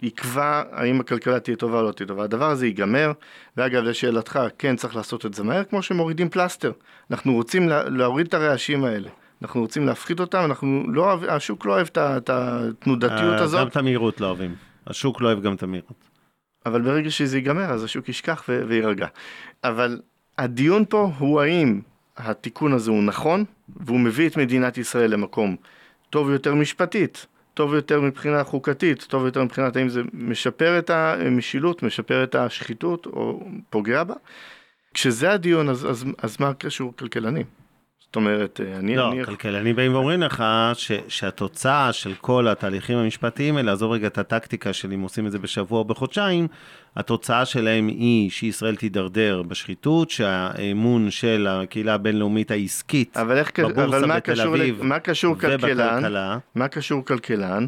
שיקבע 0.04 0.62
האם 0.72 1.00
הכלכלה 1.00 1.40
תהיה 1.40 1.56
טובה 1.56 1.78
או 1.78 1.82
לא 1.82 1.92
תהיה 1.92 2.06
טובה. 2.06 2.24
הדבר 2.24 2.50
הזה 2.50 2.66
ייגמר, 2.66 3.12
ואגב, 3.56 3.82
לשאלתך, 3.82 4.40
כן 4.58 4.76
צריך 4.76 4.96
לעשות 4.96 5.26
את 5.26 5.34
זה 5.34 5.42
מהר, 5.42 5.64
כמו 5.64 5.82
שמורידים 5.82 6.28
פלסטר. 6.28 6.72
אנחנו 7.10 7.32
רוצים 7.32 7.68
לה, 7.68 7.88
להוריד 7.88 8.26
את 8.26 8.34
הרעשים 8.34 8.84
האלה. 8.84 9.08
אנחנו 9.42 9.60
רוצים 9.60 9.86
להפחית 9.86 10.20
אותם, 10.20 10.42
אנחנו 10.44 10.84
לא 10.88 11.04
אוהב, 11.04 11.24
השוק 11.24 11.66
לא 11.66 11.72
אוהב 11.72 11.88
את 11.96 12.30
התנודתיות 12.30 13.38
אה, 13.38 13.42
הזאת, 13.42 13.60
גם 13.60 13.68
את 13.68 13.76
המהירות 13.76 14.20
לא 14.20 14.26
אוהבים. 14.26 14.54
השוק 14.86 15.20
לא 15.20 15.26
אוהב 15.26 15.42
גם 15.42 15.54
את 15.54 15.62
המהירות. 15.62 16.04
אבל 16.66 16.82
ברגע 16.82 17.10
שזה 17.10 17.36
ייגמר, 17.36 17.70
אז 17.70 17.84
השוק 17.84 18.08
ישכח 18.08 18.44
ו- 18.48 18.62
ויירגע. 18.68 19.06
אבל 19.64 20.00
הדיון 20.38 20.84
פה 20.88 21.12
הוא 21.18 21.40
האם 21.40 21.80
התיקון 22.16 22.72
הזה 22.72 22.90
הוא 22.90 23.02
נכון, 23.02 23.44
והוא 23.76 24.00
מביא 24.00 24.28
את 24.28 24.36
מדינת 24.36 24.78
ישראל 24.78 25.10
למקום 25.10 25.56
טוב 26.10 26.30
יותר 26.30 26.54
משפטית, 26.54 27.26
טוב 27.54 27.74
יותר 27.74 28.00
מבחינה 28.00 28.44
חוקתית, 28.44 29.02
טוב 29.02 29.24
יותר 29.24 29.44
מבחינת 29.44 29.76
האם 29.76 29.88
זה 29.88 30.02
משפר 30.12 30.78
את 30.78 30.90
המשילות, 30.90 31.82
משפר 31.82 32.24
את 32.24 32.34
השחיתות 32.34 33.06
או 33.06 33.40
פוגע 33.70 34.04
בה. 34.04 34.14
כשזה 34.94 35.32
הדיון, 35.32 35.68
אז, 35.68 35.90
אז, 35.90 36.04
אז 36.18 36.36
מה 36.40 36.54
קשור 36.54 36.92
כלכלנים? 36.96 37.63
זאת 38.14 38.16
אומרת, 38.16 38.60
אני... 38.78 38.96
לא, 38.96 39.12
אני... 39.12 39.24
כלכלנים 39.24 39.76
באים 39.76 39.94
ואומרים 39.94 40.22
לך 40.22 40.44
ש, 40.74 40.92
שהתוצאה 41.08 41.92
של 41.92 42.14
כל 42.20 42.48
התהליכים 42.48 42.98
המשפטיים 42.98 43.56
האלה, 43.56 43.72
עזוב 43.72 43.92
רגע 43.92 44.06
את 44.06 44.18
הטקטיקה 44.18 44.72
של 44.72 44.92
אם 44.92 45.00
עושים 45.00 45.26
את 45.26 45.32
זה 45.32 45.38
בשבוע 45.38 45.78
או 45.78 45.84
בחודשיים, 45.84 46.48
התוצאה 46.96 47.44
שלהם 47.44 47.88
היא 47.88 48.30
שישראל 48.30 48.76
תידרדר 48.76 49.42
בשחיתות, 49.42 50.10
שהאמון 50.10 51.10
של 51.10 51.46
הקהילה 51.50 51.94
הבינלאומית 51.94 52.50
העסקית 52.50 53.16
אבל 53.16 53.36
איך, 53.36 53.60
בבורסה 53.60 53.96
אבל 53.96 54.06
מה 54.06 54.16
בתל 54.16 54.32
קשור, 54.32 54.54
אביב 54.54 54.82
מה 54.82 54.98
קשור 54.98 55.38
כלכלן? 55.38 55.94
ובכלכלה, 55.96 56.38
מה 56.54 56.68
קשור 56.68 57.04
כלכלן? 57.04 57.66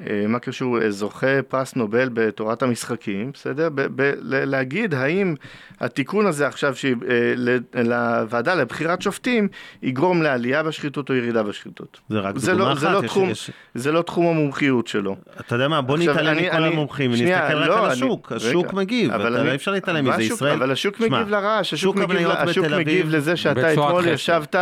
אה, 0.00 0.24
מה 0.28 0.38
קשור 0.38 0.78
אה, 0.82 0.90
זוכה 0.90 1.26
פרס 1.48 1.76
נובל 1.76 2.08
בתורת 2.12 2.62
המשחקים, 2.62 3.30
בסדר? 3.34 3.68
ב- 3.74 3.80
ב- 4.02 4.12
ל- 4.20 4.44
להגיד 4.44 4.94
האם 4.94 5.34
התיקון 5.80 6.26
הזה 6.26 6.46
עכשיו 6.46 6.76
ש- 6.76 6.84
אה, 6.84 6.90
ל- 7.36 7.58
לוועדה 7.74 8.54
לבחירת 8.54 9.02
שופטים 9.02 9.48
יגרום 9.82 10.22
לעלייה 10.22 10.62
בשחיתות 10.62 11.10
או 11.10 11.14
ירידה 11.14 11.42
בשחיתות. 11.42 12.00
זה 12.08 12.18
רק 12.20 12.38
זה 12.38 12.52
דוגמה 12.52 12.64
לא, 12.68 12.72
אחת. 12.72 12.80
זה, 12.80 12.88
לא 12.90 12.98
יש- 12.98 13.04
תחום, 13.04 13.30
יש- 13.30 13.50
זה 13.74 13.92
לא 13.92 14.02
תחום 14.02 14.26
המומחיות 14.26 14.86
שלו. 14.86 15.16
אתה 15.40 15.54
יודע 15.54 15.68
מה, 15.68 15.82
בוא 15.82 15.98
נתעלם 15.98 16.38
אני- 16.38 16.48
מכל 16.48 16.56
אני- 16.56 16.76
ונסתכל 17.08 17.16
שנייה, 17.16 17.46
רק 17.46 17.66
לא, 17.68 17.78
על 17.78 17.84
אני- 17.84 17.92
השוק, 17.92 18.32
רגע, 18.32 18.48
השוק 18.48 18.72
מגיב, 18.72 19.10
אבל 19.12 19.32
אתה 19.34 19.40
אני- 19.40 19.48
לא 19.50 19.54
אפשר 19.54 19.70
להתעלם 19.72 20.04
מזה, 20.04 20.14
השוק- 20.14 20.32
ישראל... 20.34 20.52
אבל 20.54 20.70
השוק 20.72 20.96
שמע, 20.96 21.06
מגיב 21.20 21.28
לרעש, 21.28 21.72
השוק 21.72 21.96
שוק 21.96 22.10
מגיב, 22.10 22.28
השוק 22.30 22.66
מגיב 22.66 23.14
לזה 23.14 23.36
שאתה 23.36 23.72
אתמול. 23.72 24.08
ישבת 24.08 24.56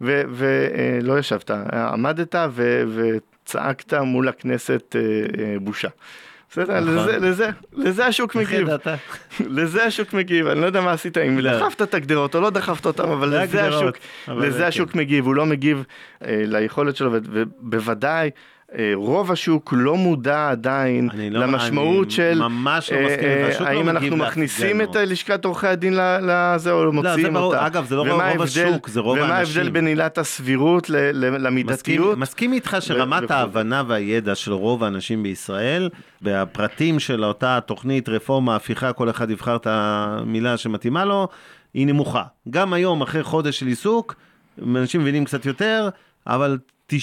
ולא 0.00 1.18
ישבת, 1.18 1.50
עמדת 1.74 2.34
ו- 2.50 2.82
וצעקת 3.46 3.94
מול 3.94 4.28
הכנסת 4.28 4.96
אה, 4.96 5.00
אה, 5.44 5.58
בושה. 5.60 5.88
בסדר, 6.50 6.80
נכון. 6.80 6.94
לזה, 6.94 7.18
לזה, 7.18 7.50
לזה 7.72 8.06
השוק 8.06 8.34
מגיב? 8.34 8.68
לזה 9.58 9.84
השוק 9.84 10.12
מגיב, 10.12 10.46
אני 10.46 10.60
לא 10.60 10.66
יודע 10.66 10.80
מה 10.80 10.92
עשית, 10.92 11.18
אם 11.18 11.38
לא. 11.38 11.58
דחפת 11.58 11.82
את 11.82 11.94
הגדרות 11.94 12.34
או 12.34 12.40
לא 12.40 12.50
דחפת 12.50 12.86
אותם, 12.86 13.10
אבל 13.10 13.30
זה 13.30 13.42
לזה 13.42 13.66
השוק, 13.66 13.96
כן. 14.26 14.62
השוק 14.64 14.94
מגיב, 14.94 15.26
הוא 15.26 15.34
לא 15.34 15.46
מגיב 15.46 15.84
אה, 16.24 16.42
ליכולת 16.46 16.96
שלו, 16.96 17.10
ובוודאי 17.12 18.30
רוב 18.94 19.32
השוק 19.32 19.74
לא 19.76 19.96
מודע 19.96 20.48
עדיין 20.50 21.08
לא- 21.30 21.40
למשמעות 21.40 22.06
אני 22.06 22.14
של 22.14 22.38
ממש 22.38 22.92
לא 22.92 22.96
אה, 22.96 23.04
מסכים 23.06 23.28
אה, 23.28 23.56
לא 23.60 23.66
האם 23.66 23.88
אנחנו 23.88 24.16
מכניסים. 24.16 24.80
את 24.80 24.96
לשכת 24.96 25.44
עורכי 25.44 25.66
הדין 25.66 25.94
לזה 26.22 26.72
או 26.72 26.92
מוציאים 26.92 27.34
ברור. 27.34 27.44
אותה. 27.54 27.66
אגב, 27.66 27.84
זה 27.86 27.96
לא 27.96 28.00
ומה 28.00 28.12
רוב 28.12 28.20
ההבדל- 28.22 28.42
השוק, 28.44 28.88
זה 28.88 29.00
רוב 29.00 29.18
ומה 29.18 29.34
האנשים. 29.34 29.56
ההבדל 29.56 29.72
בין 29.72 29.86
עילת 29.86 30.18
הסבירות 30.18 30.90
ל- 30.90 30.96
ל- 30.96 31.10
מסכים, 31.30 31.42
למידתיות? 31.44 32.18
מסכים 32.18 32.52
איתך 32.52 32.76
שרמת. 32.80 33.30
ההבנה 33.30 33.82
והידע 33.86 34.34
של 34.34 34.52
רוב 34.52 34.84
האנשים 34.84 35.22
בישראל, 35.22 35.88
והפרטים 36.22 36.98
של 36.98 37.24
אותה 37.24 37.58
תוכנית, 37.66 38.08
רפורמה, 38.08 38.56
הפיכה, 38.56 38.92
כל 38.92 39.10
אחד 39.10 39.30
יבחר 39.30 39.56
את 39.56 39.66
המילה 39.70 40.56
שמתאימה 40.56 41.04
לו, 41.04 41.28
היא 41.74 41.86
נמוכה. 41.86 42.22
גם 42.50 42.72
היום, 42.72 43.02
אחרי 43.02 43.22
חודש 43.22 43.58
של 43.58 43.66
עיסוק, 43.66 44.14
אנשים 44.76 45.00
מבינים 45.00 45.24
קצת 45.24 45.46
יותר, 45.46 45.88
אבל 46.26 46.58
90% 46.92 46.94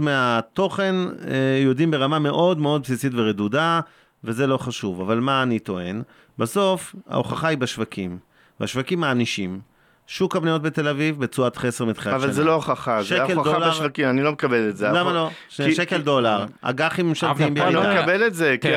מהתוכן 0.00 0.94
אה, 1.28 1.34
יודעים 1.64 1.90
ברמה 1.90 2.18
מאוד 2.18 2.58
מאוד 2.58 2.82
בסיסית 2.82 3.12
ורדודה, 3.14 3.80
וזה 4.24 4.46
לא 4.46 4.56
חשוב. 4.56 5.00
אבל 5.00 5.20
מה 5.20 5.42
אני 5.42 5.58
טוען? 5.58 6.02
בסוף, 6.38 6.94
ההוכחה 7.08 7.48
היא 7.48 7.58
בשווקים, 7.58 8.18
והשווקים 8.60 9.00
מענישים. 9.00 9.60
שוק 10.06 10.36
המניות 10.36 10.62
בתל 10.62 10.88
אביב 10.88 11.20
בתשואת 11.20 11.56
חסר 11.56 11.84
מתחילת 11.84 12.14
שנה. 12.14 12.24
אבל 12.24 12.32
זה 12.32 12.44
לא 12.44 12.52
הוכחה, 12.54 13.02
זה 13.02 13.22
הוכחה 13.22 13.34
דולר. 13.52 13.70
בשווקים, 13.70 14.08
אני 14.08 14.22
לא 14.22 14.32
מקבל 14.32 14.68
את 14.68 14.76
זה. 14.76 14.88
למה 14.88 15.12
לא? 15.12 15.30
כי- 15.48 15.74
שקל 15.74 16.00
דולר, 16.00 16.44
אג"חים 16.62 17.08
ממשלתיים 17.08 17.54
פה 17.54 17.64
אני 17.66 17.74
לא 17.74 17.80
בירידה. 17.80 18.00
מקבל 18.00 18.26
את 18.26 18.34
זה, 18.34 18.56
כי 18.60 18.68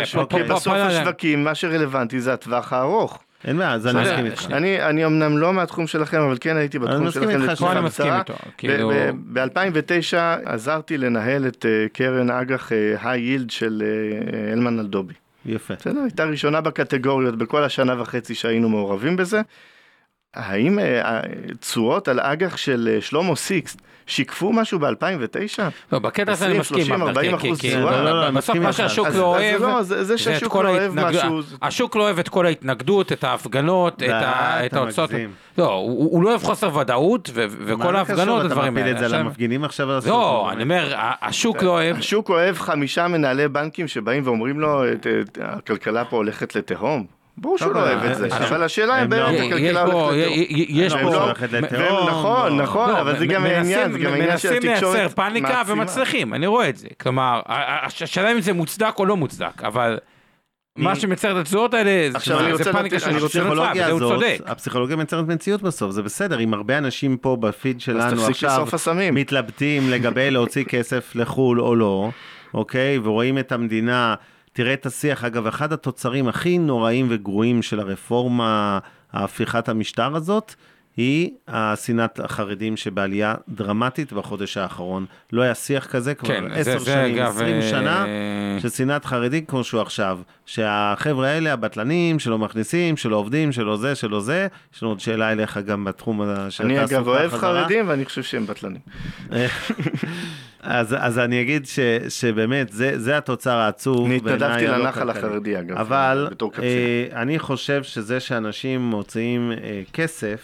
בסוף 0.49 0.67
פה- 0.73 0.75
השווקים, 0.83 1.43
מה 1.43 1.55
שרלוונטי 1.55 2.21
זה 2.21 2.33
הטווח 2.33 2.73
הארוך. 2.73 3.23
אין 3.45 3.57
בעיה, 3.57 3.73
אז 3.73 3.87
אני 3.87 4.01
מסכים 4.01 4.25
איתך. 4.25 4.47
אני, 4.51 4.83
אני 4.83 5.05
אמנם 5.05 5.37
לא 5.37 5.53
מהתחום 5.53 5.87
שלכם, 5.87 6.21
אבל 6.21 6.37
כן 6.41 6.57
הייתי 6.57 6.79
בתחום 6.79 7.11
שלכם 7.11 7.41
לתקופה 7.41 7.89
קצרה. 7.89 8.19
איתו, 8.19 8.33
כאילו- 8.57 8.91
ב-2009 9.33 10.17
עזרתי 10.45 10.97
לנהל 10.97 11.47
את 11.47 11.65
אה, 11.65 11.85
קרן 11.93 12.29
אג"ח 12.29 12.71
היי 13.01 13.21
יילד 13.21 13.49
של 13.49 13.83
אה, 13.85 14.53
אלמן 14.53 14.79
אלדובי. 14.79 15.13
יפה. 15.45 15.73
בסדר, 15.73 15.99
הייתה 15.99 16.25
ראשונה 16.25 16.61
בקטגוריות 16.61 17.37
בכל 17.37 17.63
השנה 17.63 18.01
וחצי 18.01 18.35
שהיינו 18.35 18.69
מעורבים 18.69 19.15
בזה. 19.15 19.41
האם 20.35 20.79
אה, 20.79 21.19
התשואות 21.51 22.07
על 22.07 22.19
אג"ח 22.19 22.57
של 22.57 22.89
אה, 22.95 23.01
שלמה 23.01 23.35
סיקסט 23.35 23.81
שיקפו 24.07 24.53
משהו 24.53 24.79
ב-2009? 24.79 25.59
לא, 25.91 25.99
בקטע 25.99 26.31
הזה 26.31 26.45
אני 26.45 26.57
20, 26.59 26.59
מסכים, 26.59 26.77
30, 26.85 27.01
אבל 27.01 27.07
40 27.09 27.37
כי- 27.37 27.47
אחוז 27.47 27.61
כי- 27.61 27.69
תשואה. 27.69 27.81
לא, 27.91 28.03
לא, 28.05 28.19
לא, 28.21 28.27
אני 28.27 28.35
בסוף 28.37 28.55
מה. 28.55 28.73
שהשוק 28.73 29.07
לא 29.07 29.23
אוהב, 29.23 29.59
זה 29.59 29.65
לא, 29.67 29.83
זה- 29.83 30.03
זה 30.03 30.17
שהשוק 30.17 30.55
לא 30.55 30.69
אוהב 30.69 30.91
משהו, 30.99 31.41
זה- 31.41 31.55
השוק 31.61 31.95
לא 31.95 32.03
אוהב 32.03 32.19
את 32.19 32.29
כל 32.29 32.45
ההתנגדות, 32.45 33.11
את 33.11 33.23
ההפגנות, 33.23 34.03
את 34.03 34.73
ההוצאות. 34.73 35.09
לא, 35.57 35.73
הוא 35.73 36.23
לא 36.23 36.29
אוהב 36.29 36.43
חוסר 36.43 36.77
ודאות, 36.77 37.29
ו- 37.33 37.45
מה 37.49 37.55
וכל 37.75 37.91
זה 37.93 37.97
ההפגנות, 37.97 38.21
קשור? 38.23 38.39
הדברים 38.41 38.73
אתה 38.73 38.81
מפיל 38.81 38.83
האלה. 38.83 38.91
את 38.91 38.99
זה 38.99 39.05
על 39.05 39.11
עכשיו- 39.11 39.25
המפגינים 39.25 39.63
עכשיו? 39.63 39.91
על 39.91 39.99
לא? 40.05 40.49
אני 40.51 40.63
אומר, 40.63 40.93
השוק 41.21 41.63
לא 41.63 41.69
אוהב, 41.69 41.97
השוק 41.97 42.29
אוהב 42.29 42.57
חמישה 42.57 43.07
מנהלי 43.07 43.47
בנקים 43.47 43.87
שבאים 43.87 44.23
ואומרים 44.25 44.59
לו, 44.59 44.83
הכלכלה 45.41 46.05
פה 46.05 46.15
הולכת 46.17 46.55
לתהום. 46.55 47.05
ברור 47.37 47.57
שהוא 47.57 47.73
לא 47.73 47.79
אוהב 47.79 47.99
אה, 48.03 48.11
את 48.11 48.17
זה, 48.17 48.27
אה, 48.31 48.47
אבל 48.47 48.63
השאלה 48.63 49.03
אם 49.03 49.09
באמת 49.09 49.23
לא- 49.23 49.37
יש 49.37 49.41
הכלכלה 49.51 49.81
הולכת. 49.81 50.27
יש 50.69 50.93
הם 50.93 51.05
לא 51.05 51.89
פה, 51.89 52.05
נכון, 52.09 52.57
לא. 52.57 52.63
נכון, 52.63 52.89
אבל 52.89 53.17
זה 53.19 53.25
גם 53.25 53.43
מנסים- 53.43 53.57
העניין, 53.57 53.91
זה 53.91 53.99
גם 53.99 54.11
העניין 54.13 54.37
של 54.37 54.53
מנסים 54.53 54.71
התקשורת. 54.71 54.95
לייצר 54.95 55.15
פאניקה. 55.15 55.61
ומצליחים, 55.67 56.33
אני 56.33 56.47
רואה 56.47 56.69
את 56.69 56.77
זה. 56.77 56.87
כלומר, 57.01 57.41
השאלה 57.47 58.31
אם 58.31 58.41
זה 58.41 58.53
מוצדק 58.53 58.93
או 58.99 59.05
לא 59.05 59.17
מוצדק, 59.17 59.63
אבל 59.63 59.97
מה 60.77 60.95
שמייצר 60.95 61.31
את 61.31 61.37
התשואות 61.37 61.73
האלה, 61.73 62.09
זה- 62.57 62.71
פאניקה 62.73 62.99
של 62.99 63.25
הפסיכולוגיה 63.25 63.87
הזאת. 63.87 64.23
הפסיכולוגיה 64.45 64.95
מייצרת 64.95 65.27
מציאות 65.27 65.61
בסוף, 65.61 65.91
זה 65.91 66.01
בסדר, 66.03 66.39
אם 66.39 66.53
הרבה 66.53 66.77
אנשים 66.77 67.17
פה 67.17 67.37
בפיד 67.39 67.81
שלנו 67.81 68.25
עכשיו. 68.27 68.65
מתלבטים 69.11 69.89
לגבי 69.89 70.31
להוציא 70.31 70.63
כסף 70.63 71.11
לחו"ל 71.15 71.61
או 71.61 71.75
לא, 71.75 72.09
אוקיי, 72.53 72.97
ורואים 73.03 73.37
את 73.37 73.51
המדינה, 73.51 74.15
תראה 74.53 74.73
את 74.73 74.85
השיח, 74.85 75.23
אגב, 75.23 75.47
אחד 75.47 75.73
התוצרים 75.73 76.27
הכי 76.27 76.57
נוראים 76.57 77.07
וגרועים 77.09 77.61
של 77.61 77.79
הרפורמה, 77.79 78.79
ההפיכת 79.13 79.69
המשטר 79.69 80.15
הזאת, 80.15 80.55
היא 80.97 81.29
השנאת 81.47 82.19
החרדים 82.19 82.77
שבעלייה 82.77 83.35
דרמטית 83.49 84.13
בחודש 84.13 84.57
האחרון. 84.57 85.05
לא 85.31 85.41
היה 85.41 85.55
שיח 85.55 85.85
כזה 85.85 86.15
כבר 86.15 86.27
כן, 86.27 86.43
עשר 86.51 86.79
שנים, 86.79 87.21
עשרים 87.21 87.55
אה, 87.55 87.69
שנה, 87.69 88.05
של 88.59 88.69
שנאת 88.69 89.05
חרדים 89.05 89.45
כמו 89.45 89.63
שהוא 89.63 89.81
עכשיו. 89.81 90.19
שהחבר'ה 90.45 91.27
האלה, 91.27 91.53
הבטלנים, 91.53 92.19
שלא 92.19 92.37
מכניסים, 92.37 92.97
שלא 92.97 93.15
עובדים, 93.15 93.51
שלא 93.51 93.77
זה, 93.77 93.95
שלא 93.95 94.21
זה. 94.21 94.47
יש 94.75 94.83
לנו 94.83 94.91
עוד 94.91 94.99
שאלה 94.99 95.31
אליך 95.31 95.57
גם 95.57 95.83
בתחום 95.83 96.21
של 96.49 96.63
אני 96.63 96.77
התעסוקה 96.77 96.97
אגב 96.99 97.07
אוהב 97.07 97.31
חזרה. 97.31 97.63
חרדים 97.63 97.87
ואני 97.87 98.05
חושב 98.05 98.23
שהם 98.23 98.45
בטלנים. 98.45 98.81
אז, 100.63 100.95
אז 100.99 101.19
אני 101.19 101.41
אגיד 101.41 101.65
ש, 101.65 101.79
שבאמת, 102.09 102.69
זה, 102.69 102.99
זה 102.99 103.17
התוצר 103.17 103.57
העצוב. 103.57 104.05
אני 104.05 104.15
התנדבתי 104.15 104.67
לנחל. 104.67 105.09
החרדי 105.09 105.59
אגב, 105.59 105.77
אבל 105.77 106.27
בתור 106.31 106.51
קצין. 106.51 106.65
אה, 106.65 107.21
אני 107.21 107.39
חושב 107.39 107.83
שזה 107.83 108.19
שאנשים 108.19 108.81
מוציאים 108.81 109.51
אה, 109.51 109.81
כסף, 109.93 110.43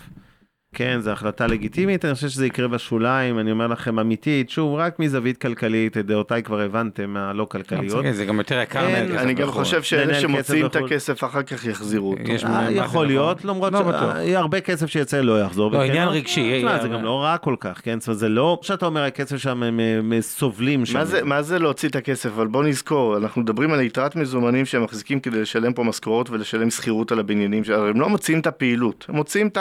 כן, 0.75 0.99
זו 1.01 1.11
החלטה 1.11 1.47
לגיטימית, 1.47 2.05
אני 2.05 2.13
חושב 2.13 2.27
שזה 2.29 2.45
יקרה 2.45 2.67
בשוליים, 2.67 3.39
אני 3.39 3.51
אומר 3.51 3.67
לכם 3.67 3.99
אמיתית, 3.99 4.49
שוב, 4.49 4.75
רק 4.75 4.99
מזווית 4.99 5.37
כלכלית, 5.37 5.97
את 5.97 6.05
דעותיי 6.05 6.43
כבר 6.43 6.59
הבנתם 6.61 7.09
מהלא 7.09 7.45
כלכליות. 7.45 8.05
זה 8.11 8.25
גם 8.25 8.37
יותר 8.37 8.59
יקר 8.61 8.87
אין, 8.87 9.05
מהכסף 9.09 9.23
אני 9.23 9.33
גם 9.33 9.47
בחו"ל. 9.47 9.63
חושב 9.63 9.83
שאלה 9.83 10.19
שמוציאים 10.19 10.65
את 10.65 10.75
בחו"ל. 10.75 10.85
הכסף 10.87 11.23
אחר 11.23 11.43
כך 11.43 11.65
יחזירו 11.65 12.11
אותו. 12.11 12.31
יש 12.31 12.43
אה, 12.43 12.71
יכול 12.71 12.83
נכון? 12.85 13.07
להיות, 13.07 13.45
למרות 13.45 13.73
לא 13.73 13.81
בטוח. 13.83 14.15
שיהיה 14.15 14.39
הרבה 14.39 14.61
כסף 14.61 14.85
שיצא 14.87 15.21
לא 15.21 15.41
יחזור. 15.41 15.71
לא, 15.71 15.81
עניין 15.83 16.07
רגשי, 16.07 16.39
יהיה- 16.41 16.79
זה 16.81 16.87
גם 16.87 17.03
לא 17.03 17.23
רע 17.23 17.37
כל 17.37 17.55
כך, 17.59 17.81
כן? 17.83 17.99
זאת 17.99 18.07
אומרת, 18.07 18.19
זה 18.19 18.29
לא 18.29 18.59
שאתה 18.61 18.85
אומר 18.85 19.03
הכסף 19.03 19.37
שם 19.37 19.63
הם 19.63 19.79
סובלים 20.21 20.85
שם. 20.85 20.97
מה 20.97 21.05
זה, 21.05 21.23
מה 21.23 21.41
זה 21.41 21.59
להוציא 21.59 21.89
את 21.89 21.95
הכסף? 21.95 22.29
אבל 22.35 22.47
בוא 22.47 22.63
נזכור, 22.63 23.17
אנחנו 23.17 23.41
מדברים 23.41 23.73
על 23.73 23.81
יתרת 23.81 24.15
מזומנים 24.15 24.65
שהם 24.65 24.83
מחזיקים 24.83 25.19
כדי 25.19 25.41
לשלם 25.41 25.73
פה 25.73 25.83
משכורות 25.83 26.29
ולשלם 26.29 26.69
שכירות 26.69 27.11
על 27.11 27.19
הבניינים, 27.19 27.63
הרי 27.73 27.89
הם 27.89 28.01
לא 28.01 28.09
מוציאים 28.09 28.39
את 28.41 28.47
הפעילות, 28.47 29.05
הם 29.09 29.15
מוציאים 29.15 29.47
את 29.47 29.57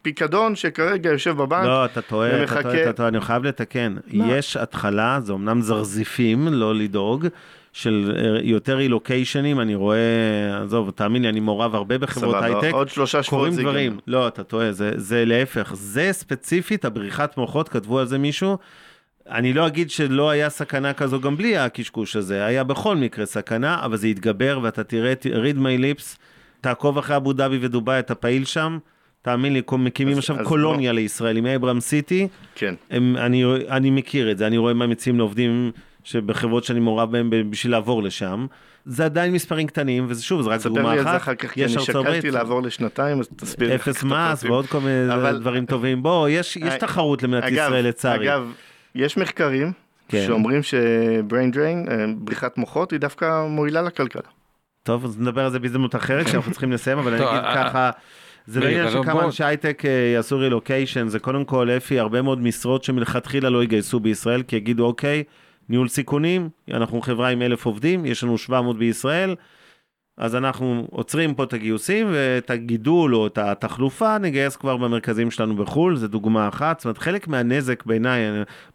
הפיקדון 0.00 0.56
שכרגע 0.56 1.10
יושב 1.10 1.30
בבנק. 1.36 1.64
לא, 1.66 1.84
אתה 1.84 2.00
טועה, 2.02 2.28
אתה 2.28 2.36
ומחכה- 2.42 2.62
טועה, 2.62 2.82
אתה 2.82 2.92
טועה, 2.92 3.08
אני 3.08 3.20
חייב 3.20 3.44
לתקן. 3.44 3.96
יש 4.10 4.56
התחלה, 4.56 5.18
זה 5.22 5.32
אמנם 5.32 5.60
זרזיפים, 5.60 6.48
לא 6.50 6.74
לדאוג, 6.74 7.26
של 7.72 8.12
אה, 8.16 8.38
יותר 8.42 8.76
רילוקיישנים, 8.76 9.60
אני 9.60 9.74
רואה, 9.74 9.98
עזוב, 10.64 10.90
תאמין 10.90 11.22
לי, 11.22 11.28
אני 11.28 11.40
מעורב 11.40 11.74
הרבה 11.74 11.98
בחברות 11.98 12.36
הייטק. 12.42 12.70
עוד 12.72 12.88
שלושה 12.88 13.22
שבועות 13.22 13.52
זה 13.52 13.62
דברים. 13.62 13.98
לא, 14.06 14.28
אתה 14.28 14.42
טועה, 14.44 14.72
זה, 14.72 14.90
זה 14.96 15.24
להפך, 15.24 15.70
זה 15.74 16.08
ספציפית 16.12 16.84
הבריחת 16.84 17.36
מוחות, 17.36 17.68
כתבו 17.68 17.98
על 17.98 18.06
זה 18.06 18.18
מישהו. 18.18 18.58
אני 19.30 19.52
לא 19.52 19.66
אגיד 19.66 19.90
שלא 19.90 20.30
היה 20.30 20.50
סכנה 20.50 20.92
כזו 20.92 21.20
גם 21.20 21.36
בלי 21.36 21.56
הקשקוש 21.58 22.16
הזה, 22.16 22.44
היה 22.44 22.64
בכל 22.64 22.96
מקרה 22.96 23.26
סכנה, 23.26 23.84
אבל 23.84 23.96
זה 23.96 24.08
יתגבר 24.08 24.60
ואתה 24.62 24.84
תראה, 24.84 25.12
read 25.22 25.56
my 25.56 25.80
lips, 25.80 26.16
תעקוב 26.60 26.98
אחרי 26.98 27.16
אבו 27.16 27.32
דאבי 27.32 27.58
ודובאי, 27.60 27.98
אתה 27.98 28.14
פעיל 28.14 28.44
שם, 28.44 28.78
תאמין 29.24 29.52
לי, 29.52 29.62
מקימים 29.78 30.12
אז- 30.12 30.18
עכשיו 30.18 30.40
אז 30.40 30.46
קולוניה 30.46 30.92
לישראל 30.92 31.36
עם 31.36 31.46
אברהם 31.46 31.80
סיטי, 31.80 32.28
כן. 32.54 32.74
הם, 32.90 33.16
אני, 33.16 33.44
אני 33.68 33.90
מכיר 33.90 34.30
את 34.30 34.38
זה, 34.38 34.46
אני 34.46 34.58
רואה 34.58 34.74
מה 34.74 34.86
מציעים 34.86 35.18
לעובדים 35.18 35.70
שבחברות 36.04 36.64
שאני 36.64 36.80
מעורב 36.80 37.12
בהם 37.12 37.30
בשביל 37.50 37.72
לעבור 37.72 38.02
לשם. 38.02 38.46
זה 38.84 39.04
עדיין 39.04 39.32
מספרים 39.32 39.66
קטנים, 39.66 40.04
וזה 40.08 40.22
שוב, 40.22 40.42
זה 40.42 40.50
רק 40.50 40.60
ספר 40.60 40.68
דוגמה 40.68 40.94
לי 40.94 41.00
אחת. 41.00 41.06
על 41.06 41.12
זה 41.12 41.16
אחר 41.16 41.34
כך, 41.34 41.50
כי 41.52 41.64
אני 41.64 41.72
שקלתי 41.72 42.30
לעבור 42.30 42.62
לשנתיים, 42.62 43.20
אז 43.20 43.28
תסביר 43.36 43.68
לי. 43.68 43.74
אפס 43.74 44.02
מס. 44.04 44.44
ועוד 44.44 44.66
כל 44.66 44.80
מיני 44.80 45.14
אבל- 45.14 45.38
דברים 45.38 45.66
טובים. 45.66 46.02
בוא, 46.02 46.28
יש, 46.28 46.56
יש 46.56 46.62
אה, 46.72 46.78
תחרות 46.78 47.22
למדינת 47.22 47.52
ישראל 47.52 47.86
לצערי. 47.86 48.28
אגב, 48.28 48.52
יש 48.94 49.16
מחקרים 49.16 49.72
כן. 50.08 50.24
שאומרים 50.26 50.62
ש-brain 50.62 51.54
drain, 51.54 51.90
אה, 51.90 52.04
בריחת 52.18 52.58
מוחות, 52.58 52.90
היא 52.92 53.00
דווקא 53.00 53.46
מועילה 53.48 53.82
לכלכלה. 53.82 54.22
טוב, 54.82 55.04
אז 55.04 55.20
נדבר 55.20 55.44
על 55.44 55.50
זה 55.50 55.58
בהזדמנות 55.58 55.94
אחרת, 55.96 56.26
כי 56.26 56.36
אנחנו 56.36 56.50
צריכים 56.52 56.72
לסיים, 56.72 56.98
אבל 56.98 57.14
אני 57.14 57.24
אגיד 57.30 57.44
אה, 57.44 57.54
ככה, 57.54 57.90
זה 58.46 58.60
לא 58.60 58.66
עניין 58.66 58.84
לא, 58.84 58.90
שכמה 58.90 59.24
אנשי 59.24 59.44
הייטק 59.44 59.82
אה, 59.84 59.90
יעשו 60.14 60.38
רילוקיישן, 60.38 61.08
זה 61.08 61.18
קודם 61.18 61.44
כל, 61.44 61.70
אפי, 61.70 61.98
הרבה 61.98 62.22
מאוד 62.22 62.42
משרות 62.42 62.84
שמלכתחילה 62.84 63.50
לא 63.50 63.64
יגייסו 63.64 64.00
בישראל, 64.00 64.42
כי 64.42 64.56
יגידו, 64.56 64.86
אוקיי, 64.86 65.22
ניהול 65.68 65.88
סיכונים, 65.88 66.48
אנחנו 66.70 67.00
חברה 67.00 67.28
עם 67.28 67.42
אלף 67.42 67.66
עובדים, 67.66 68.06
יש 68.06 68.24
לנו 68.24 68.38
700 68.38 68.78
בישראל, 68.78 69.34
אז 70.18 70.36
אנחנו 70.36 70.86
עוצרים 70.90 71.34
פה 71.34 71.44
את 71.44 71.52
הגיוסים, 71.52 72.06
ואת 72.12 72.50
הגידול 72.50 73.14
או 73.14 73.26
את 73.26 73.38
התחלופה 73.38 74.18
נגייס 74.18 74.56
כבר 74.56 74.76
במרכזים 74.76 75.30
שלנו 75.30 75.56
בחו"ל, 75.56 75.96
זה 75.96 76.08
דוגמה 76.08 76.48
אחת, 76.48 76.78
זאת 76.78 76.84
אומרת, 76.84 76.98
חלק 76.98 77.28
מהנזק 77.28 77.86
בעיניי, 77.86 78.20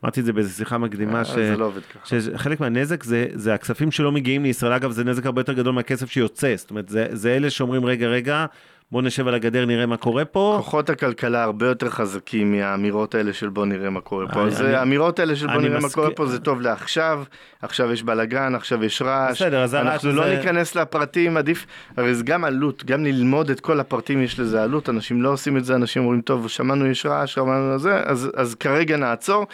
אמרתי 0.04 0.20
את 0.20 0.26
זה 0.26 0.34
באיזו 0.34 0.56
שיחה 0.56 0.78
מקדימה, 0.78 1.20
אה, 1.20 1.26
ש... 1.26 1.30
זה 1.30 1.58
לא 1.58 1.66
עובד 1.66 1.82
ככה. 1.82 2.20
שחלק 2.22 2.60
מהנזק 2.60 3.04
זה, 3.04 3.28
זה 3.34 3.54
הכספים 3.54 3.92
שלא 3.92 4.12
מגיעים 4.12 4.44
לישראל, 4.44 4.74
אגב 4.74 4.92
זה 4.92 5.04
נזק 5.04 5.26
הרבה 5.26 5.42
יותר 5.42 5.54
גדול 5.54 5.74
מהכסף 5.74 6.12
שיוצא, 6.12 6.54
זאת 6.56 6.70
אומרת 6.70 6.90
זה, 6.90 7.08
זה 7.12 7.36
אלה 7.36 7.50
שאומרים 7.50 7.86
רגע 7.86 8.08
רגע 8.08 8.46
בוא 8.92 9.02
נשב 9.02 9.28
על 9.28 9.34
הגדר 9.34 9.66
נראה 9.66 9.86
מה 9.86 9.98
קורה 9.98 10.26
פה, 10.26 10.54
כוחות 10.58 10.90
הכלכלה 10.90 11.44
הרבה 11.44 11.68
יותר 11.68 11.90
חזקים 11.90 12.52
מהאמירות 12.52 13.16
האלה 13.16 13.34
של 13.34 13.50
בוא 13.50 13.66
נראה 13.66 13.90
מה 13.90 14.02
קורה 14.02 14.28
פה. 14.28 14.44
אני- 14.48 14.76
האמירות 14.76 15.20
האלה 15.20 15.36
של 15.36 15.48
בוא 15.48 15.62
נראה 15.62 15.80
מה 15.80 15.90
קורה 15.90 16.10
פה 16.12 16.26
זה 16.26 16.40
טוב 16.40 16.62
לעכשיו, 16.62 17.24
עכשיו 17.62 17.92
יש 17.92 18.04
בלאגן, 18.04 18.56
עכשיו 18.56 18.84
יש 18.84 19.02
רעש. 19.02 19.42
בסדר, 19.42 19.64
אז 19.64 19.76
אנחנו 19.76 20.12
לא 20.12 20.30
ניכנס 20.36 20.76
לפרטים, 20.76 21.38
עדיף, 21.38 21.66
הרי 21.98 22.16
זה 22.16 22.24
גם 22.24 22.44
עלות, 22.44 22.86
גם 22.86 23.04
ללמוד 23.04 23.50
את 23.50 23.60
כל 23.60 23.80
הפרטים 23.80 24.22
יש 24.24 24.40
לזה 24.40 24.64
עלות, 24.64 24.90
אנשים 24.90 25.22
לא 25.22 25.30
עושים 25.30 25.58
את 25.58 25.66
זה, 25.66 25.76
אנשים 25.76 26.04
אומרים 26.04 26.22
טוב, 26.22 26.48
שמענו 26.48 26.88
יש 26.88 27.06
רעש, 27.06 27.34
שמענו 27.34 27.80
זה, 27.80 28.02
אז, 28.06 28.30
אז 28.36 28.56
כרגע 28.56 28.98
נעצור. 28.98 29.48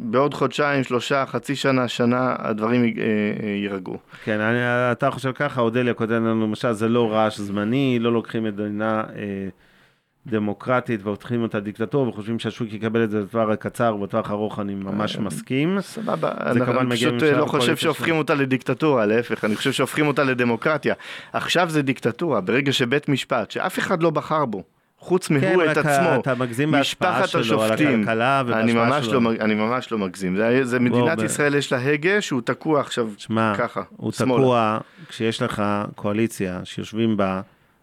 בעוד 0.00 0.34
חודשיים, 0.34 0.84
שלושה, 0.84 1.26
חצי 1.26 1.56
שנה, 1.56 1.88
שנה, 1.88 2.36
הדברים 2.38 2.84
אה, 2.84 2.88
אה, 2.88 3.48
יירגעו. 3.48 3.98
כן, 4.24 4.40
אני, 4.40 4.58
אתה 4.92 5.10
חושב 5.10 5.32
ככה, 5.32 5.60
אודליה 5.60 5.94
כותב 5.94 6.12
לנו 6.12 6.46
למשל 6.46 6.72
זה 6.72 6.88
לא 6.88 7.12
רעש 7.12 7.40
זמני, 7.40 7.98
לא 8.00 8.12
לוקחים 8.12 8.44
מדינה 8.44 9.00
אה, 9.00 9.48
דמוקרטית 10.26 11.00
והופכים 11.02 11.42
אותה 11.42 11.60
דיקטטורה 11.60 12.08
וחושבים 12.08 12.38
שהשוק 12.38 12.72
יקבל 12.72 13.04
את 13.04 13.10
זה 13.10 13.22
בטווח 13.22 13.48
הקצר 13.48 13.94
ובטווח 13.94 14.30
הארוך 14.30 14.58
אני 14.60 14.74
ממש 14.74 15.18
מסכים. 15.18 15.80
סבבה, 15.80 16.32
אני 16.40 16.90
פשוט 16.90 17.22
לא 17.22 17.46
חושב 17.46 17.76
שהופכים. 17.76 18.16
אותה 18.16 18.34
לדיקטטורה, 18.34 19.06
להפך, 19.06 19.44
אני 19.44 19.56
חושב 19.56 19.72
שהופכים 19.72 20.06
אותה 20.06 20.24
לדמוקרטיה. 20.24 20.94
עכשיו 21.32 21.70
זה 21.70 21.82
דיקטטורה, 21.82 22.40
ברגע 22.40 22.72
שבית 22.72 23.08
משפט, 23.08 23.50
שאף 23.50 23.78
אחד 23.78 24.02
לא 24.02 24.10
בחר 24.10 24.44
בו, 24.44 24.62
חוץ 24.98 25.28
כן, 25.28 25.34
מהוא 25.34 25.64
את 25.64 25.68
רק 25.68 25.86
עצמו, 25.86 26.20
אתה 26.20 26.34
מגזים 26.34 26.70
בהשפעה 26.70 27.20
משפחת 27.20 27.28
שלו 27.42 27.62
על 27.62 27.72
השופטים, 27.72 28.00
הכלכלה 28.00 28.40
אני 28.40 28.50
ובהשפעה 28.72 28.86
ממש 28.88 29.06
שלו. 29.06 29.20
לא, 29.20 29.30
אני 29.40 29.54
ממש 29.54 29.92
לא 29.92 29.98
מגזים, 29.98 30.36
זה, 30.36 30.64
זה 30.64 30.80
מדינת 30.80 31.18
ב- 31.18 31.22
ישראל 31.24 31.54
יש 31.54 31.72
לה 31.72 31.78
הגה 31.92 32.20
שהוא 32.20 32.40
תקוע 32.44 32.80
עכשיו 32.80 33.08
שמע, 33.18 33.54
ככה, 33.58 33.82
הוא 33.96 34.12
שמאלה. 34.12 34.40
תקוע 34.42 34.78
כשיש 35.08 35.42
לך 35.42 35.62
קואליציה 35.94 36.60
שיושבים 36.64 37.16
בה 37.16 37.40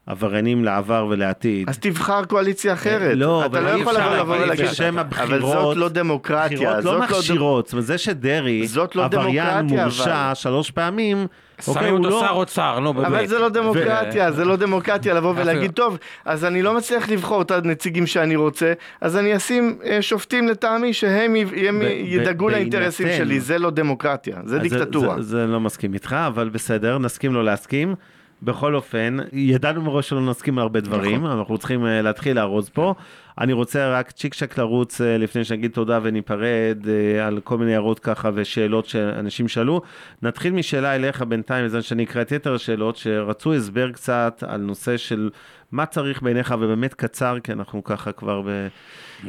עבריינים 0.08 0.64
לעבר 0.64 1.08
ולעתיד. 1.10 1.70
אז 1.70 1.78
תבחר 1.80 2.26
קואליציה 2.26 2.74
אחרת, 2.74 3.18
לא, 3.18 3.40
אתה 3.40 3.46
אבל 3.46 3.64
לא 3.64 3.76
אי 3.76 3.80
יכול 3.82 3.94
אפשר, 3.98 4.14
לבוא 4.14 4.22
אבל 4.36 4.44
ולהגיד, 4.44 4.66
בשם 4.66 4.84
אבל 4.84 5.00
הבחירות- 5.00 5.42
זאת 5.42 5.78
לא 5.78 5.90
דמוקרטיה, 5.90 6.58
בחירות 6.58 6.76
זאת 6.76 6.86
לא 6.86 7.00
לא 7.00 7.06
מכשירות, 7.06 7.66
זאת 7.66 7.74
אומרת 7.74 7.86
זה 7.86 7.98
שדרעי, 7.98 8.68
זאת 8.68 8.96
לא 8.96 9.04
עבריין 9.06 9.66
מורשע 9.66 10.26
אבל. 10.26 10.34
שלוש 10.34 10.72
פעמים, 10.72 11.28
אוקיי, 11.68 11.74
שמים 11.74 11.96
הוא 11.96 12.06
אותו 12.06 12.10
לא... 12.10 12.22
שר 12.28 12.34
אוצר, 12.34 12.80
נו 12.80 12.94
באמת. 12.94 13.08
אבל 13.08 13.26
זה 13.28 13.40
לא 13.40 13.50
דמוקרטיה, 13.50 14.32
זה 14.32 14.46
לא 14.46 14.56
דמוקרטיה 14.56 15.14
לבוא 15.14 15.34
ולהגיד, 15.38 15.72
טוב, 15.72 15.98
אז 16.26 16.46
אני 16.46 16.62
לא 16.62 16.74
מצליח 16.78 17.10
לבחור 17.10 17.42
את 17.42 17.52
הנציגים 17.52 18.08
שאני 18.08 18.36
רוצה, 18.36 18.74
אז 19.02 19.18
אני 19.18 19.36
אשים 19.36 19.78
אה, 19.86 20.02
שופטים 20.02 20.48
לטעמי 20.48 20.94
שהם 20.94 21.36
י- 21.36 21.68
הם 21.68 21.80
ב- 21.80 21.84
ידאגו 22.06 22.46
ב- 22.46 22.50
לאינטרסים 22.50 23.08
שלי, 23.18 23.40
זה 23.40 23.60
לא 23.60 23.70
דמוקרטיה, 23.70 24.36
זה 24.46 24.60
דיקטטורה. 24.60 25.16
זה, 25.22 25.30
זה 25.38 25.48
לא 25.48 25.60
מסכים 25.60 25.94
איתך, 25.94 26.16
אבל 26.28 26.50
בסדר, 26.50 26.98
נסכים 26.98 27.34
לא 27.34 27.44
להסכים. 27.46 27.96
בכל 28.44 28.76
אופן, 28.76 29.18
ידענו 29.34 29.82
מראש 29.82 30.10
שלא 30.10 30.22
נסכים 30.22 30.60
הרבה 30.60 30.80
דברים, 30.80 31.24
נכון. 31.24 31.38
אנחנו 31.38 31.58
צריכים 31.58 31.86
אה, 31.86 32.02
להתחיל 32.02 32.36
לארוז 32.36 32.70
פה. 32.70 32.94
אני 33.38 33.54
רוצה 33.54 34.00
רק 34.00 34.12
צ'יק 34.12 34.34
צ'ק 34.34 34.58
לרוץ 34.58 35.02
אה, 35.02 35.18
לפני 35.18 35.44
שנגיד 35.44 35.72
תודה 35.72 36.00
וניפרד 36.04 36.78
אה, 36.88 37.28
על 37.28 37.40
כל 37.44 37.58
מיני 37.58 37.74
הערות 37.74 38.00
ככה 38.00 38.30
ושאלות 38.34 38.86
שאנשים 38.86 39.48
שאלו. 39.48 39.82
נתחיל 40.22 40.54
משאלה 40.54 40.96
אליך 40.96 41.22
בינתיים, 41.22 41.66
בזמן 41.66 41.82
שאני 41.82 42.04
אקרא 42.04 42.22
את 42.22 42.32
יתר 42.32 42.54
השאלות, 42.54 42.96
שרצו 42.98 43.54
הסבר 43.54 43.92
קצת 43.92 44.44
על 44.48 44.62
נושא 44.62 44.98
של 44.98 45.30
מה 45.72 45.86
צריך 45.86 46.22
בעיניך, 46.22 46.56
ובאמת 46.60 46.94
קצר, 46.94 47.38
כי 47.44 47.52
אנחנו 47.52 47.84
ככה 47.84 48.12
כבר 48.12 48.42
ב... 48.42 48.68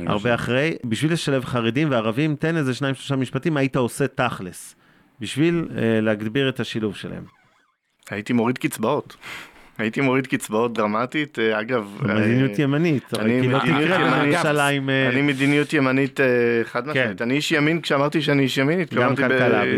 הרבה 0.06 0.34
אחרי, 0.34 0.76
בשביל 0.84 1.12
לשלב 1.12 1.44
חרדים 1.44 1.90
וערבים, 1.90 2.36
תן 2.36 2.56
איזה 2.56 2.74
שניים 2.74 2.94
שלושה 2.94 3.16
משפטים, 3.16 3.54
מה 3.54 3.60
היית 3.60 3.76
עושה 3.76 4.06
תכלס, 4.06 4.74
בשביל 5.20 5.68
להגביר 6.02 6.48
את 6.48 6.60
השילוב 6.60 6.96
שלהם. 6.96 7.33
הייתי 8.10 8.32
מוריד 8.32 8.58
קצבאות. 8.58 9.16
הייתי 9.78 10.00
מוריד 10.00 10.26
קצבאות 10.26 10.72
דרמטית, 10.72 11.38
אה, 11.38 11.60
אגב, 11.60 11.98
אה, 12.08 12.14
מדיניות 12.14 12.58
ימנית, 12.58 13.14
אני 13.18 13.32
הרי 13.32 13.40
כי 13.40 13.46
מדיניות 13.48 13.62
תקרה 13.62 14.06
ימנית. 14.06 14.46
עם... 14.76 14.90
אה, 14.90 15.08
אני 15.08 15.22
מדיניות 15.22 15.72
ימנית 15.72 16.20
אה, 16.20 16.26
חד 16.64 16.86
משמעית, 16.86 17.22
אני 17.22 17.34
איש 17.34 17.52
ימין 17.52 17.80
כשאמרתי 17.80 18.22
שאני 18.22 18.42
איש 18.42 18.58
ימין, 18.58 18.80
התכוונתי. 18.80 19.22
כן, 19.22 19.32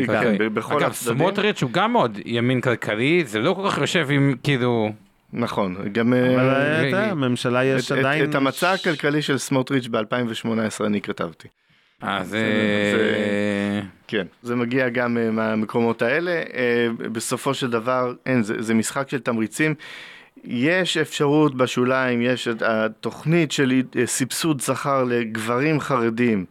אוקיי. 0.09 0.48
בכל 0.48 0.77
אגב, 0.77 0.90
הצדדים. 0.90 1.19
סמוטריץ' 1.19 1.62
הוא 1.62 1.70
גם 1.70 1.93
מאוד 1.93 2.19
ימין 2.24 2.61
כלכלי, 2.61 3.24
זה 3.27 3.40
לא 3.40 3.53
כל 3.53 3.70
כך 3.70 3.78
יושב 3.78 4.07
עם 4.11 4.35
כאילו... 4.43 4.93
נכון, 5.32 5.77
גם 5.93 6.15
אה, 6.15 6.35
אבל 6.35 6.94
אה, 6.94 7.11
הממשלה 7.11 7.65
יש 7.65 7.93
עדיין... 7.93 8.31
את 8.31 8.35
המצע 8.35 8.73
הכלכלי 8.73 9.23
של 9.23 9.39
סמוטריץ' 9.39 9.86
ב-2018 9.86 10.86
אני 10.86 11.01
כתבתי. 11.01 11.48
אה, 12.02 12.24
זה... 12.24 12.39
זה- 12.97 13.81
כן, 14.09 14.27
זה 14.43 14.56
מגיע 14.56 14.89
גם 14.89 15.18
אה, 15.18 15.31
מהמקומות 15.31 16.02
האלה. 16.02 16.31
אה, 16.31 16.89
בסופו 17.12 17.55
של 17.55 17.70
דבר, 17.70 18.14
אין, 18.27 18.43
זה, 18.43 18.55
זה 18.62 18.74
משחק 18.74 19.09
של 19.10 19.18
תמריצים. 19.18 19.74
יש 20.44 20.97
אפשרות 20.97 21.55
בשוליים, 21.55 22.23
יש 22.23 22.48
את 22.48 22.62
התוכנית 22.62 23.52
של 23.52 23.73
אה, 23.98 24.06
סבסוד 24.06 24.60
שכר 24.60 25.05
לגברים 25.05 25.81
חרדים, 25.81 26.44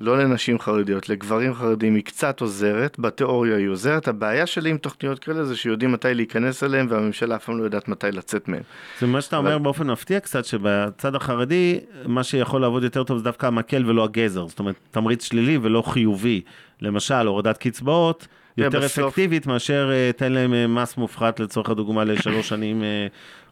לא 0.00 0.18
לנשים 0.18 0.58
חרדיות, 0.58 1.08
לגברים 1.08 1.54
חרדים 1.54 1.94
היא 1.94 2.04
קצת 2.04 2.40
עוזרת, 2.40 2.98
בתיאוריה 2.98 3.56
היא 3.56 3.68
עוזרת. 3.68 4.08
הבעיה 4.08 4.46
שלי 4.46 4.70
עם 4.70 4.76
תוכניות 4.76 5.18
כאלה 5.18 5.44
זה 5.44 5.56
שיודעים 5.56 5.92
מתי 5.92 6.14
להיכנס 6.14 6.64
אליהם 6.64 6.86
והממשלה 6.90 7.36
אף 7.36 7.44
פעם 7.44 7.58
לא 7.58 7.64
יודעת 7.64 7.88
מתי 7.88 8.06
לצאת 8.12 8.48
מהם. 8.48 8.62
זה 9.00 9.06
מה 9.06 9.20
שאתה 9.20 9.36
אומר 9.36 9.58
באופן 9.58 9.90
מפתיע 9.90 10.20
קצת, 10.20 10.44
שבצד 10.44 11.14
החרדי, 11.14 11.80
מה 12.06 12.24
שיכול 12.24 12.60
לעבוד 12.60 12.82
יותר 12.82 13.04
טוב 13.04 13.18
זה 13.18 13.24
דווקא 13.24 13.46
המקל 13.46 13.82
ולא 13.86 14.04
הגזר. 14.04 14.46
זאת 14.48 14.58
אומרת, 14.58 14.74
תמריץ 14.90 15.24
שלילי 15.24 15.58
ולא 15.62 15.82
חיובי. 15.82 16.40
למשל, 16.80 17.26
הורדת 17.26 17.58
קצבאות, 17.58 18.26
יותר 18.56 18.80
בסוף- 18.80 19.04
אפקטיבית 19.04 19.46
מאשר 19.46 19.90
אה, 19.92 20.10
תן 20.16 20.32
להם 20.32 20.54
אה, 20.54 20.66
מס 20.66 20.96
מופחת 20.96 21.40
לצורך 21.40 21.70
הדוגמה 21.70 22.04
לשלוש 22.04 22.48
שנים, 22.48 22.82
אה, 22.82 23.06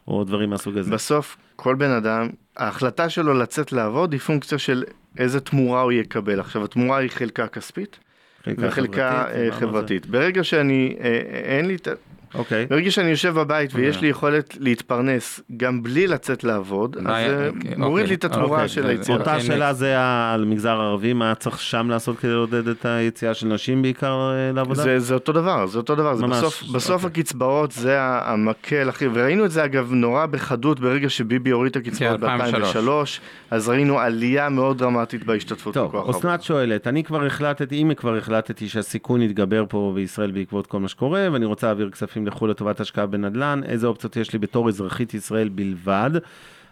או 0.07 0.23
דברים 0.23 0.49
מהסוג 0.49 0.77
הזה. 0.77 0.91
בסוף, 0.91 1.37
כל 1.55 1.75
בן 1.75 1.91
אדם, 1.91 2.29
ההחלטה 2.57 3.09
שלו 3.09 3.33
לצאת 3.33 3.71
לעבוד 3.71 4.11
היא 4.11 4.21
פונקציה 4.21 4.57
של 4.57 4.83
איזה 5.17 5.39
תמורה 5.39 5.81
הוא 5.81 5.91
יקבל. 5.91 6.39
עכשיו, 6.39 6.63
התמורה 6.63 6.97
היא 6.97 7.09
חלקה 7.09 7.47
כספית 7.47 7.99
וחלקה 8.47 9.25
חברתית, 9.25 9.53
אה. 9.53 9.59
חברתית. 9.59 10.05
ברגע 10.05 10.43
שאני, 10.43 10.95
אה, 10.99 11.05
אה, 11.05 11.57
אין 11.57 11.65
לי, 11.65 11.75
את 11.75 11.87
אוקיי. 12.33 12.65
ברגע 12.65 12.91
שאני 12.91 13.09
יושב 13.09 13.33
בבית 13.39 13.71
ויש 13.73 13.95
אה. 13.95 14.01
לי 14.01 14.07
יכולת 14.07 14.57
להתפרנס 14.59 15.39
גם 15.57 15.83
בלי 15.83 16.07
לצאת 16.07 16.43
לעבוד, 16.43 16.95
אז 16.99 17.05
אולי, 17.05 17.29
זה 17.29 17.49
אוקיי, 17.55 17.71
מוריד 17.77 18.03
אוקיי, 18.03 18.07
לי 18.07 18.15
את 18.15 18.23
התמורה 18.25 18.49
אוקיי, 18.49 18.67
של 18.69 18.81
זה- 18.81 18.87
היצירה. 18.89 19.17
אותה 19.17 19.33
אוקיי, 19.35 19.47
שאלה 19.47 19.73
זה 19.73 19.95
על 20.33 20.45
מגזר 20.45 20.69
ערבי, 20.81 21.13
מה 21.13 21.35
צריך 21.35 21.59
שם 21.61 21.89
לעשות 21.89 22.19
כדי 22.19 22.31
לעודד 22.31 22.67
את 22.67 22.85
היציאה 22.85 23.33
של 23.33 23.47
נשים 23.47 23.81
בעיקר 23.81 24.31
אה, 24.33 24.51
לעבודה? 24.53 24.83
זה, 24.83 24.99
זה 24.99 25.13
אותו 25.13 25.31
דבר, 25.31 25.65
זה 25.67 25.77
אותו 25.77 25.95
דבר, 25.95 26.15
ממש, 26.15 26.37
בסוף, 26.37 26.63
בסוף 26.63 27.03
אוקיי. 27.03 27.21
הקצבאות 27.21 27.71
זה 27.71 27.97
המקל 28.01 28.89
הכי, 28.89 29.05
וראינו 29.13 29.45
את 29.45 29.51
זה 29.51 29.65
אגב 29.65 29.91
נורא 29.93 30.25
בחדות 30.25 30.79
ברגע 30.79 31.09
שביבי 31.09 31.49
הוריד 31.49 31.71
את 31.71 31.87
הקצבאות 31.87 32.19
כן, 32.19 32.25
2003. 32.25 33.19
ב-2003, 33.19 33.21
אז 33.51 33.69
ראינו 33.69 33.99
עלייה 33.99 34.49
מאוד 34.49 34.77
דרמטית 34.77 35.23
בהשתתפות 35.25 35.73
טוב, 35.73 35.87
בכוח 35.87 35.95
העבודה. 36.05 36.17
אסנת 36.17 36.43
שואלת, 36.43 36.87
אני 36.87 37.03
כבר 37.03 37.25
החלטתי, 37.25 37.81
אם 37.81 37.91
כבר 37.97 38.17
החלטתי 38.17 38.69
שהסיכון 38.69 39.21
יתגבר 39.21 39.63
פה 39.69 39.91
בישראל 39.95 40.31
בעקבות 40.31 40.67
כל 40.67 40.79
מה 40.79 40.87
שקורה, 40.87 41.27
ואני 41.31 41.45
רוצה 41.45 41.67
להעביר 41.67 41.89
כספים 41.89 42.14
לחו"ל 42.23 42.49
לטובת 42.49 42.79
השקעה 42.79 43.05
בנדל"ן, 43.05 43.61
איזה 43.65 43.87
אופציות 43.87 44.15
יש 44.17 44.33
לי 44.33 44.39
בתור 44.39 44.69
אזרחית 44.69 45.13
ישראל 45.13 45.49
בלבד? 45.49 46.11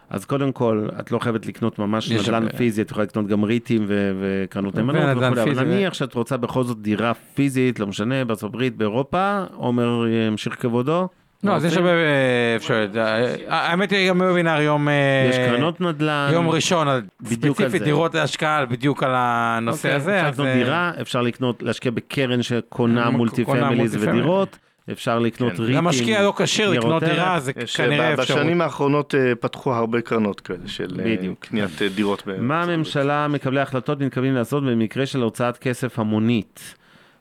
אז 0.09 0.25
קודם 0.25 0.51
כל, 0.51 0.87
את 0.99 1.11
לא 1.11 1.19
חייבת 1.19 1.45
לקנות 1.45 1.79
ממש 1.79 2.11
נדל"ן. 2.11 2.49
פיזי, 2.57 2.81
את 2.81 2.91
יכולה 2.91 3.05
לקנות 3.05 3.27
גם 3.27 3.43
ריטים 3.43 3.85
וקרנות 3.89 4.75
נאמנות 4.75 4.95
ונדל"ן 5.03 5.33
וכולי, 5.33 5.51
אבל 5.51 5.63
נניח 5.63 5.93
שאת 5.93 6.13
רוצה 6.13 6.37
בכל 6.37 6.63
זאת 6.63 6.81
דירה 6.81 7.13
פיזית, 7.13 7.79
לא 7.79 7.87
משנה, 7.87 8.25
בארצות 8.25 8.49
הברית, 8.49 8.77
באירופה, 8.77 9.43
עומר 9.55 10.05
ימשיך 10.07 10.61
כבודו, 10.61 11.07
לא, 11.43 11.51
אז 11.55 11.65
יש 11.65 11.77
הרבה 11.77 11.89
אה, 11.89 12.55
אפשרויות. 12.55 12.97
אה, 12.97 13.35
האמת 13.47 13.91
היא, 13.91 14.09
גם 14.09 14.19
בוובינר 14.19 14.61
יום... 14.61 14.89
אה, 14.89 15.27
יש 15.29 15.35
קרנות 15.35 15.81
נדל"ן. 15.81 16.29
יום 16.33 16.49
ראשון, 16.49 16.87
ספציפית. 17.25 17.81
דירות 17.81 18.15
להשקעה, 18.15 18.65
בדיוק 18.65 19.03
על 19.03 19.11
הנושא 19.15 19.87
אוקיי, 19.87 19.93
הזה. 19.93 20.19
אפשר 20.19 20.29
לקנות 20.31 20.47
אה, 20.47 20.53
דירה, 20.53 20.91
אפשר 21.01 21.21
לקנות, 21.21 21.63
להשקיע 21.63 21.91
בקרן 21.91 22.41
שקונה 22.41 22.63
קונה 22.69 23.09
multi 23.09 23.45
families. 23.45 23.97
ודירות, 23.99 24.57
אפשר 24.91 25.19
לקנות 25.19 25.53
כן. 25.53 25.61
ריטים. 25.61 25.75
למשקיע 25.75 26.23
לא 26.23 26.33
כשיר 26.37 26.69
לקנות. 26.69 27.03
דירה, 27.03 27.39
זה 27.39 27.53
כנראה 27.53 28.07
אה, 28.07 28.13
אפשרות. 28.13 28.39
בשנים 28.39 28.61
האחרונות 28.61 29.15
אה, 29.15 29.35
פתחו 29.35 29.73
הרבה 29.73 30.01
קרנות 30.01 30.39
כאלה 30.39 30.67
של 30.67 30.99
אה, 30.99 31.05
בדיוק. 31.05 31.45
קניית 31.45 31.81
דירות. 31.95 32.27
מה. 32.39 32.63
הממשלה, 32.63 33.27
מקבלי 33.27 33.59
ההחלטות, 33.59 33.99
מתכוונים 33.99 34.33
לעשות 34.33 34.63
במקרה 34.63 35.05
של 35.05 35.21
הוצאת 35.21 35.57
כסף 35.57 35.99
המונית? 35.99 36.75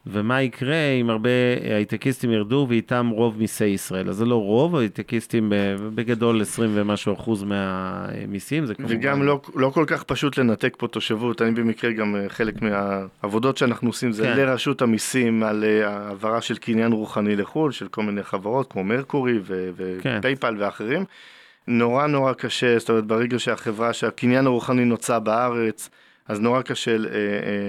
ומה 0.07 0.43
יקרה 0.43 0.91
אם 1.01 1.11
הרבה 1.11 1.31
הייטקיסטים 1.75 2.31
ירדו 2.31 2.67
ואיתם 2.69 3.09
רוב 3.09 3.39
מיסי 3.39 3.65
ישראל? 3.65 4.09
אז 4.09 4.17
זה 4.17 4.25
לא 4.25 4.37
רוב, 4.37 4.77
הייטקיסטים 4.77 5.53
בגדול 5.95 6.43
20 6.43 6.71
ומשהו 6.75 7.15
אחוז 7.15 7.43
מהמיסים, 7.43 8.67
זה 8.67 8.75
כמובן... 8.75 8.95
וגם 8.95 9.23
לא, 9.23 9.41
לא 9.55 9.71
כל 9.71 9.85
כך 9.87 10.03
פשוט 10.03 10.39
לנתק 10.39 10.75
פה 10.79 10.89
תושבות, 10.89 11.43
אני 11.43 11.51
במקרה 11.51 11.93
גם 11.93 12.17
אה, 12.17 12.29
חלק 12.29 12.55
מהעבודות 12.63 13.57
שאנחנו 13.57 13.89
עושים 13.89 14.13
זה 14.13 14.23
כן. 14.23 14.37
לרשות 14.37 14.83
המיסים 14.83 15.43
על 15.43 15.65
אה, 15.65 15.89
העברה 15.89 16.41
של 16.41 16.57
קניין 16.57 16.93
רוחני 16.93 17.37
לחו"ל, 17.37 17.73
של 17.73 17.89
כל 17.89 18.03
מיני 18.03 18.23
חברות 18.23 18.73
כמו 18.73 18.85
מרקורי 18.85 19.39
ו- 19.43 19.71
כן. 20.01 20.17
ופייפל 20.19 20.57
ואחרים. 20.59 21.05
נורא 21.69 22.07
נורא 22.07 22.33
קשה, 22.33 22.79
זאת 22.79 22.91
אומרת 22.91 23.05
ברגע 23.05 23.39
שהחברה, 23.39 23.93
שהקניין 23.93 24.47
הרוחני 24.47 24.85
נוצא 24.85 25.19
בארץ, 25.19 25.91
אז 26.29 26.41
נורא 26.41 26.63
קשה 26.63 26.91
אה, 26.91 26.97
אה, 26.97 27.01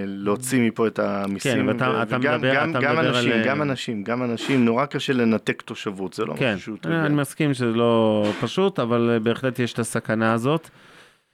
להוציא 0.05 0.67
מפה 0.67 0.87
את 0.87 0.99
המיסים. 0.99 1.53
כן, 1.53 1.59
אבל 1.59 1.75
אתה- 1.77 1.89
ו- 1.89 2.01
אתה 2.01 2.15
וגם- 2.19 2.35
מדבר- 2.37 2.53
גם, 2.55 2.71
אתה 2.71 2.79
גם 2.79 2.95
מדבר 2.97 3.09
אנשים, 3.17 3.31
על- 3.31 3.43
גם 3.45 3.61
אנשים, 3.61 4.03
גם 4.03 4.23
אנשים, 4.23 4.65
נורא 4.65 4.85
קשה 4.85 5.13
לנתק 5.13 5.61
תושבות, 5.61 6.13
זה 6.13 6.25
לא 6.25 6.33
כן, 6.37 6.53
משהו 6.53 6.61
שהוא 6.65 6.77
טריוויאלי. 6.81 7.07
אני 7.07 7.15
מסכים 7.15 7.53
שזה 7.53 7.65
לא 7.65 8.23
פשוט, 8.41 8.79
אבל 8.79 9.09
אה, 9.13 9.19
בהחלט 9.19 9.59
יש 9.59 9.73
את 9.73 9.79
הסכנה 9.79 10.33
הזאת. 10.33 10.69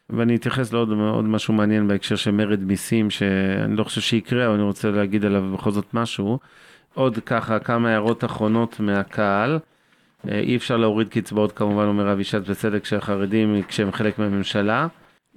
ואני 0.09 0.35
אתייחס 0.35 0.73
לעוד 0.73 0.89
עוד 0.91 1.25
משהו 1.25 1.53
מעניין 1.53 1.87
בהקשר 1.87 2.15
של 2.15 2.31
מרד 2.31 2.63
מיסים, 2.63 3.09
שאני 3.09 3.75
לא 3.75 3.83
חושב 3.83 4.01
שיקרה, 4.01 4.45
אבל 4.45 4.53
אני 4.53 4.63
רוצה 4.63 4.89
להגיד 4.91 5.25
עליו 5.25 5.43
בכל 5.53 5.71
זאת 5.71 5.93
משהו. 5.93 6.39
עוד 6.93 7.19
ככה 7.25 7.59
כמה 7.59 7.89
הערות 7.89 8.23
אחרונות 8.23 8.79
מהקהל. 8.79 9.59
אה, 10.29 10.39
אי 10.39 10.55
אפשר 10.55 10.77
להוריד 10.77 11.07
קצבאות 11.09 11.51
כמובן, 11.51 11.83
אומר 11.85 12.11
אבישת 12.13 12.41
בצדק, 12.49 12.85
שהחרדים 12.85 13.61
כשהם 13.67 13.91
חלק 13.91 14.19
מהממשלה. 14.19 14.87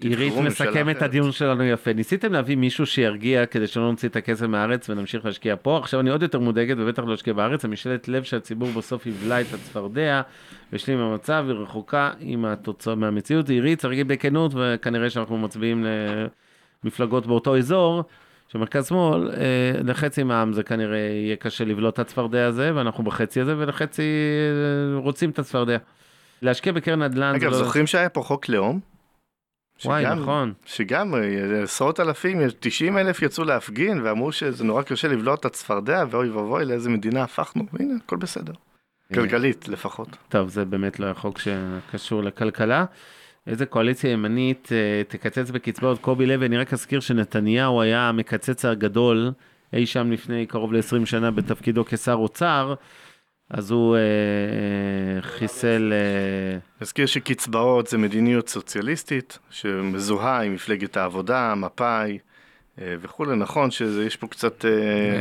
עירית 0.03 0.35
מסכם 0.37 0.91
את. 0.91 1.03
הדיון 1.03 1.33
שלנו 1.33 1.65
יפה. 1.65 1.93
ניסיתם 1.93 2.33
להביא 2.33 2.57
מישהו 2.57 2.87
שירגיע 2.87 3.47
כדי 3.47 3.67
שלא 3.67 3.91
נוציא 3.91 4.09
את 4.09 4.17
הכסף 4.17 4.47
מהארץ 4.47 4.91
ונמשיך 4.91 5.25
להשקיע 5.25 5.55
פה? 5.63 5.79
עכשיו 5.79 6.01
אני 6.01 6.11
עוד 6.11 6.23
יותר 6.23 6.41
מודאגת 6.41 6.77
ובטח 6.79 7.03
לא 7.03 7.15
אשקיע 7.15 7.33
בארץ. 7.33 7.65
המשאלת 7.65 8.09
לב 8.09 8.23
שהציבור 8.23 8.69
בסוף 8.77 9.07
יבלע 9.07 9.41
את 9.41 9.47
הצפרדע 9.55 10.23
וישלים 10.73 10.99
עם 10.99 11.05
המצב, 11.05 11.45
היא 11.49 11.57
רחוקה 11.57 12.11
עם 12.21 12.45
התוצאה 12.45 12.95
מהמציאות. 12.95 13.49
עירית, 13.49 13.79
צריך 13.79 13.91
להגיד 13.91 14.09
בכנות, 14.09 14.53
וכנראה 14.55 15.11
שאנחנו 15.11 15.39
מצביעים 15.39 15.87
למפלגות 16.85 17.27
באותו 17.27 17.57
אזור. 17.57 18.03
שמרכז 18.49 18.87
שמאל, 18.87 19.31
אה, 19.31 19.83
לחצי 19.85 20.23
מהעם 20.23 20.53
זה 20.53 20.63
כנראה 20.63 20.99
יהיה 20.99 21.37
קשה 21.37 21.65
לבלוט 21.65 21.95
את 21.95 21.99
הצפרדע 21.99 22.47
הזה, 22.47 22.73
ואנחנו 22.75 23.05
בחצי 23.05 23.41
הזה, 23.41 23.55
ולחצי 23.59 24.03
אה, 24.03 24.99
רוצים 24.99 25.31
את 25.31 25.39
הצפרדע. 25.39 25.77
להשקיע 26.43 26.73
בקרן 26.73 27.03
נדל"ן 27.03 27.35
אגב, 27.35 27.51
לא... 27.51 27.59
זוכרים 27.59 27.87
שהיה 27.87 28.09
פה 28.09 28.23
חוק 28.23 28.49
לאום? 28.49 28.92
וואי, 29.85 30.03
שגם- 30.03 30.19
נכון. 30.23 30.53
שגם 30.67 31.15
אה, 31.15 31.21
עשרות 31.63 32.01
אלפים, 32.01 32.39
90 32.61 32.99
אלף 32.99 33.23
יצאו 33.23 33.45
להפגין 33.45 34.01
ואמרו 34.03 34.33
שזה 34.33 34.65
נורא 34.65 34.83
קשה 34.83 35.09
לבלוע 35.09 35.35
את 35.35 35.45
הצפרדע 35.45 36.05
ואוי 36.11 36.31
ואבוי 36.31 36.65
לאיזה 36.65 36.91
מדינה 36.91 37.23
הפכנו, 37.23 37.67
והנה 37.73 37.95
הכל 38.05 38.17
בסדר. 38.17 38.53
כלכלית 39.15 39.69
לפחות. 39.69 40.09
טוב, 40.29 40.49
זה 40.49 40.65
באמת 40.65 41.01
לא 41.01 41.07
החוק 41.07 41.39
שקשור 41.39 42.23
לכלכלה. 42.23 42.85
איזה 43.47 43.67
קואליציה 43.67 44.11
ימנית 44.11 44.69
אה, 44.73 45.03
תקצץ 45.09 45.51
בקצבאות 45.51 45.99
קובי 46.01 46.27
לוי, 46.27 46.47
אני 46.47 46.59
רק 46.59 46.73
אזכיר 46.73 47.01
שנתניהו 47.01 47.81
היה 47.83 48.09
המקצץ 48.09 48.65
הגדול 48.65 49.33
אי 49.73 49.87
שם 49.87 50.13
לפני 50.13 50.47
קרוב 50.47 50.73
ל-20 50.73 51.07
שנה 51.07 51.31
בתפקידו 51.31 51.85
כשר 51.85 52.13
אוצר, 52.15 52.75
אז 53.53 53.71
הוא 53.71 53.97
אה, 53.97 54.01
חיסל... 55.23 55.93
אה, 55.93 56.59
נזכיר 56.83 57.07
שקצבאות 57.07 57.87
זה 57.87 57.99
מדיניות 57.99 58.49
סוציאליסטית 58.49 59.39
שמזוהה 59.51 60.43
עם 60.43 60.55
מפלגת 60.55 60.97
העבודה, 60.97 61.55
מפא"י 61.57 62.19
אה, 62.81 62.95
וכולי, 63.01 63.37
נכון 63.37 63.71
שיש 63.71 64.17
פה 64.17 64.27
קצת, 64.27 64.65
אה, 64.65 64.71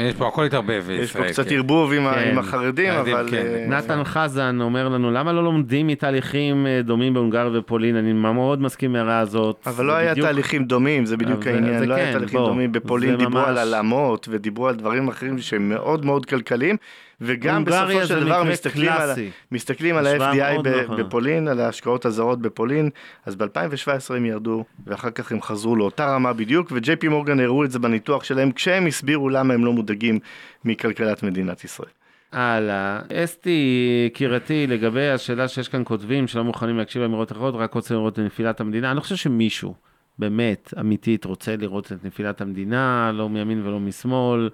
יש 0.09 0.15
פה 0.15 0.27
הכל 0.27 0.45
התערבב. 0.45 0.83
יש 0.89 1.11
פה 1.11 1.19
בישראל, 1.19 1.31
קצת 1.31 1.47
כן. 1.49 1.55
ערבוב 1.55 1.93
עם 1.93 2.13
כן. 2.13 2.29
עם 2.31 2.39
החרדים, 2.39 2.93
חרדים, 2.93 3.15
אבל... 3.15 3.27
כן. 3.31 3.45
אה, 3.45 3.65
נתן 3.67 4.03
חזן 4.03 4.61
אומר 4.61 4.89
לנו, 4.89 5.11
למה 5.11 5.33
לא 5.33 5.43
לומדים 5.43 5.87
מתהליכים 5.87 6.67
אה, 6.67 6.81
דומים 6.83 7.13
בהונגריה 7.13 7.49
ופולין? 7.59 7.95
אני 7.95 8.13
מאוד 8.13 8.61
מסכים 8.61 8.89
עם 8.89 8.95
ההערה 8.95 9.19
הזאת. 9.19 9.63
אבל 9.65 9.85
לא 9.85 9.93
זה 9.93 9.99
היה 9.99 10.11
בדיוק- 10.11 10.27
תהליכים 10.27 10.65
דומים, 10.65 11.05
זה 11.05 11.17
בדיוק 11.17 11.47
אבל 11.47 11.55
העניין, 11.55 11.79
זה 11.79 11.85
לא 11.85 11.93
היה 11.93 12.05
כן, 12.05 12.11
תהליכים 12.13 12.39
בוא, 12.39 12.47
דומים. 12.47 12.71
בפולין 12.71 13.15
דיברו 13.17 13.39
על 13.39 13.49
ממש- 13.51 13.59
הלאמות 13.59 14.27
ודיברו 14.31 14.67
על 14.67 14.75
דברים 14.75 15.07
אחרים 15.07 15.39
שהם 15.39 15.69
מאוד 15.69 16.05
מאוד 16.05 16.25
כלכליים, 16.25 16.75
וגם 17.22 17.65
בסופו 17.65 18.06
של 18.06 18.23
דבר 18.23 18.43
מסתכלים 18.43 18.91
על. 18.91 19.10
מסתכלים 19.52 19.95
על 19.95 20.07
ה-FDI 20.07 20.61
ב- 20.61 20.68
נכונה. 20.68 21.03
בפולין, 21.03 21.48
על 21.48 21.60
ההשקעות 21.60 22.06
הזרות 22.06 22.41
בפולין, 22.41 22.89
אז 23.26 23.35
ב-2017 23.35 24.14
הם 24.15 24.26
ירדו, 24.26 24.64
ואחר 24.88 25.10
כך 25.10 25.31
הם 25.31 25.41
חזרו 25.41 25.76
לאותה 25.76 26.15
רמה 26.15 26.34
בדיוק, 26.34 26.72
וג'יי 26.76 26.95
פי 26.95 27.07
מורגן 27.07 27.39
הראו 27.39 27.64
את 27.64 27.72
זה 27.72 27.80
בניתוח 27.80 28.23
שלהם, 28.23 28.52
כשהם 28.52 28.88
הסבירו 28.88 29.30
למה 29.30 29.53
הם 29.53 29.65
לא 29.65 29.73
מודאגים 29.73 30.19
מכלכלת 30.65 31.23
מדינת 31.23 31.64
ישראל. 31.64 31.89
הלאה. 32.31 32.99
אסתי, 33.14 34.03
יקירתי, 34.07 34.68
לגבי 34.68 35.10
השאלה 35.10 35.48
שיש 35.48 35.68
כאן 35.68 35.81
כותבים 35.85 36.27
שלא 36.27 36.43
מוכנים 36.43 36.77
להקשיב 36.77 37.02
לאמירות 37.02 37.31
אחרות, 37.31 37.56
רק 37.56 37.73
רוצים 37.73 37.98
לראות 37.98 38.14
את 38.14 38.19
נפילת 38.19 38.61
המדינה. 38.61 38.89
אני 38.89 38.95
לא 38.95 39.02
חושב 39.02 39.15
שמישהו, 39.15 39.73
באמת, 40.19 40.73
אמיתית, 40.80 41.26
רוצה 41.26 41.56
לראות 41.56 41.91
את 41.91 42.06
נפילת 42.06 42.41
המדינה, 42.41 43.11
לא 43.14 43.30
מימין 43.30 43.68
ולא 43.68 43.80
משמאל. 43.80 44.49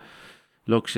לא 0.68 0.82
כש... 0.86 0.98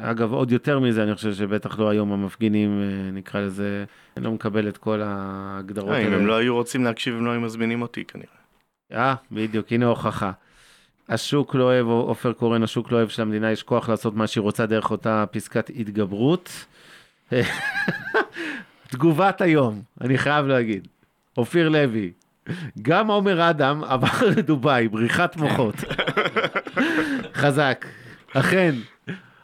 אגב, 0.00 0.32
עוד 0.32 0.52
יותר 0.52 0.78
מזה, 0.78 1.02
אני 1.02 1.14
חושב 1.14 1.34
שבטח 1.34 1.78
לא 1.78 1.88
היום 1.88 2.12
המפגינים, 2.12 2.80
אה, 2.82 3.10
נקרא 3.10 3.40
לזה, 3.40 3.84
אני 4.16 4.24
לא 4.24 4.32
מקבל 4.32 4.68
את 4.68 4.76
כל 4.76 5.00
ההגדרות 5.04 5.90
אה, 5.90 6.00
אם 6.00 6.04
האלה. 6.04 6.16
הם 6.16 6.26
לא 6.26 6.36
היו 6.36 6.54
רוצים 6.54 6.84
להקשיב, 6.84 7.14
הם 7.14 7.26
לא 7.26 7.30
היו 7.30 7.40
מזמינים 7.40 7.82
אותי 7.82 8.04
כנראה. 8.04 8.28
אה, 8.92 9.14
בדיוק, 9.32 9.72
הנה 9.72 9.86
הוכחה. 9.86 10.32
השוק 11.08 11.54
לא 11.54 11.64
אוהב, 11.64 11.86
עופר 11.86 12.32
קורן, 12.32 12.62
השוק 12.62 12.92
לא 12.92 12.96
אוהב 12.96 13.08
שלמדינה 13.08 13.52
יש 13.52 13.62
כוח 13.62 13.88
לעשות 13.88 14.14
מה 14.14 14.26
שהיא 14.26 14.42
רוצה 14.42 14.66
דרך 14.66 14.90
אותה 14.90 15.24
פסקת 15.30 15.70
התגברות. 15.76 16.66
תגובת 18.90 19.40
היום, 19.40 19.82
אני 20.00 20.18
חייב 20.18 20.46
להגיד. 20.46 20.88
אופיר 21.36 21.68
לוי, 21.68 22.12
גם 22.82 23.10
עומר 23.10 23.50
אדם 23.50 23.84
עבר 23.84 24.28
לדובאי, 24.36 24.88
בריחת 24.88 25.36
מוחות. 25.36 25.74
חזק, 27.40 27.86
אכן. 28.34 28.74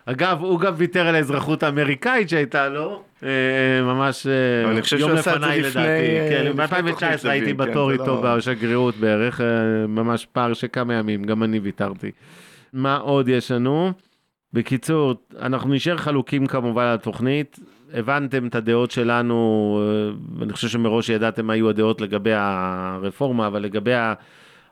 אגב, 0.06 0.39
הוא 0.40 0.61
גם 0.61 0.73
ויתר 0.77 1.06
על 1.06 1.15
האזרחות 1.15 1.62
האמריקאית 1.62 2.28
שהייתה 2.28 2.69
לו, 2.69 3.02
אה, 3.23 3.28
ממש 3.82 4.27
אה, 4.27 4.70
אני 4.70 4.82
חושב 4.82 4.98
יום 4.98 5.11
לפניי 5.12 5.61
לפני, 5.62 5.82
לדעתי. 5.82 5.89
אה, 5.89 6.28
כן, 6.31 6.47
לפני 6.47 6.66
תוכנית 6.69 6.94
ב-2019 7.24 7.28
הייתי 7.28 7.51
כן, 7.51 7.56
בתור 7.56 7.89
זה 7.89 7.93
איתו 7.93 8.23
לא- 8.24 8.36
בשגרירות 8.36 8.97
בערך, 8.97 9.40
אה, 9.40 9.47
ממש 9.89 10.27
פער 10.32 10.52
של 10.52 10.66
כמה 10.73 10.94
ימים, 10.94 11.23
גם 11.23 11.43
אני 11.43 11.59
ויתרתי. 11.59 12.11
מה 12.73 12.97
עוד 12.97 13.28
יש 13.28 13.51
לנו? 13.51 13.93
בקיצור, 14.52 15.15
אנחנו 15.40 15.74
נשאר 15.74 15.97
חלוקים 15.97 16.47
כמובן 16.47 16.82
על 16.82 16.94
התוכנית. 16.94 17.59
הבנתם 17.94 18.47
את 18.47 18.55
הדעות 18.55 18.90
שלנו, 18.90 19.35
אה, 19.82 20.12
ואני 20.39 20.52
חושב 20.52 20.69
שמראש 20.69 21.09
ידעתם 21.09 21.47
מה 21.47 21.56
יהיו 21.56 21.69
הדעות 21.69 22.01
לגבי 22.01 22.32
הרפורמה, 22.35 23.47
אבל 23.47 23.62
לגבי 23.62 23.93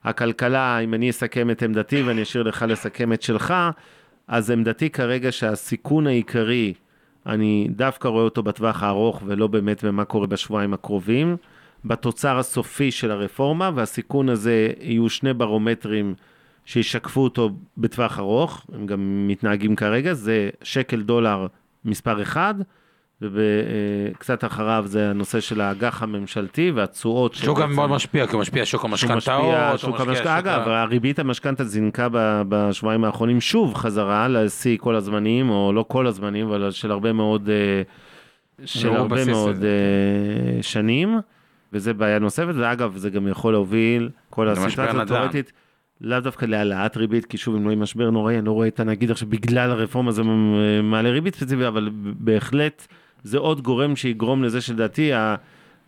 הכלכלה, 0.04 0.78
אם 0.78 0.94
אני 0.94 1.10
אסכם 1.10 1.50
את 1.50 1.62
עמדתי 1.62 2.02
ואני 2.02 2.22
אשאיר 2.22 2.42
לך 2.42 2.64
לסכם 2.68 3.12
את 3.12 3.22
שלך, 3.22 3.54
אז 4.32 4.50
עמדתי 4.50 4.90
כרגע 4.90 5.32
שהסיכון 5.32 6.06
העיקרי, 6.06 6.74
אני 7.26 7.68
דווקא 7.70 8.08
רואה 8.08 8.24
אותו 8.24 8.42
בטווח 8.42 8.82
הארוך 8.82 9.22
ולא 9.26 9.46
באמת 9.46 9.84
במה 9.84 10.04
קורה 10.04 10.26
בשבועיים 10.26 10.74
הקרובים, 10.74 11.36
בתוצר 11.84 12.38
הסופי 12.38 12.90
של 12.90 13.10
הרפורמה, 13.10 13.70
והסיכון 13.74 14.28
הזה 14.28 14.72
יהיו 14.80 15.08
שני 15.08 15.34
ברומטרים 15.34 16.14
שישקפו 16.64 17.20
אותו 17.20 17.50
בטווח 17.78 18.18
ארוך, 18.18 18.66
הם 18.72 18.86
גם 18.86 19.24
מתנהגים 19.28 19.76
כרגע, 19.76 20.14
זה 20.14 20.50
שקל 20.62 21.02
דולר 21.02 21.46
מספר 21.84 22.22
אחד, 22.22 22.54
וקצת 23.32 24.44
אחריו 24.44 24.84
זה 24.86 25.10
הנושא 25.10 25.40
של 25.40 25.60
האג"ח 25.60 26.02
הממשלתי 26.02 26.70
והתשואות. 26.70 27.34
שוק 27.34 27.60
גם 27.60 27.72
מאוד 27.72 27.90
משפיע, 27.90 28.26
כי 28.26 28.32
הוא 28.32 28.40
משפיע 28.40 28.66
שוק 28.66 28.80
שהוא 28.80 28.90
המשכנתאות. 28.90 29.22
שוק 29.22 29.90
משפיע 29.90 29.98
המשכנתא, 29.98 30.16
שוק 30.16 30.26
אגב, 30.26 30.68
הריבית 30.68 31.18
המשכנתא 31.18 31.64
זינקה 31.64 32.08
בשבועיים 32.48 33.04
האחרונים 33.04 33.40
שוב 33.40 33.74
חזרה 33.74 34.28
לשיא 34.28 34.78
כל 34.80 34.94
הזמנים, 34.94 35.50
או 35.50 35.72
לא 35.72 35.84
כל 35.88 36.06
הזמנים, 36.06 36.46
אבל 36.46 36.70
של 36.70 36.90
הרבה 36.90 37.12
מאוד, 37.12 37.50
אה, 37.50 37.82
של 38.64 38.88
לא 38.88 38.96
הרבה 38.96 39.24
מאוד 39.24 39.64
אה, 39.64 40.62
שנים, 40.62 41.18
וזה 41.72 41.94
בעיה 41.94 42.18
נוספת, 42.18 42.54
ואגב, 42.56 42.96
זה 42.96 43.10
גם 43.10 43.28
יכול 43.28 43.52
להוביל 43.52 44.10
כל 44.30 44.48
הסיטואציה 44.48 44.92
נדל"ן. 44.92 45.00
התיאורטית. 45.00 45.52
לאו 46.00 46.20
דווקא 46.20 46.46
להעלאת 46.46 46.96
ריבית, 46.96 47.26
כי 47.26 47.36
שוב, 47.38 47.54
אם 47.54 47.64
לא 47.64 47.70
יהיה 47.70 47.80
משבר 47.80 48.10
נוראי, 48.10 48.38
אני 48.38 48.46
לא 48.46 48.52
רואה 48.52 48.68
את 48.68 48.80
הנגיד 48.80 49.10
עכשיו 49.10 49.28
בגלל 49.28 49.70
הרפורמה 49.70 50.12
זה 50.12 50.22
מעלה 50.82 51.10
ריבית 51.10 51.34
ספציפית, 51.34 51.64
אבל 51.64 51.90
בהחלט 51.92 52.86
זה 53.22 53.38
עוד 53.38 53.60
גורם 53.62 53.96
שיגרום 53.96 54.44
לזה 54.44 54.60
שלדעתי 54.60 55.10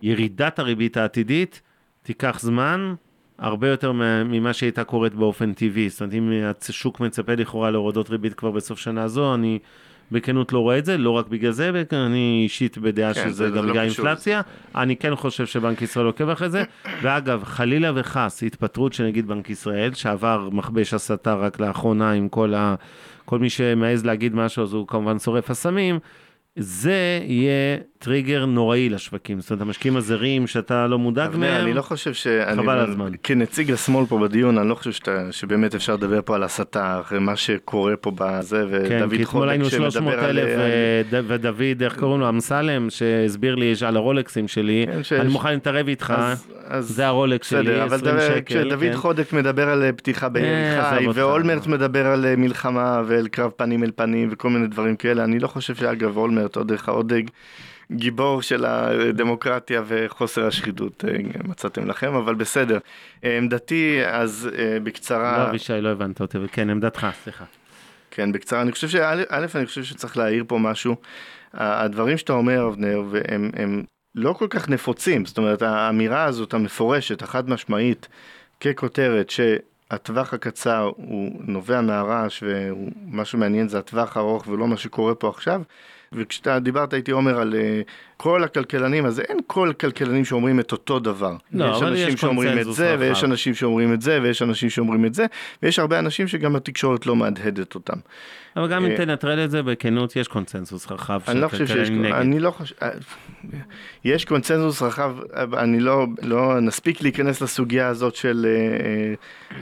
ירידת 0.03 0.59
הריבית 0.59 0.97
העתידית 0.97 1.61
תיקח 2.03 2.39
זמן 2.41 2.95
הרבה 3.39 3.69
יותר 3.69 3.93
ממה 4.25 4.53
שהייתה 4.53 4.85
קורית 4.85 5.15
באופן 5.15 5.53
טבעי. 5.53 5.89
זאת 5.89 6.01
אומרת, 6.03 6.15
אם 6.15 6.31
השוק 6.69 7.01
מצפה 7.01 7.35
לכאורה 7.35 7.71
להורדות 7.71 8.11
ריבית 8.11 8.35
כבר 8.35 8.51
בסוף 8.51 8.79
שנה 8.79 9.09
זו, 9.09 9.35
אני 9.35 9.59
בכנות 10.13 10.53
לא 10.53 10.59
רואה 10.59 10.79
את 10.79 10.85
זה, 10.85 10.99
לא 10.99 11.11
רק 11.11 11.27
בגלל 11.29 11.51
זה, 11.53 11.71
אני 11.93 12.41
אישית 12.45 12.79
בדעה 12.79 13.15
כן, 13.15 13.23
שזה 13.25 13.33
זה- 13.33 13.57
גם 13.57 13.65
לא 13.67 13.73
בגלל 13.73 13.89
קשור. 13.89 14.07
אינפלציה. 14.07 14.41
אני 14.75 14.97
כן 14.97 15.15
חושב 15.15 15.47
שבנק 15.47 15.83
ישראל 15.83 16.07
עוקב 16.07 16.29
אחרי 16.29 16.51
זה. 16.51 16.65
ואגב, 17.03 17.45
חלילה 17.45 17.91
וחס, 17.95 18.43
התפטרות 18.43 18.93
של 18.93 19.05
נגיד 19.05 19.27
בנק 19.27 19.51
ישראל, 19.51 19.95
שעבר 19.95 20.49
מכבש 20.53 20.95
הסתה 20.95 21.35
רק 21.35 21.61
לאחרונה 21.61 22.13
עם 22.13 22.29
כל, 22.29 22.55
ה... 22.55 22.75
כל 23.25 23.39
מי 23.39 23.51
שמעז 23.51 24.05
להגיד 24.07 24.35
משהו, 24.35 24.63
אז 24.63 24.73
הוא 24.73 24.87
כמובן 24.87 25.19
שורף 25.19 25.51
אסמים. 25.51 25.99
זה 26.59 27.21
יהיה 27.23 27.77
טריגר 28.05 28.47
נוראי 28.47 28.89
לשווקים. 28.89 29.41
זאת 29.41 29.51
אומרת, 29.51 29.63
המשקיעים 29.63 29.97
הזרים 29.97 30.47
שאתה 30.47 30.87
לא 30.87 30.99
מודאג 30.99 31.37
מהם, 31.37 31.65
אני 31.65 31.75
לא 31.75 31.83
חושב 31.83 32.13
שאני... 32.15 32.63
חבל 32.63 32.79
על 32.79 32.91
הזמן. 32.91 33.13
כנציג 33.23 33.73
השמאל 33.73 34.07
פה 34.07 34.19
בדיון, 34.19 34.59
אני 34.59 34.69
לא 34.69 34.75
חושב 34.75 34.93
שאתה, 34.93 35.27
שבאמת 35.31 35.75
אפשר 35.75 35.95
לדבר 35.95 36.21
פה 36.25 36.35
על 36.35 36.43
הסתה, 36.43 37.01
אחרי 37.01 37.19
מה 37.19 37.37
שקורה 37.37 37.97
פה 37.97 38.13
בזה, 38.15 38.65
כן, 38.89 39.03
ודוד 39.05 39.17
כי 39.17 39.23
אתמול 39.23 39.49
היינו 39.49 39.65
300 39.71 39.93
שמדבר 39.93 40.25
על... 40.25 40.39
אלף, 40.39 40.59
אה, 40.59 41.21
ודוד, 41.27 41.83
איך 41.83 41.99
קוראים 41.99 42.21
לו, 42.21 42.29
אמסלם, 42.29 42.91
שהסביר 42.91 43.55
לי 43.55 43.75
על 43.87 43.97
הרולקסים 43.97 44.49
שלי, 44.49 44.87
כן, 44.93 45.03
ש- 45.03 45.13
אני 45.13 45.29
מוכן 45.29 45.51
להתערב 45.53 45.89
איתך, 45.89 46.15
אז- 46.19 46.47
אז- 46.67 46.89
זה 46.89 47.07
הרולקס 47.07 47.51
שלי, 47.51 47.63
בסדר, 47.63 47.85
אבל 47.85 47.97
20 47.97 48.15
דבר- 48.17 48.27
שקל. 48.29 48.41
כשדוד 48.47 48.81
כן. 48.81 48.97
חודק 48.97 49.33
מדבר 49.33 49.69
על 49.69 49.83
אה, 49.83 49.93
פתיחה 49.93 50.29
אה, 50.37 50.91
חי. 50.99 51.07
ואולמרט 51.15 51.67
מדבר 51.67 52.07
על 52.07 52.27
אה, 52.27 52.37
מלחמה 52.37 53.03
ועל 53.07 53.29
קרב 53.29 53.51
פנים 53.57 53.85
אל 53.85 53.91
פנים 53.97 54.29
וכל 54.33 54.51
מיני 54.51 54.67
דברים 54.67 54.97
כאלה, 54.97 55.25
אני 55.25 55.39
לא 55.39 55.49
חושב 55.49 55.75
שאגב 55.75 56.17
אולמרט 56.17 56.57
עוד 56.57 56.73
עוד 56.87 57.13
אה, 57.13 57.19
גיבור 57.93 58.43
של 58.43 58.65
הדמוקרטיה 58.65 59.83
וחוסר 59.87 60.47
השחיתות 60.47 61.05
אה, 61.09 61.17
מצאתם 61.45 61.87
לכם, 61.87 62.15
אבל 62.15 62.35
בסדר. 62.35 62.79
אה, 63.25 63.39
עמדתי, 63.39 64.01
אז 64.07 64.51
אה, 64.59 64.75
לא, 64.75 64.79
בקצרה, 64.79 65.49
אבישי, 65.49 65.81
לא 65.81 65.89
הבנת 65.89 66.21
אותי, 66.21 66.39
כן, 66.53 66.71
עמדתך, 66.71 67.07
סליחה. 67.23 67.45
כן, 68.11 68.33
בקצרה, 68.33 68.63
אני 68.63 68.73
חושב 68.73 68.89
שא', 68.89 69.23
אני 69.31 69.67
חושב 69.67 69.83
שצריך 69.83 70.17
להעיר 70.17 70.45
פה 70.49 70.59
משהו. 70.59 70.97
הדברים 71.55 72.17
שאתה 72.19 72.33
אומר, 72.33 72.69
אבנר, 72.69 73.03
והם 73.11 73.51
הם 73.57 73.85
לא 74.15 74.33
כל 74.33 74.47
כך 74.51 74.69
נפוצים, 74.69 75.27
זאת 75.27 75.39
אומרת, 75.39 75.63
האמירה 75.63 76.25
הזאת 76.25 76.55
המפורשת, 76.55 77.23
החד 77.23 77.51
משמעית, 77.51 78.09
ככותרת, 78.61 79.31
שהטווח 79.31 80.35
הקצר 80.35 80.91
הוא 80.97 81.41
נובע 81.41 81.81
מהרעש, 81.81 82.43
ומה 82.47 83.25
שמעניין 83.25 83.69
זה 83.69 83.79
הטווח 83.79 84.17
הארוך 84.17 84.49
ולא 84.49 84.69
מה 84.69 84.77
שקורה 84.77 85.15
פה 85.15 85.29
עכשיו. 85.29 85.63
וכשאתה 86.17 86.59
דיברת 86.59 86.95
איתי 86.95 87.11
עומר 87.11 87.41
על 87.41 87.55
אה, 87.55 87.81
כל 88.17 88.45
הכלכלנים, 88.45 89.07
אז 89.07 89.21
אין 89.21 89.39
כל 89.47 89.71
הכלכלנים 89.71 90.25
שאומרים 90.25 90.61
את 90.61 90.73
אותו 90.73 90.99
דבר. 90.99 91.37
לא, 91.53 91.65
יש 91.65 91.83
אנשים 91.83 92.09
יש 92.09 92.21
שאומרים 92.21 92.59
את 92.59 92.73
זה. 92.73 92.97
ויש 92.99 93.25
אנשים 93.25 93.55
שאומרים 93.55 93.93
את 93.93 94.03
זה, 94.03 94.19
ויש 94.23 94.43
אנשים 94.43 94.71
שאומרים 94.71 95.07
את 95.07 95.15
זה, 95.15 95.27
ויש 95.63 95.79
הרבה 95.79 95.99
אנשים 95.99 96.29
שגם 96.29 96.57
התקשורת 96.57 97.07
לא 97.07 97.17
מהדהדת 97.17 97.75
אותם. 97.75 97.97
אבל 98.57 98.69
גם 98.69 98.85
אם 98.85 98.91
אה, 98.91 98.97
תנטרל 98.97 99.45
את 99.45 99.51
זה, 99.51 99.63
בכנות, 99.63 100.17
יש 100.17 100.29
קונצנזוס 100.29 100.91
רחב 100.91 101.21
אני 101.29 101.41
לא 101.41 101.49
חושב 101.49 101.67
שיש, 101.67 101.77
כלכלנים 101.77 102.03
נגד. 102.03 102.15
אני 102.15 102.41
לא 102.41 102.51
חושב, 102.51 102.75
יש 104.05 104.25
קונצנזוס 104.25 104.83
רחב, 104.83 105.17
אני 105.57 105.81
לא, 105.81 106.07
לא 106.23 106.61
נספיק 106.61 107.03
להיכנס 107.03 107.41
לסוגיה 107.41 107.89
הזאת 107.89 108.15
של 108.15 108.47
אה, 108.49 109.15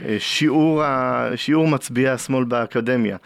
אה, 0.08 0.16
שיעור, 0.18 0.82
שיעור 1.36 1.68
מצביעי 1.68 2.08
השמאל 2.08 2.44
באקדמיה. 2.44 3.16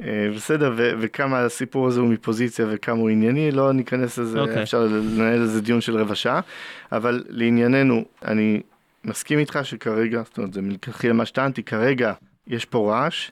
אה, 0.00 0.28
בסדר, 0.36 0.72
ו- 0.76 0.92
וכמה 1.00 1.40
הסיפור 1.40 1.86
הזה 1.86 2.00
הוא 2.00 2.08
מפוזיציה 2.08 2.66
וכמה 2.70 2.98
הוא 2.98 3.10
ענייני, 3.10 3.50
לא 3.50 3.72
ניכנס 3.72 4.18
לזה, 4.18 4.40
אוקיי. 4.40 4.62
אפשר 4.62 4.80
לנהל 4.84 5.42
איזה 5.42 5.60
דיון 5.60 5.80
של 5.80 5.96
רבע 5.96 6.14
שעה, 6.14 6.40
אבל 6.92 7.24
לענייננו, 7.28 8.04
אני 8.24 8.60
מסכים 9.04 9.38
איתך 9.38 9.58
שכרגע, 9.62 10.22
זאת 10.24 10.38
אומרת, 10.38 10.52
זה 10.52 10.62
מלכתחילה 10.62 11.12
מה 11.12 11.26
שטענתי, 11.26 11.62
כרגע 11.62 12.12
יש 12.46 12.64
פה 12.64 12.92
רעש, 12.92 13.30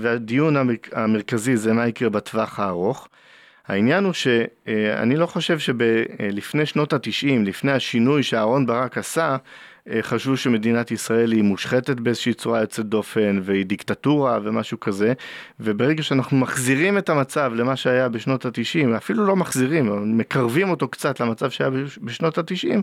והדיון 0.00 0.56
המר- 0.56 0.74
המרכזי 0.92 1.56
זה 1.56 1.72
מה 1.72 1.86
יקרה 1.88 2.08
בטווח 2.08 2.60
הארוך. 2.60 3.08
העניין 3.68 4.04
הוא 4.04 4.12
שאני 4.12 5.16
לא 5.16 5.26
חושב 5.26 5.58
שלפני 5.58 6.66
שנות 6.66 6.92
התשעים, 6.92 7.44
לפני 7.44 7.72
השינוי 7.72 8.22
שאהרן 8.22 8.66
ברק 8.66 8.98
עשה, 8.98 9.36
חשבו 10.02 10.36
שמדינת 10.36 10.90
ישראל 10.90 11.32
היא 11.32 11.42
מושחתת 11.42 12.00
באיזושהי 12.00 12.34
צורה 12.34 12.60
יוצאת 12.60 12.86
דופן 12.86 13.40
והיא 13.42 13.66
דיקטטורה 13.66 14.38
ומשהו 14.42 14.80
כזה 14.80 15.12
וברגע 15.60 16.02
שאנחנו 16.02 16.36
מחזירים 16.36 16.98
את 16.98 17.08
המצב 17.08 17.52
למה 17.54 17.76
שהיה 17.76 18.08
בשנות 18.08 18.44
התשעים, 18.44 18.94
אפילו 18.94 19.26
לא 19.26 19.36
מחזירים, 19.36 20.18
מקרבים 20.18 20.70
אותו 20.70 20.88
קצת 20.88 21.20
למצב 21.20 21.50
שהיה 21.50 21.70
בש- 21.70 21.98
בשנות 22.02 22.38
התשעים, 22.38 22.82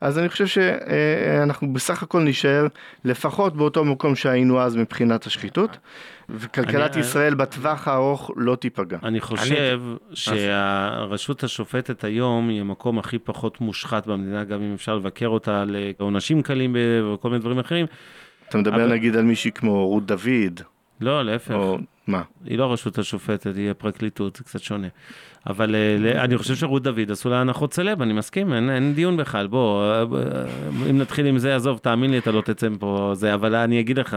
אז 0.00 0.18
אני 0.18 0.28
חושב 0.28 0.46
שאנחנו 0.46 1.72
בסך 1.72 2.02
הכל 2.02 2.20
נישאר 2.22 2.66
לפחות 3.04 3.56
באותו 3.56 3.84
מקום 3.84 4.14
שהיינו 4.16 4.60
אז 4.60 4.76
מבחינת 4.76 5.26
השחיתות 5.26 5.78
וכלכלת 6.30 6.92
אני- 6.92 7.00
ישראל 7.00 7.34
בטווח 7.34 7.88
הארוך 7.88 8.30
לא 8.36 8.56
תיפגע. 8.56 8.98
אני 9.02 9.20
חושב 9.20 9.80
שהרשות 10.14 11.44
השופטת 11.44 12.04
היום 12.04 12.48
היא 12.48 12.60
המקום 12.60 12.98
הכי 12.98 13.18
פחות 13.18 13.60
מושחת 13.60 14.06
במדינה, 14.06 14.44
גם 14.44 14.62
אם 14.62 14.72
אפשר 14.74 14.94
לבקר 14.96 15.26
אותה 15.28 15.62
על 15.62 15.76
אה, 15.76 15.90
עונשים 15.98 16.42
קלים 16.42 16.76
וכל 17.14 17.28
מיני 17.30 17.40
דברים 17.40 17.58
אחרים. 17.58 17.86
אתה 18.48 18.58
מדבר 18.58 18.76
אבל- 18.76 18.92
נגיד 18.92 19.16
על 19.16 19.24
מישהי 19.24 19.50
כמו 19.52 19.86
רות 19.88 20.06
דוד, 20.06 20.60
לא, 21.00 21.22
להפך. 21.24 21.54
או 21.54 21.78
מה? 22.06 22.22
היא 22.44 22.58
לא 22.58 22.64
הרשות 22.64 22.98
השופטת, 22.98 23.56
היא 23.56 23.70
הפרקליטות, 23.70 24.36
זה 24.36 24.44
קצת 24.44 24.60
שונה. 24.62 24.88
אבל 25.46 25.74
אה, 25.74 26.24
אני 26.24 26.38
חושב 26.38 26.54
שרות 26.54 26.82
דוד 26.82 27.10
עשו 27.10 27.30
לה 27.30 27.40
הנחות 27.40 27.74
סלב, 27.74 28.02
אני 28.02 28.12
מסכים, 28.12 28.52
אין, 28.52 28.70
אין 28.70 28.94
דיון 28.94 29.16
בכלל. 29.16 29.46
בוא, 29.46 29.84
אה, 29.84 30.02
אם 30.90 30.98
נתחיל 30.98 31.26
עם 31.26 31.38
זה, 31.38 31.56
עזוב, 31.56 31.78
תאמין 31.78 32.10
לי, 32.10 32.18
אתה 32.18 32.30
לא 32.32 32.40
תצא 32.40 32.68
מפה 32.68 33.10
זה, 33.14 33.34
אבל 33.34 33.54
אני 33.54 33.80
אגיד 33.80 33.98
לך, 33.98 34.16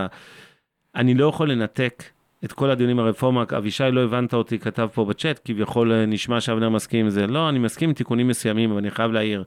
אני 0.95 1.13
לא 1.13 1.25
יכול 1.25 1.51
לנתק 1.51 2.03
את 2.45 2.53
כל 2.53 2.69
הדיונים 2.69 2.97
ברפורמה, 2.97 3.43
אבישי, 3.57 3.83
לא 3.91 4.03
הבנת 4.03 4.33
אותי, 4.33 4.59
כתב 4.59 4.87
פה 4.93 5.05
בצ'אט, 5.05 5.39
כביכול 5.45 5.91
אה, 5.91 6.05
נשמע 6.05 6.41
שאבנר 6.41 6.69
מסכים 6.69 7.05
עם 7.05 7.09
זה. 7.09 7.27
לא, 7.27 7.49
אני 7.49 7.59
מסכים 7.59 7.89
עם 7.89 7.95
תיקונים 7.95 8.27
מסוימים, 8.27 8.71
אבל 8.71 8.79
אני 8.79 8.91
חייב 8.91 9.11
להעיר. 9.11 9.43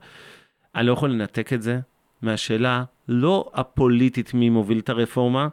אני 0.75 0.87
לא 0.87 0.93
יכול 0.93 1.11
לנתק 1.11 1.53
את 1.53 1.61
זה 1.61 1.79
מהשאלה 2.21 2.83
לא 3.07 3.51
הפוליטית 3.53 4.33
מי 4.33 4.49
מוביל 4.49 4.79
את 4.79 4.89
הרפורמה, 4.89 5.47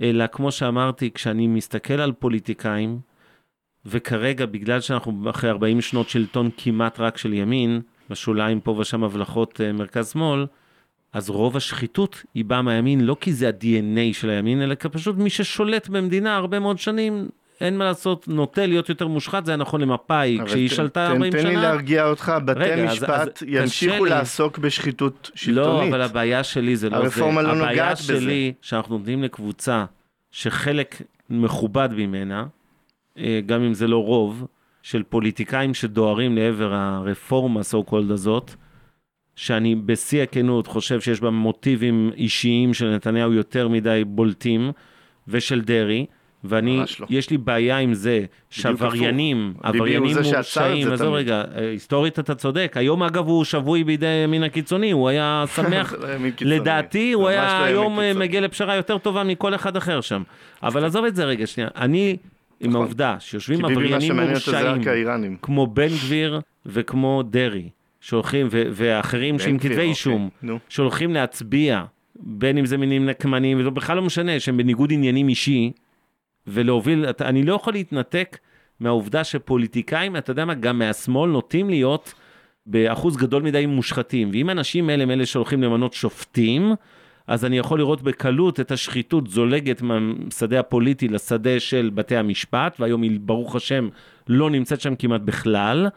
אלא 0.00 0.26
כמו 0.26 0.52
שאמרתי, 0.52 1.10
כשאני 1.10 1.46
מסתכל 1.46 2.00
על 2.00 2.12
פוליטיקאים, 2.12 2.98
וכרגע, 3.86 4.46
בגלל 4.46 4.80
שאנחנו 4.80 5.30
אחרי 5.30 5.50
40 5.50 5.80
שנות 5.80 6.08
שלטון 6.08 6.50
כמעט 6.56 7.00
רק 7.00 7.16
של 7.16 7.32
ימין, 7.32 7.80
בשוליים 8.10 8.60
פה 8.60 8.70
ושם 8.70 9.04
הבלחות 9.04 9.60
אה, 9.60 9.72
מרכז-שמאל, 9.72 10.46
אז 11.14 11.30
רוב 11.30 11.56
השחיתות 11.56 12.22
היא 12.34 12.44
באה 12.44 12.62
מהימין, 12.62 13.00
לא 13.00 13.16
כי 13.20 13.32
זה 13.32 13.48
ה-DNA 13.48 14.12
של 14.14 14.30
הימין, 14.30 14.62
אלא 14.62 14.74
כי 14.74 14.88
פשוט 14.88 15.16
מי 15.16 15.30
ששולט 15.30 15.88
במדינה 15.88 16.36
הרבה 16.36 16.58
מאוד 16.58 16.78
שנים, 16.78 17.28
אין 17.60 17.78
מה 17.78 17.84
לעשות, 17.84 18.28
נוטה 18.28 18.66
להיות 18.66 18.88
יותר 18.88 19.06
מושחת, 19.08 19.44
זה 19.44 19.50
היה 19.52 19.56
נכון 19.56 19.80
למפא"י, 19.80 20.38
כשהיא 20.46 20.68
שלטה 20.68 21.06
תן- 21.06 21.12
40 21.12 21.32
תן 21.32 21.46
לי 21.46 21.52
שנה. 21.52 21.62
להרגיע 21.62 22.06
אותך, 22.08 22.32
בתי 22.44 22.60
רגע, 22.60 22.74
אז- 22.84 22.92
משפט 22.92 23.42
אז 23.42 23.48
ימשיכו 23.48 23.94
קשה 23.94 24.04
לי. 24.04 24.10
לעסוק 24.10 24.58
בשחיתות 24.58 25.30
לא, 25.30 25.36
שלטונית. 25.36 25.88
אבל 25.92 26.00
הבעיה 26.02 26.44
שלי 26.44 26.76
זה 26.76 26.90
לא 26.90 26.98
זה. 26.98 27.04
הרפורמה 27.04 27.42
לא 27.42 27.48
הבעיה 27.48 27.70
נוגעת 27.70 27.98
בזה. 27.98 28.20
שלי, 28.20 28.52
שאנחנו 28.62 28.98
נותנים 28.98 29.22
לקבוצה 29.22 29.84
שחלק 30.30 31.02
מכובד 31.30 31.88
ממנה, 31.96 32.46
אה, 33.18 33.40
גם 33.46 33.62
אם 33.62 33.74
זה 33.74 33.88
לא 33.88 34.04
רוב, 34.04 34.46
של 34.82 35.02
פוליטיקאים 35.02 35.74
שדוהרים 35.74 36.36
לעבר 36.36 36.74
הרפורמה 36.74 37.60
so 37.60 37.90
called 37.90 38.12
הזאת, 38.12 38.54
שאני 39.36 39.74
בשיא 39.74 40.22
הכנות 40.22 40.66
חושב 40.66 41.00
שיש 41.00 41.20
בה 41.20 41.30
מוטיבים 41.30 42.10
אישיים 42.16 42.74
של 42.74 42.94
נתניהו 42.94 43.32
יותר 43.32 43.68
מדי 43.68 44.02
בולטים, 44.06 44.72
ושל 45.28 45.60
דרעי. 45.60 46.06
ואני, 46.44 46.80
לא. 47.00 47.06
יש 47.10 47.30
לי 47.30 47.38
בעיה 47.38 47.78
עם 47.78 47.94
זה 47.94 48.24
שעבריינים, 48.50 49.54
עבריינים 49.62 50.16
מורשעים, 50.22 50.92
עזוב. 50.92 51.14
רגע, 51.14 51.42
אה, 51.56 51.70
היסטורית 51.70 52.18
אתה 52.18 52.34
צודק, 52.34 52.72
היום 52.76 53.02
אגב 53.02 53.26
הוא 53.26 53.44
שבוי 53.44 53.84
בידי 53.84 54.06
הימין 54.06 54.42
הקיצוני, 54.42 54.90
הוא 54.90 55.08
היה 55.08 55.44
שמח, 55.56 55.92
לא. 55.92 56.08
לדעתי 56.40 57.12
הוא 57.12 57.22
לא 57.22 57.28
היה 57.28 57.58
ימין 57.58 57.74
היום 57.74 58.00
אה. 58.00 58.12
מגיע 58.14 58.40
לפשרה 58.40 58.76
יותר 58.76 58.98
טובה 58.98 59.24
מכל 59.24 59.54
אחד 59.54 59.76
אחר 59.76 60.00
שם. 60.00 60.22
אבל 60.62 60.84
עזוב 60.84 61.04
את 61.04 61.16
זה 61.16 61.24
רגע 61.24 61.46
שנייה, 61.46 61.68
אני 61.76 62.16
עם 62.60 62.70
נכון. 62.70 62.82
העובדה 62.82 63.16
שיושבים 63.18 63.64
עבריינים 63.64 64.20
מורשעים. 64.20 65.36
כמו 65.42 65.66
בן 65.66 65.88
גביר 65.88 66.40
וכמו 66.66 67.22
דרעי, 67.22 67.68
שהולכים, 68.04 68.46
ואחרים 68.50 69.38
שעם 69.38 69.48
גביר, 69.56 69.60
כתבי 69.60 69.72
אוקיי, 69.74 69.88
אישום, 69.88 70.28
נו. 70.42 70.58
שהולכים 70.68 71.14
להצביע, 71.14 71.84
בין 72.16 72.58
אם 72.58 72.66
זה 72.66 72.76
מינים 72.76 73.06
נקמניים, 73.06 73.60
וזה 73.60 73.70
בכלל 73.70 73.96
לא 73.96 74.02
משנה, 74.02 74.40
שהם 74.40 74.56
בניגוד 74.56 74.92
עניינים 74.92 75.28
אישי, 75.28 75.72
ולהוביל, 76.46 77.04
אתה- 77.10 77.28
אני 77.28 77.42
לא 77.42 77.54
יכול 77.54 77.72
להתנתק 77.72 78.38
מהעובדה 78.80 79.24
שפוליטיקאים, 79.24 80.16
אתה 80.16 80.30
יודע 80.30 80.44
מה, 80.44 80.54
גם 80.54 80.78
מהשמאל 80.78 81.30
נוטים 81.30 81.70
להיות 81.70 82.14
באחוז 82.66 83.16
גדול 83.16 83.42
מדי 83.42 83.66
מושחתים, 83.66 84.30
ואם 84.32 84.48
האנשים 84.48 84.88
האלה 84.88 85.02
הם 85.02 85.10
אלה 85.10 85.26
שהולכים 85.26 85.62
למנות 85.62 85.92
שופטים, 85.92 86.72
אז 87.26 87.44
אני 87.44 87.58
יכול 87.58 87.78
לראות 87.78 88.02
בקלות 88.02 88.60
את 88.60 88.72
השחיתות 88.72 89.26
זולגת 89.30 89.82
מהשדה 89.82 90.60
הפוליטי 90.60 91.08
לשדה 91.08 91.60
של 91.60 91.90
בתי 91.94 92.16
המשפט, 92.16 92.76
והיום 92.80 93.02
היא 93.02 93.18
ברוך 93.20 93.56
השם 93.56 93.88
לא 94.28 94.50
נמצאת 94.50 94.80
שם 94.80 94.94
כמעט 94.94 95.20
בכלל, 95.20 95.88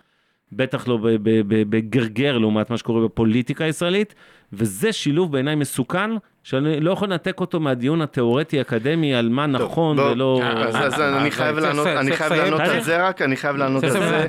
בטח 0.52 0.88
לא 0.88 0.98
ב- 0.98 1.08
ב- 1.08 1.20
ב- 1.48 1.70
בגרגר 1.70 2.38
לעומת 2.38 2.70
מה 2.70 2.78
שקורה 2.78 3.04
בפוליטיקה 3.06 3.64
הישראלית, 3.64 4.16
וזה 4.54 4.94
שילוב 4.94 5.32
בעיניי 5.32 5.56
מסוכן, 5.56 6.10
שאני 6.44 6.80
לא 6.80 6.92
יכול 6.92 7.08
לנתק 7.10 7.40
אותו 7.40 7.60
מהדיון 7.60 8.02
התיאורטי-אקדמי 8.02 9.16
על 9.16 9.30
מה 9.30 9.48
נכון 9.48 10.00
ולא... 10.00 10.42
אז, 10.44 10.76
אז 10.94 11.02
אה, 11.02 11.18
אני 11.22 11.28
אז 11.30 11.34
חייב 11.34 11.58
לענות, 11.58 11.86
צריך- 11.88 12.00
אני 12.00 12.12
חייב. 12.12 12.34
לענות 12.34 12.60
על. 12.60 12.82
זה 12.82 13.08
רק, 13.08 13.22
אני 13.22 13.36
חייב 13.36 13.56
לענות 13.56 13.84
על 13.84 13.90
זה. 13.90 14.28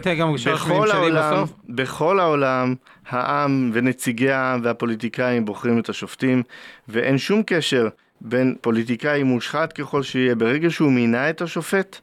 בכל 0.55 0.91
העולם. 0.91 1.45
בכל 1.69 2.21
העולם, 2.21 2.75
העם 3.09 3.71
ונציגי 3.75 4.31
העם 4.31 4.61
והפוליטיקאים 4.65 5.45
בוחרים 5.45 5.79
את 5.79 5.89
השופטים, 5.89 6.43
ואין 6.89 7.19
שום 7.19 7.43
קשר 7.47 7.89
בין 8.21 8.55
פוליטיקאי 8.61 9.23
מושחת 9.23 9.73
ככל 9.73 10.03
שיהיה, 10.03 10.35
ברגע 10.35 10.71
שהוא 10.71 10.93
מינה 10.93 11.31
את 11.31 11.43
השופט, 11.43 11.99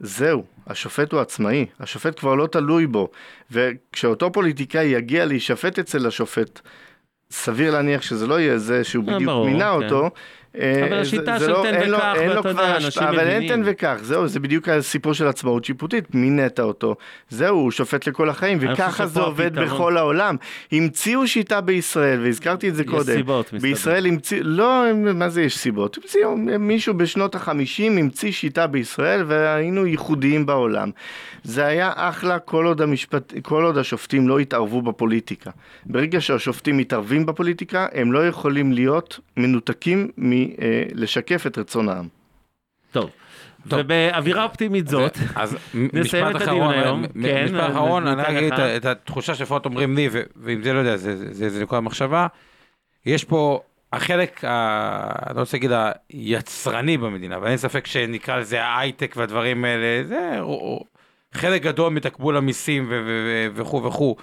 זהו, 0.00 0.44
השופט 0.66 1.12
הוא 1.12 1.20
עצמאי, 1.20 1.66
השופט 1.80 2.20
כבר 2.20 2.34
לא 2.34 2.46
תלוי 2.46 2.86
בו, 2.86 3.08
וכשאותו 3.50 4.32
פוליטיקאי 4.32 4.84
יגיע 4.84 5.24
להישפט 5.24 5.78
אצל 5.78 6.06
השופט, 6.06 6.60
סביר 7.30 7.72
להניח 7.72 8.02
שזה 8.02 8.26
לא 8.26 8.40
יהיה 8.40 8.58
זה 8.58 8.84
שהוא 8.84 9.04
אה, 9.08 9.14
בדיוק 9.14 9.30
ברור, 9.30 9.46
מינה 9.46 9.76
כן. 9.78 9.84
אותו. 9.84 10.10
אה, 10.60 10.86
אבל 10.88 11.00
השיטה 11.00 11.38
של 11.38 11.50
לא- 11.50 11.64
תן 11.70 11.92
וקח, 11.94 12.14
ואתה 12.36 12.48
יודע, 12.48 12.74
אנשים 12.74 12.88
השפעה, 12.88 13.08
אבל 13.10 13.18
אין 13.18 13.42
מבינים. 13.44 13.48
תן 13.64 13.70
וקח, 13.70 13.96
זהו, 14.02 14.28
זה 14.28 14.40
בדיוק 14.40 14.68
הסיפור 14.68 15.12
של 15.12 15.26
עצמאות 15.26 15.64
שיפוטית, 15.64 16.14
מינית 16.14 16.60
אותו, 16.60 16.96
זהו, 17.28 17.56
הוא 17.56 17.70
שופט 17.70 18.08
לכל 18.08 18.28
החיים, 18.30 18.58
וככה 18.60 19.06
זה 19.06 19.20
עובד 19.20 19.46
הפתרון- 19.58 19.66
בכל 19.74 19.96
העולם. 19.96 20.36
המציאו 20.72 21.26
שיטה 21.26 21.60
בישראל, 21.60 22.20
והזכרתי 22.22 22.68
את 22.68 22.74
זה 22.74 22.82
יש 22.82 22.88
קודם, 22.88 23.04
סיבות, 23.16 23.44
מסתבר. 23.52 23.58
בישראל 23.68 24.06
המציאו, 24.06 24.40
לא, 24.44 24.84
מה 25.14 25.28
זה 25.28 25.42
יש 25.42 25.58
סיבות? 25.58 25.98
המציאו, 26.02 26.36
מישהו 26.58 26.94
בשנות 26.94 27.34
החמישים 27.34 27.98
המציא 27.98 28.32
שיטה 28.32 28.66
בישראל, 28.66 29.24
והיינו 29.26 29.86
ייחודיים 29.86 30.46
בעולם. 30.46 30.90
זה 31.44 31.66
היה 31.66 31.92
אחלה 31.94 32.38
כל 32.38 32.66
עוד, 32.66 32.80
המשפט, 32.80 33.32
כל 33.42 33.64
עוד 33.64 33.78
השופטים 33.78 34.28
לא 34.28 34.38
התערבו 34.38 34.82
בפוליטיקה. 34.82 35.50
ברגע 35.86 36.20
שהשופטים 36.20 36.76
מתערבים 36.76 37.26
בפוליטיקה, 37.26 37.86
הם 37.92 38.12
לא 38.12 38.26
יכולים 38.26 38.72
להיות 38.72 39.20
מנותקים 39.36 40.08
מלשקף 40.94 41.46
את 41.46 41.58
רצון 41.58 41.88
העם. 41.88 42.08
טוב. 42.92 43.10
טוב. 43.68 43.80
ובאווירה 43.84 44.44
אופטימית 44.44 44.88
זאת, 44.88 45.18
אז 45.34 45.56
נסיים 45.74 46.36
את 46.36 46.42
הדיון 46.42 46.70
היום. 46.74 47.04
כן, 47.22 47.44
משפט 47.44 47.70
אחרון, 47.70 48.06
אני 48.06 48.38
אגיד. 48.38 48.52
את 48.52 48.58
את 48.60 48.84
התחושה 48.84 49.34
שלפחות 49.34 49.64
אומרים 49.64 49.96
לי, 49.96 50.08
ו- 50.12 50.22
ואם 50.36 50.62
זה 50.62 50.72
לא 50.72 50.78
יודע, 50.78 50.96
זה- 50.96 51.62
נקודה 51.62 51.80
מחשבה, 51.80 52.26
יש 53.06 53.24
פה 53.24 53.60
החלק, 53.92 54.44
ה- 54.44 55.12
אני 55.26 55.36
לא 55.36 55.40
רוצה 55.40 55.56
להגיד 55.56 55.70
היצרני 56.10 56.96
במדינה, 56.98 57.36
אבל 57.36 57.46
אין 57.48 57.56
ספק 57.56 57.86
שנקרא 57.86 58.36
לזה 58.36 58.64
ההייטק 58.64 59.14
והדברים 59.16 59.64
האלה, 59.64 60.04
זה 60.04 60.36
או- 60.40 60.46
או- 60.46 60.84
חלק 61.34 61.62
גדול 61.62 61.92
מתקבול 61.92 62.36
המיסים 62.36 62.84
ו- 62.84 63.02
ו- 63.06 63.48
ו- 63.56 63.60
וכו' 63.60 63.82
וכו', 63.84 64.16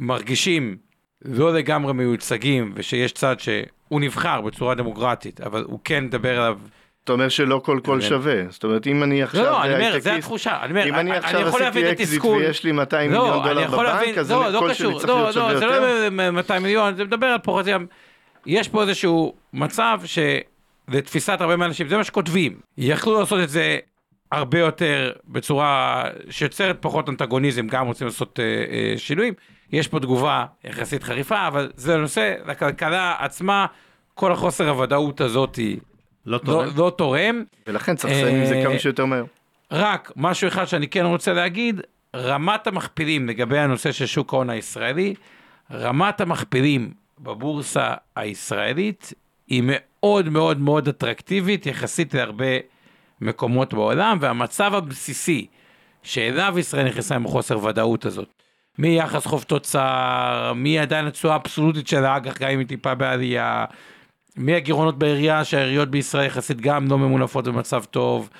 מרגישים 0.00 0.76
לא 1.24 1.54
לגמרי 1.54 1.92
מיוצגים, 1.92 2.72
ושיש 2.74 3.12
צד 3.12 3.36
שהוא 3.40 4.00
נבחר 4.00 4.40
בצורה 4.40 4.74
דמוקרטית, 4.74 5.40
אבל 5.40 5.64
הוא 5.66 5.80
כן 5.84 6.04
מדבר 6.04 6.40
עליו 6.40 6.58
אתה 7.04 7.12
אומר 7.12 7.28
שלא 7.28 7.60
כל 7.64 7.80
קול. 7.84 8.00
שווה, 8.00 8.34
זאת 8.48 8.64
אומרת 8.64 8.86
אם 8.86 9.02
אני 9.02 9.22
עכשיו 9.22 9.44
לא, 9.44 9.50
לא, 9.50 9.64
אני 9.64 9.74
אומר, 9.74 9.98
זה 9.98 10.14
התחושה, 10.14 10.58
אני 10.62 10.70
אומר, 10.70 10.88
אם 10.88 10.94
אני 10.94 11.16
עכשיו 11.16 11.40
יכול 11.40 11.60
להבין 11.60 11.84
עשיתי 11.84 11.94
את 11.96 12.00
אקזיט 12.00 12.18
התסכול. 12.20 12.38
ויש 12.38 12.64
לי 12.64 12.72
200 12.72 13.12
לא, 13.12 13.18
מיליון 13.22 13.44
אני 13.44 13.54
דולר 13.54 13.66
בבנק, 13.70 14.18
אז 14.18 14.30
לא, 14.30 14.44
אני- 14.46 14.54
לא 14.54 14.58
כל 14.58 14.74
שלי 14.74 14.92
צריך 14.94 15.08
לא, 15.08 15.20
להיות 15.20 15.34
שווה 15.34 15.52
לא, 15.52 15.58
זה 15.58 15.64
יותר. 15.64 16.08
לא 16.10 16.30
200 16.30 16.62
מיליון, 16.62 16.96
זה 16.96 17.04
מדבר 17.04 17.26
על 17.26 17.38
פרופורציה, 17.38 17.78
יש 18.46 18.68
פה 18.68 18.82
איזשהו 18.82 19.34
מצב 19.52 20.00
שלתפיסת 20.04 21.40
הרבה 21.40 21.56
מהאנשים, 21.56 21.88
זה 21.88 21.96
מה 21.96 22.04
שכותבים, 22.04 22.56
יכלו 22.78 23.20
לעשות 23.20 23.40
את 23.42 23.48
זה 23.48 23.78
הרבה 24.32 24.58
יותר 24.58 25.12
בצורה 25.28 26.04
שיוצרת 26.30 26.76
פחות 26.80 27.08
אנטגוניזם, 27.08 27.66
גם 27.66 27.86
רוצים 27.86 28.06
לעשות 28.06 28.40
אה, 28.40 28.44
אה, 28.44 28.98
שינויים, 28.98 29.34
יש 29.72 29.88
פה 29.88 30.00
תגובה 30.00 30.46
יחסית 30.64 31.02
חריפה, 31.02 31.46
אבל 31.46 31.72
זה 31.76 31.96
נושא 31.96 32.34
לכלכלה 32.46 33.16
עצמה, 33.18 33.66
כל 34.14 34.32
החוסר 34.32 34.68
הוודאות 34.68 35.20
הזאת 35.20 35.56
היא 35.56 35.78
לא 36.26 36.32
לא, 36.32 36.38
תורם. 36.38 36.68
לא 36.76 36.92
תורם. 36.96 37.42
ולכן 37.66 37.96
צריך 37.96 38.12
לסיים 38.12 38.36
עם 38.36 38.46
זה 38.46 38.54
אה, 38.54 38.64
כמה 38.64 38.78
שיותר 38.78 39.04
מהר. 39.04 39.24
רק 39.70 40.12
משהו 40.16 40.48
אחד 40.48 40.64
שאני 40.64 40.88
כן 40.88 41.04
רוצה 41.04 41.32
להגיד, 41.32 41.80
רמת 42.16 42.66
המכפילים 42.66 43.28
לגבי 43.28 43.58
הנושא 43.58 43.92
של 43.92 44.06
שוק 44.06 44.32
ההון 44.32 44.50
הישראלי, 44.50 45.14
רמת 45.72 46.20
המכפילים 46.20 46.92
בבורסה 47.20 47.94
הישראלית 48.16 49.12
היא 49.48 49.62
מאוד 49.66 50.28
מאוד 50.28 50.60
מאוד 50.60 50.88
אטרקטיבית 50.88 51.66
יחסית 51.66 52.14
להרבה 52.14 52.44
מקומות 53.20 53.74
בעולם, 53.74 54.18
והמצב 54.20 54.74
הבסיסי 54.74 55.46
שאליו 56.02 56.58
ישראל 56.58 56.86
נכנסה 56.86 57.14
עם 57.14 57.26
החוסר 57.26 57.64
ודאות 57.64 58.04
הזאת, 58.04 58.35
מיחס 58.78 59.26
חוב 59.26 59.42
תוצר, 59.42 60.52
מעדיין 60.54 61.06
התשואה 61.06 61.32
האבסולוטית 61.32 61.88
של 61.88 62.04
האג"ח, 62.04 62.38
גם 62.38 62.50
אם 62.50 62.58
היא 62.58 62.66
טיפה 62.66 62.94
בעלייה, 62.94 63.64
מהגירעונות 64.36 64.98
בעירייה, 64.98 65.44
שהעיריות 65.44 65.90
בישראל 65.90 66.26
יחסית 66.26 66.60
גם 66.60 66.88
לא 66.88 66.98
ממונפות 66.98 67.44
במצב 67.44 67.84
טוב, 67.84 68.30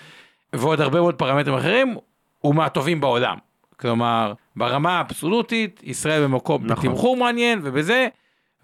ועוד 0.52 0.80
הרבה 0.80 1.00
מאוד 1.00 1.14
פרמטרים 1.14 1.56
אחרים, 1.56 1.96
הוא 2.38 2.54
מהטובים 2.54 3.00
בעולם. 3.00 3.36
כלומר, 3.80 4.32
ברמה 4.56 4.98
האבסולוטית, 4.98 5.80
ישראל 5.84 6.24
במקום, 6.24 6.66
נכון. 6.66 6.88
בתמחור 6.88 7.16
מעניין 7.16 7.60
ובזה, 7.62 8.08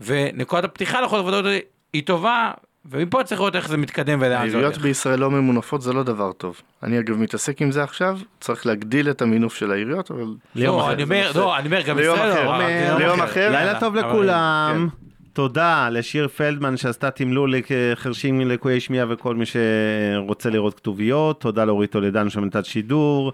ונקודת 0.01 0.65
הפתיחה 0.65 1.01
לחוסר 1.01 1.25
ודאות 1.25 1.45
היא 1.93 2.07
טובה, 2.07 2.51
ומפה 2.91 3.25
צריך 3.25 3.41
לראות 3.41 3.57
איך 3.57 3.69
זה 3.69 3.77
מתקדם 3.77 4.19
ולאן 4.21 4.31
זה 4.31 4.37
העיריות 4.37 4.75
הולך. 4.75 4.83
בישראל 4.83 5.19
לא 5.19 5.31
ממונפות 5.31 5.83
זה 5.83 5.93
לא 5.93 6.03
דבר 6.03 6.33
טוב. 6.33 6.61
אני 6.83 6.99
אגב 6.99 7.19
מתעסק 7.19 7.63
עם 7.63 7.71
זה 7.71 7.83
עכשיו, 7.83 8.19
צריך 8.41 8.67
להגדיל 8.67 9.11
את 9.11 9.23
המינוף 9.23 9.55
של 9.55 9.71
העיריות, 9.71 10.11
אבל... 10.11 10.35
ליום 10.55 10.77
לא, 10.77 10.83
אחר. 10.85 10.95
לא, 11.35 11.59
אני 11.59 11.67
אומר, 11.67 11.83
גם 11.83 11.99
ישראל 11.99 12.33
אחר. 12.33 12.59
לא, 12.59 12.99
ליום 12.99 13.21
אחר. 13.21 13.51
לילה 13.51 13.81
טוב 13.81 13.95
לכולם. 13.95 14.89
כן. 14.91 15.03
תודה 15.33 15.89
לשיר 15.89 16.29
פלדמן 16.29 16.77
שעשתה 16.77 17.11
תמלול 17.11 17.55
לחרשים 17.57 18.41
לקויי 18.41 18.81
שמיעה 18.81 19.07
וכל 19.09 19.35
מי 19.35 19.45
שרוצה 19.47 20.51
לראות 20.51 20.75
כתוביות. 20.75 21.41
תודה 21.41 21.65
לאורית 21.65 21.91
טולדן 21.91 22.31
שמנתבת 22.31 22.65
שידור. 22.65 23.33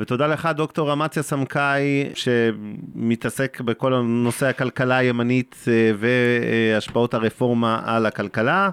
ותודה 0.00 0.26
לך 0.26 0.48
דוקטור 0.54 0.92
אמציה 0.92 1.22
סמקאי 1.22 2.04
שמתעסק 2.14 3.60
בכל 3.60 4.00
נושא 4.02 4.46
הכלכלה 4.46 4.96
הימנית 4.96 5.64
אה, 5.68 5.90
והשפעות 5.98 7.14
הרפורמה 7.14 7.80
על 7.84 8.06
הכלכלה. 8.06 8.70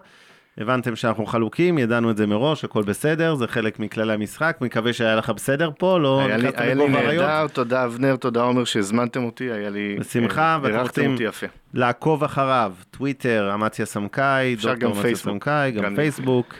הבנתם 0.58 0.95
שאנחנו 0.95 1.26
חלוקים, 1.26 1.78
ידענו 1.78 2.12
את 2.12 2.18
זה 2.18 2.28
מראש, 2.28 2.64
הכל 2.64 2.84
בסדר, 2.84 3.36
זה 3.36 3.48
חלק 3.48 3.80
מכללי 3.80 4.14
המשחק, 4.14 4.58
מקווה 4.62 4.94
שהיה 4.94 5.16
לך 5.16 5.30
בסדר 5.30 5.70
פה, 5.78 6.00
לא 6.00 6.20
היה 6.20 6.38
לי- 6.38 6.44
נכנסת 6.44 6.60
לגוב 6.61 6.84
אריות. 6.98 7.26
נהדר, 7.26 7.48
תודה 7.48 7.86
אבנר, 7.86 8.16
תודה 8.16 8.41
עומר 8.41 8.64
שהזמנתם 8.64 9.24
אותי, 9.24 9.52
היה 9.52 9.70
לי... 9.70 9.95
בשמחה, 10.00 10.41
אה, 10.54 10.60
ואתם 10.62 10.76
אירחתם 10.76 11.12
רוצים-. 11.12 11.28
לעקוב 11.74 12.24
אחריו, 12.24 12.74
טוויטר, 12.91 13.52
אמציה 13.54 13.86
סמכאי, 13.86 14.56
דוקטור 14.56 14.91
אמציה. 14.98 15.16
סמכאי, 15.16 15.72
גם- 15.72 15.95
פייסבוק. 15.95 16.54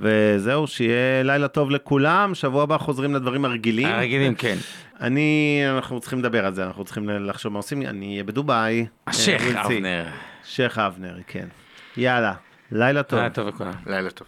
וזהו, 0.00 0.66
שיהיה 0.66 1.22
לילה 1.22 1.48
טוב 1.48 1.70
לכולם, 1.70 2.34
שבוע 2.34 2.62
הבא 2.62 2.78
חוזרים 2.78 3.14
לדברים 3.14 3.44
הרגילים. 3.44 3.86
הרגילים, 3.86 4.34
כן. 4.34 4.56
אני, 5.00 5.60
אנחנו 5.76 6.00
צריכים 6.00 6.18
לדבר 6.18 6.46
על 6.46 6.54
זה, 6.54 6.66
אנחנו 6.66 6.84
צריכים 6.84 7.08
לחשוב 7.08 7.52
מה 7.52 7.58
עושים, 7.58 7.82
אני 7.82 8.12
אהיה 8.12 8.24
בדובאי. 8.24 8.86
השייח 9.06 9.42
אה. 9.42 9.66
אבנר. 9.66 10.04
שייח 10.44 10.78
אבנר, 10.78 11.16
כן. 11.26 11.48
יאללה, 11.96 12.34
לילה 12.72 13.02
טוב. 13.02 13.18
היה 13.18 13.30
טוב 13.30 13.48
לכולם. 13.48 13.72
לילה 13.86 14.10
טוב. 14.10 14.26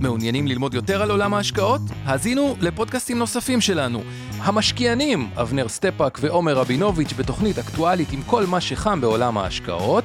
מעוניינים 0.00 0.46
ללמוד 0.46 0.74
יותר 0.74 1.02
על 1.02 1.10
עולם 1.10 1.34
ההשקעות? 1.34 1.80
האזינו 2.04 2.56
לפודקאסטים 2.60 3.18
נוספים 3.18 3.60
שלנו. 3.60 4.02
המשקיענים, 4.38 5.30
אבנר 5.36 5.68
סטפק 5.68 6.18
ועומר 6.20 6.52
רבינוביץ' 6.52 7.12
בתוכנית 7.12 7.58
אקטואלית 7.58 8.12
עם 8.12 8.22
כל 8.22 8.46
מה 8.46 8.60
שחם 8.60 9.00
בעולם 9.00 9.38
ההשקעות. 9.38 10.04